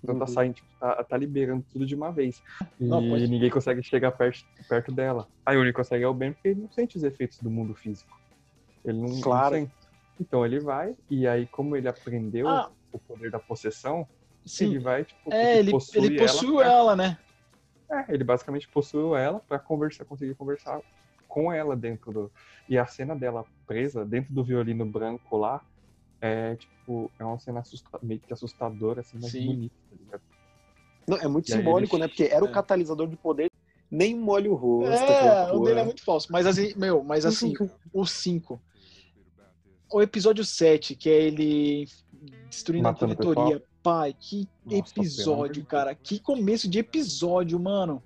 Então 0.02 0.16
tá 0.18 0.26
Uhum. 0.26 0.32
saindo, 0.32 0.54
tipo, 0.54 0.68
tá, 0.78 1.02
tá 1.04 1.16
liberando 1.16 1.64
tudo 1.70 1.84
de 1.84 1.94
uma 1.94 2.12
vez. 2.12 2.40
E 2.78 2.84
Não, 2.86 3.00
ninguém 3.00 3.50
consegue 3.50 3.82
chegar 3.82 4.12
perto, 4.12 4.38
perto 4.68 4.92
dela. 4.92 5.28
Aí 5.44 5.56
o 5.56 5.60
único 5.60 5.76
que 5.76 5.82
consegue 5.82 6.04
é 6.04 6.08
o 6.08 6.14
Ben, 6.14 6.32
porque 6.32 6.48
ele 6.48 6.60
não 6.60 6.70
sente 6.70 6.96
os 6.96 7.02
efeitos 7.02 7.38
do 7.40 7.50
mundo 7.50 7.74
físico. 7.74 8.16
Ele 8.84 8.98
não, 8.98 9.08
não 9.08 9.20
Claro. 9.20 9.56
sente. 9.56 9.72
Então 10.20 10.44
ele 10.44 10.60
vai, 10.60 10.96
e 11.10 11.26
aí, 11.26 11.46
como 11.48 11.76
ele 11.76 11.88
aprendeu 11.88 12.48
Ah. 12.48 12.72
o 12.92 12.98
poder 12.98 13.30
da 13.30 13.38
possessão, 13.38 14.08
Sim. 14.46 14.66
ele 14.66 14.78
vai, 14.78 15.04
tipo, 15.04 15.32
É, 15.32 15.58
ele, 15.58 15.70
possui 15.70 16.06
ele 16.06 16.18
possuiu 16.18 16.56
pra- 16.56 16.66
ela, 16.66 16.96
né? 16.96 17.18
é, 17.90 18.12
ele 18.14 18.24
basicamente 18.24 18.68
possuiu 18.68 19.16
ela 19.16 19.40
pra 19.40 19.58
conversar, 19.58 20.04
conseguir 20.04 20.34
conversar 20.34 20.80
com 21.28 21.52
ela 21.52 21.76
dentro 21.76 22.12
do. 22.12 22.32
E 22.68 22.76
a 22.78 22.86
cena 22.86 23.14
dela 23.14 23.44
presa 23.66 24.04
dentro 24.04 24.34
do 24.34 24.42
violino 24.42 24.84
branco 24.84 25.36
lá 25.36 25.60
é 26.20 26.56
tipo, 26.56 27.12
é 27.18 27.24
uma 27.24 27.38
cena 27.38 27.60
assusta... 27.60 27.98
meio 28.02 28.20
que 28.20 28.32
assustadora, 28.32 29.02
assim, 29.02 29.18
mas 29.20 29.30
Sim. 29.30 29.46
bonita, 29.46 29.74
tá 29.90 29.96
ligado? 29.96 30.22
Não, 31.06 31.16
é 31.18 31.28
muito 31.28 31.48
E 31.48 31.52
simbólico, 31.52 31.94
ele- 31.96 32.02
né? 32.02 32.08
Porque 32.08 32.24
era 32.24 32.44
o 32.44 32.48
É. 32.48 32.50
catalisador 32.50 33.06
de 33.06 33.16
poder, 33.16 33.50
nem 33.90 34.14
molha 34.16 34.50
o 34.50 34.54
rosto. 34.54 35.10
É, 35.12 35.52
o 35.52 35.60
dele 35.60 35.80
é 35.80 35.84
muito 35.84 36.02
falso. 36.04 36.26
Mas 36.30 36.46
assim, 36.46 36.74
meu, 36.76 37.04
mas 37.04 37.24
assim, 37.24 37.54
o 37.92 38.04
5. 38.04 38.60
O 39.90 40.02
episódio 40.02 40.44
7, 40.44 40.94
que 40.94 41.08
é 41.08 41.22
ele 41.22 41.86
destruindo 42.50 42.82
Matando 42.82 43.12
a 43.12 43.14
o 43.14 43.18
diretoria. 43.18 43.64
Pai, 43.82 44.12
que 44.12 44.46
Nossa, 44.66 44.76
episódio, 44.78 45.64
cara. 45.64 45.94
Que 45.94 46.20
começo 46.20 46.68
de 46.68 46.78
episódio, 46.80 47.58
mano. 47.58 48.02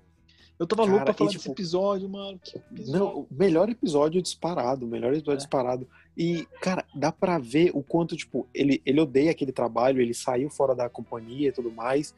Eu 0.59 0.67
tava 0.67 0.83
louco 0.83 0.97
Cara, 0.99 1.05
pra 1.05 1.13
falar 1.13 1.29
e, 1.31 1.33
desse 1.33 1.43
tipo, 1.43 1.53
episódio, 1.55 2.07
mano. 2.09 2.39
Que 2.41 2.57
episódio. 2.57 2.91
Não, 2.99 3.19
o 3.21 3.27
melhor 3.31 3.69
episódio 3.69 4.21
disparado, 4.21 4.85
o 4.85 4.89
melhor 4.89 5.09
episódio 5.13 5.33
É. 5.33 5.37
disparado. 5.37 5.87
E, 6.15 6.45
cara, 6.61 6.85
dá 6.95 7.11
pra 7.11 7.37
ver 7.39 7.71
o 7.73 7.81
quanto, 7.81 8.15
tipo, 8.15 8.47
ele, 8.53 8.81
ele 8.85 9.01
odeia 9.01 9.31
aquele 9.31 9.51
trabalho, 9.51 9.99
ele 9.99 10.13
saiu 10.13 10.49
fora 10.49 10.75
da 10.75 10.87
companhia 10.87 11.49
e 11.49 11.51
tudo 11.51 11.71
mais, 11.71 12.13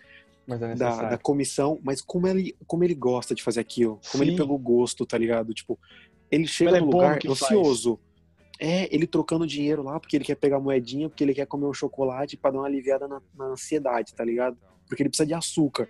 Mas 0.46 0.62
é 0.62 0.76
da, 0.76 1.10
da 1.12 1.18
comissão, 1.18 1.80
mas 1.82 2.02
como 2.02 2.28
ele, 2.28 2.54
como 2.68 2.84
ele 2.84 2.94
gosta 2.94 3.34
de 3.34 3.42
fazer 3.42 3.62
aquilo, 3.62 4.00
como 4.12 4.24
ele 4.24 4.32
Sim. 4.32 4.38
pegou 4.38 4.58
gosto, 4.60 5.06
tá 5.06 5.18
ligado? 5.18 5.54
Tipo, 5.54 5.80
ele 6.30 6.46
chega 6.46 6.72
Ele 6.72 6.78
é 6.78 6.82
no 6.82 6.88
bom 6.88 6.98
lugar 6.98 7.20
ocioso. 7.28 7.98
É, 8.60 8.94
ele 8.94 9.08
trocando 9.08 9.48
dinheiro 9.48 9.82
lá, 9.84 10.00
porque 10.00 10.16
ele 10.16 10.24
quer 10.26 10.36
pegar 10.36 10.60
moedinha, 10.60 11.10
porque 11.10 11.24
ele 11.24 11.34
quer 11.34 11.46
comer 11.46 11.66
um 11.66 11.74
chocolate 11.74 12.38
pra 12.38 12.52
dar 12.52 12.60
uma 12.60 12.66
aliviada 12.68 13.08
na, 13.08 13.22
na 13.38 13.46
ansiedade, 13.46 14.14
tá 14.14 14.24
ligado? 14.24 14.58
Porque 14.88 15.02
ele 15.04 15.10
precisa 15.10 15.26
de 15.28 15.34
açúcar. 15.34 15.90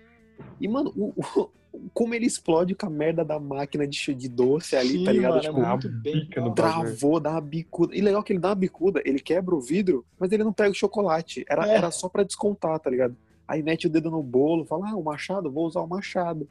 E, 0.60 0.66
mano, 0.68 0.92
o, 0.96 1.12
o- 1.40 1.50
como 1.94 2.14
ele 2.14 2.26
explode 2.26 2.74
com 2.74 2.86
a 2.86 2.90
merda 2.90 3.24
da 3.24 3.38
máquina 3.38 3.86
de, 3.86 4.14
de 4.14 4.28
doce 4.28 4.76
ali, 4.76 4.88
Sim, 4.98 5.04
tá 5.04 5.12
ligado? 5.12 5.30
mano, 5.32 5.40
tipo, 5.42 5.60
é 5.60 5.68
muito 5.68 5.88
bem. 5.88 6.28
no 6.36 6.54
travou, 6.54 7.20
dá 7.20 7.30
uma 7.32 7.40
bicuda. 7.40 7.94
E 7.96 8.00
legal 8.00 8.22
que 8.22 8.32
ele 8.32 8.40
dá 8.40 8.48
uma 8.48 8.54
bicuda, 8.54 9.02
ele 9.04 9.18
quebra 9.18 9.54
o 9.54 9.60
vidro, 9.60 10.04
mas 10.18 10.32
ele 10.32 10.44
não 10.44 10.52
pega 10.52 10.70
o 10.70 10.74
chocolate. 10.74 11.44
Era, 11.48 11.66
É. 11.68 11.76
era 11.76 11.90
só 11.90 12.08
pra 12.08 12.22
descontar, 12.22 12.78
tá 12.80 12.90
ligado? 12.90 13.16
Aí 13.48 13.62
mete 13.62 13.86
o 13.86 13.90
dedo 13.90 14.10
no 14.10 14.22
bolo, 14.22 14.64
fala, 14.64 14.90
ah, 14.90 14.96
o 14.96 15.02
machado, 15.04 15.50
vou 15.50 15.66
usar 15.66 15.80
o 15.80 15.86
machado. 15.86 16.48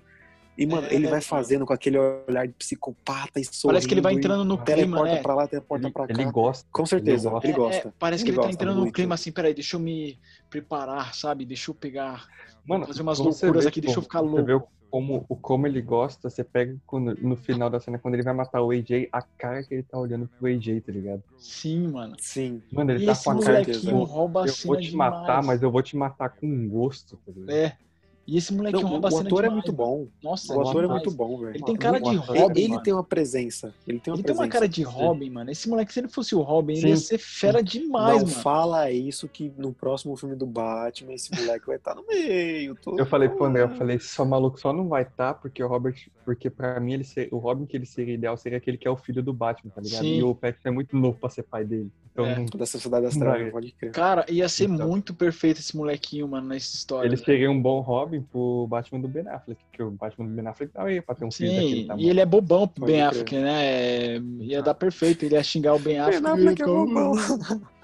E, 0.57 0.65
mano, 0.65 0.88
É, 0.88 0.93
ele 0.95 1.07
vai 1.07 1.19
fazendo 1.19 1.65
com 1.65 1.73
aquele 1.73 1.97
olhar 1.97 2.47
de 2.47 2.53
psicopata 2.53 3.41
e 3.41 3.43
sorrindo. 3.43 3.73
Parece 3.73 3.88
que 3.89 3.93
ele 3.93 3.99
vai 3.99 4.14
entrando 4.14 4.45
no 4.45 4.56
clima, 4.57 4.65
teleporta 4.65 5.15
né? 5.15 5.22
pra 5.22 5.35
lá, 5.35 5.47
teleporta 5.49 5.85
Ele, 5.85 5.93
pra 5.93 6.07
cá. 6.07 6.14
ele 6.14 6.31
gosta. 6.31 6.65
Com 6.72 6.85
certeza, 6.85 7.30
gosta. 7.30 7.45
ele 7.45 7.53
É, 7.53 7.57
gosta. 7.57 7.88
é, 7.89 7.91
parece 7.99 8.23
que 8.23 8.30
Ele 8.30 8.38
ele 8.38 8.47
tá 8.47 8.53
entrando 8.53 8.76
no 8.76 8.81
muito. 8.84 8.93
clima 8.95 9.15
assim, 9.15 9.34
peraí, 9.34 9.53
deixa 9.53 9.76
eu 9.76 9.81
me 9.81 10.18
preparar, 10.49 11.14
sabe? 11.14 11.43
Deixa 11.45 11.72
eu 11.72 11.76
pegar, 11.76 12.26
Mano, 12.65 12.88
fazer 12.88 13.02
umas 13.02 13.19
loucuras 13.19 13.64
vê, 13.65 13.69
aqui, 13.69 13.81
deixa 13.81 13.99
eu 13.99 14.03
ficar 14.03 14.22
Você 14.22 14.27
louco. 14.30 14.45
vê 14.45 14.53
o- 14.53 14.64
como, 14.96 15.26
o 15.28 15.36
como 15.36 15.68
ele 15.68 15.82
gosta, 15.82 16.30
você 16.30 16.42
pega 16.42 16.74
quando- 16.86 17.16
no 17.22 17.36
final 17.36 17.70
da 17.70 17.82
cena, 17.82 18.00
quando 18.00 18.14
ele 18.14 18.24
vai 18.24 18.34
matar 18.34 18.62
o 18.62 18.72
AJ, 18.72 19.10
a 19.12 19.22
cara 19.38 19.62
que 19.62 19.74
ele 19.74 19.84
tá 19.84 20.00
olhando 20.00 20.30
pro 20.40 20.48
AJ, 20.48 20.80
tá 20.80 20.90
ligado? 20.94 21.22
Sim, 21.38 21.90
mano. 21.90 22.16
Sim. 22.18 22.62
Mano, 22.72 22.92
ele 22.92 23.04
E 23.04 23.06
tá 23.06 23.14
com 23.22 23.32
a 23.32 23.44
cara 23.44 23.62
de 23.66 23.74
tipo, 23.74 23.90
eu 23.90 24.54
vou 24.66 24.78
te 24.78 24.92
demais. 24.92 24.96
matar, 24.96 25.44
mas 25.44 25.62
eu 25.62 25.70
vou 25.70 25.84
te 25.84 25.98
matar 25.98 26.30
com 26.30 26.70
gosto, 26.70 27.18
tá 27.26 27.32
ligado? 27.36 27.52
É. 27.52 27.78
E 28.27 28.38
esse 28.38 28.52
Não, 28.52 28.57
molequinho 28.57 28.88
o, 28.88 28.93
ouba 28.93 29.07
a 29.07 29.11
o 29.11 29.18
cena 29.18 29.27
ator 29.27 29.39
é 29.39 29.47
demais, 29.49 29.53
muito 29.65 29.72
bom. 29.72 30.07
Nossa, 30.23 30.56
O 30.57 30.61
ator 30.68 30.84
é 30.84 30.88
muito 30.88 31.11
bom, 31.11 31.38
velho. 31.38 31.56
Ele 31.56 31.64
tem 31.64 31.76
cara 31.76 31.99
O 31.99 32.02
de 32.10 32.15
Robin, 32.15 32.60
Ele 32.60 32.69
mano. 32.69 32.81
tem 32.84 32.93
uma 32.93 33.03
presença. 33.03 33.73
Ele 33.88 33.99
tem 33.99 34.11
uma 34.11 34.18
Ele 34.18 34.23
tem 34.23 34.35
uma 34.35 34.47
cara 34.47 34.68
de 34.68 34.81
Robin, 34.81 35.30
mano. 35.30 35.52
Esse 35.52 35.69
moleque, 35.69 35.93
se 35.93 35.99
ele 35.99 36.07
fosse 36.07 36.34
o 36.34 36.41
Robin, 36.41 36.73
ele 36.76 36.89
ia 36.89 36.97
Sim. 36.97 37.03
ser 37.06 37.18
fera 37.19 37.61
demais, 37.61 38.23
não 38.23 38.27
mano. 38.30 38.41
fala 38.41 38.89
isso 38.89 39.27
que 39.27 39.53
no 39.57 39.72
próximo 39.72 40.15
filme 40.18 40.35
do 40.35 40.47
Batman 40.47 41.14
esse 41.14 41.31
moleque 41.39 41.68
vai 41.68 41.76
estar 41.76 41.93
no 41.93 42.03
meio. 42.07 42.73
tô- 42.76 42.97
Eu 42.97 43.06
falei 43.06 43.30
pro 43.30 43.45
André, 43.45 43.61
eu 43.61 43.69
falei, 43.69 43.99
só 43.99 44.26
maluco 44.26 44.60
só 44.60 44.73
não 44.73 44.88
vai 44.88 45.03
estar, 45.03 45.35
porque 45.35 45.64
o 45.64 45.68
Robert, 45.68 45.95
porque 46.26 46.49
pra 46.49 46.80
mim 46.80 46.93
ele 46.93 47.03
ser, 47.03 47.30
o 47.31 47.38
Robin 47.38 47.65
que 47.65 47.77
ele 47.77 47.85
seria 47.85 48.15
ideal 48.15 48.35
seria 48.35 48.57
aquele 48.57 48.77
que 48.77 48.88
é 48.88 48.91
o 48.91 48.97
filho 48.97 49.22
do 49.22 49.31
Batman, 49.31 49.72
tá 49.73 49.80
ligado? 49.81 50.02
Sim. 50.02 50.18
E 50.18 50.23
o 50.23 50.34
Patrick 50.34 50.68
é 50.68 50.72
muito 50.72 50.97
novo 50.97 51.18
pra 51.19 51.30
ser 51.30 51.43
pai 51.43 51.64
dele. 51.64 51.89
Então 52.11 52.26
É. 52.26 52.43
Da 52.57 52.65
Sociedade 52.65 53.06
das 53.06 53.15
Trevas, 53.15 53.41
Vai. 53.41 53.52
pode 53.52 53.72
crer. 53.73 53.91
Cara, 53.91 54.26
ia 54.30 54.49
ser 54.49 54.65
Então. 54.69 54.88
muito 54.88 55.14
perfeito 55.14 55.60
esse 55.60 55.77
molequinho, 55.77 56.27
mano, 56.27 56.47
nessa 56.47 56.76
história. 56.76 57.07
ele 57.07 57.18
seria 57.18 57.49
um 57.52 57.61
bom 57.61 57.80
Robin 57.81 58.22
pro 58.22 58.65
Batman 58.68 58.99
do 59.02 59.07
Ben 59.07 59.27
Affleck, 59.27 59.61
que 59.72 59.84
o 59.84 59.91
Batman 59.91 60.26
do 60.27 60.34
Ben 60.34 60.47
Affleck 60.47 60.73
tá 60.73 60.84
aí 60.84 60.99
pra 61.02 61.14
ter 61.15 61.26
um 61.26 61.31
filho 61.31 61.52
daquele 61.52 61.76
Sim, 61.81 61.88
tamanho. 61.88 62.06
e 62.06 62.10
ele 62.10 62.19
é 62.19 62.26
bobão 62.26 62.68
pro 62.68 62.81
Pode 62.81 62.91
Ben 62.91 63.02
crer. 63.02 63.10
Affleck, 63.10 63.35
né? 63.35 63.65
É, 63.65 64.19
Ia 64.39 64.61
dar 64.64 64.73
perfeito, 64.73 65.23
ele 65.26 65.35
ia 65.35 65.43
xingar 65.43 65.76
o 65.76 65.80
Ben 65.80 65.99
Affleck. 65.99 66.22
Ben 66.23 66.31
Affleck 66.31 66.61
é 66.61 66.65
ia 66.65 66.72
bobão. 66.73 67.14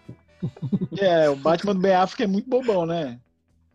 É, 0.99 1.29
o 1.29 1.35
Batman 1.35 1.75
do 1.75 1.81
Ben 1.81 1.93
Affleck 1.93 2.23
é 2.23 2.27
muito 2.27 2.49
bobão, 2.49 2.85
né? 2.85 3.19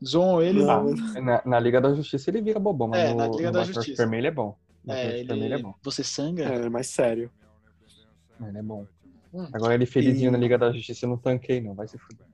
Zoam 0.07 0.41
ele. 0.43 0.63
Não, 0.63 0.85
não. 0.85 1.23
Na, 1.23 1.43
na 1.45 1.61
Liga 1.61 1.81
da 1.81 1.93
Justiça 1.95 2.31
ele 2.31 2.41
vira 2.41 2.59
bobão, 2.61 2.89
mas 2.89 3.01
É, 3.05 3.11
no, 3.11 3.17
na 3.19 3.27
Liga 3.29 3.47
no 3.47 3.53
da 3.53 3.65
Justiça. 3.65 3.91
Superman 3.91 4.19
ele 4.19 4.27
é 4.29 4.31
bom. 4.31 4.57
No 4.85 4.93
É, 4.95 5.21
ele 5.21 5.55
é 5.55 5.59
bom. 5.59 5.75
Você 5.83 6.05
sangra? 6.05 6.45
É, 6.45 6.69
mas 6.69 6.87
sério. 6.89 7.31
Ele 8.41 8.59
é 8.59 8.63
bom. 8.63 8.87
Hum. 9.33 9.49
Agora 9.53 9.75
ele 9.75 9.87
felizinho 9.87 10.29
E- 10.29 10.33
na 10.33 10.39
Liga 10.39 10.57
da 10.57 10.73
Justiça 10.73 11.05
eu 11.07 11.11
não 11.11 11.19
tanquei, 11.19 11.61
não. 11.61 11.75
Vai 11.75 11.89
se 11.89 11.99
fuder. 11.99 12.27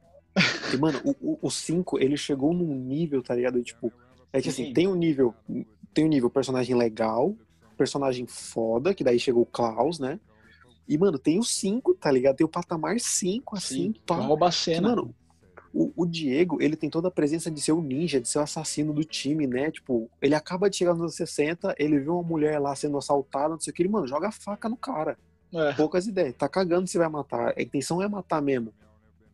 E, 0.72 0.76
mano, 0.78 0.98
o 1.20 1.50
5, 1.50 1.98
ele 1.98 2.16
chegou 2.16 2.54
num 2.54 2.74
nível, 2.74 3.22
tá 3.22 3.34
ligado? 3.34 3.62
Tipo, 3.62 3.92
é 4.32 4.40
que 4.40 4.48
assim, 4.48 4.66
Sim. 4.66 4.72
tem 4.72 4.88
um 4.88 4.94
nível. 4.94 5.34
Tem 5.92 6.04
um 6.04 6.08
nível 6.08 6.30
personagem 6.30 6.74
legal, 6.74 7.34
personagem 7.76 8.26
foda, 8.26 8.94
que 8.94 9.04
daí 9.04 9.18
chegou 9.18 9.42
o 9.42 9.46
Klaus, 9.46 9.98
né? 9.98 10.18
E, 10.88 10.96
mano, 10.96 11.18
tem 11.18 11.38
o 11.38 11.42
5, 11.44 11.94
tá 11.94 12.10
ligado? 12.10 12.36
Tem 12.36 12.44
o 12.46 12.48
patamar 12.48 12.98
5, 12.98 13.56
assim, 13.56 13.92
Sim, 13.92 13.94
pá. 14.06 14.16
rouba 14.16 14.48
a 14.48 14.50
Que, 14.50 14.56
cena. 14.56 14.88
mano, 14.88 15.14
o, 15.72 15.92
o 15.96 16.06
Diego, 16.06 16.60
ele 16.62 16.76
tem 16.76 16.90
toda 16.90 17.08
a 17.08 17.10
presença 17.10 17.50
de 17.50 17.60
ser 17.60 17.72
o 17.72 17.82
ninja, 17.82 18.20
de 18.20 18.28
ser 18.28 18.38
o 18.38 18.42
assassino 18.42 18.92
do 18.92 19.04
time, 19.04 19.46
né? 19.46 19.70
Tipo, 19.70 20.10
ele 20.20 20.34
acaba 20.34 20.68
de 20.68 20.76
chegar 20.76 20.92
nos 20.92 21.00
anos 21.02 21.14
60, 21.16 21.74
ele 21.78 21.98
vê 21.98 22.10
uma 22.10 22.22
mulher 22.22 22.58
lá 22.58 22.74
sendo 22.76 22.98
assaltada, 22.98 23.50
não 23.50 23.60
sei 23.60 23.70
o 23.70 23.74
que, 23.74 23.82
ele, 23.82 23.88
mano, 23.88 24.06
joga 24.06 24.28
a 24.28 24.32
faca 24.32 24.68
no 24.68 24.76
cara. 24.76 25.16
É. 25.54 25.72
Poucas 25.74 26.06
ideias. 26.06 26.34
Tá 26.36 26.48
cagando 26.48 26.86
se 26.86 26.96
vai 26.98 27.08
matar. 27.08 27.54
A 27.56 27.62
intenção 27.62 28.00
é 28.02 28.08
matar 28.08 28.40
mesmo. 28.40 28.72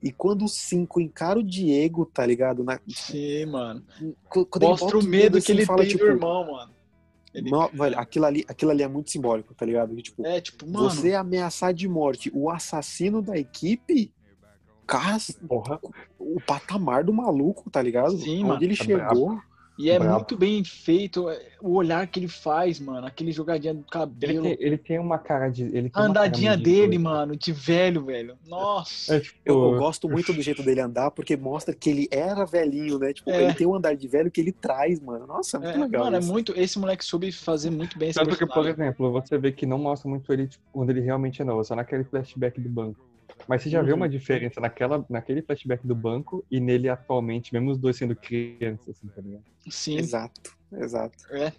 E 0.03 0.13
quando 0.13 0.45
o 0.45 0.49
5 0.49 1.01
encara 1.01 1.39
o 1.39 1.43
Diego, 1.43 2.07
tá 2.07 2.25
ligado? 2.25 2.63
Na, 2.63 2.79
Sim, 2.89 3.47
mano. 3.47 3.85
qu- 4.29 4.47
quando 4.47 4.63
Mostra 4.69 4.99
o 4.99 5.03
medo 5.05 5.39
assim, 5.39 5.47
que 5.47 5.53
ele 5.53 5.67
fala, 5.67 5.81
tem 5.81 5.89
tipo, 5.91 6.05
do 6.05 6.11
irmão, 6.11 6.53
mano. 6.53 6.73
Ele- 7.35 7.51
"Não, 7.51 7.69
velho, 7.69 7.99
aquilo 7.99 8.25
ali, 8.25 8.45
aquilo 8.49 8.71
ali 8.71 8.83
é 8.83 8.89
muito 8.89 9.11
simbólico, 9.11 9.55
tá 9.55 9.67
ligado? 9.67 9.95
Tipo, 10.01 10.25
É, 10.27 10.41
tipo, 10.41 10.67
mano. 10.69 10.89
você 10.91 11.15
ameaçar 11.15 11.75
de 11.75 11.87
morte 11.89 12.31
o 12.35 12.49
assassino 12.51 13.21
da 13.21 13.37
equipe, 13.39 14.11
cara, 14.89 15.19
Porra. 15.47 15.79
o 16.19 16.41
patamar 16.41 17.05
do 17.05 17.13
maluco, 17.13 17.71
tá 17.71 17.81
ligado? 17.81 18.17
Sim, 18.19 18.39
Onde 18.41 18.45
mano. 18.45 18.63
ele 18.65 18.77
Tá 18.77 18.85
chegou. 18.85 19.39
E 19.81 19.91
é 19.91 19.97
Brabo. 19.97 20.15
muito 20.17 20.37
bem 20.37 20.65
feito 20.65 21.31
é, 21.31 21.41
o 21.63 21.75
olhar 21.75 22.05
que 22.09 22.19
ele 22.19 22.27
faz, 22.27 22.81
mano. 22.81 23.07
Aquele 23.07 23.31
jogadinha 23.31 23.73
do 23.73 23.79
Ele 23.79 23.87
cabelo. 23.89 24.43
tem, 24.43 24.57
ele 24.59 24.77
tem 24.77 24.99
uma 24.99 25.19
cara 25.19 25.49
de. 25.49 25.63
Ele 25.63 25.89
tem 25.89 25.93
A 25.95 26.01
andadinha 26.01 26.57
de 26.57 26.65
dele, 26.65 26.99
mano, 26.99 27.37
de 27.37 27.53
velho, 27.53 28.05
velho. 28.05 28.37
Nossa. 28.45 29.15
É, 29.15 29.21
tipo, 29.21 29.39
Eu, 29.45 29.55
eu 29.75 29.79
gosto 29.79 30.09
muito 30.09 30.33
do 30.33 30.43
jeito 30.43 30.65
dele 30.65 30.81
andar, 30.81 31.13
porque 31.13 31.37
mostra 31.37 31.73
que 31.73 31.91
ele 31.91 32.09
era 32.11 32.45
velhinho, 32.45 32.99
né? 32.99 33.13
Tipo, 33.13 33.31
É. 33.31 33.45
ele 33.45 33.55
tem 33.55 33.69
um 33.69 33.75
andar 33.77 33.95
de 33.95 34.09
velho 34.09 34.33
que 34.33 34.41
ele 34.41 34.51
traz, 34.51 34.99
mano. 35.01 35.29
Nossa, 35.29 35.59
é 35.59 35.61
muito 35.61 35.77
É, 35.77 35.81
legal. 35.85 36.05
mano, 36.07 36.17
é 36.17 36.19
isso. 36.19 36.33
muito. 36.33 36.53
Esse 36.59 36.77
moleque 36.77 37.05
soube 37.05 37.31
fazer 37.31 37.71
muito 37.71 37.97
bem 37.97 38.09
esse 38.09 38.19
Tanto 38.19 38.31
que, 38.37 38.39
por 38.47 38.55
personagem. 38.55 38.83
exemplo, 38.83 39.13
você 39.13 39.39
vê 39.39 39.53
que 39.53 39.65
não 39.65 39.79
mostra 39.79 40.11
muito 40.11 40.33
ele 40.33 40.49
tipo, 40.49 40.65
quando 40.73 40.91
ele 40.91 41.03
realmente 41.03 41.41
é 41.41 41.45
novo, 41.45 41.63
só 41.63 41.77
naquele 41.77 42.03
flashback 42.03 42.61
do 42.61 42.69
banco. 42.69 42.99
Mas 43.49 43.63
você 43.63 43.71
já 43.71 43.81
vê 43.81 43.91
Uhum. 43.93 43.97
uma 43.97 44.09
diferença 44.09 44.61
naquela, 44.61 45.05
naquele 45.09 45.41
flashback 45.41 45.87
do 45.87 45.95
banco 45.95 46.45
e 46.51 46.61
nele 46.61 46.89
atualmente, 46.89 47.53
mesmo 47.53 47.71
os 47.71 47.79
dois 47.79 47.97
sendo 47.97 48.15
crianças, 48.15 48.91
assim, 48.91 49.09
tá 49.09 49.23
ligado? 49.23 49.43
Sim. 49.71 49.97
Exato, 49.99 50.55
exato. 50.73 51.17
É. 51.31 51.53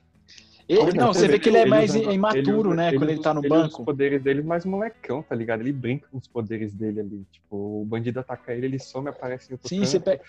Ele- 0.67 0.93
não, 0.93 1.11
você 1.11 1.27
vê 1.27 1.39
que 1.39 1.49
ele 1.49 1.57
é 1.57 1.61
Ele 1.61 1.69
mais 1.71 1.89
usa- 1.95 2.13
imaturo, 2.13 2.69
usa- 2.69 2.75
né? 2.75 2.93
quando 2.93 3.09
ele 3.09 3.19
tá 3.19 3.33
no 3.33 3.39
usa 3.39 3.49
banco. 3.49 3.79
os 3.79 3.85
poderes 3.85 4.21
dele 4.21 4.43
mais 4.43 4.65
molecão, 4.65 5.23
tá 5.23 5.33
ligado? 5.33 5.61
Ele 5.61 5.73
brinca 5.73 6.07
com 6.11 6.19
os 6.19 6.27
poderes 6.27 6.75
dele 6.75 6.99
ali. 6.99 7.25
Tipo, 7.31 7.81
o 7.81 7.85
bandido 7.85 8.19
ataca 8.19 8.53
ele, 8.53 8.67
ele 8.67 8.77
some, 8.79 9.09
aparece 9.09 9.49
em 9.49 9.53
outro 9.53 9.67
Sim, 9.67 9.79
canto. 9.79 9.87
você 9.89 9.99
pega, 9.99 10.21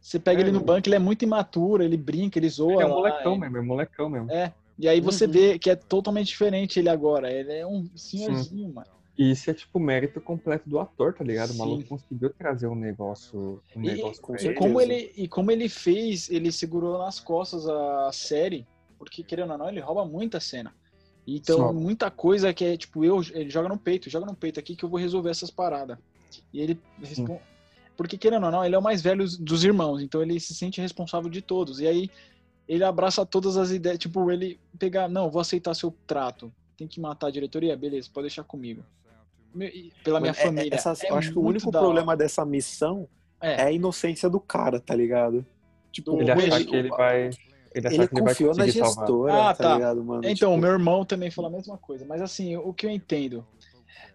você 0.00 0.18
pega 0.18 0.40
É, 0.40 0.42
ele 0.42 0.50
no 0.50 0.58
o- 0.58 0.64
banco, 0.64 0.88
ele 0.88 0.96
é 0.96 0.98
muito 0.98 1.22
imaturo, 1.24 1.84
ele 1.84 1.96
brinca, 1.96 2.40
ele 2.40 2.48
zoa. 2.48 2.72
Ele 2.72 2.82
é 2.82 2.86
um 2.86 2.88
lá, 2.88 2.96
molecão 2.96 3.34
é- 3.34 3.38
mesmo, 3.38 3.56
é 3.56 3.60
um 3.60 3.64
molecão 3.66 4.08
mesmo. 4.10 4.32
É. 4.32 4.52
E 4.76 4.88
aí 4.88 5.00
você 5.00 5.26
Uhum. 5.26 5.30
vê 5.30 5.58
que 5.60 5.70
é 5.70 5.76
totalmente 5.76 6.26
diferente 6.26 6.80
ele 6.80 6.88
agora. 6.88 7.32
Ele 7.32 7.52
é 7.52 7.64
um 7.64 7.88
senhorzinho, 7.94 8.72
mano. 8.74 8.88
E 9.18 9.32
isso 9.32 9.50
é, 9.50 9.54
tipo, 9.54 9.80
mérito 9.80 10.20
completo 10.20 10.70
do 10.70 10.78
ator, 10.78 11.12
tá 11.12 11.24
ligado? 11.24 11.50
O 11.50 11.52
Sim. 11.54 11.58
maluco 11.58 11.88
conseguiu 11.88 12.30
trazer 12.30 12.68
um 12.68 12.76
negócio. 12.76 13.60
Um 13.74 13.82
E, 13.82 13.86
negócio 13.96 14.22
com 14.22 14.36
e 14.36 14.54
como 14.54 14.80
ele, 14.80 15.12
e 15.16 15.26
como 15.26 15.50
ele 15.50 15.68
fez, 15.68 16.30
ele 16.30 16.52
segurou 16.52 16.98
nas 16.98 17.18
costas 17.18 17.68
a 17.68 18.12
série, 18.12 18.64
porque 18.96 19.24
querendo 19.24 19.50
ou 19.50 19.58
não, 19.58 19.68
ele 19.68 19.80
rouba 19.80 20.04
muita 20.04 20.38
cena. 20.38 20.72
Então, 21.26 21.74
muita 21.74 22.12
coisa 22.12 22.54
que 22.54 22.64
é 22.64 22.76
tipo, 22.76 23.04
eu, 23.04 23.20
ele 23.34 23.50
joga 23.50 23.68
no 23.68 23.76
peito, 23.76 24.08
joga 24.08 24.24
no 24.24 24.36
peito 24.36 24.60
aqui 24.60 24.76
que 24.76 24.84
eu 24.84 24.88
vou 24.88 25.00
resolver 25.00 25.30
essas 25.30 25.50
paradas. 25.50 25.98
E 26.52 26.60
ele 26.60 26.80
responde. 27.02 27.40
Porque 27.96 28.16
querendo 28.16 28.44
ou 28.44 28.52
não, 28.52 28.64
ele 28.64 28.76
é 28.76 28.78
o 28.78 28.82
mais 28.82 29.02
velho 29.02 29.26
dos 29.40 29.64
irmãos, 29.64 30.00
então 30.00 30.22
ele 30.22 30.38
se 30.38 30.54
sente 30.54 30.80
responsável 30.80 31.28
de 31.28 31.42
todos. 31.42 31.80
E 31.80 31.88
aí 31.88 32.08
ele 32.68 32.84
abraça 32.84 33.26
todas 33.26 33.56
as 33.56 33.72
ideias, 33.72 33.98
tipo, 33.98 34.30
ele 34.30 34.60
pegar, 34.78 35.08
não, 35.08 35.28
vou 35.28 35.40
aceitar 35.40 35.74
seu 35.74 35.92
trato. 36.06 36.52
Tem 36.76 36.86
que 36.86 37.00
matar 37.00 37.26
a 37.26 37.30
diretoria? 37.30 37.76
Beleza, 37.76 38.08
pode 38.14 38.28
deixar 38.28 38.44
comigo. 38.44 38.84
Pela 40.04 40.20
minha 40.20 40.32
É- 40.32 40.40
é- 40.40 40.44
família. 40.44 40.74
essas- 40.74 41.02
É 41.04 41.10
eu 41.10 41.16
acho 41.16 41.32
que 41.32 41.38
o 41.38 41.42
único 41.42 41.70
da 41.70 41.80
problema 41.80 42.16
dessa 42.16 42.44
missão 42.44 43.08
É. 43.40 43.52
é 43.52 43.62
a 43.64 43.72
inocência 43.72 44.28
do 44.28 44.38
cara, 44.40 44.78
tá 44.80 44.94
ligado? 44.94 45.44
Tipo, 45.90 46.20
Ele 46.20 46.30
achar 46.30 46.56
Ele- 46.60 46.64
que 46.66 46.76
ele 46.76 46.88
vai. 46.90 47.22
Ele, 47.26 47.36
ele 47.74 47.88
que 47.88 47.88
ele 47.88 47.96
vai 47.96 48.08
confiou 48.08 48.50
na 48.54 48.64
conseguir 48.64 48.78
salvar. 48.78 49.06
gestora, 49.06 49.32
Ah, 49.34 49.54
tá, 49.54 49.64
tá. 49.64 49.74
ligado, 49.74 50.04
mano? 50.04 50.20
Então, 50.24 50.50
o 50.50 50.54
Tipo, 50.54 50.62
meu 50.66 50.70
irmão 50.72 51.04
também 51.04 51.30
falou 51.30 51.50
a 51.50 51.54
mesma 51.54 51.76
coisa, 51.78 52.04
mas 52.06 52.20
assim, 52.22 52.56
o 52.56 52.72
que 52.72 52.86
eu 52.86 52.90
entendo 52.90 53.46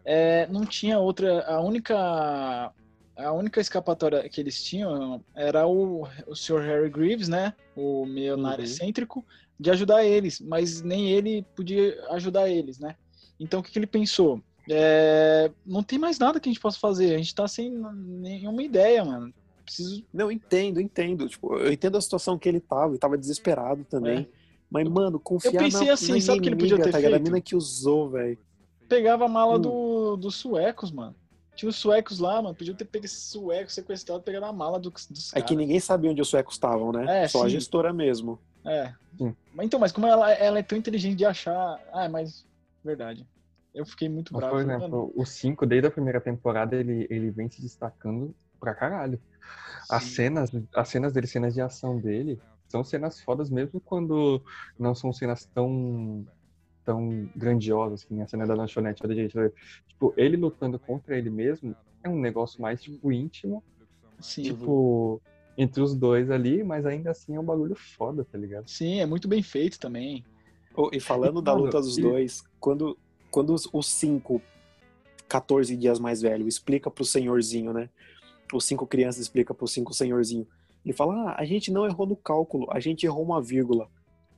é, 0.06 0.48
não 0.48 0.66
tinha 0.66 1.00
outra, 1.00 1.44
a 1.46 1.62
única 1.62 2.72
a 3.16 3.32
única 3.32 3.62
escapatória 3.62 4.28
que 4.28 4.42
eles 4.42 4.64
tinham 4.64 5.24
era 5.36 5.68
o, 5.68 6.08
o 6.26 6.36
Sr. 6.36 6.62
Harry 6.62 6.90
Greaves, 6.90 7.28
né, 7.28 7.54
o 7.76 8.08
milionário 8.08 8.60
Uhum. 8.60 8.64
excêntrico, 8.66 9.24
de 9.60 9.70
ajudar 9.70 10.04
eles, 10.04 10.42
mas 10.42 10.82
nem 10.82 11.12
ele 11.12 11.46
podia 11.56 11.96
ajudar 12.10 12.50
eles, 12.50 12.80
né? 12.80 12.96
Então, 13.40 13.60
o 13.60 13.64
que, 13.64 13.72
que 13.72 13.78
ele 13.78 13.86
pensou? 13.86 14.42
É, 14.70 15.52
não 15.66 15.84
tem 15.84 16.00
mais 16.00 16.18
nada 16.18 16.40
que 16.40 16.48
a 16.50 16.52
gente 16.52 16.62
possa 16.62 16.80
fazer, 16.80 17.14
a 17.14 17.18
gente 17.18 17.36
tá 17.36 17.48
sem 17.48 17.70
nenhuma 17.70 18.64
ideia, 18.64 19.04
mano. 19.04 19.34
Preciso 19.66 20.04
Não, 20.14 20.32
entendo, 20.32 20.80
entendo. 20.82 21.28
Tipo, 21.28 21.56
eu 21.58 21.72
entendo 21.72 21.98
a 21.98 22.02
situação 22.02 22.38
que 22.38 22.48
ele 22.50 22.60
tava, 22.60 22.92
ele 22.92 22.98
tava 23.00 23.18
desesperado 23.18 23.84
também. 23.86 24.28
Mas, 24.70 24.88
mano, 24.90 25.20
confiar 25.20 25.54
É. 25.54 25.58
eu 25.58 25.60
pensei 25.62 25.88
na, 25.88 25.94
assim, 25.94 26.14
na 26.14 26.22
sabe 26.22 26.40
o 26.40 26.42
que 26.42 26.50
ele 26.50 26.56
podia 26.56 26.78
ter 26.78 26.92
tá 26.92 26.98
ligado? 26.98 27.12
A 27.14 27.16
feito? 27.18 27.24
mina 27.24 27.42
que 27.42 27.56
usou, 27.56 28.10
velho. 28.10 28.38
pegava 28.90 29.26
a 29.26 29.28
mala 29.28 29.56
Hum. 29.58 29.62
do, 29.62 30.16
dos 30.18 30.36
suecos, 30.36 30.92
mano. 30.92 31.16
Tinha 31.56 31.70
os 31.70 31.76
suecos 31.76 32.20
lá, 32.20 32.42
mano. 32.42 32.56
Podia 32.56 32.74
ter 32.74 32.86
pego 32.86 33.06
esse 33.06 33.20
sueco 33.22 33.72
sequestrado, 33.72 34.22
pegado 34.24 34.46
a 34.46 34.52
mala 34.54 34.80
do, 34.80 34.90
dos 34.90 35.32
É 35.36 35.42
que 35.42 35.56
ninguém 35.56 35.80
sabia 35.80 36.10
onde 36.12 36.22
os 36.22 36.28
suecos 36.28 36.56
estavam, 36.56 36.92
né? 36.92 37.24
É, 37.24 37.28
Só 37.28 37.42
a 37.42 37.44
sim. 37.46 37.50
gestora 37.52 37.94
mesmo. 37.94 38.40
É. 38.66 38.92
Sim. 39.18 39.36
Mas 39.54 39.66
Então, 39.68 39.80
mas 39.80 39.92
como 39.92 40.08
ela, 40.08 40.32
ela 40.32 40.58
é 40.60 40.64
tão 40.64 40.78
inteligente 40.78 41.16
de 41.18 41.26
achar. 41.26 41.80
Ah, 41.94 42.10
mas. 42.10 42.46
Verdade. 42.84 43.26
Eu 43.74 43.86
fiquei 43.86 44.10
muito 44.10 44.34
Mas, 44.34 44.46
bravo. 44.46 44.48
por 44.48 44.60
Mano, 44.76 45.00
exemplo, 45.00 45.14
o 45.16 45.26
5, 45.26 45.66
desde 45.66 45.88
a 45.88 45.92
primeira 45.92 46.20
temporada, 46.22 46.76
ele, 46.76 47.08
ele 47.10 47.32
vem 47.32 47.50
se 47.50 47.62
destacando 47.62 48.36
pra 48.60 48.74
caralho. 48.76 49.22
As 49.90 50.06
cenas, 50.06 50.52
as 50.76 50.90
cenas 50.90 51.14
dele, 51.14 51.28
cenas 51.28 51.54
de 51.54 51.62
ação 51.62 52.00
dele, 52.00 52.42
são 52.70 52.84
cenas 52.84 53.22
fodas 53.22 53.50
mesmo 53.50 53.82
quando 53.82 54.44
não 54.80 54.96
são 54.96 55.14
cenas 55.14 55.46
tão 55.54 56.28
tão 56.86 57.30
grandiosas, 57.36 58.04
que 58.06 58.14
nem 58.14 58.24
a 58.24 58.28
cena 58.28 58.48
da 58.48 58.56
lanchonete 58.56 59.04
da 59.04 59.10
direita. 59.14 59.54
Tipo, 59.88 60.14
ele 60.18 60.38
lutando 60.38 60.80
contra 60.80 61.18
ele 61.18 61.30
mesmo 61.30 61.78
é 62.04 62.10
um 62.10 62.20
negócio 62.20 62.62
mais, 62.62 62.82
tipo, 62.84 63.12
íntimo, 63.12 63.64
Sim, 64.22 64.76
tipo, 64.76 65.22
entre 65.58 65.82
os 65.82 65.96
dois 65.96 66.32
ali, 66.32 66.64
mas 66.64 66.86
ainda 66.86 67.12
assim 67.12 67.36
é 67.36 67.40
um 67.42 67.46
bagulho 67.46 67.76
foda, 67.78 68.26
tá 68.26 68.38
ligado? 68.38 68.68
sim, 68.68 69.00
é 69.00 69.06
muito 69.06 69.28
bem 69.28 69.42
feito 69.44 69.80
também. 69.80 70.28
Oh, 70.76 70.90
e 70.94 71.00
falando 71.00 71.42
da 71.42 71.54
Mano, 71.54 71.54
luta 71.54 71.80
dos 71.82 71.98
e- 71.98 72.00
dois, 72.00 72.42
quando, 72.60 73.00
quando 73.34 73.56
os, 73.74 73.88
cinco, 73.88 74.40
14 75.28 75.76
dias 75.76 76.00
mais 76.00 76.22
velho, 76.22 76.48
explica 76.48 76.92
pro 76.92 77.04
senhorzinho, 77.04 77.74
né? 77.74 77.90
Os 78.54 78.64
cinco 78.64 78.86
crianças 78.86 79.24
explica 79.24 79.56
pro 79.56 79.68
cinco 79.68 79.92
senhorzinho. 79.92 80.48
Ele 80.86 80.94
fala: 80.94 81.32
ah, 81.32 81.36
a 81.40 81.44
gente 81.44 81.72
não 81.72 81.84
errou 81.88 82.06
no 82.06 82.16
cálculo, 82.16 82.68
a 82.72 82.80
gente 82.80 83.08
errou 83.08 83.24
uma 83.24 83.42
vírgula. 83.42 83.90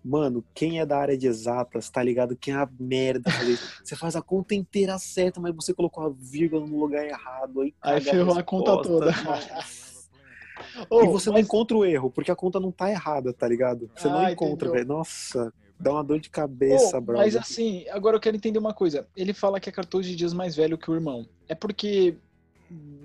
Mano, 0.01 0.45
quem 0.53 0.79
é 0.79 0.85
da 0.85 0.97
área 0.97 1.17
de 1.17 1.27
exatas, 1.27 1.89
tá 1.89 2.01
ligado? 2.01 2.37
Que 2.37 2.51
é 2.51 2.53
a 2.53 2.69
merda. 2.79 3.29
Você 3.83 3.97
faz 3.97 4.15
a 4.15 4.21
conta 4.21 4.55
inteira 4.55 4.97
certa, 4.97 5.41
mas 5.41 5.53
você 5.53 5.73
colocou 5.73 6.05
a 6.05 6.09
vírgula 6.09 6.65
no 6.65 6.79
lugar 6.79 7.03
errado. 7.05 7.61
Aí, 7.61 7.73
Aí 7.81 7.99
ferrou 8.01 8.37
a 8.37 8.43
conta 8.43 8.71
resposta, 8.77 8.87
toda. 8.93 9.11
Ô, 10.89 11.03
e 11.03 11.07
você 11.07 11.29
não 11.29 11.33
mas- 11.37 11.45
encontra 11.45 11.75
o 11.75 11.83
erro, 11.83 12.09
porque 12.11 12.31
a 12.31 12.35
conta 12.35 12.59
não 12.61 12.71
tá 12.71 12.89
errada, 12.89 13.33
tá 13.33 13.47
ligado? 13.47 13.89
Você 13.95 14.07
não 14.07 14.19
Ah, 14.19 14.31
encontra, 14.31 14.67
entendeu. 14.69 14.71
velho. 14.73 14.87
Nossa, 14.87 15.51
dá 15.79 15.91
uma 15.91 16.03
dor 16.03 16.19
de 16.19 16.29
cabeça, 16.29 16.99
bro. 16.99 17.17
mas 17.17 17.35
assim, 17.35 17.85
agora 17.89 18.15
eu 18.15 18.19
quero 18.19 18.35
entender 18.35 18.59
uma 18.59 18.73
coisa. 18.73 19.07
Ele 19.15 19.33
fala 19.33 19.59
que 19.59 19.69
é 19.69 19.71
14 19.71 20.15
dias 20.15 20.33
mais 20.33 20.55
velho 20.55 20.77
que 20.77 20.89
o 20.89 20.93
irmão. 20.93 21.27
É 21.47 21.55
porque. 21.55 22.15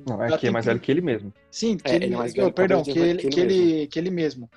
Não, 0.07 0.23
é 0.23 0.37
que 0.39 0.47
é 0.47 0.51
mais 0.51 0.65
velho 0.65 0.81
que 0.81 0.91
ele 0.91 1.01
mesmo. 1.01 1.33
Sim, 1.51 1.77
que 1.77 1.91
É, 1.91 1.97
ele, 1.97 2.07
ele 2.07 2.15
é 2.15 2.17
mais 2.17 2.33
oh, 2.33 2.37
velho, 2.37 2.53
perdão, 2.53 2.79
14 2.79 2.93
que 2.93 2.99
ele, 2.99 3.23
mais 3.23 3.35
que, 3.35 3.41
ele, 3.41 3.87
que 3.87 3.99
ele 3.99 4.11
mesmo. 4.11 4.51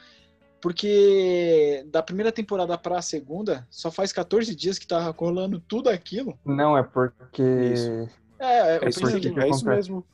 Porque 0.61 1.85
da 1.91 2.01
primeira 2.01 2.31
temporada 2.31 2.77
pra 2.77 3.01
segunda, 3.01 3.67
só 3.69 3.91
faz 3.91 4.13
14 4.13 4.55
dias 4.55 4.79
que 4.79 4.87
tá 4.87 5.09
rolando 5.09 5.59
tudo 5.59 5.89
aquilo. 5.89 6.39
Não, 6.45 6.77
é 6.77 6.83
porque. 6.83 7.43
Isso. 7.43 8.09
É, 8.39 8.77
eu 8.77 8.81
É 8.83 8.89
isso, 8.89 9.01
pensei 9.01 9.19
que 9.19 9.27
mesmo, 9.27 9.41
que. 9.41 9.45
é 9.45 9.49
isso 9.49 9.65
mesmo. 9.65 10.05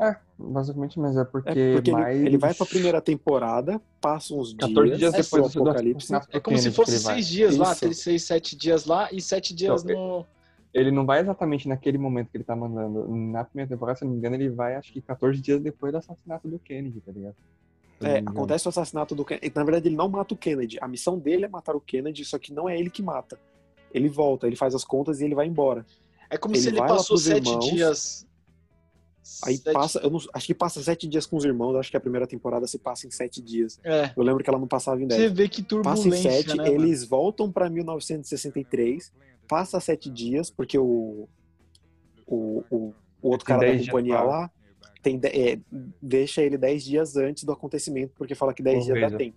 É, 0.00 0.16
basicamente, 0.38 0.98
mas 0.98 1.14
é 1.16 1.24
porque, 1.24 1.50
É 1.50 1.72
porque 1.74 1.90
ele, 1.90 1.92
mais. 2.00 2.20
ele 2.20 2.38
vai 2.38 2.54
pra 2.54 2.64
primeira 2.64 3.00
temporada, 3.02 3.80
passa 4.00 4.34
uns 4.34 4.54
14 4.54 4.96
dias 4.96 4.98
dias, 4.98 5.12
depois 5.12 5.52
do 5.52 5.62
do 5.62 5.68
apocalipse. 5.70 5.96
assassinato 5.98 6.30
do 6.30 6.36
É 6.36 6.40
como 6.40 6.56
se 6.58 6.70
fosse 6.70 6.92
ele 6.92 6.98
seis 7.00 7.26
dias 7.28 7.56
lá, 7.56 7.72
Isso. 7.72 7.80
ter 7.80 7.94
seis, 7.94 8.22
sete 8.24 8.56
dias 8.56 8.86
lá 8.86 9.08
e 9.12 9.20
sete 9.20 9.54
dias 9.54 9.84
Então, 9.84 10.18
no. 10.18 10.26
Ele 10.72 10.90
não 10.90 11.04
vai 11.04 11.20
exatamente 11.20 11.68
naquele 11.68 11.98
momento 11.98 12.30
que 12.30 12.36
ele 12.36 12.44
tá 12.44 12.54
mandando. 12.56 13.06
Na 13.08 13.44
primeira 13.44 13.68
temporada, 13.68 13.98
se 13.98 14.04
eu 14.04 14.06
não 14.06 14.12
me 14.14 14.18
engano, 14.18 14.36
ele 14.36 14.48
vai 14.48 14.76
acho 14.76 14.92
que 14.92 15.00
14 15.02 15.40
dias 15.40 15.60
depois 15.60 15.92
do 15.92 15.98
assassinato 15.98 16.48
do 16.48 16.58
Kennedy, 16.60 17.00
tá 17.00 17.12
ligado? 17.12 17.34
É, 18.00 18.18
acontece 18.18 18.66
o 18.66 18.70
assassinato 18.70 19.14
do 19.14 19.24
Kennedy. 19.24 19.52
Na 19.54 19.64
verdade, 19.64 19.88
ele 19.88 19.96
não 19.96 20.08
mata 20.08 20.32
o 20.32 20.36
Kennedy. 20.36 20.78
A 20.80 20.88
missão 20.88 21.18
dele 21.18 21.44
é 21.44 21.48
matar 21.48 21.74
o 21.76 21.80
Kennedy, 21.80 22.24
só 22.24 22.38
que 22.38 22.52
não 22.52 22.68
é 22.68 22.78
ele 22.78 22.88
que 22.88 23.02
mata. 23.02 23.38
Ele 23.92 24.08
volta, 24.08 24.46
ele 24.46 24.56
faz 24.56 24.74
as 24.74 24.84
contas 24.84 25.20
e 25.20 25.24
ele 25.24 25.34
vai 25.34 25.46
embora. 25.46 25.84
É 26.30 26.38
como 26.38 26.54
ele 26.54 26.62
se 26.62 26.68
ele 26.68 26.78
vai 26.78 26.88
lá 26.88 26.96
passou 26.96 27.18
sete 27.18 27.48
irmãos, 27.48 27.70
dias. 27.70 28.26
Aí 29.44 29.56
Sete- 29.56 29.72
passa, 29.72 29.98
eu 30.00 30.10
não- 30.10 30.20
acho 30.34 30.46
que 30.46 30.54
passa 30.54 30.82
sete 30.82 31.06
dias 31.08 31.24
com 31.26 31.36
os 31.36 31.44
irmãos, 31.44 31.74
acho 31.76 31.90
que 31.90 31.96
a 31.96 32.00
primeira 32.00 32.26
temporada 32.26 32.66
se 32.66 32.78
passa 32.78 33.06
em 33.06 33.10
sete 33.10 33.40
dias. 33.40 33.78
É. 33.84 34.12
Eu 34.16 34.22
lembro 34.22 34.42
que 34.44 34.50
ela 34.50 34.58
não 34.58 34.66
passava 34.68 35.00
em 35.02 35.08
Você 35.08 35.16
dez. 35.16 35.32
vê 35.32 35.48
que 35.48 35.62
Passa 35.62 35.76
em 35.76 35.82
turbulência, 35.82 36.30
sete, 36.30 36.56
né, 36.56 36.64
mano? 36.70 36.74
eles 36.84 37.04
voltam 37.04 37.50
pra 37.50 37.68
1963, 37.70 39.12
passa 39.48 39.80
sete 39.80 40.10
dias, 40.10 40.50
porque 40.50 40.78
o, 40.78 41.28
o, 42.26 42.64
o, 42.70 42.94
o 43.22 43.28
outro 43.30 43.46
cara 43.46 43.60
da 43.60 43.66
10 43.66 43.82
dias 43.82 43.90
companhia 43.90 44.20
lá 44.22 44.50
tem, 45.02 45.18
de- 45.18 45.28
é, 45.28 45.58
deixa 46.00 46.42
ele 46.42 46.58
10 46.58 46.84
dias 46.84 47.16
antes 47.16 47.44
do 47.44 47.52
acontecimento, 47.52 48.12
porque 48.16 48.34
fala 48.34 48.52
que 48.52 48.62
10 48.62 48.82
O 48.82 48.86
dias 48.86 49.00
dá 49.00 49.06
Hazel. 49.06 49.18
tempo. 49.18 49.36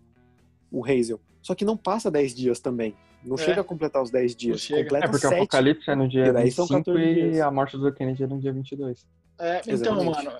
O 0.72 0.86
Hazel. 0.86 1.20
Só 1.42 1.54
que 1.56 1.64
não 1.66 1.78
passa 1.78 2.10
10 2.12 2.34
dias 2.34 2.60
também. 2.60 2.96
Não 3.24 3.36
É. 3.36 3.38
chega 3.38 3.62
a 3.62 3.64
completar 3.64 4.02
os 4.04 4.12
10 4.12 4.36
dias. 4.36 4.60
chega. 4.60 4.84
Completa 4.84 5.06
É 5.06 5.10
porque 5.10 5.26
o 5.26 5.30
7. 5.30 5.40
Apocalipse 5.40 5.90
é 5.90 5.96
no 5.96 6.10
dia 6.10 6.26
E 6.28 6.34
daí 6.34 6.52
são 6.52 6.66
25 6.66 6.84
14 6.98 7.04
e 7.10 7.32
dias. 7.32 7.40
a 7.42 7.52
morte 7.52 7.78
do 7.78 7.94
Kennedy 7.94 8.24
é 8.24 8.28
no 8.28 8.40
dia 8.40 8.52
22. 8.52 9.06
É, 9.40 9.62
então, 9.68 10.04
mano, 10.04 10.32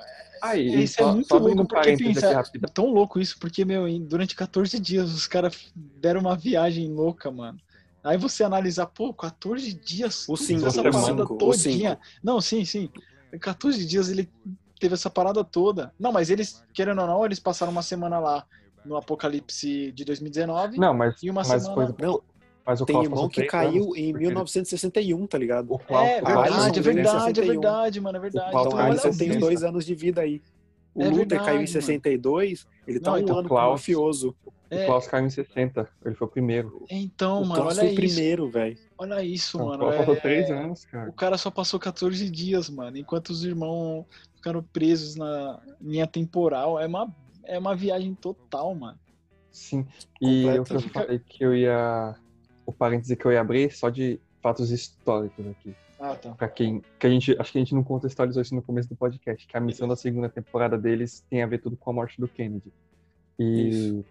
Aí, 0.44 0.76
é, 0.76 0.80
isso 0.82 1.00
é 1.00 1.04
só, 1.06 1.14
muito 1.14 1.28
só 1.30 1.38
louco, 1.38 1.66
porque 1.66 1.96
pensa, 1.96 2.44
é 2.54 2.68
tão 2.74 2.88
louco 2.88 3.18
isso, 3.18 3.40
porque, 3.40 3.64
meu, 3.64 3.88
durante 4.00 4.36
14 4.36 4.78
dias 4.78 5.14
os 5.14 5.26
caras 5.26 5.72
deram 5.74 6.20
uma 6.20 6.36
viagem 6.36 6.92
louca, 6.92 7.32
mano. 7.32 7.58
Aí 8.04 8.18
você 8.18 8.44
analisar, 8.44 8.88
pô, 8.88 9.14
14 9.14 9.74
dias, 9.74 10.28
O 10.28 10.36
cinco, 10.36 10.68
essa 10.68 10.84
parada 10.84 11.06
cinco, 11.06 11.34
o 11.34 11.38
todinha. 11.38 11.98
Não, 12.22 12.42
sim, 12.42 12.66
sim. 12.66 12.90
Em 13.34 13.40
14 13.40 13.86
dias 13.86 14.10
ele 14.10 14.30
teve 14.78 14.96
essa 14.96 15.10
parada 15.10 15.46
toda. 15.46 15.94
Não, 15.98 16.12
mas 16.12 16.30
eles, 16.30 16.62
querendo 16.74 17.00
ou 17.00 17.08
não, 17.08 17.26
eles 17.26 17.40
passaram 17.40 17.72
uma 17.72 17.82
semana 17.82 18.20
lá 18.20 18.46
no 18.84 18.98
Apocalipse 18.98 19.94
de 19.94 20.04
2019 20.04 20.78
Não, 20.78 20.94
mas, 20.94 21.24
e 21.24 21.30
uma 21.30 21.42
mas, 21.48 21.64
semana... 21.64 21.74
coisa, 21.74 21.96
Não, 21.98 22.22
mas 22.66 22.82
o 22.82 22.86
tem 22.86 22.94
Klaus 22.96 23.08
irmão 23.08 23.30
que 23.30 23.44
caiu 23.44 23.84
anos, 23.86 23.98
em 23.98 24.12
porque 24.12 24.26
1961, 24.26 25.28
tá 25.28 25.38
ligado? 25.38 25.74
O 25.74 25.80
Klaus, 25.80 26.08
É 26.10 26.18
o 26.20 26.26
Klaus 26.26 26.36
vários 26.36 26.56
verdade, 26.56 26.80
é 26.80 26.82
verdade, 26.82 27.08
é 27.18 27.20
61. 27.44 27.48
verdade, 27.48 28.02
mano, 28.02 28.18
é 28.18 28.22
verdade. 28.22 28.52
Paulo 28.52 28.68
Então 28.70 28.80
Então, 28.80 28.90
olha 28.92 29.00
você 29.00 29.18
tem 29.18 29.30
isso. 29.32 29.40
dois 29.40 29.64
anos 29.64 29.86
de 29.86 29.96
vida 29.96 30.22
aí. 30.22 30.42
O 30.96 31.02
É 31.02 31.06
Luther 31.06 31.18
verdade, 31.28 31.46
caiu 31.46 31.56
em 31.56 31.58
mano. 31.60 31.68
62, 31.68 32.68
ele 32.88 33.00
tá 33.00 33.12
Não, 33.12 33.18
um 33.18 33.22
então, 33.22 33.38
ano 33.40 33.50
Klaus- 33.50 33.72
mafioso. 33.80 34.36
O 34.46 34.54
É, 34.76 34.86
Klaus 34.86 35.08
caiu 35.08 35.26
em 35.26 35.30
60. 35.30 35.88
Ele 36.06 36.16
foi 36.16 36.28
o 36.28 36.30
primeiro. 36.32 36.86
então, 36.90 37.42
o 37.42 37.46
mano, 37.46 37.62
Klaus 37.62 37.78
olha 37.78 37.88
foi 37.88 37.88
o 37.88 37.92
isso. 38.06 38.16
primeiro, 38.16 38.50
velho. 38.50 38.78
Olha 38.98 39.24
isso, 39.24 39.58
Não, 39.58 39.66
o 39.66 39.68
mano. 39.70 39.80
Klaus 39.80 39.96
é- 39.96 39.98
passou 40.00 40.16
três 40.18 40.50
anos, 40.52 40.86
cara. 40.86 41.10
O 41.10 41.14
cara 41.14 41.38
só 41.38 41.52
passou 41.52 41.80
14 41.80 42.30
dias, 42.30 42.70
mano, 42.70 42.98
enquanto 42.98 43.30
os 43.30 43.44
irmãos 43.44 44.06
ficaram 44.36 44.64
presos 44.64 45.16
na 45.16 45.60
linha 45.82 46.08
temporal. 46.08 46.80
É 46.80 46.86
uma, 46.88 47.14
é 47.46 47.58
uma 47.60 47.76
viagem 47.76 48.14
total, 48.16 48.74
mano. 48.76 48.98
Sim. 49.52 49.86
E 50.22 50.44
Completo. 50.44 50.62
o 50.62 50.66
que 50.66 50.74
eu 50.74 50.80
Fica- 50.80 51.00
falei 51.02 51.20
que 51.20 51.44
eu 51.46 51.56
ia. 51.56 52.16
O 52.66 52.72
parêntese 52.72 53.16
que 53.16 53.26
eu 53.26 53.32
ia 53.32 53.42
abrir 53.42 53.72
só 53.72 53.90
de 53.90 54.20
fatos 54.42 54.72
históricos 54.72 55.46
aqui. 55.48 55.76
Ah, 56.00 56.16
tá. 56.16 56.32
Pra 56.32 56.50
quem. 56.50 56.82
Que 57.00 57.08
a 57.08 57.10
gente, 57.10 57.36
acho 57.40 57.52
que 57.52 57.58
a 57.58 57.62
gente 57.62 57.74
não 57.74 57.84
contextualizou 57.84 58.42
isso 58.42 58.54
no 58.54 58.62
começo 58.62 58.90
do 58.90 58.96
podcast, 58.96 59.48
que 59.48 59.58
a 59.58 59.60
missão 59.62 59.88
da 59.88 59.96
segunda 59.96 60.30
temporada 60.30 60.78
deles 60.78 61.26
tem 61.30 61.42
a 61.42 61.48
ver 61.48 61.60
tudo 61.60 61.78
com 61.78 61.90
a 61.90 61.94
morte 61.94 62.20
do 62.20 62.28
Kennedy. 62.28 62.74
E. 63.40 64.04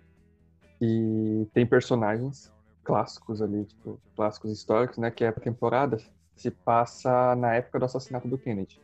E 0.81 1.47
tem 1.55 1.65
personagens 1.65 2.51
clássicos 2.83 3.41
ali, 3.41 3.65
tipo, 3.65 4.01
clássicos 4.17 4.51
históricos, 4.51 4.99
né? 4.99 5.11
Que 5.11 5.25
é 5.25 5.29
a 5.29 5.33
temporada 5.33 5.99
se 6.35 6.51
passa 6.51 7.37
na 7.37 7.55
época 7.55 7.79
do 7.79 7.85
assassinato 7.85 8.27
do 8.27 8.39
Kennedy. 8.39 8.81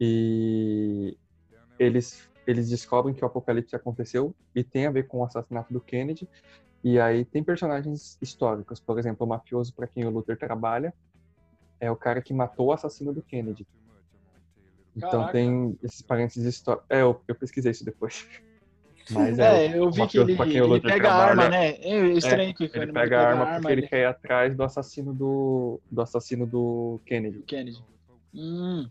E 0.00 1.16
eles, 1.78 2.28
eles 2.46 2.68
descobrem 2.68 3.14
que 3.14 3.22
o 3.22 3.26
apocalipse 3.26 3.74
aconteceu 3.76 4.34
e 4.54 4.64
tem 4.64 4.86
a 4.86 4.90
ver 4.90 5.06
com 5.06 5.18
o 5.18 5.24
assassinato 5.24 5.72
do 5.72 5.80
Kennedy. 5.80 6.28
E 6.82 6.98
aí 6.98 7.24
tem 7.24 7.42
personagens 7.44 8.16
históricos, 8.22 8.80
por 8.80 8.98
exemplo, 8.98 9.26
o 9.26 9.28
mafioso 9.28 9.74
para 9.74 9.86
quem 9.86 10.04
o 10.04 10.10
Luther 10.10 10.38
trabalha 10.38 10.94
é 11.78 11.90
o 11.90 11.96
cara 11.96 12.20
que 12.22 12.32
matou 12.32 12.66
o 12.68 12.72
assassino 12.72 13.12
do 13.12 13.22
Kennedy. 13.22 13.66
Então 14.96 15.10
Caraca. 15.10 15.32
tem 15.32 15.78
esses 15.82 16.02
parênteses 16.02 16.44
históricos. 16.44 16.86
É, 16.90 17.02
eu, 17.02 17.20
eu 17.28 17.34
pesquisei 17.34 17.70
isso 17.70 17.84
depois. 17.84 18.26
Mas 19.10 19.38
é, 19.38 19.66
É, 19.66 19.78
eu 19.78 19.90
vi 19.90 20.06
que 20.06 20.18
ele, 20.18 20.36
pra 20.36 20.46
quem 20.46 20.60
o 20.60 20.76
ele 20.76 20.80
pega 20.80 21.10
a 21.10 21.14
arma, 21.14 21.42
trabalha, 21.42 21.50
né? 21.50 21.70
É 21.80 22.06
estranho 22.12 22.54
que 22.54 22.64
ele 22.64 22.72
ele 22.84 22.92
pega 22.92 23.18
a 23.20 23.28
arma 23.28 23.46
porque 23.54 23.72
ele 23.72 23.80
ele- 23.80 23.88
quer 23.88 24.00
ir 24.00 24.04
atrás 24.04 24.54
do 24.54 24.62
assassino 24.62 25.12
do, 25.12 25.80
do 25.90 26.00
assassino 26.02 26.46
do 26.46 27.00
Kennedy. 27.06 27.42
Kennedy. 27.42 27.82
Hum. 28.34 28.88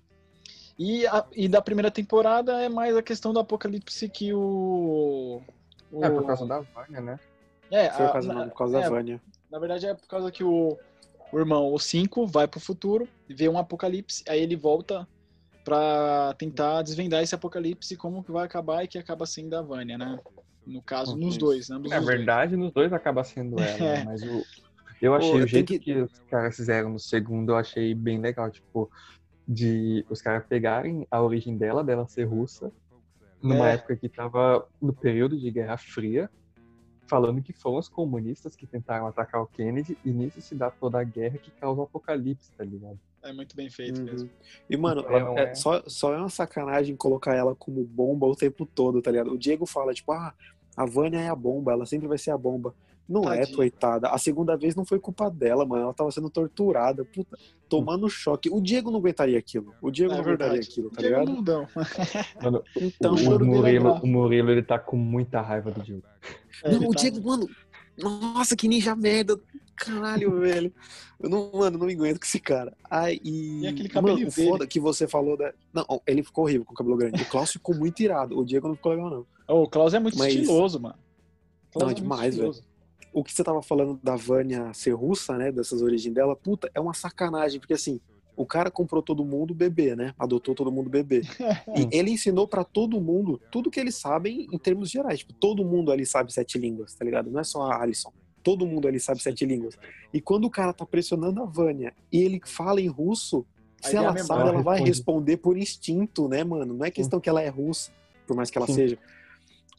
E, 0.79 1.05
a- 1.07 1.25
e 1.35 1.49
da 1.49 1.61
primeira 1.61 1.91
temporada 1.91 2.53
é 2.63 2.69
mais 2.69 2.95
a 2.95 3.03
questão 3.03 3.33
do 3.33 3.39
apocalipse 3.39 4.07
que 4.07 4.33
o. 4.33 5.41
o- 5.91 6.03
É 6.05 6.09
por 6.09 6.25
causa 6.25 6.45
da 6.47 6.61
Vânia, 6.61 7.01
né? 7.01 7.19
É, 7.69 7.89
Foi 7.91 8.05
a- 8.05 8.07
por 8.07 8.13
causa, 8.13 8.33
na- 8.33 8.47
por 8.47 8.57
causa 8.57 8.77
é, 8.77 8.81
da 8.81 8.89
Vânia. 8.89 9.21
Na 9.51 9.59
verdade 9.59 9.85
é 9.87 9.93
por 9.93 10.07
causa 10.07 10.31
que 10.31 10.41
o, 10.43 10.77
o 11.33 11.37
irmão, 11.37 11.73
o 11.73 11.77
5, 11.77 12.25
vai 12.25 12.47
pro 12.47 12.61
futuro, 12.61 13.07
vê 13.29 13.49
um 13.49 13.57
apocalipse, 13.57 14.23
aí 14.29 14.41
ele 14.41 14.55
volta 14.55 15.05
pra 15.65 16.33
tentar 16.37 16.81
desvendar 16.81 17.21
esse 17.21 17.35
apocalipse, 17.35 17.97
como 17.97 18.23
que 18.23 18.31
vai 18.31 18.45
acabar 18.45 18.83
e 18.83 18.87
que 18.87 18.97
acaba 18.97 19.25
sendo 19.25 19.55
a 19.57 19.61
Vânia, 19.61 19.97
né? 19.97 20.17
No 20.65 20.81
caso, 20.81 21.17
nos 21.17 21.31
Isso. 21.31 21.39
dois, 21.39 21.67
né? 21.69 21.75
É 21.75 21.79
os 21.79 21.89
dois. 21.89 22.05
verdade, 22.05 22.55
nos 22.55 22.71
dois 22.71 22.93
acaba 22.93 23.23
sendo 23.23 23.59
ela, 23.59 23.77
É. 24.01 24.03
mas 24.05 24.23
o, 24.23 24.43
eu 25.01 25.13
achei 25.13 25.31
Pô, 25.31 25.39
eu 25.39 25.43
o 25.43 25.47
jeito 25.47 25.67
que... 25.67 25.79
que- 25.79 26.01
os 26.01 26.19
caras 26.29 26.55
fizeram 26.55 26.89
no 26.91 26.99
segundo, 26.99 27.51
eu 27.51 27.57
achei 27.57 27.93
bem 27.93 28.19
legal, 28.19 28.49
tipo, 28.49 28.89
de 29.51 30.05
os 30.07 30.21
caras 30.21 30.45
pegarem 30.47 31.07
a 31.09 31.19
origem 31.19 31.57
dela, 31.57 31.83
dela 31.83 32.07
ser 32.07 32.25
russa, 32.25 32.71
numa 33.41 33.67
É. 33.71 33.73
época 33.73 33.95
que 33.97 34.07
tava 34.07 34.63
no 34.79 34.93
período 34.93 35.35
de 35.39 35.49
Guerra 35.49 35.75
Fria, 35.75 36.29
falando 37.09 37.41
que 37.41 37.51
foram 37.51 37.79
os 37.79 37.89
comunistas 37.89 38.55
que 38.55 38.67
tentaram 38.67 39.07
atacar 39.07 39.41
o 39.41 39.47
Kennedy, 39.47 39.97
e 40.05 40.11
nisso 40.11 40.39
se 40.39 40.53
dá 40.53 40.69
toda 40.69 40.99
a 40.99 41.03
guerra 41.03 41.39
que 41.39 41.49
causa 41.59 41.81
o 41.81 41.83
apocalipse, 41.85 42.51
tá 42.55 42.63
ligado? 42.63 42.99
É 43.23 43.33
muito 43.33 43.55
bem 43.55 43.69
feito 43.71 43.99
Uhum. 43.99 44.05
mesmo. 44.05 44.29
E, 44.69 44.77
mano, 44.77 45.01
Ela 45.07 45.19
não 45.21 45.37
é- 45.39 45.51
é- 45.51 45.55
Só, 45.55 45.81
só 45.87 46.13
é 46.13 46.17
uma 46.17 46.29
sacanagem 46.29 46.95
colocar 46.95 47.33
ela 47.35 47.55
como 47.55 47.83
bomba 47.83 48.27
o 48.27 48.35
tempo 48.35 48.67
todo, 48.67 49.01
tá 49.01 49.09
ligado? 49.09 49.31
O 49.31 49.37
Diego 49.37 49.65
fala, 49.65 49.93
tipo, 49.95 50.11
ah, 50.11 50.31
a 50.77 50.85
Vânia 50.85 51.17
é 51.19 51.27
a 51.27 51.35
bomba, 51.35 51.71
ela 51.71 51.87
sempre 51.87 52.07
vai 52.07 52.19
ser 52.19 52.29
a 52.31 52.37
bomba. 52.37 52.75
Não 53.09 53.23
é, 53.33 53.39
Tadinha. 53.39 53.55
coitada. 53.57 54.09
A 54.09 54.17
segunda 54.19 54.55
vez 54.55 54.75
não 54.75 54.85
foi 54.85 54.99
culpa 54.99 55.31
dela, 55.31 55.65
mano. 55.65 55.81
Ela 55.85 55.93
tava 55.95 56.11
sendo 56.11 56.29
torturada, 56.29 57.03
puta, 57.03 57.35
tomando 57.67 58.07
choque. 58.07 58.51
O 58.51 58.61
Diego 58.61 58.91
não 58.91 58.99
aguentaria 58.99 59.39
aquilo. 59.39 59.73
O 59.81 59.89
Diego 59.89 60.13
É 60.13 60.17
não 60.17 60.23
verdade. 60.23 60.51
aguentaria 60.51 60.69
aquilo, 60.71 60.89
tá 60.91 61.01
Diego 61.01 61.19
ligado? 61.19 61.67
Mano, 62.43 62.63
Então, 62.77 63.13
o, 63.13 63.15
dele 63.17 63.29
é 63.31 63.37
Murilo, 63.47 63.93
o 63.93 64.07
Murilo, 64.07 64.51
ele 64.51 64.61
tá 64.61 64.77
com 64.77 64.95
muita 64.95 65.41
raiva 65.41 65.71
do 65.71 65.81
Diego. 65.81 66.03
É, 66.63 66.71
não, 66.71 66.87
o 66.87 66.91
tá- 66.93 67.01
Diego, 67.01 67.27
mano, 67.27 67.49
nossa, 67.97 68.55
que 68.55 68.67
ninja 68.67 68.95
merda. 68.95 69.39
Caralho, 69.75 70.39
velho. 70.41 70.71
Eu 71.19 71.29
não, 71.29 71.51
mano, 71.53 71.77
não 71.77 71.87
me 71.87 71.93
aguento 71.93 72.19
com 72.19 72.25
esse 72.25 72.39
cara. 72.39 72.75
Ai, 72.91 73.19
e. 73.23 73.61
E 73.61 73.67
aquele 73.67 73.89
mano, 73.89 74.07
cabelinho 74.07 74.27
o 74.27 74.31
foda 74.31 74.57
dele. 74.59 74.67
que 74.67 74.79
você 74.79 75.07
falou 75.07 75.35
da. 75.37 75.53
Não, 75.73 75.85
ele 76.05 76.21
ficou 76.21 76.43
horrível 76.43 76.65
com 76.65 76.73
o 76.73 76.75
cabelo 76.75 76.95
grande. 76.97 77.21
O 77.23 77.25
Klaus 77.25 77.51
ficou 77.51 77.73
muito 77.75 77.99
irado. 78.01 78.37
O 78.37 78.45
Diego 78.45 78.67
não 78.67 78.75
ficou 78.75 78.91
legal, 78.91 79.09
não. 79.09 79.25
Ô, 79.55 79.63
o 79.63 79.69
Klaus 79.69 79.93
é 79.93 79.99
muito 79.99 80.17
Mas- 80.17 80.33
estiloso, 80.35 80.79
mano. 80.79 80.95
O 81.69 81.79
Klaus 81.79 81.83
Não, 81.83 81.91
é 81.91 81.93
demais, 82.01 82.33
estiloso. 82.33 82.63
O 83.13 83.23
que 83.23 83.33
você 83.33 83.43
tava 83.43 83.61
falando 83.61 83.99
da 84.01 84.15
Vânia 84.15 84.73
ser 84.73 84.91
russa, 84.91 85.37
né? 85.37 85.51
Dessas 85.51 85.81
origens 85.81 86.13
dela, 86.13 86.35
puta, 86.35 86.69
é 86.73 86.79
uma 86.79 86.93
sacanagem, 86.93 87.59
porque 87.59 87.73
assim, 87.73 87.99
o 88.35 88.45
cara 88.45 88.71
comprou 88.71 89.01
todo 89.01 89.25
mundo 89.25 89.53
bebê, 89.53 89.95
né? 89.95 90.13
Adotou 90.17 90.55
todo 90.55 90.71
mundo 90.71 90.89
bebê. 90.89 91.21
e 91.75 91.89
ele 91.91 92.11
ensinou 92.11 92.47
pra 92.47 92.63
todo 92.63 93.01
mundo 93.01 93.41
tudo 93.51 93.69
que 93.69 93.79
eles 93.79 93.95
sabem 93.95 94.47
em 94.51 94.57
termos 94.57 94.89
gerais. 94.89 95.19
Tipo, 95.19 95.33
todo 95.33 95.65
mundo 95.65 95.91
ali 95.91 96.05
sabe 96.05 96.31
sete 96.31 96.57
línguas, 96.57 96.95
tá 96.95 97.03
ligado? 97.03 97.29
Não 97.29 97.39
é 97.39 97.43
só 97.43 97.63
a 97.63 97.81
Alison. 97.81 98.13
Todo 98.41 98.65
mundo 98.65 98.87
ali 98.87 98.99
sabe 98.99 99.21
sete 99.21 99.45
línguas. 99.45 99.77
E 100.13 100.21
quando 100.21 100.45
o 100.45 100.49
cara 100.49 100.71
tá 100.71 100.85
pressionando 100.85 101.41
a 101.41 101.45
Vânia 101.45 101.93
e 102.11 102.21
ele 102.21 102.39
fala 102.45 102.79
em 102.79 102.87
russo, 102.87 103.45
Aí 103.83 103.91
se 103.91 103.97
vem 103.97 104.05
a 104.05 104.09
ela 104.09 104.17
sabe, 104.19 104.41
ela 104.41 104.61
vai 104.61 104.75
responde. 104.75 104.89
responder 104.89 105.37
por 105.37 105.57
instinto, 105.57 106.29
né, 106.29 106.43
mano? 106.43 106.73
Não 106.73 106.85
é 106.85 106.91
questão 106.91 107.19
que 107.19 107.27
ela 107.27 107.41
é 107.41 107.49
russa, 107.49 107.91
por 108.25 108.37
mais 108.37 108.49
que 108.49 108.57
ela 108.57 108.67
Sim. 108.67 108.73
seja. 108.73 108.97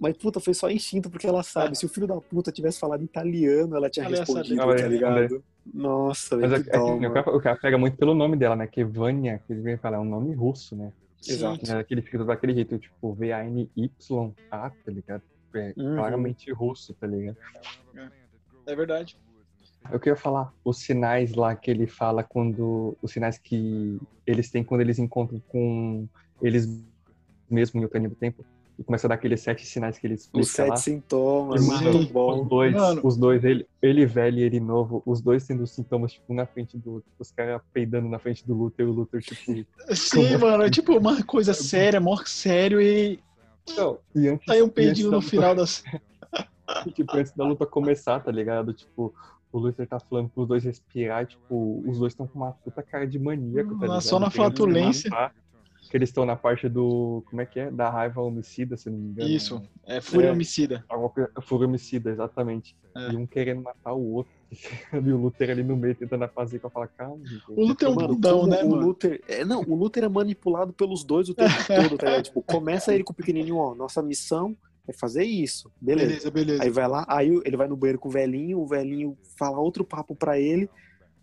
Mas, 0.00 0.16
puta, 0.16 0.40
foi 0.40 0.54
só 0.54 0.70
instinto 0.70 1.10
porque 1.10 1.26
ela 1.26 1.42
sabe. 1.42 1.76
Se 1.76 1.84
o 1.84 1.88
filho 1.88 2.06
da 2.06 2.18
puta 2.20 2.50
tivesse 2.50 2.80
falado 2.80 3.04
italiano, 3.04 3.76
ela 3.76 3.90
tinha 3.90 4.06
Ela 4.06 4.16
respondido, 4.16 4.56
saber. 4.56 4.82
tá 4.82 4.88
ligado? 4.88 5.44
Nossa, 5.74 6.36
Mas 6.38 6.52
é, 6.52 6.56
velho, 6.58 6.70
é 6.70 6.78
dó, 6.78 6.84
o, 6.86 7.00
mano. 7.00 7.12
cara, 7.14 7.36
o 7.36 7.40
cara 7.40 7.56
pega 7.60 7.76
muito 7.76 7.96
pelo 7.98 8.14
nome 8.14 8.34
dela, 8.36 8.56
né? 8.56 8.66
Que 8.66 8.82
Vânia, 8.82 9.42
que 9.46 9.52
ele 9.52 9.60
vem 9.60 9.76
falar, 9.76 9.98
é 9.98 10.00
um 10.00 10.04
nome 10.06 10.32
russo, 10.34 10.74
né? 10.74 10.90
Exato. 11.28 11.66
Né, 11.70 11.84
Que 11.84 11.92
ele 11.92 12.00
fica 12.00 12.24
daquele 12.24 12.54
jeito, 12.54 12.78
tipo, 12.78 13.12
V-A-N-Y-A, 13.12 14.70
tá 14.70 14.90
ligado? 14.90 15.22
É 15.54 15.74
Uhum. 15.76 15.96
claramente 15.96 16.50
russo, 16.52 16.94
tá 16.94 17.06
ligado? 17.06 17.36
É 18.66 18.74
verdade. 18.76 19.18
Eu 19.90 19.98
queria 19.98 20.16
falar 20.16 20.52
os 20.64 20.78
sinais 20.78 21.34
lá 21.34 21.54
que 21.56 21.70
ele 21.70 21.86
fala 21.86 22.22
quando. 22.22 22.96
Os 23.02 23.12
sinais 23.12 23.36
que 23.38 23.98
eles 24.26 24.50
têm 24.50 24.62
quando 24.62 24.80
eles 24.82 24.98
encontram 24.98 25.40
com 25.48 26.06
eles 26.40 26.66
mesmos 27.50 27.80
em 27.82 27.84
outro 27.84 28.00
do 28.08 28.14
tempo. 28.14 28.44
E 28.80 28.82
começa 28.84 29.06
a 29.06 29.08
dar 29.08 29.16
aqueles 29.16 29.42
sete 29.42 29.66
sinais 29.66 29.98
que 29.98 30.06
ele 30.06 30.14
Os 30.14 30.22
explica 30.22 30.46
sete 30.46 30.68
lá. 30.70 30.76
sintomas, 30.76 31.66
muito 31.68 32.10
bom. 32.10 32.40
os 32.40 32.48
dois, 32.48 32.72
Mano. 32.74 33.00
os 33.04 33.14
dois, 33.14 33.44
ele, 33.44 33.66
ele 33.82 34.06
velho 34.06 34.38
e 34.38 34.42
ele 34.42 34.58
novo, 34.58 35.02
os 35.04 35.20
dois 35.20 35.46
tendo 35.46 35.62
os 35.62 35.70
sintomas, 35.70 36.12
tipo, 36.14 36.32
um 36.32 36.34
na 36.36 36.46
frente 36.46 36.78
do 36.78 36.94
outro. 36.94 37.10
Os 37.18 37.30
caras 37.30 37.60
peidando 37.74 38.08
na 38.08 38.18
frente 38.18 38.46
do 38.46 38.54
Luther 38.54 38.86
e 38.86 38.88
o 38.88 38.92
Luther, 38.92 39.20
tipo. 39.20 39.66
Sim, 39.94 40.34
mano, 40.38 40.62
é 40.64 40.70
tipo 40.70 40.96
uma 40.96 41.22
coisa 41.22 41.52
séria, 41.52 42.00
mó 42.00 42.16
sério 42.24 42.80
e 42.80 43.20
Não, 43.76 43.98
e 44.14 44.28
antes, 44.28 44.48
aí 44.48 44.62
um 44.62 44.68
peidinho 44.70 45.10
no 45.10 45.16
luta- 45.18 45.28
final 45.28 45.54
das. 45.54 45.84
Tipo, 46.94 47.16
antes 47.16 47.32
da 47.32 47.44
luta 47.44 47.66
começar, 47.66 48.20
tá 48.20 48.30
ligado? 48.30 48.72
Tipo, 48.72 49.12
o 49.52 49.58
Luther 49.58 49.86
tá 49.88 49.98
falando 49.98 50.28
pros 50.28 50.46
dois 50.46 50.62
respirar, 50.64 51.26
tipo, 51.26 51.82
os 51.84 51.98
dois 51.98 52.12
estão 52.12 52.28
com 52.28 52.38
uma 52.38 52.52
puta 52.52 52.80
cara 52.80 53.06
de 53.08 53.18
maníaco, 53.18 53.74
tá 53.74 53.86
ligado? 53.86 54.00
só 54.00 54.20
na 54.20 54.30
Querendo 54.30 54.36
flatulência. 54.56 55.10
Que 55.90 55.96
eles 55.96 56.08
estão 56.08 56.24
na 56.24 56.36
parte 56.36 56.68
do. 56.68 57.22
Como 57.28 57.42
é 57.42 57.46
que 57.46 57.58
é? 57.58 57.70
Da 57.70 57.90
raiva 57.90 58.22
homicida, 58.22 58.76
se 58.76 58.88
não 58.88 58.96
me 58.96 59.08
engano. 59.10 59.28
Isso, 59.28 59.60
é 59.84 60.00
fúria 60.00 60.28
É. 60.28 60.32
homicida. 60.32 60.84
Fúria 61.42 61.66
homicida, 61.66 62.10
exatamente. 62.10 62.76
É. 62.96 63.10
E 63.12 63.16
um 63.16 63.26
querendo 63.26 63.60
matar 63.62 63.92
o 63.92 64.12
outro. 64.14 64.32
e 64.94 65.12
o 65.12 65.16
Luther 65.16 65.50
ali 65.50 65.64
no 65.64 65.76
meio 65.76 65.94
tentando 65.96 66.26
fazer 66.28 66.60
pra 66.60 66.70
falar, 66.70 66.86
calma. 66.88 67.26
gente." 67.26 67.42
O 67.48 67.66
Luther 67.66 67.88
é 67.88 67.90
um 67.90 67.96
bundão, 67.96 68.46
né, 68.46 68.62
o 68.62 68.70
mano? 68.70 68.86
Luther. 68.86 69.20
É, 69.26 69.44
não, 69.44 69.62
o 69.62 69.74
Luther 69.74 70.04
é 70.04 70.08
manipulado 70.08 70.72
pelos 70.72 71.02
dois 71.02 71.28
o 71.28 71.34
tempo 71.34 71.50
todo, 71.66 71.98
tá 71.98 72.06
ligado? 72.06 72.22
Tipo, 72.24 72.40
começa 72.42 72.94
ele 72.94 73.02
com 73.02 73.12
o 73.12 73.16
pequenininho, 73.16 73.56
ó, 73.56 73.74
nossa 73.74 74.00
missão 74.00 74.56
é 74.86 74.92
fazer 74.92 75.24
isso. 75.24 75.70
Beleza. 75.80 76.06
Beleza, 76.08 76.30
beleza. 76.30 76.62
Aí 76.62 76.70
vai 76.70 76.86
lá, 76.88 77.04
aí 77.08 77.28
ele 77.44 77.56
vai 77.56 77.66
no 77.66 77.76
banheiro 77.76 77.98
com 77.98 78.08
o 78.08 78.12
velhinho, 78.12 78.60
o 78.60 78.66
velhinho 78.66 79.18
fala 79.36 79.58
outro 79.58 79.84
papo 79.84 80.14
pra 80.14 80.38
ele. 80.38 80.70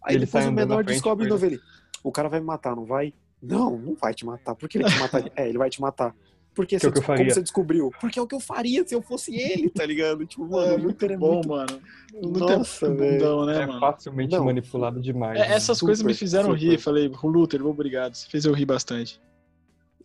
Aí 0.04 0.16
Ele 0.16 0.26
depois 0.26 0.46
o 0.46 0.52
menor 0.52 0.84
descobre 0.84 1.24
de 1.26 1.30
com 1.30 1.36
novo 1.36 1.46
ele. 1.46 1.60
O 2.04 2.12
cara 2.12 2.30
vai 2.30 2.40
me 2.40 2.46
matar, 2.46 2.76
não 2.76 2.86
vai? 2.86 3.14
Não, 3.42 3.78
não 3.78 3.96
vai 3.96 4.14
te 4.14 4.26
matar. 4.26 4.56
Por 4.56 4.68
que 4.68 4.78
ele 4.78 4.86
te 4.86 5.00
mataria? 5.00 5.32
é, 5.36 5.48
ele 5.50 5.58
vai 5.58 5.70
te 5.70 5.80
matar. 5.82 6.16
Porque 6.56 6.80
Que 6.80 6.86
é 6.88 6.90
o 6.90 6.92
que 6.92 6.98
eu 6.98 7.04
como 7.04 7.18
faria. 7.18 7.32
você 7.34 7.42
descobriu? 7.42 7.92
Porque 8.02 8.18
é 8.18 8.22
o 8.22 8.26
que 8.26 8.34
eu 8.34 8.40
faria 8.40 8.88
se 8.88 8.96
eu 8.96 9.02
fosse 9.02 9.36
ele, 9.36 9.70
tá 9.70 9.86
ligado? 9.86 10.26
Tipo, 10.26 10.48
mano, 10.48 10.72
é 10.72 10.76
o 10.76 10.82
Luther 10.82 11.12
é 11.12 11.16
muito 11.18 11.20
bom, 11.20 11.34
muito. 11.36 11.50
mano. 11.50 11.82
O 12.16 12.28
Luther 12.30 12.58
Nossa, 12.58 12.86
é 12.88 12.90
bundão, 12.90 13.46
né, 13.46 13.62
É 13.62 13.66
mano? 13.68 13.80
facilmente 13.80 14.32
Não. 14.36 14.44
manipulado 14.46 15.00
demais. 15.00 15.40
É, 15.40 15.48
né? 15.50 15.54
essas 15.54 15.80
coisas 15.80 16.04
me 16.04 16.14
Super, 16.14 16.20
fizeram 16.20 16.50
super. 16.54 16.60
rir. 16.60 16.80
Falei, 16.80 17.08
o 17.22 17.28
Luther, 17.28 17.64
obrigado. 17.64 18.16
Você 18.16 18.28
fez 18.28 18.44
eu 18.46 18.54
rir 18.54 18.66
bastante. 18.66 19.22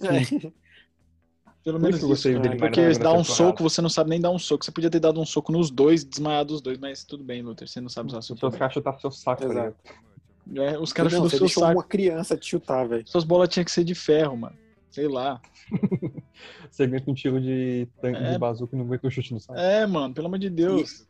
É. 0.02 0.50
Pelo 1.64 1.78
menos 1.78 1.96
isso 1.96 2.06
que 2.06 2.10
eu 2.12 2.14
isso. 2.14 2.28
gostei 2.28 2.34
né? 2.34 2.40
dele 2.40 2.60
mais 2.60 2.60
Porque 2.60 2.82
dar 2.98 3.12
um 3.12 3.22
temporada. 3.22 3.24
soco, 3.24 3.62
você 3.62 3.80
não 3.80 3.88
sabe 3.88 4.10
nem 4.10 4.20
dar 4.20 4.30
um 4.30 4.38
soco. 4.38 4.62
Você 4.64 4.72
podia 4.72 4.90
ter 4.90 5.00
dado 5.00 5.18
um 5.20 5.24
soco 5.24 5.52
nos 5.52 5.70
dois, 5.70 6.04
desmaiado 6.04 6.52
os 6.54 6.60
dois, 6.60 6.76
mas 6.76 7.02
tudo 7.04 7.24
bem, 7.24 7.40
Luther. 7.40 7.66
Você 7.68 7.80
não 7.80 7.88
sabe 7.88 8.08
usar 8.10 8.20
soco. 8.20 8.36
Então 8.38 8.48
os 8.50 8.56
caras 8.56 8.74
chutar 8.74 9.00
seu 9.00 9.10
saco, 9.10 9.42
tá 9.42 9.48
Exato. 9.48 9.76
É, 10.56 10.78
os 10.78 10.92
caras 10.92 11.12
não, 11.12 11.20
chutam 11.24 11.30
você 11.30 11.52
seu 11.54 11.60
saco. 11.62 11.72
uma 11.78 11.84
criança 11.84 12.36
te 12.36 12.46
chutar, 12.48 12.86
velho. 12.86 13.04
Suas 13.06 13.24
bolas 13.24 13.48
tinham 13.48 13.64
que 13.64 13.70
ser 13.70 13.84
de 13.84 13.94
ferro, 13.94 14.36
mano. 14.36 14.56
Sei 14.90 15.08
lá. 15.08 15.40
Você 16.70 16.82
aguenta 16.84 17.10
um 17.10 17.14
tiro 17.14 17.40
de 17.40 17.88
tanque 18.00 18.18
É. 18.22 18.32
de 18.32 18.38
bazuca 18.38 18.74
e 18.74 18.78
não 18.78 18.84
aguenta 18.84 19.06
um 19.06 19.10
chute 19.10 19.32
no 19.32 19.40
saco. 19.40 19.58
É, 19.58 19.86
mano, 19.86 20.12
pelo 20.12 20.26
amor 20.26 20.38
de 20.38 20.50
Deus. 20.50 21.06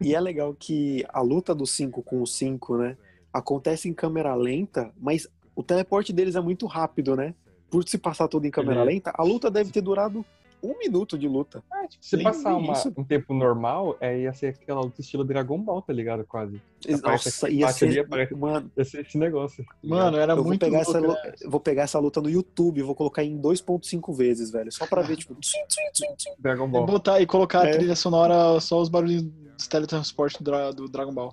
E 0.00 0.14
é 0.14 0.20
legal 0.20 0.54
que 0.58 1.04
a 1.08 1.20
luta 1.20 1.54
do 1.54 1.66
5 1.66 2.02
com 2.02 2.22
o 2.22 2.26
5, 2.26 2.76
né? 2.78 2.96
Acontece 3.32 3.88
em 3.88 3.92
câmera 3.94 4.34
lenta, 4.34 4.90
mas 4.98 5.28
o 5.54 5.62
teleporte 5.62 6.12
deles 6.12 6.34
é 6.36 6.40
muito 6.40 6.66
rápido, 6.66 7.16
né? 7.16 7.34
Por 7.70 7.86
se 7.86 7.98
passar 7.98 8.28
tudo 8.28 8.46
em 8.46 8.50
câmera 8.50 8.80
Ele- 8.82 8.92
lenta, 8.94 9.12
a 9.14 9.22
luta 9.22 9.50
deve 9.50 9.70
ter 9.70 9.80
durado 9.80 10.24
um 10.62 10.76
minuto 10.78 11.16
de 11.18 11.28
luta. 11.28 11.62
Se 12.00 12.16
Nem 12.16 12.24
passar 12.24 12.54
vi 12.58 12.64
uma- 12.64 12.74
um 12.98 13.04
tempo 13.04 13.32
normal, 13.34 13.96
é, 14.00 14.18
ia 14.20 14.32
ser 14.32 14.48
aquela 14.48 14.80
luta 14.80 15.00
estilo 15.00 15.24
Dragon 15.24 15.58
Ball, 15.60 15.80
tá 15.82 15.92
ligado? 15.92 16.24
Quase. 16.24 16.60
Nossa, 17.02 17.48
ia 17.50 17.66
bate 17.66 17.84
ali, 17.84 17.94
ser. 17.94 18.00
aparece- 18.00 18.34
Mano, 18.34 18.70
Ia 18.76 18.84
ser 18.84 19.06
esse 19.06 19.16
negócio. 19.18 19.64
tá? 19.64 19.74
Mano, 19.84 20.16
era 20.16 20.32
eu 20.32 20.36
vou 20.36 20.46
muito 20.46 20.60
pegar, 20.60 20.80
essa, 20.80 20.98
louco, 20.98 21.06
lu- 21.22 21.28
né? 21.30 21.34
vou 21.46 21.60
pegar 21.60 21.82
essa 21.82 21.98
luta 21.98 22.20
no 22.20 22.28
YouTube 22.28 22.78
e 22.78 22.82
vou 22.82 22.94
colocar 22.94 23.22
em 23.22 23.36
2.5 23.38 24.12
vezes, 24.12 24.50
velho. 24.50 24.72
Só 24.72 24.86
pra 24.86 25.02
ver, 25.02 25.16
tipo, 25.16 25.34
tsim, 25.36 25.58
tsim, 25.68 26.14
tsim. 26.16 26.30
Dragon 26.38 26.66
E 26.66 26.70
Ball. 26.70 26.86
botar 26.86 27.20
e 27.20 27.26
colocar 27.26 27.62
a 27.62 27.68
É. 27.68 27.72
trilha 27.76 27.94
sonora, 27.96 28.58
só 28.60 28.80
os 28.80 28.88
barulhos 28.88 29.22
dos 29.22 29.66
teletransportes 29.68 30.40
do, 30.40 30.72
do 30.72 30.88
Dragon 30.88 31.12
Ball. 31.14 31.32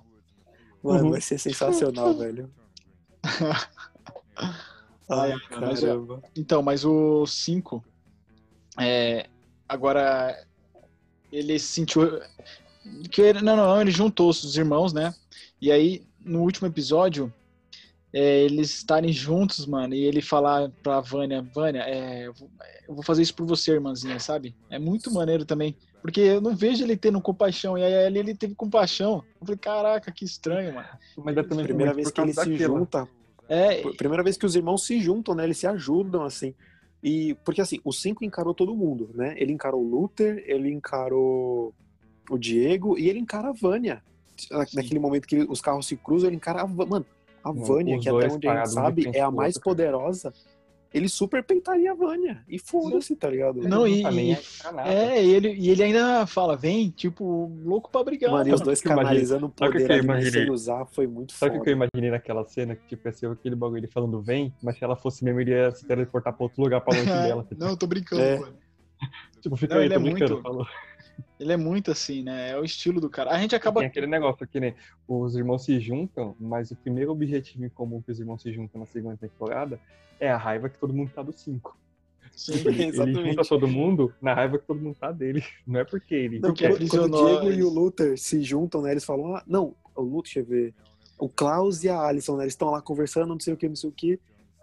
Mano, 0.82 1.04
Uhum. 1.04 1.10
vai 1.12 1.20
ser 1.20 1.38
sensacional, 1.38 2.14
velho. 2.18 2.50
Ai, 5.08 5.32
é- 5.32 5.38
caramba. 5.48 6.22
Então, 6.36 6.62
mas 6.62 6.84
o 6.84 7.26
5. 7.26 7.82
É, 8.80 9.26
agora. 9.68 10.36
Ele 11.32 11.58
sentiu. 11.58 12.20
Que 13.10 13.22
ele, 13.22 13.40
não, 13.42 13.56
não, 13.56 13.66
não, 13.66 13.80
ele 13.80 13.90
juntou 13.90 14.28
os 14.28 14.56
irmãos, 14.56 14.92
né? 14.92 15.14
E 15.60 15.72
aí, 15.72 16.06
no 16.24 16.42
último 16.42 16.68
episódio, 16.68 17.32
é, 18.12 18.42
eles 18.42 18.70
estarem 18.70 19.12
juntos, 19.12 19.66
mano, 19.66 19.94
e 19.94 20.04
ele 20.04 20.20
falar 20.20 20.70
pra 20.82 21.00
Vânia: 21.00 21.42
Vânia, 21.42 21.80
é, 21.82 22.26
eu 22.28 22.34
vou- 22.88 23.02
fazer 23.02 23.22
isso 23.22 23.34
por 23.34 23.46
você, 23.46 23.72
irmãzinha, 23.72 24.20
sabe? 24.20 24.54
É 24.70 24.78
muito 24.78 25.10
maneiro 25.12 25.44
também. 25.44 25.76
Porque 26.02 26.20
eu 26.20 26.40
não 26.40 26.54
vejo 26.54 26.84
ele 26.84 26.98
tendo 26.98 27.18
compaixão. 27.20 27.78
E 27.78 27.82
aí 27.82 28.06
ali 28.06 28.18
ele 28.18 28.34
teve 28.34 28.54
compaixão. 28.54 29.24
Eu 29.40 29.46
falei, 29.46 29.56
caraca, 29.58 30.12
que 30.12 30.24
estranho, 30.24 30.74
mano. 30.74 30.86
Mas 31.16 31.36
é 31.36 31.42
também 31.42 31.64
Primeira 31.64 31.94
vez 31.94 32.08
por 32.08 32.14
que 32.14 32.20
ele 32.20 32.34
se 32.34 32.56
junta, 32.58 33.08
É, 33.48 33.82
Primeira 33.96 34.22
vez 34.22 34.36
que 34.36 34.44
os 34.44 34.54
irmãos 34.54 34.84
se 34.84 35.00
juntam, 35.00 35.34
né? 35.34 35.44
Eles 35.44 35.56
se 35.56 35.66
ajudam, 35.66 36.22
assim. 36.22 36.54
E 37.04 37.34
porque 37.44 37.60
assim, 37.60 37.78
o 37.84 37.92
cinco 37.92 38.24
encarou 38.24 38.54
todo 38.54 38.74
mundo, 38.74 39.10
né? 39.12 39.34
Ele 39.36 39.52
encarou 39.52 39.84
o 39.84 39.86
Luther, 39.86 40.42
ele 40.46 40.72
encarou 40.72 41.74
o 42.30 42.38
Diego 42.38 42.98
e 42.98 43.10
ele 43.10 43.18
encara 43.18 43.50
a 43.50 43.52
Vânia. 43.52 44.02
Naquele 44.72 44.98
momento 44.98 45.28
que 45.28 45.42
os 45.42 45.60
carros 45.60 45.86
se 45.86 45.96
cruzam, 45.96 46.30
ele 46.30 46.36
encara 46.36 46.62
a 46.62 46.64
Vânia. 46.64 46.90
Mano, 46.90 47.06
a 47.44 47.52
Vânia, 47.52 47.98
que 48.00 48.08
dois 48.08 48.24
até 48.24 48.34
onde 48.34 48.48
a 48.48 48.56
gente 48.56 48.70
sabe 48.70 49.10
é 49.12 49.20
a 49.20 49.30
mais 49.30 49.58
cara. 49.58 50.32
Ele 50.94 51.08
super 51.08 51.42
peitaria 51.42 51.90
a 51.90 51.94
Vânia. 51.94 52.42
E 52.48 52.58
foda-se, 52.58 53.14
tá 53.16 53.28
ligado? 53.28 53.60
Não, 53.68 53.86
Ele 53.86 53.96
e- 53.96 54.32
e- 54.32 54.38
nada. 54.72 54.88
é, 54.88 55.22
e 55.22 55.30
ele, 55.34 55.52
e 55.54 55.68
ele 55.70 55.82
ainda 55.82 56.24
fala, 56.26 56.56
vem, 56.56 56.88
tipo, 56.90 57.52
louco 57.64 57.90
pra 57.90 58.02
brigar. 58.04 58.30
Mano, 58.30 58.48
e 58.48 58.52
os 58.54 58.60
dois 58.60 58.80
canalizando 58.80 59.46
o 59.46 59.52
Sabe 59.58 59.72
poder 59.72 59.86
que 60.04 60.10
ali, 60.10 60.30
sem 60.30 60.50
usar, 60.50 60.86
foi 60.86 61.06
muito 61.06 61.32
Sabe 61.32 61.50
o 61.50 61.52
que 61.54 61.58
foda. 61.58 61.70
eu 61.70 61.74
imaginei 61.76 62.10
naquela 62.10 62.44
cena? 62.44 62.76
Que 62.76 62.86
tipo, 62.86 63.08
ia 63.08 63.12
ser 63.12 63.30
aquele 63.30 63.56
bagulho 63.56 63.80
ele 63.80 63.88
falando 63.88 64.22
vem, 64.22 64.54
mas 64.62 64.78
se 64.78 64.84
ela 64.84 64.94
fosse 64.96 65.24
mesmo, 65.24 65.40
ele 65.40 65.50
ia 65.50 65.70
se 65.72 65.84
teleportar 65.86 66.32
pra 66.32 66.44
outro 66.44 66.62
lugar 66.62 66.80
pra 66.80 66.96
longe 66.96 67.04
dela. 67.34 67.46
Não, 67.58 67.70
eu 67.70 67.76
tô 67.76 67.86
brincando, 67.86 68.22
É. 68.22 68.38
mano. 68.38 68.54
Tipo, 69.42 69.56
fica 69.56 69.74
Não, 69.74 69.80
aí, 69.82 69.88
ele 69.88 69.94
tô 69.94 70.00
é 70.00 70.02
brincando. 70.02 70.32
muito- 70.34 70.42
Falou. 70.42 70.66
Ele 71.38 71.52
é 71.52 71.56
muito 71.56 71.90
assim, 71.90 72.22
né? 72.22 72.50
É 72.50 72.58
o 72.58 72.64
estilo 72.64 73.00
do 73.00 73.10
cara. 73.10 73.30
A 73.30 73.38
gente 73.38 73.54
acaba. 73.54 73.80
Tem 73.80 73.88
aquele 73.88 74.06
negócio 74.06 74.46
que 74.46 74.60
nem 74.60 74.74
os 75.06 75.36
irmãos 75.36 75.64
se 75.64 75.78
juntam, 75.80 76.34
mas 76.38 76.70
o 76.70 76.76
primeiro 76.76 77.10
objetivo 77.12 77.64
em 77.64 77.68
comum 77.68 78.00
que 78.00 78.12
os 78.12 78.20
irmãos 78.20 78.40
se 78.42 78.52
juntam 78.52 78.80
na 78.80 78.86
segunda 78.86 79.16
temporada 79.16 79.78
é 80.20 80.30
a 80.30 80.36
raiva 80.36 80.68
que 80.68 80.78
todo 80.78 80.92
mundo 80.92 81.10
tá 81.14 81.22
do 81.22 81.32
5. 81.32 81.76
Sim, 82.32 82.54
Ele 82.66 82.84
Exatamente. 82.86 83.28
junta 83.28 83.48
todo 83.48 83.68
mundo 83.68 84.12
na 84.20 84.34
raiva 84.34 84.58
que 84.58 84.66
todo 84.66 84.80
mundo 84.80 84.96
tá 84.98 85.12
dele. 85.12 85.44
Não 85.66 85.80
é 85.80 85.84
porque 85.84 86.14
ele 86.14 86.40
Não, 86.40 86.52
quer. 86.52 86.70
quando, 86.76 86.88
quando 86.88 87.14
o 87.14 87.26
Diego 87.26 87.52
e 87.52 87.62
o 87.62 87.68
Luther 87.68 88.18
se 88.18 88.42
juntam, 88.42 88.82
né? 88.82 88.90
Eles 88.90 89.04
falam, 89.04 89.36
ah, 89.36 89.42
não, 89.46 89.74
o 89.94 90.02
Luther, 90.02 90.22
deixa 90.22 90.40
eu 90.40 90.44
ver. 90.44 90.74
O 91.18 91.28
Klaus 91.28 91.84
e 91.84 91.88
a 91.88 92.00
Alison, 92.00 92.36
né? 92.36 92.44
Eles 92.44 92.54
estão 92.54 92.70
lá 92.70 92.82
conversando, 92.82 93.28
não 93.28 93.38
sei 93.38 93.54
o 93.54 93.56
que, 93.56 93.68
não 93.68 93.76
sei 93.76 93.88
o 93.88 93.92
que. 93.92 94.18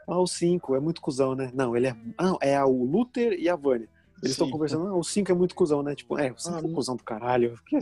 Ah, 0.08 0.20
o 0.20 0.28
5 0.28 0.76
é 0.76 0.80
muito 0.80 1.00
cuzão, 1.02 1.34
né? 1.34 1.50
Não, 1.54 1.76
ele 1.78 1.88
é. 1.88 1.96
Ah, 2.18 2.26
não, 2.26 2.38
é 2.42 2.62
o 2.64 2.84
Luther 2.84 3.34
e 3.40 3.48
a 3.48 3.56
Vânia. 3.56 3.88
Eles 4.22 4.32
estão 4.32 4.50
conversando, 4.50 4.88
ah, 4.88 4.96
o 4.96 5.04
5 5.04 5.32
é 5.32 5.36
muito 5.36 5.56
cuzão, 5.56 5.82
né? 5.82 5.96
Tipo, 5.96 6.18
é, 6.18 6.32
o 6.32 6.38
5 6.38 6.56
Ah, 6.56 6.60
é 6.60 6.64
um 6.64 6.74
cuzão 6.74 6.96
do 6.96 7.04
caralho. 7.04 7.60
Que- 7.68 7.78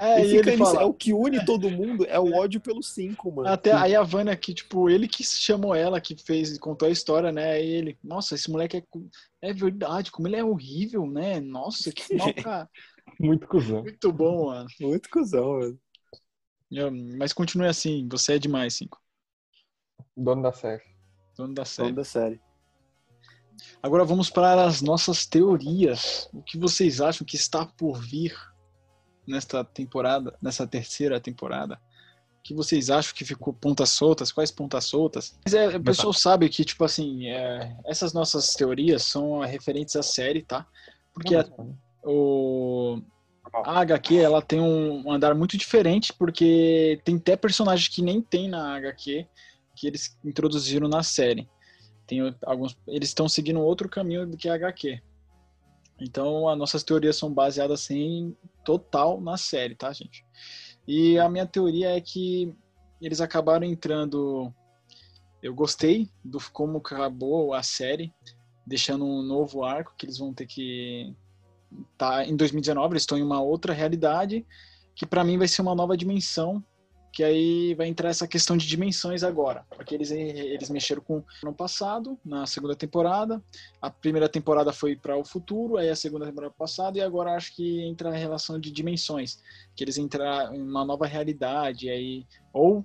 É, 0.00 0.22
e 0.22 0.26
e 0.26 0.36
fica 0.38 0.48
ele 0.52 0.56
fala, 0.56 0.80
é 0.80 0.84
o 0.86 0.94
que 0.94 1.12
une 1.12 1.44
todo 1.44 1.68
mundo, 1.70 2.06
é 2.06 2.18
o 2.18 2.32
ódio 2.32 2.58
pelo 2.58 2.82
5, 2.82 3.30
mano. 3.30 3.46
Até 3.46 3.72
aí 3.72 3.94
a 3.94 4.02
Vânia 4.02 4.34
que, 4.34 4.54
tipo, 4.54 4.88
ele 4.88 5.06
que 5.06 5.22
chamou 5.22 5.74
ela, 5.74 6.00
que 6.00 6.16
fez, 6.16 6.58
contou 6.58 6.88
a 6.88 6.90
história, 6.90 7.30
né? 7.30 7.52
Aí 7.52 7.66
ele, 7.66 7.98
nossa, 8.02 8.34
esse 8.34 8.50
moleque 8.50 8.78
é, 8.78 8.82
é 9.42 9.52
verdade, 9.52 10.10
como 10.10 10.28
ele 10.28 10.36
é 10.36 10.42
horrível, 10.42 11.06
né? 11.06 11.40
Nossa, 11.40 11.92
que 11.92 12.14
mal, 12.16 12.32
cara. 12.42 12.70
Muito 13.20 13.46
cuzão. 13.46 13.82
Muito 13.82 14.10
bom, 14.10 14.46
mano. 14.46 14.68
Muito 14.80 15.10
cuzão, 15.10 15.58
mano. 15.58 15.78
Eu- 16.70 16.90
Mas 17.18 17.34
continue 17.34 17.68
assim, 17.68 18.08
você 18.10 18.36
é 18.36 18.38
demais, 18.38 18.72
cinco. 18.74 18.98
Dono 20.16 20.40
da 20.42 20.52
série. 20.54 20.82
Dono 21.36 21.52
da 21.52 21.66
série. 21.66 21.92
da 21.92 22.04
série. 22.04 22.40
Agora 23.82 24.04
vamos 24.04 24.30
para 24.30 24.64
as 24.64 24.82
nossas 24.82 25.26
teorias. 25.26 26.28
O 26.32 26.42
que 26.42 26.58
vocês 26.58 27.00
acham 27.00 27.26
que 27.26 27.36
está 27.36 27.64
por 27.64 28.00
vir 28.00 28.34
nesta 29.26 29.64
temporada, 29.64 30.36
nessa 30.40 30.66
terceira 30.66 31.20
temporada? 31.20 31.80
O 32.38 32.42
que 32.42 32.54
vocês 32.54 32.90
acham 32.90 33.14
que 33.14 33.24
ficou 33.24 33.52
pontas 33.52 33.90
soltas? 33.90 34.30
Quais 34.30 34.50
pontas 34.50 34.84
soltas? 34.84 35.38
Mas 35.44 35.54
é, 35.54 35.76
o 35.76 35.82
pessoal 35.82 36.12
sabe 36.12 36.48
que, 36.48 36.64
tipo 36.64 36.84
assim, 36.84 37.26
é, 37.26 37.76
essas 37.84 38.12
nossas 38.12 38.52
teorias 38.52 39.02
são 39.02 39.40
referentes 39.40 39.96
à 39.96 40.02
série, 40.02 40.42
tá? 40.42 40.66
Porque 41.12 41.34
a, 41.34 41.44
o, 42.04 43.00
a 43.64 43.80
HQ 43.80 44.16
ela 44.16 44.40
tem 44.40 44.60
um 44.60 45.10
andar 45.10 45.34
muito 45.34 45.56
diferente, 45.56 46.12
porque 46.12 47.00
tem 47.04 47.16
até 47.16 47.36
personagens 47.36 47.88
que 47.88 48.02
nem 48.02 48.20
tem 48.20 48.48
na 48.48 48.76
HQ 48.76 49.26
que 49.74 49.86
eles 49.86 50.16
introduziram 50.24 50.88
na 50.88 51.02
série. 51.02 51.48
Tem 52.06 52.20
alguns, 52.44 52.76
eles 52.86 53.08
estão 53.08 53.28
seguindo 53.28 53.60
outro 53.60 53.88
caminho 53.88 54.26
do 54.26 54.36
que 54.36 54.48
a 54.48 54.54
HQ. 54.54 55.00
Então, 56.00 56.48
as 56.48 56.58
nossas 56.58 56.84
teorias 56.84 57.16
são 57.16 57.32
baseadas 57.32 57.80
assim, 57.82 58.36
total 58.64 59.20
na 59.20 59.36
série, 59.36 59.74
tá, 59.74 59.92
gente? 59.92 60.24
E 60.86 61.18
a 61.18 61.28
minha 61.28 61.46
teoria 61.46 61.96
é 61.96 62.00
que 62.00 62.54
eles 63.00 63.20
acabaram 63.20 63.66
entrando. 63.66 64.52
Eu 65.42 65.54
gostei 65.54 66.08
do 66.24 66.38
como 66.52 66.78
acabou 66.78 67.54
a 67.54 67.62
série, 67.62 68.12
deixando 68.66 69.04
um 69.04 69.22
novo 69.22 69.64
arco 69.64 69.94
que 69.96 70.06
eles 70.06 70.18
vão 70.18 70.32
ter 70.34 70.46
que 70.46 71.14
tá 71.98 72.24
em 72.24 72.36
2019 72.36 72.92
eles 72.92 73.02
estão 73.02 73.18
em 73.18 73.22
uma 73.22 73.40
outra 73.42 73.72
realidade 73.72 74.46
que 74.94 75.04
para 75.04 75.24
mim 75.24 75.36
vai 75.36 75.48
ser 75.48 75.62
uma 75.62 75.74
nova 75.74 75.96
dimensão 75.96 76.64
que 77.16 77.24
aí 77.24 77.74
vai 77.74 77.86
entrar 77.86 78.10
essa 78.10 78.28
questão 78.28 78.58
de 78.58 78.66
dimensões 78.66 79.24
agora 79.24 79.64
porque 79.74 79.94
eles 79.94 80.10
eles 80.10 80.68
mexeram 80.68 81.00
com 81.00 81.24
no 81.42 81.54
passado 81.54 82.18
na 82.22 82.44
segunda 82.44 82.76
temporada 82.76 83.42
a 83.80 83.88
primeira 83.88 84.28
temporada 84.28 84.70
foi 84.70 84.94
para 84.94 85.16
o 85.16 85.24
futuro 85.24 85.78
aí 85.78 85.88
a 85.88 85.96
segunda 85.96 86.26
temporada 86.26 86.52
passada 86.52 86.98
e 86.98 87.00
agora 87.00 87.34
acho 87.34 87.56
que 87.56 87.80
entra 87.80 88.10
a 88.10 88.14
relação 88.14 88.60
de 88.60 88.70
dimensões 88.70 89.42
que 89.74 89.82
eles 89.82 89.96
entrar 89.96 90.54
em 90.54 90.60
uma 90.60 90.84
nova 90.84 91.06
realidade 91.06 91.88
aí 91.88 92.26
ou 92.52 92.84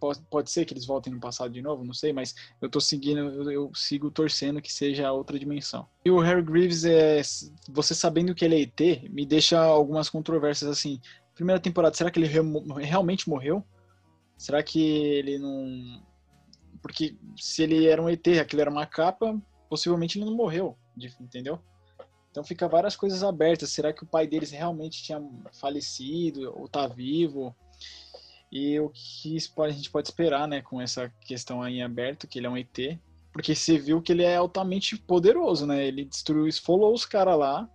pode, 0.00 0.20
pode 0.30 0.50
ser 0.50 0.64
que 0.64 0.72
eles 0.72 0.86
voltem 0.86 1.12
no 1.12 1.20
passado 1.20 1.52
de 1.52 1.60
novo 1.60 1.84
não 1.84 1.92
sei 1.92 2.10
mas 2.10 2.34
eu 2.62 2.70
tô 2.70 2.80
seguindo 2.80 3.18
eu, 3.18 3.50
eu 3.50 3.70
sigo 3.74 4.10
torcendo 4.10 4.62
que 4.62 4.72
seja 4.72 5.12
outra 5.12 5.38
dimensão. 5.38 5.86
E 6.06 6.10
o 6.10 6.20
Harry 6.20 6.42
Greaves 6.42 6.86
é 6.86 7.20
você 7.68 7.94
sabendo 7.94 8.34
que 8.34 8.46
ele 8.46 8.56
é 8.56 8.60
ET 8.62 9.10
me 9.10 9.26
deixa 9.26 9.60
algumas 9.60 10.08
controvérsias 10.08 10.70
assim 10.70 10.98
primeira 11.34 11.60
temporada 11.60 11.94
será 11.94 12.10
que 12.10 12.18
ele 12.18 12.30
realmente 12.84 13.28
morreu? 13.28 13.64
Será 14.36 14.62
que 14.62 14.80
ele 14.80 15.38
não 15.38 16.02
porque 16.80 17.16
se 17.36 17.62
ele 17.62 17.86
era 17.86 18.02
um 18.02 18.08
ET 18.08 18.26
aquilo 18.40 18.62
era 18.62 18.70
uma 18.70 18.86
capa 18.86 19.40
possivelmente 19.68 20.18
ele 20.18 20.26
não 20.26 20.36
morreu 20.36 20.76
de- 20.96 21.14
entendeu? 21.20 21.60
Então 22.30 22.42
fica 22.42 22.68
várias 22.68 22.96
coisas 22.96 23.22
abertas 23.22 23.70
será 23.70 23.92
que 23.92 24.04
o 24.04 24.06
pai 24.06 24.26
deles 24.26 24.50
realmente 24.50 25.02
tinha 25.02 25.22
falecido 25.52 26.52
ou 26.56 26.68
tá 26.68 26.86
vivo? 26.86 27.54
E 28.50 28.78
o 28.80 28.90
que 28.90 29.38
a 29.60 29.70
gente 29.70 29.90
pode 29.90 30.08
esperar, 30.08 30.46
né, 30.46 30.60
com 30.60 30.78
essa 30.78 31.08
questão 31.22 31.62
aí 31.62 31.76
em 31.76 31.82
aberto, 31.82 32.28
que 32.28 32.38
ele 32.38 32.46
é 32.46 32.50
um 32.50 32.56
ET, 32.56 32.98
porque 33.32 33.54
você 33.54 33.78
viu 33.78 34.02
que 34.02 34.12
ele 34.12 34.22
é 34.22 34.36
altamente 34.36 34.94
poderoso, 34.98 35.66
né? 35.66 35.86
Ele 35.86 36.04
destruiu, 36.04 36.46
esfolou 36.46 36.92
os 36.92 37.06
caras 37.06 37.38
lá, 37.38 37.66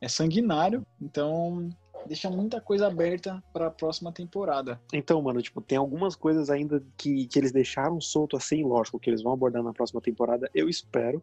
é 0.00 0.08
sanguinário, 0.08 0.86
então 1.00 1.68
deixa 2.06 2.30
muita 2.30 2.60
coisa 2.60 2.86
aberta 2.86 3.42
para 3.52 3.66
a 3.66 3.70
próxima 3.70 4.12
temporada. 4.12 4.80
Então, 4.92 5.20
mano, 5.20 5.42
tipo, 5.42 5.60
tem 5.60 5.78
algumas 5.78 6.14
coisas 6.14 6.50
ainda 6.50 6.82
que, 6.96 7.26
que 7.26 7.38
eles 7.38 7.52
deixaram 7.52 8.00
solto 8.00 8.36
assim, 8.36 8.62
lógico, 8.62 8.98
que 8.98 9.10
eles 9.10 9.22
vão 9.22 9.32
abordar 9.32 9.62
na 9.62 9.72
próxima 9.72 10.00
temporada. 10.00 10.50
Eu 10.54 10.68
espero 10.68 11.22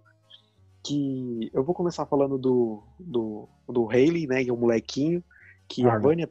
que. 0.83 1.49
Eu 1.53 1.63
vou 1.63 1.73
começar 1.73 2.05
falando 2.05 2.37
do, 2.37 2.83
do, 2.99 3.47
do 3.67 3.87
Haley, 3.89 4.27
né? 4.27 4.43
Que 4.43 4.49
é 4.49 4.53
um 4.53 4.57
molequinho. 4.57 5.23
Que 5.67 5.85
a 5.85 5.93
Harlan. 5.93 6.01
Vânia. 6.01 6.29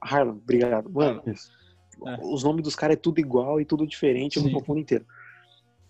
Harlan, 0.00 0.32
obrigado. 0.32 0.90
Mano. 0.90 1.22
É. 1.26 2.18
os 2.22 2.42
nomes 2.42 2.62
dos 2.62 2.74
caras 2.74 2.96
é 2.96 3.00
tudo 3.00 3.20
igual 3.20 3.60
e 3.60 3.64
tudo 3.64 3.86
diferente, 3.86 4.36
eu 4.36 4.42
me 4.42 4.48
Sim. 4.48 4.54
confundo 4.54 4.80
inteiro. 4.80 5.04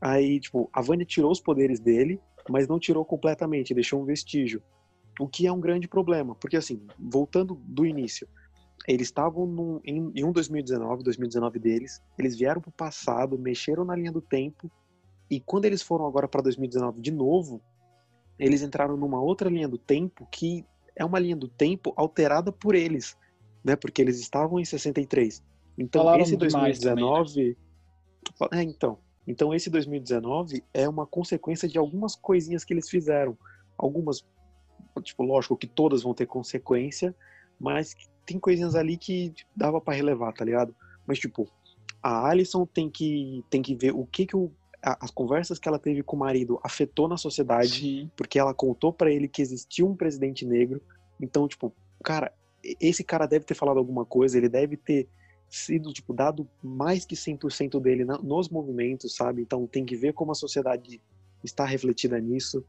Aí, 0.01 0.41
tipo, 0.41 0.69
a 0.73 0.81
Vânia 0.81 1.05
tirou 1.05 1.31
os 1.31 1.41
poderes 1.41 1.79
dele, 1.79 2.21
mas 2.49 2.67
não 2.67 2.79
tirou 2.79 3.05
completamente, 3.05 3.75
deixou 3.75 4.01
um 4.01 4.05
vestígio. 4.05 4.63
O 5.21 5.29
que 5.29 5.47
é 5.47 5.53
um 5.53 5.61
grande 5.61 5.87
problema, 5.87 6.35
porque 6.35 6.57
assim, 6.57 6.81
voltando 6.99 7.55
do 7.63 7.85
início, 7.85 8.27
eles 8.89 9.09
estavam 9.09 9.47
num- 9.47 9.81
em, 9.85 10.11
em 10.15 10.25
um 10.25 10.33
2019, 10.33 11.03
2019 11.05 11.59
deles, 11.59 12.01
eles 12.19 12.37
vieram 12.37 12.61
pro 12.61 12.73
passado, 12.73 13.39
mexeram 13.39 13.85
na 13.85 13.95
linha 13.95 14.11
do 14.11 14.23
tempo, 14.23 14.71
e 15.31 15.39
quando 15.39 15.67
eles 15.67 15.83
foram 15.83 16.07
agora 16.07 16.27
para 16.27 16.41
2019 16.41 17.01
de 17.03 17.11
novo, 17.11 17.61
eles 18.39 18.63
entraram 18.63 18.97
numa 18.97 19.21
outra 19.21 19.51
linha 19.51 19.69
do 19.69 19.77
tempo 19.77 20.27
que 20.33 20.65
é 20.97 21.05
uma 21.05 21.19
linha 21.19 21.37
do 21.37 21.49
tempo 21.49 21.93
alterada 21.97 22.51
por 22.51 22.75
eles, 22.75 23.17
né? 23.63 23.77
Porque 23.77 24.01
eles 24.01 24.19
estavam 24.19 24.59
em 24.59 24.65
63. 24.65 25.43
Então 25.77 26.03
Falaram 26.03 26.23
esse 26.23 26.37
demais 26.37 26.79
também, 26.79 27.05
né? 27.05 27.11
2019, 27.11 27.59
é, 28.53 28.63
então, 28.63 28.99
então 29.27 29.55
esse 29.55 29.69
2019 29.69 30.65
é 30.73 30.89
uma 30.89 31.07
consequência 31.07 31.69
de 31.69 31.79
algumas 31.79 32.17
coisinhas 32.17 32.65
que 32.65 32.73
eles 32.73 32.89
fizeram, 32.89 33.37
algumas, 33.79 34.25
tipo, 35.03 35.23
lógico 35.23 35.57
que 35.57 35.67
todas 35.67 36.03
vão 36.03 36.15
ter 36.15 36.27
consequência, 36.27 37.15
mas 37.59 37.95
tem 38.27 38.39
coisinhas 38.39 38.75
ali 38.75 38.97
que 38.97 39.33
dava 39.55 39.81
pra 39.81 39.95
relevar, 39.95 40.33
tá 40.33 40.45
ligado? 40.45 40.75
Mas 41.07 41.19
tipo, 41.19 41.49
a 42.03 42.29
Alison 42.29 42.65
tem 42.67 42.89
que 42.91 43.45
tem 43.51 43.61
que 43.63 43.75
ver 43.75 43.93
o 43.93 44.07
que 44.07 44.27
que 44.27 44.37
o, 44.37 44.51
a- 44.83 44.99
as 45.05 45.11
conversas 45.11 45.59
que 45.59 45.69
ela 45.69 45.79
teve 45.79 46.03
com 46.03 46.17
o 46.17 46.19
marido 46.19 46.59
afetou 46.63 47.07
na 47.09 47.17
sociedade 47.17 47.81
Sim. 47.81 48.11
porque 48.17 48.39
ela 48.39 48.55
contou 48.55 48.93
pra 48.93 49.11
ele 49.11 49.29
que 49.29 49.43
existia 49.43 49.85
um 49.85 49.95
presidente 49.95 50.47
negro. 50.47 50.81
Então, 51.21 51.47
tipo, 51.47 51.73
cara, 52.03 52.33
esse 52.81 53.05
cara 53.05 53.27
deve 53.27 53.45
ter 53.45 53.55
falado 53.55 53.79
alguma 53.79 54.05
coisa, 54.05 54.39
ele 54.39 54.49
deve 54.49 54.77
ter 54.77 55.09
sido, 55.49 55.93
tipo, 55.93 56.15
dado 56.15 56.49
mais 56.63 57.05
que 57.05 57.17
100% 57.17 57.81
dele 57.81 58.05
na- 58.05 58.19
nos 58.19 58.49
movimentos, 58.49 59.17
sabe? 59.17 59.43
Então, 59.43 59.67
tem 59.67 59.85
que 59.85 59.97
ver 59.97 60.13
como 60.13 60.31
a 60.31 60.35
sociedade 60.35 61.01
está 61.43 61.65
refletida 61.65 62.21
nisso. 62.21 62.65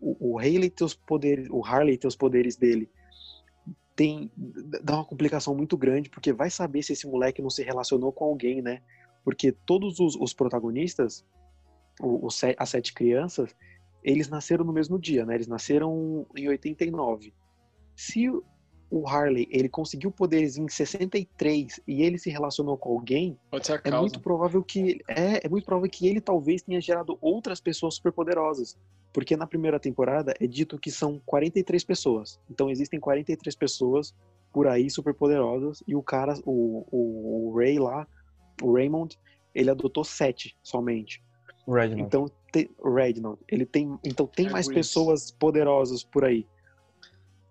O, 0.00 0.32
o 0.34 0.38
Haley 0.38 0.70
tem 0.70 0.84
os 0.84 0.94
poderes, 0.94 1.48
o 1.50 1.64
Harley 1.64 1.96
tem 1.96 2.08
os 2.08 2.16
poderes 2.16 2.56
dele. 2.56 2.90
Tem, 3.94 4.30
dá 4.82 4.94
uma 4.96 5.04
complicação 5.04 5.54
muito 5.54 5.76
grande, 5.76 6.10
porque 6.10 6.32
vai 6.32 6.50
saber 6.50 6.82
se 6.82 6.92
esse 6.92 7.06
moleque 7.06 7.40
não 7.40 7.48
se 7.48 7.62
relacionou 7.62 8.12
com 8.12 8.24
alguém, 8.24 8.60
né? 8.60 8.82
Porque 9.24 9.50
todos 9.52 9.98
os, 9.98 10.14
os 10.16 10.34
protagonistas, 10.34 11.24
o, 12.00 12.26
o 12.26 12.28
as 12.58 12.68
sete 12.68 12.92
crianças, 12.92 13.56
eles 14.04 14.28
nasceram 14.28 14.64
no 14.64 14.72
mesmo 14.72 14.98
dia, 14.98 15.24
né? 15.24 15.34
Eles 15.34 15.46
nasceram 15.48 16.26
em 16.36 16.46
89. 16.48 17.32
Se 17.96 18.28
o- 18.28 18.44
Harley, 19.08 19.48
ele 19.50 19.68
conseguiu 19.68 20.12
poderes 20.12 20.56
em 20.56 20.68
63 20.68 21.80
e 21.88 22.02
ele 22.02 22.18
se 22.18 22.30
relacionou 22.30 22.76
com 22.76 22.90
alguém, 22.90 23.36
é 23.88 23.90
muito 24.00 24.20
provável 24.20 24.62
que 24.62 25.00
é, 25.08 25.44
é 25.44 25.48
muito 25.48 25.64
provável 25.64 25.90
que 25.90 26.06
ele 26.06 26.20
talvez 26.20 26.62
tenha 26.62 26.80
gerado 26.80 27.18
outras 27.20 27.60
pessoas 27.60 27.96
superpoderosas, 27.96 28.78
porque 29.16 29.34
na 29.34 29.46
primeira 29.46 29.80
temporada 29.80 30.34
é 30.38 30.46
dito 30.46 30.78
que 30.78 30.90
são 30.90 31.18
43 31.24 31.82
pessoas. 31.84 32.38
Então 32.50 32.68
existem 32.68 33.00
43 33.00 33.56
pessoas 33.56 34.14
por 34.52 34.66
aí 34.66 34.90
superpoderosas 34.90 35.82
e 35.88 35.96
o 35.96 36.02
cara, 36.02 36.34
o, 36.44 36.84
o, 36.92 37.48
o 37.48 37.56
Ray 37.56 37.78
lá, 37.78 38.06
o 38.62 38.74
Raymond, 38.74 39.18
ele 39.54 39.70
adotou 39.70 40.04
sete 40.04 40.54
somente. 40.62 41.24
O 41.66 41.72
Reginald. 41.72 42.06
Então, 42.06 42.30
tem, 42.52 42.68
Reginald, 42.84 43.40
ele 43.48 43.64
tem, 43.64 43.98
então 44.04 44.26
tem 44.26 44.48
É 44.48 44.50
mais 44.50 44.68
pessoas 44.68 45.30
poderosas 45.30 46.04
por 46.04 46.22
aí 46.22 46.46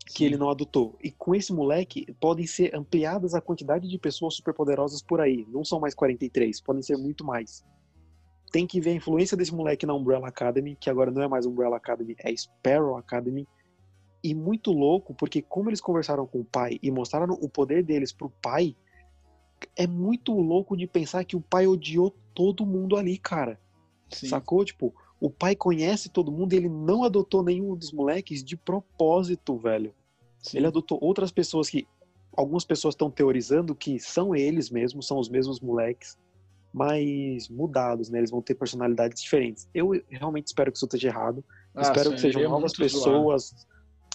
que 0.06 0.20
Sim. 0.20 0.26
ele 0.26 0.38
não 0.38 0.52
adotou. 0.52 0.96
E 1.04 1.10
com 1.10 1.34
esse 1.34 1.52
moleque, 1.52 2.06
podem 2.20 2.46
ser 2.46 2.76
ampliadas 2.76 3.34
a 3.34 3.42
quantidade 3.42 3.90
de 3.90 3.98
pessoas 3.98 4.36
superpoderosas 4.36 5.02
por 5.02 5.20
aí. 5.20 5.48
Não 5.50 5.66
são 5.66 5.80
mais 5.80 5.96
43, 5.96 6.62
podem 6.62 6.84
ser 6.84 6.96
muito 6.96 7.26
mais. 7.26 7.66
Tem 8.52 8.66
que 8.66 8.80
ver 8.80 8.92
a 8.92 8.96
influência 8.96 9.36
desse 9.36 9.54
moleque 9.54 9.86
na 9.86 9.94
Umbrella 9.94 10.28
Academy, 10.28 10.76
que 10.76 10.90
agora 10.90 11.12
não 11.12 11.22
é 11.22 11.28
mais 11.28 11.46
Umbrella 11.46 11.78
Academy, 11.78 12.16
é 12.20 12.36
Sparrow 12.36 12.98
Academy. 12.98 13.48
E 14.24 14.34
muito 14.34 14.72
louco, 14.72 15.14
porque 15.14 15.42
como 15.42 15.70
eles 15.70 15.82
conversaram 15.82 16.26
com 16.26 16.40
o 16.40 16.46
pai 16.46 16.80
e 16.82 16.90
mostraram 16.90 17.36
o 17.36 17.50
poder 17.50 17.84
deles 17.84 18.12
pro 18.12 18.30
pai, 18.42 18.76
é 19.76 19.86
muito 19.86 20.34
louco 20.34 20.76
de 20.76 20.88
pensar 20.88 21.24
que 21.24 21.36
o 21.36 21.42
pai 21.42 21.68
odiou 21.68 22.16
todo 22.34 22.66
mundo 22.66 22.96
ali, 22.96 23.18
cara. 23.18 23.60
Sim. 24.10 24.28
Sacou? 24.28 24.64
Tipo, 24.66 24.94
o 25.20 25.30
pai 25.30 25.56
conhece 25.56 26.10
todo 26.10 26.32
mundo 26.32 26.54
e 26.54 26.58
ele 26.58 26.70
não 26.70 27.04
adotou 27.04 27.44
nenhum 27.44 27.76
dos 27.76 27.92
moleques 27.92 28.44
de 28.44 28.58
propósito, 28.58 29.58
velho. 29.58 29.94
Sim. 30.40 30.58
Ele 30.58 30.68
adotou 30.68 31.00
outras 31.02 31.32
pessoas 31.32 31.70
que. 31.70 31.88
Algumas 32.38 32.66
pessoas 32.66 32.96
estão 32.96 33.10
teorizando 33.10 33.74
que 33.74 33.98
são 33.98 34.36
eles 34.36 34.70
mesmos, 34.70 35.08
são 35.08 35.18
os 35.18 35.30
mesmos 35.30 35.62
moleques, 35.62 36.18
mas 36.76 37.48
mudados, 37.48 38.10
né? 38.10 38.18
Eles 38.18 38.30
vão 38.30 38.42
ter 38.42 38.54
personalidades 38.54 39.24
diferentes. 39.24 39.66
Eu 39.74 39.92
realmente 40.10 40.48
espero 40.48 40.70
que 40.70 40.78
isso 40.78 40.86
esteja 40.86 41.08
errado. 41.08 41.42
Ah, 41.74 41.84
espero 41.84 42.10
sim, 42.10 42.16
que 42.16 42.20
sejam 42.20 42.42
seria 42.42 42.50
novas 42.50 42.78
muito 42.78 42.92
zoado. 42.92 43.12
pessoas. 43.14 43.68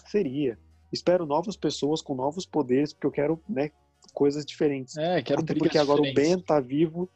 Seria. 0.05 0.59
Espero 0.93 1.25
novas 1.25 1.57
pessoas 1.57 2.03
com 2.03 2.15
novos 2.15 2.45
poderes, 2.45 2.93
porque 2.93 3.07
eu 3.07 3.11
quero, 3.11 3.43
né, 3.49 3.71
coisas 4.13 4.45
diferentes. 4.45 4.95
É, 4.99 5.23
quero 5.23 5.41
Até 5.41 5.55
porque 5.55 5.79
agora 5.79 6.03
o 6.03 6.05
diferentes. 6.05 6.37
Ben 6.37 6.45
tá 6.45 6.61
vivo. 6.61 7.09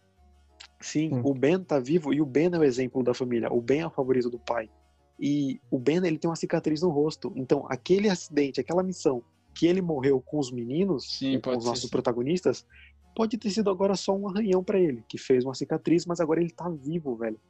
Sim, 0.80 1.10
Sim. 1.10 1.20
o 1.22 1.34
Ben 1.34 1.58
tá 1.62 1.78
vivo 1.78 2.14
e 2.14 2.22
o 2.22 2.26
Ben 2.26 2.48
é 2.50 2.58
o 2.58 2.64
exemplo 2.64 3.02
da 3.02 3.12
família. 3.12 3.52
O 3.52 3.60
Ben 3.60 3.80
é 3.80 3.86
o 3.86 3.90
favorito 3.90 4.30
do 4.30 4.38
pai. 4.38 4.70
E 5.20 5.60
o 5.70 5.78
Ben, 5.78 5.98
ele 6.06 6.16
tem 6.18 6.28
uma 6.30 6.36
cicatriz 6.36 6.80
no 6.80 6.88
rosto. 6.88 7.30
Então, 7.36 7.66
aquele 7.68 8.08
acidente, 8.08 8.60
aquela 8.60 8.82
missão 8.82 9.22
que 9.54 9.66
ele 9.66 9.82
morreu 9.82 10.20
com 10.20 10.38
os 10.38 10.50
meninos, 10.50 11.18
Sim, 11.18 11.38
com 11.38 11.50
os 11.50 11.62
ser, 11.62 11.68
nossos 11.68 11.84
sim. 11.84 11.90
protagonistas, 11.90 12.66
pode 13.14 13.38
ter 13.38 13.50
sido 13.50 13.70
agora 13.70 13.94
só 13.94 14.14
um 14.14 14.28
arranhão 14.28 14.62
pra 14.62 14.78
ele, 14.78 15.04
que 15.08 15.18
fez 15.18 15.44
uma 15.44 15.54
cicatriz, 15.54 16.04
mas 16.06 16.20
agora 16.20 16.40
ele 16.40 16.50
tá 16.50 16.68
vivo, 16.68 17.16
velho. 17.16 17.40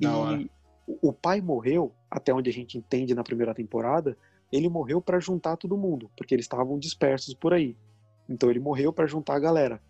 Da 0.00 0.16
hora. 0.16 0.40
E 0.40 0.44
o 0.44 0.62
o 1.00 1.12
pai 1.12 1.40
morreu, 1.40 1.92
até 2.10 2.32
onde 2.34 2.50
a 2.50 2.52
gente 2.52 2.76
entende 2.76 3.14
na 3.14 3.22
primeira 3.22 3.54
temporada, 3.54 4.16
ele 4.50 4.68
morreu 4.68 5.00
pra 5.00 5.20
juntar 5.20 5.56
todo 5.56 5.76
mundo, 5.76 6.10
porque 6.16 6.34
eles 6.34 6.44
estavam 6.44 6.78
dispersos 6.78 7.34
por 7.34 7.54
aí. 7.54 7.76
Então 8.28 8.50
ele 8.50 8.60
morreu 8.60 8.92
pra 8.92 9.06
juntar 9.06 9.36
a 9.36 9.40
galera. 9.40 9.80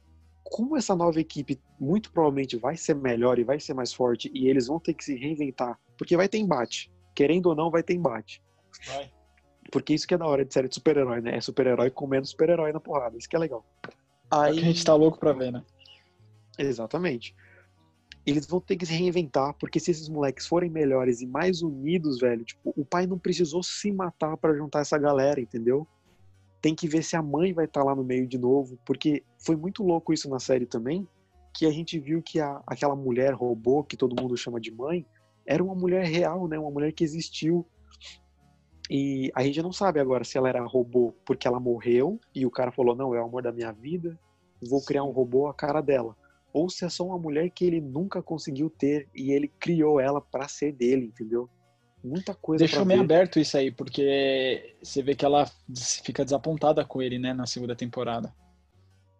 Como 0.44 0.76
essa 0.76 0.94
nova 0.94 1.20
equipe 1.20 1.58
muito 1.80 2.12
provavelmente 2.12 2.56
vai 2.56 2.76
ser 2.76 2.94
melhor 2.94 3.38
e 3.38 3.44
vai 3.44 3.58
ser 3.58 3.74
mais 3.74 3.92
forte 3.92 4.30
e 4.34 4.48
eles 4.48 4.66
vão 4.66 4.78
ter 4.78 4.94
que 4.94 5.04
se 5.04 5.16
reinventar, 5.16 5.78
porque 5.96 6.16
vai 6.16 6.28
ter 6.28 6.38
embate. 6.38 6.92
Querendo 7.14 7.46
ou 7.46 7.54
não, 7.54 7.70
vai 7.70 7.82
ter 7.82 7.94
embate. 7.94 8.42
Vai. 8.86 9.10
Porque 9.70 9.94
isso 9.94 10.06
que 10.06 10.14
é 10.14 10.18
da 10.18 10.26
hora 10.26 10.44
de 10.44 10.52
série 10.52 10.68
de 10.68 10.74
super-herói, 10.74 11.20
né? 11.20 11.36
É 11.36 11.40
super-herói 11.40 11.90
comendo 11.90 12.26
super-herói 12.26 12.72
na 12.72 12.80
porrada. 12.80 13.16
Isso 13.16 13.28
que 13.28 13.36
é 13.36 13.38
legal. 13.38 13.64
É 14.32 14.36
Aí, 14.36 14.54
que 14.54 14.60
a 14.60 14.64
gente 14.64 14.84
tá 14.84 14.94
louco 14.94 15.18
pra 15.18 15.32
ver, 15.32 15.52
né? 15.52 15.62
Exatamente. 16.58 17.34
Eles 18.24 18.46
vão 18.46 18.60
ter 18.60 18.76
que 18.76 18.86
se 18.86 18.94
reinventar, 18.94 19.54
porque 19.58 19.78
se 19.78 19.90
esses 19.90 20.08
moleques 20.08 20.46
forem 20.46 20.70
melhores 20.70 21.20
e 21.20 21.26
mais 21.26 21.60
unidos, 21.60 22.20
velho, 22.20 22.44
tipo, 22.44 22.72
o 22.76 22.84
pai 22.84 23.06
não 23.06 23.18
precisou 23.18 23.62
se 23.62 23.92
matar 23.92 24.36
pra 24.36 24.54
juntar 24.54 24.80
essa 24.80 24.96
galera, 24.96 25.40
entendeu? 25.40 25.86
Tem 26.60 26.74
que 26.74 26.86
ver 26.86 27.02
se 27.02 27.16
a 27.16 27.22
mãe 27.22 27.52
vai 27.52 27.64
estar 27.64 27.82
lá 27.82 27.94
no 27.94 28.04
meio 28.04 28.26
de 28.26 28.38
novo, 28.38 28.78
porque 28.86 29.24
foi 29.38 29.56
muito 29.56 29.82
louco 29.82 30.12
isso 30.12 30.30
na 30.30 30.38
série 30.38 30.66
também, 30.66 31.06
que 31.52 31.66
a 31.66 31.70
gente 31.70 31.98
viu 31.98 32.22
que 32.22 32.40
a, 32.40 32.62
aquela 32.66 32.94
mulher 32.94 33.34
robô, 33.34 33.82
que 33.82 33.96
todo 33.96 34.20
mundo 34.20 34.36
chama 34.36 34.60
de 34.60 34.70
mãe, 34.70 35.04
era 35.44 35.62
uma 35.62 35.74
mulher 35.74 36.06
real, 36.06 36.46
né? 36.46 36.58
Uma 36.58 36.70
mulher 36.70 36.92
que 36.92 37.04
existiu. 37.04 37.66
E 38.94 39.32
a 39.34 39.42
gente 39.42 39.62
não 39.62 39.72
sabe 39.72 39.98
agora 40.00 40.22
se 40.22 40.36
ela 40.36 40.50
era 40.50 40.62
robô 40.66 41.14
porque 41.24 41.48
ela 41.48 41.58
morreu 41.58 42.20
e 42.34 42.44
o 42.44 42.50
cara 42.50 42.70
falou: 42.70 42.94
não, 42.94 43.14
é 43.14 43.20
o 43.22 43.24
amor 43.24 43.42
da 43.42 43.50
minha 43.50 43.72
vida, 43.72 44.20
vou 44.60 44.84
criar 44.84 45.02
um 45.02 45.10
robô 45.10 45.46
a 45.46 45.54
cara 45.54 45.80
dela. 45.80 46.14
Ou 46.52 46.68
se 46.68 46.84
é 46.84 46.90
só 46.90 47.06
uma 47.06 47.18
mulher 47.18 47.48
que 47.48 47.64
ele 47.64 47.80
nunca 47.80 48.22
conseguiu 48.22 48.68
ter 48.68 49.08
e 49.14 49.32
ele 49.32 49.48
criou 49.58 49.98
ela 49.98 50.20
pra 50.20 50.46
ser 50.46 50.72
dele, 50.72 51.06
entendeu? 51.06 51.48
Muita 52.04 52.34
coisa 52.34 52.62
Deixou 52.62 52.84
meio 52.84 53.00
aberto 53.00 53.40
isso 53.40 53.56
aí, 53.56 53.70
porque 53.70 54.76
você 54.82 55.02
vê 55.02 55.14
que 55.14 55.24
ela 55.24 55.46
fica 56.04 56.22
desapontada 56.22 56.84
com 56.84 57.00
ele, 57.00 57.18
né, 57.18 57.32
na 57.32 57.46
segunda 57.46 57.74
temporada. 57.74 58.34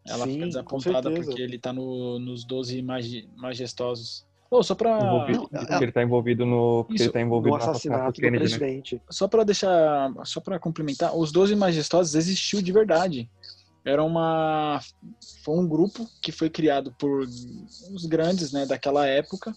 Ela 0.07 0.27
Sim, 0.27 0.35
fica 0.35 0.47
desapontada 0.49 1.11
porque 1.13 1.41
ele 1.41 1.59
tá 1.59 1.73
no- 1.73 2.19
nos 2.19 2.45
12 2.45 2.83
magi- 2.83 3.27
majestosos. 3.37 4.27
Só 4.61 4.75
Envolvido, 4.75 5.49
não, 5.51 5.65
porque 5.67 5.85
ele 5.85 5.93
tá 5.93 6.03
envolvido 6.03 6.45
no. 6.45 6.87
Isso, 6.91 7.05
ele 7.05 7.13
tá 7.13 7.21
envolvido 7.21 7.51
No 7.51 7.57
assassinato 7.57 8.03
assassinato 8.03 8.13
do 8.13 8.21
Kennedy, 8.21 8.53
né? 8.53 8.59
presidente. 8.59 9.03
só 9.09 9.27
pra 9.27 9.45
deixar, 9.45 10.13
só 10.25 10.41
para 10.41 10.59
complementar, 10.59 11.17
os 11.17 11.33
12 11.33 11.57
majestosos 11.57 12.15
existiu 12.15 12.61
de 12.61 12.71
verdade. 12.71 13.31
Era 13.85 14.05
uma 14.05 14.81
foi 15.43 15.59
um 15.59 15.67
grupo 15.67 16.07
que 16.21 16.31
foi 16.31 16.51
criado 16.51 16.95
por 16.99 17.23
os 17.23 18.07
grandes, 18.07 18.53
né, 18.53 18.67
daquela 18.67 19.07
época 19.07 19.53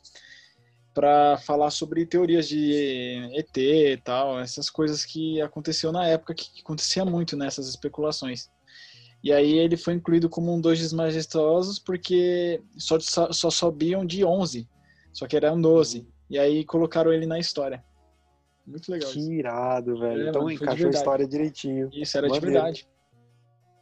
para 0.94 1.38
falar 1.40 1.72
sobre 1.72 2.06
teorias 2.06 2.48
de 2.48 3.30
ET 3.34 3.58
e 3.58 3.98
tal, 3.98 4.40
essas 4.40 4.70
coisas 4.70 5.04
que 5.04 5.42
aconteceu 5.42 5.92
na 5.92 6.08
época 6.08 6.34
que, 6.34 6.50
que 6.54 6.62
acontecia 6.62 7.04
muito 7.04 7.36
nessas 7.36 7.68
especulações. 7.68 8.50
E 9.22 9.34
aí 9.34 9.58
ele 9.58 9.76
foi 9.76 9.96
incluído 9.96 10.30
como 10.30 10.56
um 10.56 10.62
dos 10.62 10.94
majestosos 10.94 11.80
porque 11.80 12.62
só, 12.78 12.98
só, 13.00 13.32
só 13.34 13.50
sobiam 13.50 14.06
de 14.06 14.24
11, 14.24 14.66
só 15.16 15.26
que 15.26 15.38
eram 15.38 15.60
12. 15.60 16.06
E 16.30 16.38
aí 16.38 16.66
colocaram 16.66 17.14
ele 17.14 17.26
na 17.26 17.40
história. 17.40 17.82
Muito 18.68 18.92
legal 18.92 19.10
Que 19.10 19.20
isso. 19.20 19.32
irado, 19.32 19.98
velho. 19.98 20.26
É, 20.26 20.30
então 20.30 20.42
mano, 20.42 20.54
encaixou 20.54 20.88
a 20.88 20.90
história 20.90 21.26
direitinho. 21.26 21.90
Isso 21.94 22.18
era 22.18 22.28
de 22.28 22.40
verdade. 22.40 22.86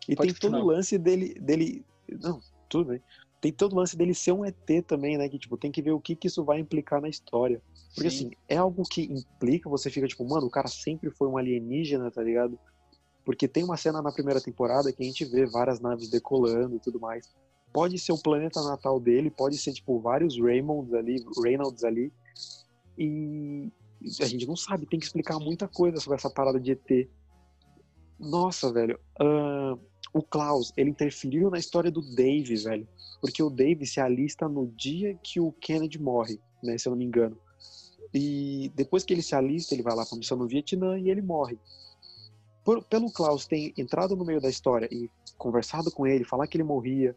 E 0.07 0.15
Pode 0.15 0.31
tem 0.31 0.39
todo 0.39 0.51
o 0.51 0.57
continuar. 0.57 0.75
lance 0.75 0.97
dele, 0.97 1.33
dele. 1.39 1.83
Não, 2.21 2.39
tudo 2.69 2.89
bem. 2.89 3.01
Tem 3.41 3.51
todo 3.51 3.73
o 3.73 3.77
lance 3.77 3.97
dele 3.97 4.13
ser 4.13 4.31
um 4.31 4.45
ET 4.45 4.55
também, 4.85 5.17
né? 5.17 5.27
Que 5.27 5.39
tipo, 5.39 5.57
tem 5.57 5.71
que 5.71 5.81
ver 5.81 5.91
o 5.91 5.99
que, 5.99 6.15
que 6.15 6.27
isso 6.27 6.43
vai 6.43 6.59
implicar 6.59 7.01
na 7.01 7.09
história. 7.09 7.59
Porque 7.95 8.11
Sim. 8.11 8.27
assim, 8.27 8.31
é 8.47 8.57
algo 8.57 8.83
que 8.83 9.01
implica, 9.03 9.67
você 9.69 9.89
fica 9.89 10.07
tipo, 10.07 10.23
mano, 10.27 10.45
o 10.45 10.51
cara 10.51 10.67
sempre 10.67 11.09
foi 11.09 11.27
um 11.27 11.37
alienígena, 11.37 12.11
tá 12.11 12.21
ligado? 12.21 12.59
Porque 13.25 13.47
tem 13.47 13.63
uma 13.63 13.77
cena 13.77 14.01
na 14.01 14.11
primeira 14.11 14.39
temporada 14.39 14.91
que 14.93 15.01
a 15.01 15.05
gente 15.05 15.25
vê 15.25 15.45
várias 15.47 15.79
naves 15.79 16.09
decolando 16.09 16.75
e 16.75 16.79
tudo 16.79 16.99
mais. 16.99 17.33
Pode 17.73 17.97
ser 17.97 18.11
o 18.11 18.21
planeta 18.21 18.61
natal 18.61 18.99
dele, 18.99 19.31
pode 19.31 19.57
ser, 19.57 19.73
tipo, 19.73 19.99
vários 19.99 20.39
Raymonds 20.39 20.93
ali, 20.93 21.25
Reynolds 21.43 21.83
ali. 21.83 22.13
E 22.97 23.71
a 24.21 24.25
gente 24.25 24.45
não 24.45 24.55
sabe, 24.55 24.85
tem 24.85 24.99
que 24.99 25.05
explicar 25.05 25.39
muita 25.39 25.67
coisa 25.67 25.99
sobre 25.99 26.17
essa 26.17 26.29
parada 26.29 26.59
de 26.59 26.71
ET. 26.71 27.09
Nossa, 28.19 28.71
velho. 28.71 28.99
ah, 29.19 29.77
o 30.13 30.21
Klaus, 30.21 30.71
ele 30.77 30.91
interferiu 30.91 31.49
na 31.49 31.57
história 31.57 31.89
do 31.89 32.01
Dave, 32.15 32.55
velho. 32.55 32.87
Porque 33.19 33.41
o 33.41 33.49
Dave 33.49 33.85
se 33.87 33.99
alista 33.99 34.47
no 34.47 34.67
dia 34.67 35.17
que 35.23 35.39
o 35.39 35.51
Kennedy 35.51 35.99
morre, 35.99 36.39
né? 36.61 36.77
Se 36.77 36.87
eu 36.87 36.91
não 36.91 36.97
me 36.97 37.05
engano. 37.05 37.35
E 38.13 38.71
depois 38.75 39.03
que 39.03 39.11
ele 39.11 39.23
se 39.23 39.33
alista, 39.33 39.73
ele 39.73 39.81
vai 39.81 39.95
lá 39.95 40.05
pra 40.05 40.17
missão 40.17 40.37
no 40.37 40.47
Vietnã 40.47 40.99
e 40.99 41.09
ele 41.09 41.21
morre. 41.21 41.57
Por- 42.63 42.83
pelo 42.85 43.11
Klaus 43.11 43.45
ter 43.45 43.73
entrado 43.77 44.15
no 44.15 44.25
meio 44.25 44.39
da 44.39 44.49
história 44.49 44.87
e 44.91 45.09
conversado 45.37 45.91
com 45.91 46.07
ele, 46.07 46.23
falar 46.23 46.47
que 46.47 46.57
ele 46.57 46.63
morria, 46.63 47.15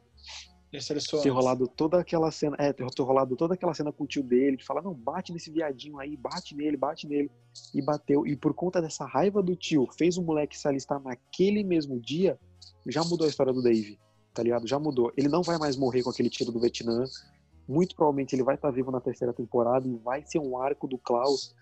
ter 1.23 1.31
rolado 1.31 1.69
toda 1.69 2.01
aquela 2.01 2.31
cena, 2.33 2.57
é, 2.59 2.73
ter 2.73 2.85
rolado 3.01 3.37
toda 3.37 3.55
aquela 3.55 3.73
cena 3.73 3.93
com 3.93 4.05
o 4.05 4.07
tio 4.07 4.23
dele, 4.23 4.57
de 4.57 4.65
falar, 4.65 4.83
não, 4.83 4.93
bate 4.93 5.33
nesse 5.33 5.51
viadinho 5.51 5.99
aí, 5.99 6.17
bate 6.17 6.55
nele, 6.57 6.77
bate 6.77 7.07
nele, 7.07 7.31
e 7.73 7.81
bateu. 7.81 8.27
E 8.27 8.37
por 8.37 8.53
conta 8.53 8.83
dessa 8.83 9.07
raiva 9.07 9.43
do 9.43 9.55
tio, 9.55 9.87
fez 9.97 10.17
o 10.19 10.23
moleque 10.23 10.59
se 10.59 10.67
alistar 10.67 11.01
naquele 11.01 11.63
mesmo 11.63 12.01
dia, 12.01 12.39
já 12.87 13.03
mudou 13.05 13.27
a 13.27 13.31
história 13.31 13.53
do 13.53 13.63
Dave, 13.63 13.99
tá 14.35 14.43
ligado? 14.43 14.67
Já 14.67 14.79
mudou. 14.79 15.13
Ele 15.17 15.29
não 15.29 15.43
vai 15.43 15.57
mais 15.57 15.77
morrer 15.77 16.03
com 16.03 16.11
aquele 16.11 16.29
tiro 16.29 16.51
do 16.51 16.61
Vietnã, 16.61 17.05
muito 17.69 17.95
provavelmente 17.95 18.35
ele 18.35 18.43
vai 18.43 18.57
estar 18.57 18.71
vivo 18.71 18.91
na 18.91 19.01
terceira 19.01 19.33
temporada 19.33 19.87
e 19.89 19.97
vai 19.97 20.25
ser 20.27 20.41
um 20.41 20.61
arco 20.61 20.87
do 20.89 20.99
Klaus 20.99 21.55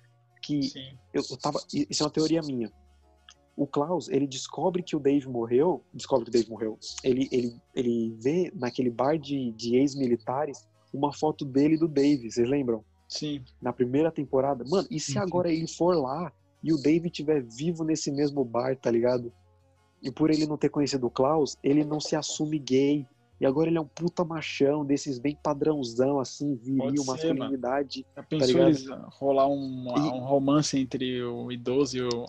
que 0.42 0.70
eu, 1.12 1.22
eu 1.30 1.36
tava. 1.36 1.60
Isso 1.72 2.02
é 2.02 2.06
uma 2.06 2.12
teoria 2.12 2.40
minha. 2.42 2.70
O 3.56 3.66
Klaus, 3.66 4.08
ele 4.08 4.26
descobre 4.26 4.82
que 4.82 4.96
o 4.96 5.00
Dave 5.00 5.28
morreu. 5.28 5.82
Descobre 5.92 6.24
que 6.24 6.30
o 6.30 6.32
Dave 6.32 6.50
morreu. 6.50 6.78
Ele, 7.04 7.28
ele, 7.30 7.56
ele 7.74 8.16
vê 8.18 8.52
naquele 8.54 8.90
bar 8.90 9.16
de, 9.18 9.52
de 9.52 9.76
ex-militares 9.76 10.66
uma 10.92 11.12
foto 11.12 11.44
dele 11.44 11.74
e 11.74 11.78
do 11.78 11.88
Dave, 11.88 12.30
vocês 12.30 12.48
lembram? 12.48 12.84
Sim. 13.08 13.42
Na 13.60 13.72
primeira 13.72 14.10
temporada. 14.10 14.64
Mano, 14.68 14.86
e 14.90 14.98
se 14.98 15.06
Sim, 15.06 15.12
sim. 15.12 15.18
agora 15.18 15.52
ele 15.52 15.68
for 15.68 15.96
lá 15.96 16.32
e 16.62 16.72
o 16.72 16.80
Dave 16.80 17.06
estiver 17.08 17.42
vivo 17.42 17.84
nesse 17.84 18.10
mesmo 18.10 18.44
bar, 18.44 18.76
tá 18.76 18.90
ligado? 18.90 19.32
E 20.02 20.10
por 20.10 20.30
ele 20.30 20.46
não 20.46 20.56
ter 20.56 20.68
conhecido 20.68 21.06
o 21.06 21.10
Klaus, 21.10 21.56
ele 21.62 21.84
não 21.84 22.00
se 22.00 22.16
assume 22.16 22.58
gay. 22.58 23.06
E 23.40 23.46
agora 23.46 23.68
ele 23.68 23.78
é 23.78 23.80
um 23.80 23.86
puta 23.86 24.24
machão, 24.24 24.84
desses 24.84 25.18
bem 25.18 25.36
padrãozão, 25.42 26.20
assim, 26.20 26.54
viril, 26.54 27.02
ser, 27.02 27.34
masculinidade. 27.34 28.06
Já 28.16 28.22
pensou 28.22 28.46
ligado? 28.48 28.68
eles 28.68 28.86
rolar 29.18 29.48
um, 29.48 29.86
E- 29.96 30.00
um 30.12 30.20
romance 30.24 30.78
entre 30.78 31.22
o 31.22 31.50
idoso 31.50 31.96
e 31.98 32.02
o. 32.02 32.26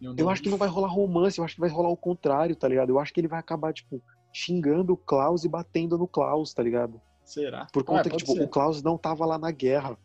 Eu 0.00 0.12
novo? 0.14 0.28
acho 0.30 0.42
que 0.42 0.50
não 0.50 0.58
vai 0.58 0.68
rolar 0.68 0.88
romance, 0.88 1.38
eu 1.38 1.44
acho 1.44 1.54
que 1.54 1.60
vai 1.60 1.70
rolar 1.70 1.88
o 1.88 1.96
contrário, 1.96 2.54
tá 2.54 2.68
ligado? 2.68 2.90
Eu 2.90 2.98
acho 2.98 3.12
que 3.12 3.20
ele 3.20 3.28
vai 3.28 3.38
acabar, 3.40 3.72
tipo, 3.72 4.02
xingando 4.32 4.92
o 4.92 4.96
Klaus 4.96 5.44
e 5.44 5.48
batendo 5.48 5.96
no 5.96 6.06
Klaus, 6.06 6.52
tá 6.52 6.62
ligado? 6.62 7.00
Será? 7.24 7.66
Por 7.72 7.82
conta 7.82 8.08
Ah, 8.08 8.10
que, 8.10 8.16
tipo, 8.18 8.32
ser. 8.32 8.42
o 8.42 8.48
Klaus 8.48 8.82
não 8.82 8.98
tava 8.98 9.24
lá 9.24 9.38
na 9.38 9.50
guerra. 9.50 9.98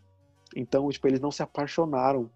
Então, 0.55 0.89
tipo, 0.89 1.07
eles 1.07 1.19
não 1.19 1.31
se 1.31 1.43
apaixonaram. 1.43 2.29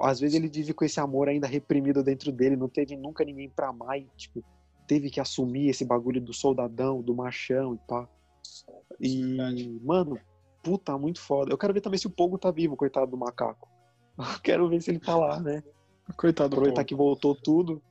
Às 0.00 0.20
vezes 0.20 0.36
ele 0.36 0.48
vive 0.48 0.72
com 0.72 0.84
esse 0.84 1.00
amor 1.00 1.28
ainda 1.28 1.46
reprimido 1.46 2.02
dentro 2.02 2.30
dele, 2.32 2.56
não 2.56 2.68
teve 2.68 2.96
nunca 2.96 3.24
ninguém 3.24 3.50
pra 3.50 3.68
amar 3.68 3.98
e, 3.98 4.06
tipo, 4.16 4.42
teve 4.86 5.10
que 5.10 5.20
assumir 5.20 5.68
esse 5.68 5.84
bagulho 5.84 6.20
do 6.20 6.32
soldadão, 6.32 7.02
do 7.02 7.14
machão 7.14 7.74
e 7.74 7.78
pá. 7.88 8.08
E, 9.00 9.22
Verdade. 9.36 9.80
mano, 9.82 10.18
puta, 10.62 10.96
muito 10.96 11.20
foda. 11.20 11.52
Eu 11.52 11.58
quero 11.58 11.74
ver 11.74 11.80
também 11.80 11.98
se 11.98 12.06
o 12.06 12.10
Pogo 12.10 12.38
tá 12.38 12.50
vivo, 12.50 12.76
coitado 12.76 13.10
do 13.10 13.16
macaco. 13.16 13.68
Eu 14.18 14.40
quero 14.42 14.68
ver 14.68 14.80
se 14.80 14.90
ele 14.90 15.00
tá 15.00 15.16
lá, 15.16 15.40
né? 15.40 15.62
Coitado 16.16 16.50
do 16.50 16.54
Aproveitar 16.54 16.82
povo. 16.82 16.86
que 16.88 16.94
voltou 16.94 17.34
tudo. 17.34 17.82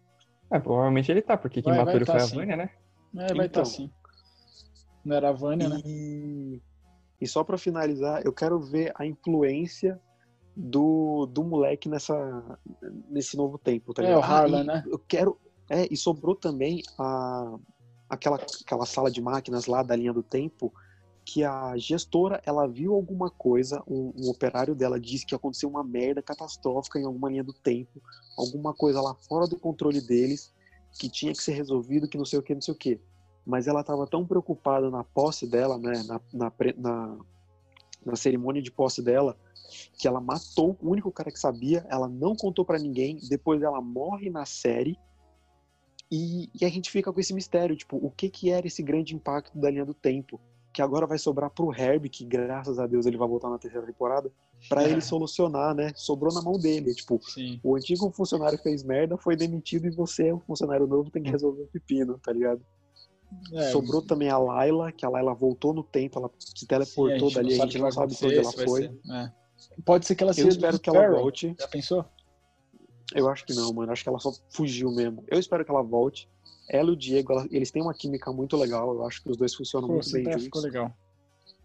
É, 0.51 0.59
provavelmente 0.59 1.11
ele 1.11 1.21
tá, 1.21 1.37
porque 1.37 1.61
quem 1.61 1.71
Vai- 1.71 1.79
matou 1.79 1.93
vai 1.93 1.95
ele 1.97 2.05
tá 2.05 2.13
foi 2.13 2.21
a. 2.21 2.25
Vânia, 2.41 2.57
né? 2.57 2.69
É, 3.15 3.33
vai 3.33 3.45
estar 3.47 3.61
Então. 3.61 3.65
sim. 3.65 3.91
Não 5.03 5.15
era 5.15 5.29
a 5.29 5.33
Vânia, 5.33 5.67
né? 5.69 5.81
E, 5.85 6.61
e 7.19 7.27
só 7.27 7.43
pra 7.43 7.57
finalizar, 7.57 8.21
eu 8.25 8.31
quero 8.33 8.59
ver 8.59 8.91
a 8.95 9.05
influência 9.05 9.99
do, 10.55 11.25
do 11.25 11.43
moleque 11.43 11.89
nessa, 11.89 12.59
nesse 13.09 13.35
novo 13.37 13.57
tempo, 13.57 13.93
tá 13.93 14.03
É, 14.03 14.07
ligado? 14.07 14.19
o 14.19 14.23
Harlan, 14.23 14.61
e 14.61 14.67
né? 14.67 14.83
Eu 14.87 14.99
quero. 14.99 15.39
É, 15.69 15.87
e 15.89 15.95
sobrou 15.95 16.35
também 16.35 16.81
a, 16.99 17.55
aquela, 18.09 18.35
aquela 18.35 18.85
sala 18.85 19.09
de 19.09 19.21
máquinas 19.21 19.65
lá 19.67 19.81
da 19.81 19.95
linha 19.95 20.11
do 20.13 20.21
tempo 20.21 20.73
que 21.23 21.43
a 21.43 21.77
gestora 21.77 22.41
ela 22.45 22.67
viu 22.67 22.93
alguma 22.93 23.29
coisa, 23.29 23.83
um, 23.87 24.11
um 24.17 24.29
operário 24.29 24.75
dela 24.75 24.99
disse 24.99 25.25
que 25.25 25.35
aconteceu 25.35 25.69
uma 25.69 25.83
merda 25.83 26.21
catastrófica 26.21 26.99
em 26.99 27.05
alguma 27.05 27.29
linha 27.29 27.43
do 27.43 27.53
tempo, 27.53 28.01
alguma 28.37 28.73
coisa 28.73 29.01
lá 29.01 29.13
fora 29.13 29.47
do 29.47 29.57
controle 29.57 30.01
deles 30.01 30.53
que 30.99 31.09
tinha 31.09 31.31
que 31.31 31.41
ser 31.41 31.53
resolvido, 31.53 32.07
que 32.07 32.17
não 32.17 32.25
sei 32.25 32.39
o 32.39 32.43
que, 32.43 32.53
não 32.53 32.61
sei 32.61 32.73
o 32.73 32.77
que. 32.77 32.99
Mas 33.45 33.67
ela 33.67 33.81
estava 33.81 34.05
tão 34.05 34.25
preocupada 34.25 34.89
na 34.89 35.03
posse 35.03 35.47
dela, 35.47 35.77
né, 35.77 36.03
na, 36.03 36.21
na, 36.33 36.53
na, 36.77 37.17
na 38.05 38.15
cerimônia 38.15 38.61
de 38.61 38.71
posse 38.71 39.01
dela, 39.01 39.37
que 39.97 40.07
ela 40.07 40.19
matou 40.19 40.77
o 40.81 40.89
único 40.89 41.11
cara 41.11 41.31
que 41.31 41.39
sabia, 41.39 41.85
ela 41.89 42.09
não 42.09 42.35
contou 42.35 42.65
pra 42.65 42.77
ninguém, 42.77 43.17
depois 43.29 43.61
ela 43.61 43.81
morre 43.81 44.29
na 44.29 44.45
série 44.45 44.97
e, 46.11 46.49
e 46.59 46.65
a 46.65 46.69
gente 46.69 46.91
fica 46.91 47.11
com 47.11 47.19
esse 47.19 47.33
mistério, 47.33 47.75
tipo, 47.75 47.95
o 47.95 48.11
que 48.11 48.29
que 48.29 48.49
era 48.49 48.67
esse 48.67 48.83
grande 48.83 49.15
impacto 49.15 49.57
da 49.57 49.71
linha 49.71 49.85
do 49.85 49.93
tempo? 49.93 50.41
Que 50.73 50.81
agora 50.81 51.05
vai 51.05 51.17
sobrar 51.17 51.49
pro 51.49 51.73
Herb, 51.73 52.07
que 52.09 52.23
graças 52.23 52.79
a 52.79 52.87
Deus 52.87 53.05
ele 53.05 53.17
vai 53.17 53.27
voltar 53.27 53.49
na 53.49 53.57
terceira 53.57 53.85
temporada, 53.85 54.31
pra 54.69 54.87
ele 54.87 55.01
solucionar, 55.01 55.75
né? 55.75 55.91
Sobrou 55.95 56.33
na 56.33 56.41
mão 56.41 56.57
dele, 56.57 56.93
tipo, 56.95 57.19
Sim. 57.23 57.59
o 57.63 57.75
antigo 57.75 58.09
funcionário 58.11 58.57
fez 58.57 58.81
merda, 58.83 59.17
foi 59.17 59.35
demitido 59.35 59.87
e 59.87 59.91
você, 59.91 60.31
o 60.31 60.39
funcionário 60.39 60.87
novo, 60.87 61.09
tem 61.11 61.21
que 61.23 61.29
resolver 61.29 61.63
o 61.63 61.67
pepino, 61.67 62.17
tá 62.19 62.31
ligado? 62.31 62.61
É, 63.53 63.71
Sobrou 63.71 64.01
também 64.01 64.29
a 64.29 64.37
Layla, 64.37 64.91
que 64.91 65.05
a 65.05 65.09
Layla 65.09 65.33
voltou 65.33 65.73
no 65.73 65.83
tempo, 65.83 66.19
ela 66.19 66.29
se 66.39 66.59
sim, 66.61 66.65
teleportou 66.65 67.31
dali, 67.31 67.53
a 67.61 67.65
gente 67.65 67.77
não 67.77 67.91
sabe 67.91 68.15
onde 68.23 68.37
ela 68.37 68.51
foi. 68.51 68.81
ser- 68.83 68.99
é. 69.11 69.31
Pode 69.85 70.05
ser 70.05 70.15
que 70.15 70.23
ela 70.23 70.31
Eu 70.31 70.35
seja 70.35 70.49
espero 70.49 70.77
do 70.77 70.79
que 70.81 70.89
ela 70.89 71.09
volte. 71.09 71.55
Já 71.59 71.67
pensou? 71.67 72.05
Eu 73.13 73.29
acho 73.29 73.45
que 73.45 73.53
não, 73.53 73.71
mano. 73.73 73.91
Acho 73.91 74.03
que 74.03 74.09
ela 74.09 74.19
só 74.19 74.31
fugiu 74.49 74.91
mesmo. 74.91 75.23
Eu 75.27 75.37
espero 75.39 75.63
que 75.65 75.71
ela 75.71 75.81
volte. 75.83 76.29
Ela 76.73 76.89
e 76.89 76.93
o 76.93 76.95
Diego, 76.95 77.33
ela- 77.33 77.47
eles 77.51 77.69
têm 77.69 77.81
uma 77.81 77.93
química 77.93 78.31
muito 78.31 78.55
legal. 78.55 78.93
Eu 78.93 79.05
acho 79.05 79.21
que 79.21 79.29
os 79.29 79.35
dois 79.35 79.53
funcionam 79.53 79.87
Pô, 79.89 79.93
muito 79.95 80.09
bem 80.11 80.23
juntos. 80.23 80.43
ficou 80.45 80.61
legal. 80.61 80.89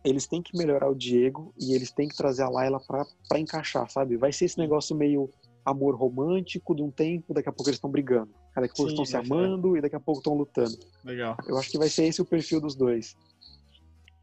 Eles 0.05 0.27
têm 0.27 0.43
que 0.43 0.57
melhorar 0.59 0.89
o 0.91 0.95
Diego 0.97 1.55
e 1.57 1.75
eles 1.75 1.93
têm 1.93 2.09
que 2.09 2.17
trazer 2.17 2.43
a 2.43 2.49
Layla 2.49 2.81
pra, 2.81 3.07
pra 3.29 3.39
encaixar, 3.39 3.89
sabe? 3.89 4.17
Vai 4.17 4.33
ser 4.33 4.47
esse 4.47 4.59
negócio 4.59 4.97
meio 4.97 5.31
amor 5.65 5.95
romântico 5.97 6.75
de 6.75 6.83
um 6.83 6.91
tempo, 6.91 7.33
daqui 7.33 7.49
a 7.49 7.53
pouco 7.53 7.69
eles 7.69 7.77
estão 7.77 7.91
brigando. 7.91 8.31
Daqui 8.55 8.71
a 8.73 8.75
pouco 8.75 8.91
estão 8.91 9.05
se 9.05 9.13
ser. 9.13 9.17
amando 9.19 9.77
e 9.77 9.81
daqui 9.81 9.95
a 9.97 10.01
pouco 10.01 10.21
estão 10.21 10.35
lutando. 10.35 10.77
Legal. 11.05 11.37
Eu 11.47 11.57
acho 11.57 11.71
que 11.71 11.79
vai 11.79 11.89
ser 11.89 12.05
esse 12.05 12.21
o 12.21 12.25
perfil 12.25 12.61
dos 12.61 12.75
dois. 12.75 13.17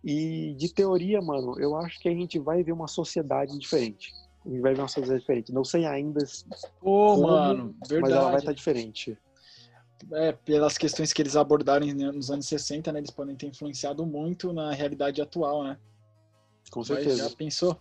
E 0.04 0.54
de 0.58 0.74
teoria, 0.74 1.22
mano, 1.22 1.58
eu 1.60 1.76
acho 1.78 2.00
que 2.00 2.10
a 2.10 2.14
gente 2.14 2.38
vai 2.40 2.62
ver 2.64 2.74
uma 2.74 2.88
sociedade 2.90 3.58
diferente. 3.58 4.14
A 4.46 4.50
gente 4.50 4.60
vai 4.62 4.74
ver 4.74 4.82
uma 4.82 4.88
sociedade 4.90 5.22
diferente. 5.22 5.54
Não 5.54 5.64
sei 5.64 5.86
ainda, 5.86 6.20
Pô, 6.82 7.16
Como, 7.16 7.22
mano, 7.28 7.76
mas 7.80 7.92
ela 7.92 8.02
vai 8.02 8.12
verdade. 8.12 8.38
estar 8.38 8.54
diferente. 8.54 9.18
É, 10.12 10.32
pelas 10.32 10.78
questões 10.78 11.14
que 11.14 11.22
eles 11.22 11.36
abordaram 11.36 11.86
nos 11.88 12.30
anos 12.30 12.48
60, 12.48 12.92
né? 12.92 13.00
Eles 13.00 13.12
podem 13.12 13.36
ter 13.36 13.48
influenciado 13.48 14.06
muito 14.06 14.52
na 14.52 14.72
realidade 14.72 15.22
atual, 15.22 15.64
né? 15.64 15.78
Com 16.72 16.80
Mas 16.80 16.88
certeza. 16.88 17.30
já 17.30 17.36
pensou? 17.36 17.78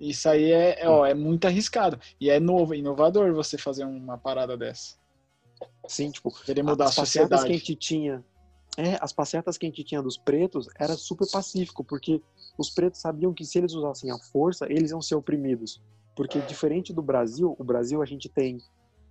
Isso 0.00 0.28
aí 0.28 0.50
é, 0.50 0.82
é, 0.82 0.88
ó, 0.88 1.06
é 1.06 1.14
muito 1.14 1.46
arriscado. 1.46 1.98
E 2.20 2.28
é 2.28 2.40
novo, 2.40 2.74
inovador 2.74 3.32
você 3.32 3.56
fazer 3.56 3.84
uma 3.84 4.18
parada 4.18 4.56
dessa. 4.56 4.96
Sim, 5.86 6.10
tipo, 6.10 6.30
Querer 6.44 6.62
mudar 6.62 6.86
a 6.86 6.88
as 6.88 6.94
passeatas 6.96 7.40
sociedade. 7.40 7.46
que 7.46 7.54
a 7.54 7.58
gente 7.58 7.76
tinha. 7.76 8.24
É, 8.76 8.98
as 9.00 9.12
passeatas 9.12 9.58
que 9.58 9.66
a 9.66 9.68
gente 9.68 9.84
tinha 9.84 10.02
dos 10.02 10.16
pretos 10.16 10.66
era 10.78 10.94
super 10.94 11.30
pacífico, 11.30 11.84
porque 11.84 12.20
os 12.58 12.70
pretos 12.70 13.00
sabiam 13.00 13.32
que 13.32 13.44
se 13.44 13.58
eles 13.58 13.74
usassem 13.74 14.10
a 14.10 14.18
força, 14.18 14.66
eles 14.68 14.90
iam 14.90 15.02
ser 15.02 15.14
oprimidos. 15.14 15.80
Porque 16.16 16.40
diferente 16.40 16.92
do 16.92 17.02
Brasil, 17.02 17.54
o 17.58 17.64
Brasil 17.64 18.02
a 18.02 18.06
gente 18.06 18.28
tem 18.28 18.58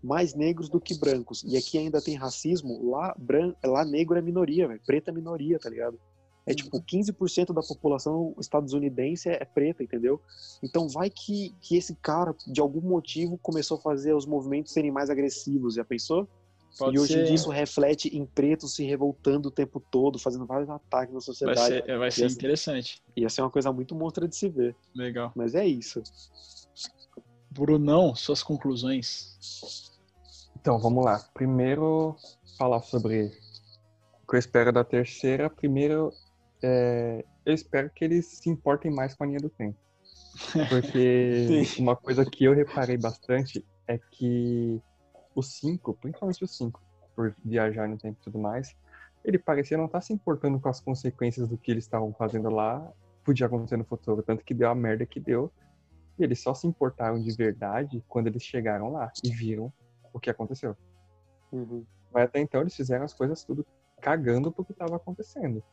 mais 0.04 0.34
negros 0.34 0.70
do 0.70 0.80
que 0.80 0.98
brancos. 0.98 1.44
E 1.44 1.56
aqui 1.56 1.78
ainda 1.78 2.02
tem 2.02 2.16
racismo, 2.16 2.90
lá, 2.90 3.16
bran... 3.18 3.54
lá 3.64 3.86
negro 3.86 4.18
é 4.18 4.22
minoria, 4.22 4.68
velho. 4.68 4.82
Preto 4.86 5.10
é 5.10 5.14
minoria, 5.14 5.60
tá 5.60 5.70
ligado? 5.70 6.00
É 6.46 6.56
tipo, 6.56 6.82
15% 6.82 7.54
da 7.54 7.62
população 7.62 8.36
estadunidense 8.40 9.30
é 9.30 9.46
preta, 9.46 9.84
entendeu? 9.84 10.20
Então 10.64 10.90
vai 10.90 11.10
que, 11.10 11.56
que 11.62 11.78
esse 11.78 11.96
cara, 11.96 12.36
de 12.48 12.60
algum 12.60 12.82
motivo, 12.82 13.38
começou 13.38 13.78
a 13.78 13.82
fazer 13.82 14.16
os 14.16 14.26
movimentos 14.26 14.74
serem 14.74 14.92
mais 14.92 15.10
agressivos, 15.10 15.76
já 15.76 15.86
pensou? 15.86 16.28
Pode 16.80 16.96
e 16.96 17.00
hoje 17.00 17.14
em 17.14 17.18
ser, 17.18 17.24
dia 17.26 17.36
isso 17.36 17.50
reflete 17.50 18.08
em 18.16 18.26
pretos 18.26 18.76
se 18.76 18.84
revoltando 18.84 19.50
o 19.50 19.52
tempo 19.52 19.80
todo, 19.92 20.18
fazendo 20.18 20.46
vários 20.46 20.70
ataques 20.70 21.14
na 21.14 21.20
vai 21.20 21.22
sociedade. 21.22 21.60
ser, 21.60 21.98
vai 21.98 22.12
ser 22.12 22.22
Ia 22.24 22.30
ser- 22.30 22.36
interessante. 22.36 23.04
Ia 23.16 23.30
ser 23.30 23.42
uma 23.42 23.50
coisa 23.50 23.72
muito 23.72 23.94
monstra 23.94 24.28
de 24.28 24.36
se 24.36 24.50
ver. 24.50 24.76
Legal. 24.96 25.32
Mas 25.36 25.54
é 25.54 25.66
isso. 25.68 26.02
Brunão, 27.50 28.16
suas 28.16 28.42
conclusões. 28.42 29.91
Então, 30.62 30.78
vamos 30.78 31.04
lá. 31.04 31.20
Primeiro, 31.34 32.16
falar 32.56 32.82
sobre 32.84 33.32
o 34.24 34.28
que 34.28 34.36
eu 34.36 34.40
espero 34.40 34.72
da 34.72 34.84
terceira. 34.84 35.50
Primeiro, 35.50 36.14
é, 36.62 37.26
eu 37.44 37.54
espero 37.54 37.90
que 37.90 38.06
eles 38.06 38.28
se 38.28 38.48
importem 38.48 38.92
mais 38.92 39.16
com 39.16 39.24
a 39.24 39.28
linha 39.28 39.40
do 39.40 39.50
tempo. 39.50 39.76
Porque 40.70 41.48
uma 41.80 41.96
coisa 41.96 42.24
que 42.24 42.44
eu 42.44 42.54
reparei 42.54 42.96
bastante 42.96 43.66
é 43.88 43.98
que 43.98 44.80
os 45.34 45.58
cinco, 45.58 45.96
principalmente 45.96 46.44
os 46.44 46.56
cinco, 46.56 46.80
por 47.16 47.36
viajar 47.44 47.90
no 47.90 47.98
tempo 47.98 48.20
e 48.22 48.24
tudo 48.24 48.38
mais, 48.38 48.76
ele 49.26 49.40
parecia 49.40 49.78
não 49.78 49.86
estar 49.86 50.02
se 50.02 50.14
importando 50.14 50.60
com 50.60 50.70
as 50.70 50.80
consequências 50.80 51.48
do 51.48 51.58
que 51.58 51.72
eles 51.72 51.86
estavam 51.86 52.14
fazendo 52.14 52.52
lá, 52.52 52.88
podia 53.26 53.48
acontecer 53.48 53.78
no 53.78 53.84
futuro. 53.84 54.22
Tanto 54.22 54.46
que 54.46 54.54
deu 54.54 54.70
a 54.70 54.76
merda 54.76 55.08
que 55.08 55.20
deu. 55.20 55.52
E 56.20 56.24
eles 56.24 56.40
só 56.40 56.54
se 56.54 56.68
importaram 56.68 57.20
de 57.20 57.32
verdade 57.36 58.04
quando 58.08 58.28
eles 58.28 58.44
chegaram 58.44 58.92
lá 58.92 59.12
e 59.24 59.32
viram 59.32 59.74
o 60.14 60.20
que 60.20 60.30
aconteceu. 60.30 60.76
Uhum. 61.52 61.86
Mas 62.14 62.26
até 62.26 62.40
então 62.40 62.62
eles 62.62 62.76
fizeram 62.76 63.06
as 63.06 63.14
coisas 63.14 63.44
tudo 63.44 63.66
cagando 64.02 64.52
pro 64.52 64.66
que 64.66 64.72
estava 64.72 64.96
acontecendo. 64.96 65.64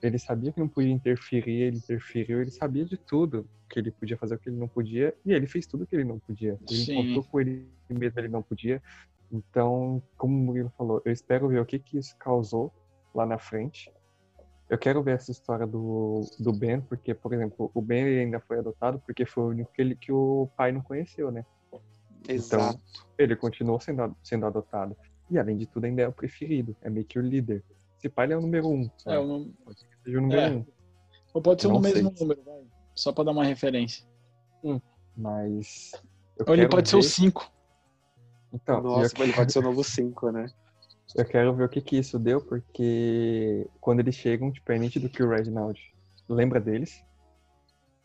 Ele 0.00 0.18
sabia 0.18 0.52
que 0.52 0.60
não 0.60 0.68
podia 0.68 0.92
interferir, 0.92 1.62
ele 1.62 1.78
interferiu, 1.78 2.40
ele 2.40 2.50
sabia 2.50 2.84
de 2.84 2.96
tudo 2.96 3.48
que 3.68 3.78
ele 3.78 3.90
podia 3.90 4.16
fazer, 4.16 4.36
o 4.36 4.38
que 4.38 4.48
ele 4.48 4.56
não 4.56 4.68
podia, 4.68 5.14
e 5.24 5.32
ele 5.32 5.46
fez 5.46 5.66
tudo 5.66 5.86
que 5.86 5.94
ele 5.94 6.04
não 6.04 6.18
podia. 6.18 6.58
Ele 6.68 6.80
Sim. 6.80 6.92
encontrou 6.92 7.24
com 7.24 7.40
ele 7.40 7.68
mesmo, 7.90 8.18
ele 8.18 8.28
não 8.28 8.42
podia. 8.42 8.82
Então, 9.30 10.02
como 10.16 10.34
o 10.34 10.38
Murilo 10.38 10.72
falou, 10.76 11.02
eu 11.04 11.12
espero 11.12 11.48
ver 11.48 11.60
o 11.60 11.66
que, 11.66 11.78
que 11.78 11.98
isso 11.98 12.16
causou 12.16 12.72
lá 13.14 13.26
na 13.26 13.38
frente. 13.38 13.92
Eu 14.70 14.78
quero 14.78 15.02
ver 15.02 15.16
essa 15.16 15.30
história 15.30 15.66
do, 15.66 16.20
do 16.38 16.52
Ben, 16.52 16.80
porque, 16.80 17.14
por 17.14 17.32
exemplo, 17.32 17.70
o 17.74 17.82
Ben 17.82 18.04
ainda 18.04 18.40
foi 18.40 18.58
adotado 18.58 19.00
porque 19.00 19.26
foi 19.26 19.44
o 19.44 19.48
único 19.48 19.72
que, 19.72 19.80
ele, 19.82 19.96
que 19.96 20.12
o 20.12 20.48
pai 20.56 20.72
não 20.72 20.80
conheceu, 20.80 21.30
né? 21.30 21.44
Exato. 22.34 22.80
ele 23.16 23.34
continuou 23.36 23.80
sendo, 23.80 24.14
sendo 24.22 24.46
adotado. 24.46 24.96
E 25.30 25.38
além 25.38 25.56
de 25.56 25.66
tudo, 25.66 25.84
ainda 25.84 26.02
é 26.02 26.08
o 26.08 26.12
preferido. 26.12 26.76
É 26.82 26.88
meio 26.90 27.04
que 27.06 27.18
o 27.18 27.22
líder. 27.22 27.62
Esse 27.98 28.08
pai 28.08 28.26
ele 28.26 28.34
é 28.34 28.36
o 28.36 28.40
número 28.40 28.68
um. 28.68 28.84
É, 28.84 28.90
sabe? 28.98 29.16
o 29.18 29.26
num- 29.26 29.52
Pode 29.64 29.80
ser 29.80 29.86
que 29.88 29.96
seja 30.04 30.18
o 30.18 30.20
número 30.22 30.40
É. 30.40 30.50
um. 30.50 30.66
Ou 31.34 31.42
pode 31.42 31.62
ser 31.62 31.68
no 31.68 31.80
mesmo 31.80 32.12
número, 32.18 32.42
vai. 32.44 32.62
Só 32.94 33.12
pra 33.12 33.24
dar 33.24 33.32
uma 33.32 33.44
referência. 33.44 34.06
Mas. 35.16 35.92
eu 36.38 36.44
Ou 36.46 36.54
ele 36.54 36.62
quero 36.62 36.70
pode 36.70 36.88
ser 36.88 36.96
o 36.96 37.02
ver- 37.02 37.08
5. 37.08 37.52
Então, 38.52 38.80
Nossa, 38.82 39.14
eu, 39.18 39.24
ele 39.24 39.32
pode 39.34 39.52
ser 39.52 39.58
o 39.58 39.62
novo 39.62 39.84
5, 39.84 40.30
né? 40.30 40.46
eu 41.16 41.24
quero 41.24 41.54
ver 41.54 41.64
o 41.64 41.68
que, 41.68 41.80
que 41.80 41.96
isso 41.98 42.18
deu, 42.18 42.40
porque 42.40 43.66
quando 43.80 44.00
eles 44.00 44.14
chegam, 44.14 44.50
tipo, 44.52 44.70
é 44.72 44.78
nítido 44.78 45.08
que 45.08 45.22
o 45.22 45.28
Reginald 45.28 45.78
lembra 46.28 46.60
deles. 46.60 47.02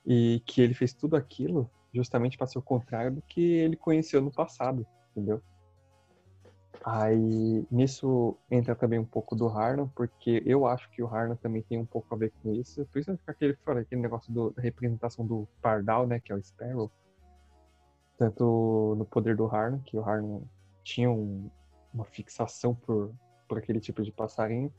E 0.06 0.42
que 0.46 0.62
ele 0.62 0.74
fez 0.74 0.94
tudo 0.94 1.16
aquilo 1.16 1.70
justamente 1.94 2.38
para 2.38 2.48
ser 2.48 2.58
o 2.60 2.62
contrário 2.64 3.12
do 3.12 3.22
que 3.22 3.42
ele 3.42 3.76
conheceu 3.76 4.22
no 4.22 4.32
passado, 4.32 4.86
entendeu? 5.12 5.42
Aí 6.84 7.66
nisso 7.72 8.38
entra 8.52 8.76
também 8.76 9.00
um 9.00 9.06
pouco 9.06 9.36
do 9.36 9.48
Harlan, 9.48 9.88
porque 9.96 10.44
eu 10.46 10.66
acho 10.66 10.90
que 10.92 11.02
o 11.02 11.08
Harlan 11.08 11.36
também 11.38 11.62
tem 11.62 11.78
um 11.78 11.86
pouco 11.86 12.14
a 12.14 12.18
ver 12.18 12.34
com 12.42 12.52
isso. 12.52 12.86
Principalmente 12.92 13.24
com 13.24 13.32
aquele, 13.32 13.54
fora, 13.64 13.80
aquele 13.82 14.02
negócio 14.02 14.34
do- 14.34 14.50
da 14.52 14.62
representação 14.62 15.26
do 15.26 15.48
Pardal, 15.62 16.06
né, 16.06 16.20
que 16.20 16.32
é 16.32 16.36
o 16.36 16.44
Sparrow. 16.44 16.92
Tanto 18.18 18.96
no 18.98 19.06
poder 19.06 19.36
do 19.38 19.46
Harlan, 19.46 19.80
que 19.80 19.98
o 19.98 20.04
Harlan 20.04 20.42
tinha 20.84 21.10
um- 21.10 21.50
uma 21.94 22.04
fixação 22.04 22.76
por, 22.76 23.14
por 23.48 23.58
aquele 23.60 23.80
tipo 23.80 24.02
de 24.04 24.12
passarinho. 24.12 24.74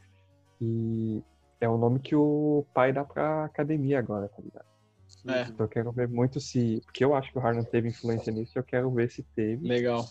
E 0.61 1.23
é 1.59 1.69
o 1.69 1.79
nome 1.79 2.01
que 2.01 2.15
o 2.15 2.67
pai 2.75 2.93
dá 2.93 3.03
pra 3.05 3.47
academia 3.47 3.99
agora, 3.99 4.29
tá 4.29 4.43
ligado? 4.43 4.74
É. 5.27 5.43
Então 5.43 5.65
eu 5.65 5.69
quero 5.69 5.93
ver 5.93 6.09
muito 6.09 6.41
se. 6.41 6.81
Porque 6.85 7.05
eu 7.05 7.15
acho 7.15 7.33
que 7.33 7.39
o 7.39 7.41
Harlan 7.41 7.65
teve 7.65 7.89
influência 7.89 8.33
nisso, 8.33 8.59
eu 8.59 8.63
quero 8.63 8.91
ver 8.91 9.11
se 9.11 9.23
teve. 9.35 9.67
Legal. 9.67 10.05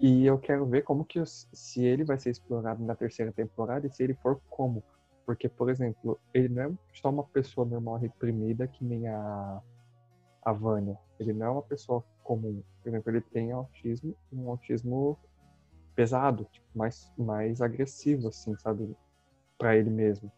E 0.00 0.26
eu 0.26 0.38
quero 0.38 0.66
ver 0.66 0.82
como 0.82 1.04
que 1.04 1.22
se 1.26 1.84
ele 1.84 2.04
vai 2.04 2.18
ser 2.18 2.30
explorado 2.30 2.84
na 2.84 2.94
terceira 2.94 3.32
temporada 3.32 3.86
e 3.86 3.90
se 3.90 4.02
ele 4.02 4.14
for 4.14 4.40
como. 4.50 4.82
Porque, 5.24 5.48
por 5.48 5.70
exemplo, 5.70 6.18
ele 6.34 6.48
não 6.48 6.62
é 6.62 6.70
só 6.94 7.10
uma 7.10 7.24
pessoa 7.24 7.66
normal 7.66 7.96
reprimida 7.96 8.66
que 8.66 8.84
nem 8.84 9.06
a, 9.08 9.62
a 10.44 10.52
Vânia. 10.52 10.98
Ele 11.20 11.32
não 11.32 11.46
é 11.46 11.50
uma 11.50 11.62
pessoa 11.62 12.04
comum. 12.24 12.62
Por 12.82 12.88
exemplo, 12.88 13.10
ele 13.12 13.20
tem 13.20 13.52
autismo, 13.52 14.16
um 14.32 14.50
autismo 14.50 15.18
pesado, 15.94 16.44
tipo, 16.50 16.66
mais, 16.74 17.12
mais 17.16 17.60
agressivo, 17.60 18.28
assim, 18.28 18.56
sabe? 18.58 18.96
Para 19.56 19.76
ele 19.76 19.90
mesmo. 19.90 20.32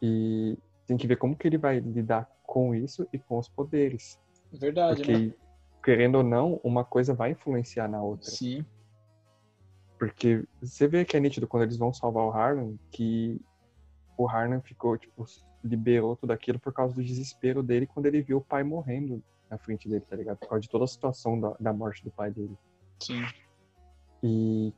E 0.00 0.58
tem 0.86 0.96
que 0.96 1.06
ver 1.06 1.16
como 1.16 1.36
que 1.36 1.46
ele 1.46 1.58
vai 1.58 1.80
lidar 1.80 2.30
com 2.42 2.74
isso 2.74 3.06
e 3.12 3.18
com 3.18 3.38
os 3.38 3.48
poderes. 3.48 4.20
Verdade, 4.52 4.96
Porque, 4.96 5.12
né? 5.12 5.34
querendo 5.82 6.16
ou 6.16 6.24
não, 6.24 6.60
uma 6.62 6.84
coisa 6.84 7.14
vai 7.14 7.30
influenciar 7.32 7.88
na 7.88 8.02
outra. 8.02 8.30
Sim. 8.30 8.64
Porque 9.98 10.44
você 10.60 10.86
vê 10.88 11.04
que 11.04 11.16
é 11.16 11.20
nítido 11.20 11.46
quando 11.46 11.62
eles 11.62 11.76
vão 11.76 11.92
salvar 11.92 12.24
o 12.24 12.30
Harlan, 12.30 12.74
que 12.90 13.40
o 14.16 14.28
Harlan 14.28 14.60
ficou, 14.60 14.98
tipo, 14.98 15.24
liberou 15.62 16.16
tudo 16.16 16.32
aquilo 16.32 16.58
por 16.58 16.72
causa 16.72 16.94
do 16.94 17.04
desespero 17.04 17.62
dele 17.62 17.86
quando 17.86 18.06
ele 18.06 18.20
viu 18.20 18.38
o 18.38 18.44
pai 18.44 18.62
morrendo 18.62 19.22
na 19.48 19.58
frente 19.58 19.88
dele, 19.88 20.00
tá 20.00 20.16
ligado? 20.16 20.38
Por 20.38 20.48
causa 20.48 20.62
de 20.62 20.68
toda 20.68 20.84
a 20.84 20.88
situação 20.88 21.38
da, 21.38 21.54
da 21.60 21.72
morte 21.72 22.02
do 22.02 22.10
pai 22.10 22.30
dele. 22.30 22.56
Sim. 22.98 23.22
E, 24.22 24.74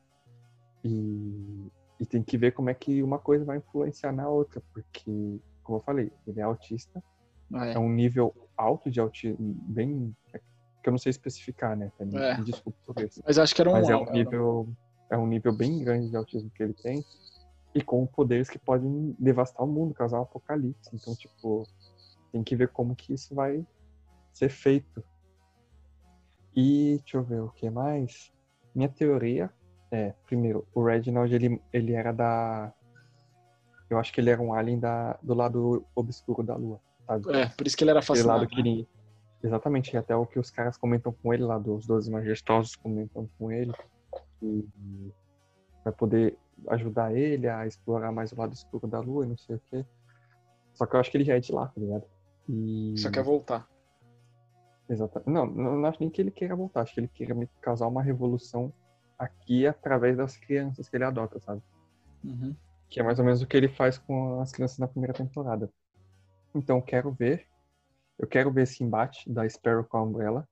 e, 0.85 1.71
e 2.01 2.07
tem 2.07 2.23
que 2.23 2.37
ver 2.37 2.53
como 2.53 2.71
é 2.71 2.75
que 2.75 3.03
uma 3.03 3.19
coisa 3.19 3.45
vai 3.45 3.59
influenciar 3.59 4.13
na 4.13 4.29
outra, 4.29 4.63
porque, 4.73 5.41
como 5.65 5.79
eu 5.79 5.83
falei, 5.83 6.13
ele 6.27 6.41
é 6.41 6.43
autista, 6.45 7.03
É. 7.55 7.73
é 7.73 7.79
um 7.79 7.89
nível 7.89 8.35
alto 8.57 8.91
de 8.91 9.01
autismo, 9.01 9.37
bem. 9.63 10.15
que 10.83 10.89
eu 10.89 10.93
não 10.93 10.99
sei 10.99 11.11
especificar, 11.11 11.75
né? 11.77 11.91
Também. 11.99 12.21
É. 12.21 12.37
Me 12.39 12.45
desculpe 12.45 12.79
por 12.87 13.01
isso. 13.03 13.23
Mas 13.27 13.39
acho 13.39 13.55
que 13.55 13.61
era 13.63 13.71
um. 13.71 13.73
Mas 13.73 13.89
é 13.89 13.97
um 13.97 14.11
nível, 14.13 14.69
é 15.11 15.17
um 15.19 15.27
nível 15.27 15.53
bem 15.57 15.83
grande 15.83 16.11
de 16.11 16.17
autismo 16.17 16.51
que 16.51 16.63
ele 16.63 16.75
tem 16.75 17.03
e 17.75 17.83
com 17.83 18.07
poderes 18.07 18.49
que 18.51 18.59
podem 18.59 19.17
devastar 19.19 19.65
o 19.67 19.69
mundo, 19.69 19.95
causar 19.95 20.19
um 20.21 20.23
apocalipse. 20.23 20.91
Então, 20.95 21.15
tipo, 21.17 21.67
tem 22.31 22.45
que 22.45 22.55
ver 22.55 22.69
como 22.69 22.95
que 22.95 23.15
isso 23.15 23.35
vai 23.35 23.67
ser 24.33 24.49
feito. 24.51 25.03
E 26.55 26.99
deixa 27.01 27.17
eu 27.17 27.23
ver 27.25 27.41
o 27.41 27.49
que 27.51 27.69
mais. 27.71 28.33
Minha 28.75 28.89
teoria 28.89 29.51
é, 29.91 30.13
primeiro, 30.27 30.67
o 30.75 30.85
Reginald 30.85 31.33
ele, 31.33 31.61
ele 31.73 31.93
era 31.93 32.11
da 32.13 32.73
eu 33.91 33.99
acho 33.99 34.13
que 34.13 34.21
ele 34.21 34.31
era 34.31 34.41
um 34.41 34.53
alien 34.53 34.79
da, 34.79 35.19
do 35.23 35.35
lado 35.35 35.85
obscuro 35.95 36.43
da 36.43 36.57
Lua, 36.57 36.81
sabe? 37.07 37.37
É, 37.37 37.47
por 37.47 37.67
isso 37.67 37.77
que 37.77 37.85
ele 37.85 37.91
era 37.91 38.03
fascinado. 38.03 38.47
que 38.47 38.61
ele, 38.61 38.89
exatamente, 39.43 39.95
e 39.95 39.97
até 39.97 40.15
o 40.17 40.27
que 40.27 40.39
os 40.39 40.51
caras 40.51 40.77
comentam 40.77 41.13
com 41.13 41.33
ele 41.33 41.43
lá, 41.43 41.59
dos 41.59 41.87
Doze 41.87 42.11
Majestosos 42.11 42.77
comentam 42.77 43.29
com 43.39 43.53
ele, 43.53 43.73
que 44.41 44.69
vai 45.85 45.93
poder 45.93 46.39
ajudar 46.69 47.15
ele 47.15 47.49
a 47.49 47.67
explorar 47.67 48.13
mais 48.13 48.33
o 48.33 48.39
lado 48.39 48.53
escuro 48.53 48.87
da 48.87 49.01
Lua 49.01 49.25
e 49.25 49.29
não 49.29 49.37
sei 49.37 49.57
o 49.57 49.63
quê. 49.71 49.85
Só 50.73 50.87
que 50.87 50.97
eu 50.97 51.01
acho 51.01 51.11
que 51.11 51.17
ele 51.17 51.25
já 51.25 51.37
é 51.37 51.41
de 51.41 51.53
lá, 51.53 51.67
tá 51.69 51.81
ligado? 51.81 52.05
E... 52.49 52.95
Só 52.97 53.11
quer 53.11 53.23
voltar. 53.23 53.69
Exatamente. 54.89 55.31
Não, 55.31 55.47
não, 55.47 55.87
acho 55.87 56.01
nem 56.01 56.11
que 56.11 56.21
ele 56.21 56.31
queira 56.31 56.55
voltar, 56.55 56.83
acho 56.83 56.95
que 56.95 57.01
ele 57.01 57.09
queira 57.09 57.35
causar 57.61 57.87
uma 57.87 58.03
revolução 58.03 58.73
aqui 59.19 59.67
através 59.67 60.17
das 60.17 60.37
crianças 60.37 60.89
que 60.89 60.97
ele 60.97 61.05
adota, 61.05 61.41
sabe? 61.41 61.63
Uhum. 62.23 62.55
Que 62.95 63.01
é 63.01 63.03
mais 63.03 63.19
ou 63.19 63.25
menos 63.25 63.43
o 63.43 63.47
que 63.49 63.57
ele 63.57 63.67
faz 63.67 63.99
com 63.99 64.41
as 64.41 64.53
crianças 64.53 64.79
na 64.79 64.87
primeira 64.87 65.13
temporada. 65.13 65.69
Então, 66.55 66.81
quero 66.81 67.11
ver. 67.11 67.45
Eu 68.17 68.29
quero 68.29 68.53
ver 68.53 68.63
esse 68.63 68.85
embate 68.85 69.29
da 69.29 69.49
Sparrow 69.49 69.83
com 69.83 69.97
a 69.97 70.03
Umbrella. 70.05 70.49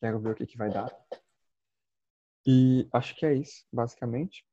Quero 0.00 0.20
ver 0.20 0.30
o 0.30 0.34
que, 0.36 0.46
que 0.46 0.56
vai 0.56 0.70
dar. 0.70 0.96
E 2.46 2.86
acho 2.92 3.16
que 3.16 3.26
é 3.26 3.34
isso, 3.34 3.64
basicamente. 3.72 4.44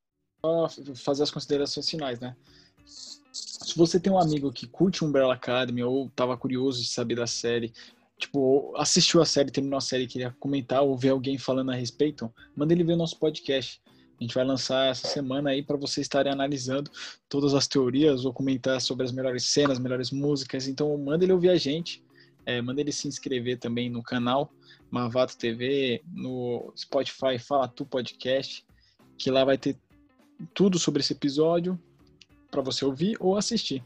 Fazer 0.95 1.21
as 1.21 1.29
considerações 1.29 1.87
finais, 1.87 2.19
né? 2.19 2.35
Se 2.83 3.77
você 3.77 3.99
tem 3.99 4.11
um 4.11 4.19
amigo 4.19 4.51
que 4.51 4.65
curte 4.65 5.05
Umbrella 5.05 5.35
Academy 5.35 5.83
ou 5.83 6.09
tava 6.09 6.35
curioso 6.35 6.81
de 6.81 6.89
saber 6.89 7.17
da 7.17 7.27
série, 7.27 7.71
tipo, 8.17 8.75
assistiu 8.75 9.21
a 9.21 9.25
série, 9.25 9.51
terminou 9.51 9.77
a 9.77 9.81
série 9.81 10.07
queria 10.07 10.35
comentar 10.39 10.81
ou 10.81 10.97
ver 10.97 11.09
alguém 11.09 11.37
falando 11.37 11.69
a 11.69 11.75
respeito, 11.75 12.33
manda 12.55 12.73
ele 12.73 12.83
ver 12.83 12.93
o 12.93 12.97
nosso 12.97 13.19
podcast. 13.19 13.79
A 14.19 14.23
gente 14.23 14.33
vai 14.33 14.43
lançar 14.43 14.89
essa 14.89 15.07
semana 15.07 15.51
aí 15.51 15.61
para 15.61 15.77
vocês 15.77 16.05
estarem 16.05 16.31
analisando 16.31 16.89
todas 17.29 17.53
as 17.53 17.67
teorias 17.67 18.25
ou 18.25 18.33
comentar 18.33 18.81
sobre 18.81 19.05
as 19.05 19.11
melhores 19.11 19.43
cenas, 19.43 19.77
melhores 19.77 20.09
músicas. 20.09 20.67
Então, 20.67 20.97
manda 20.97 21.23
ele 21.23 21.33
ouvir 21.33 21.49
a 21.49 21.57
gente. 21.57 22.03
É, 22.45 22.61
manda 22.61 22.81
ele 22.81 22.91
se 22.91 23.07
inscrever 23.07 23.59
também 23.59 23.89
no 23.89 24.01
canal 24.01 24.51
Mavato 24.89 25.37
TV, 25.37 26.01
no 26.11 26.71
Spotify 26.75 27.37
Fala 27.37 27.67
Tu 27.67 27.85
Podcast, 27.85 28.65
que 29.17 29.29
lá 29.29 29.43
vai 29.43 29.57
ter 29.57 29.77
tudo 30.53 30.79
sobre 30.79 31.01
esse 31.01 31.13
episódio 31.13 31.79
para 32.49 32.61
você 32.61 32.85
ouvir 32.85 33.17
ou 33.19 33.37
assistir. 33.37 33.83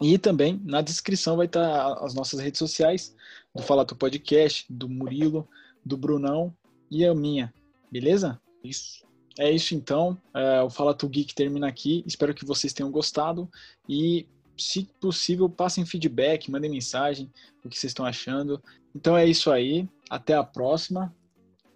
E 0.00 0.18
também 0.18 0.60
na 0.64 0.80
descrição 0.80 1.36
vai 1.36 1.46
estar 1.46 1.92
as 2.04 2.14
nossas 2.14 2.40
redes 2.40 2.58
sociais 2.58 3.14
do 3.54 3.62
Fala 3.62 3.84
Tu 3.84 3.94
Podcast, 3.94 4.66
do 4.68 4.88
Murilo, 4.88 5.46
do 5.84 5.96
Brunão 5.96 6.52
e 6.90 7.04
a 7.04 7.14
minha, 7.14 7.52
beleza? 7.92 8.40
Isso. 8.64 9.04
É 9.38 9.50
isso 9.50 9.74
então. 9.74 10.16
É, 10.32 10.62
o 10.62 10.70
Fala 10.70 10.94
Tu 10.94 11.08
Geek 11.08 11.34
termina 11.34 11.68
aqui. 11.68 12.02
Espero 12.06 12.34
que 12.34 12.44
vocês 12.44 12.72
tenham 12.72 12.90
gostado 12.90 13.48
e, 13.88 14.26
se 14.56 14.84
possível, 15.00 15.48
passem 15.48 15.84
feedback, 15.84 16.50
mandem 16.50 16.70
mensagem 16.70 17.30
o 17.64 17.68
que 17.68 17.78
vocês 17.78 17.90
estão 17.90 18.06
achando. 18.06 18.62
Então 18.94 19.16
é 19.16 19.26
isso 19.26 19.50
aí. 19.50 19.88
Até 20.08 20.34
a 20.34 20.44
próxima. 20.44 21.14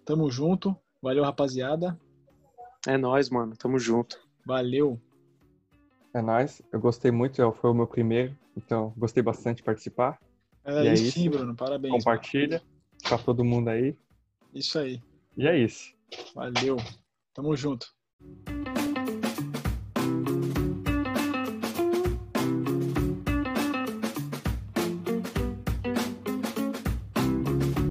Tamo 0.05 0.31
junto. 0.31 0.75
Valeu, 1.01 1.23
rapaziada. 1.23 1.99
É 2.87 2.97
nóis, 2.97 3.29
mano. 3.29 3.55
Tamo 3.57 3.77
junto. 3.77 4.17
Valeu. 4.45 4.99
É 6.13 6.21
nóis. 6.21 6.61
Eu 6.71 6.79
gostei 6.79 7.11
muito, 7.11 7.41
é, 7.41 7.51
foi 7.51 7.69
o 7.69 7.73
meu 7.73 7.87
primeiro. 7.87 8.35
Então, 8.55 8.93
gostei 8.97 9.21
bastante 9.21 9.57
de 9.57 9.63
participar. 9.63 10.17
É, 10.63 10.85
E 10.85 10.87
é 10.87 10.93
isso 10.93 11.03
isso. 11.03 11.19
sim, 11.19 11.29
Bruno. 11.29 11.55
Parabéns. 11.55 11.93
Compartilha 11.93 12.61
pra 13.03 13.17
todo 13.17 13.43
mundo 13.43 13.69
aí. 13.69 13.95
Isso 14.53 14.79
aí. 14.79 15.01
E 15.37 15.47
é 15.47 15.57
isso. 15.57 15.93
Valeu. 16.33 16.77
Tamo 17.33 17.55
junto. 17.55 17.87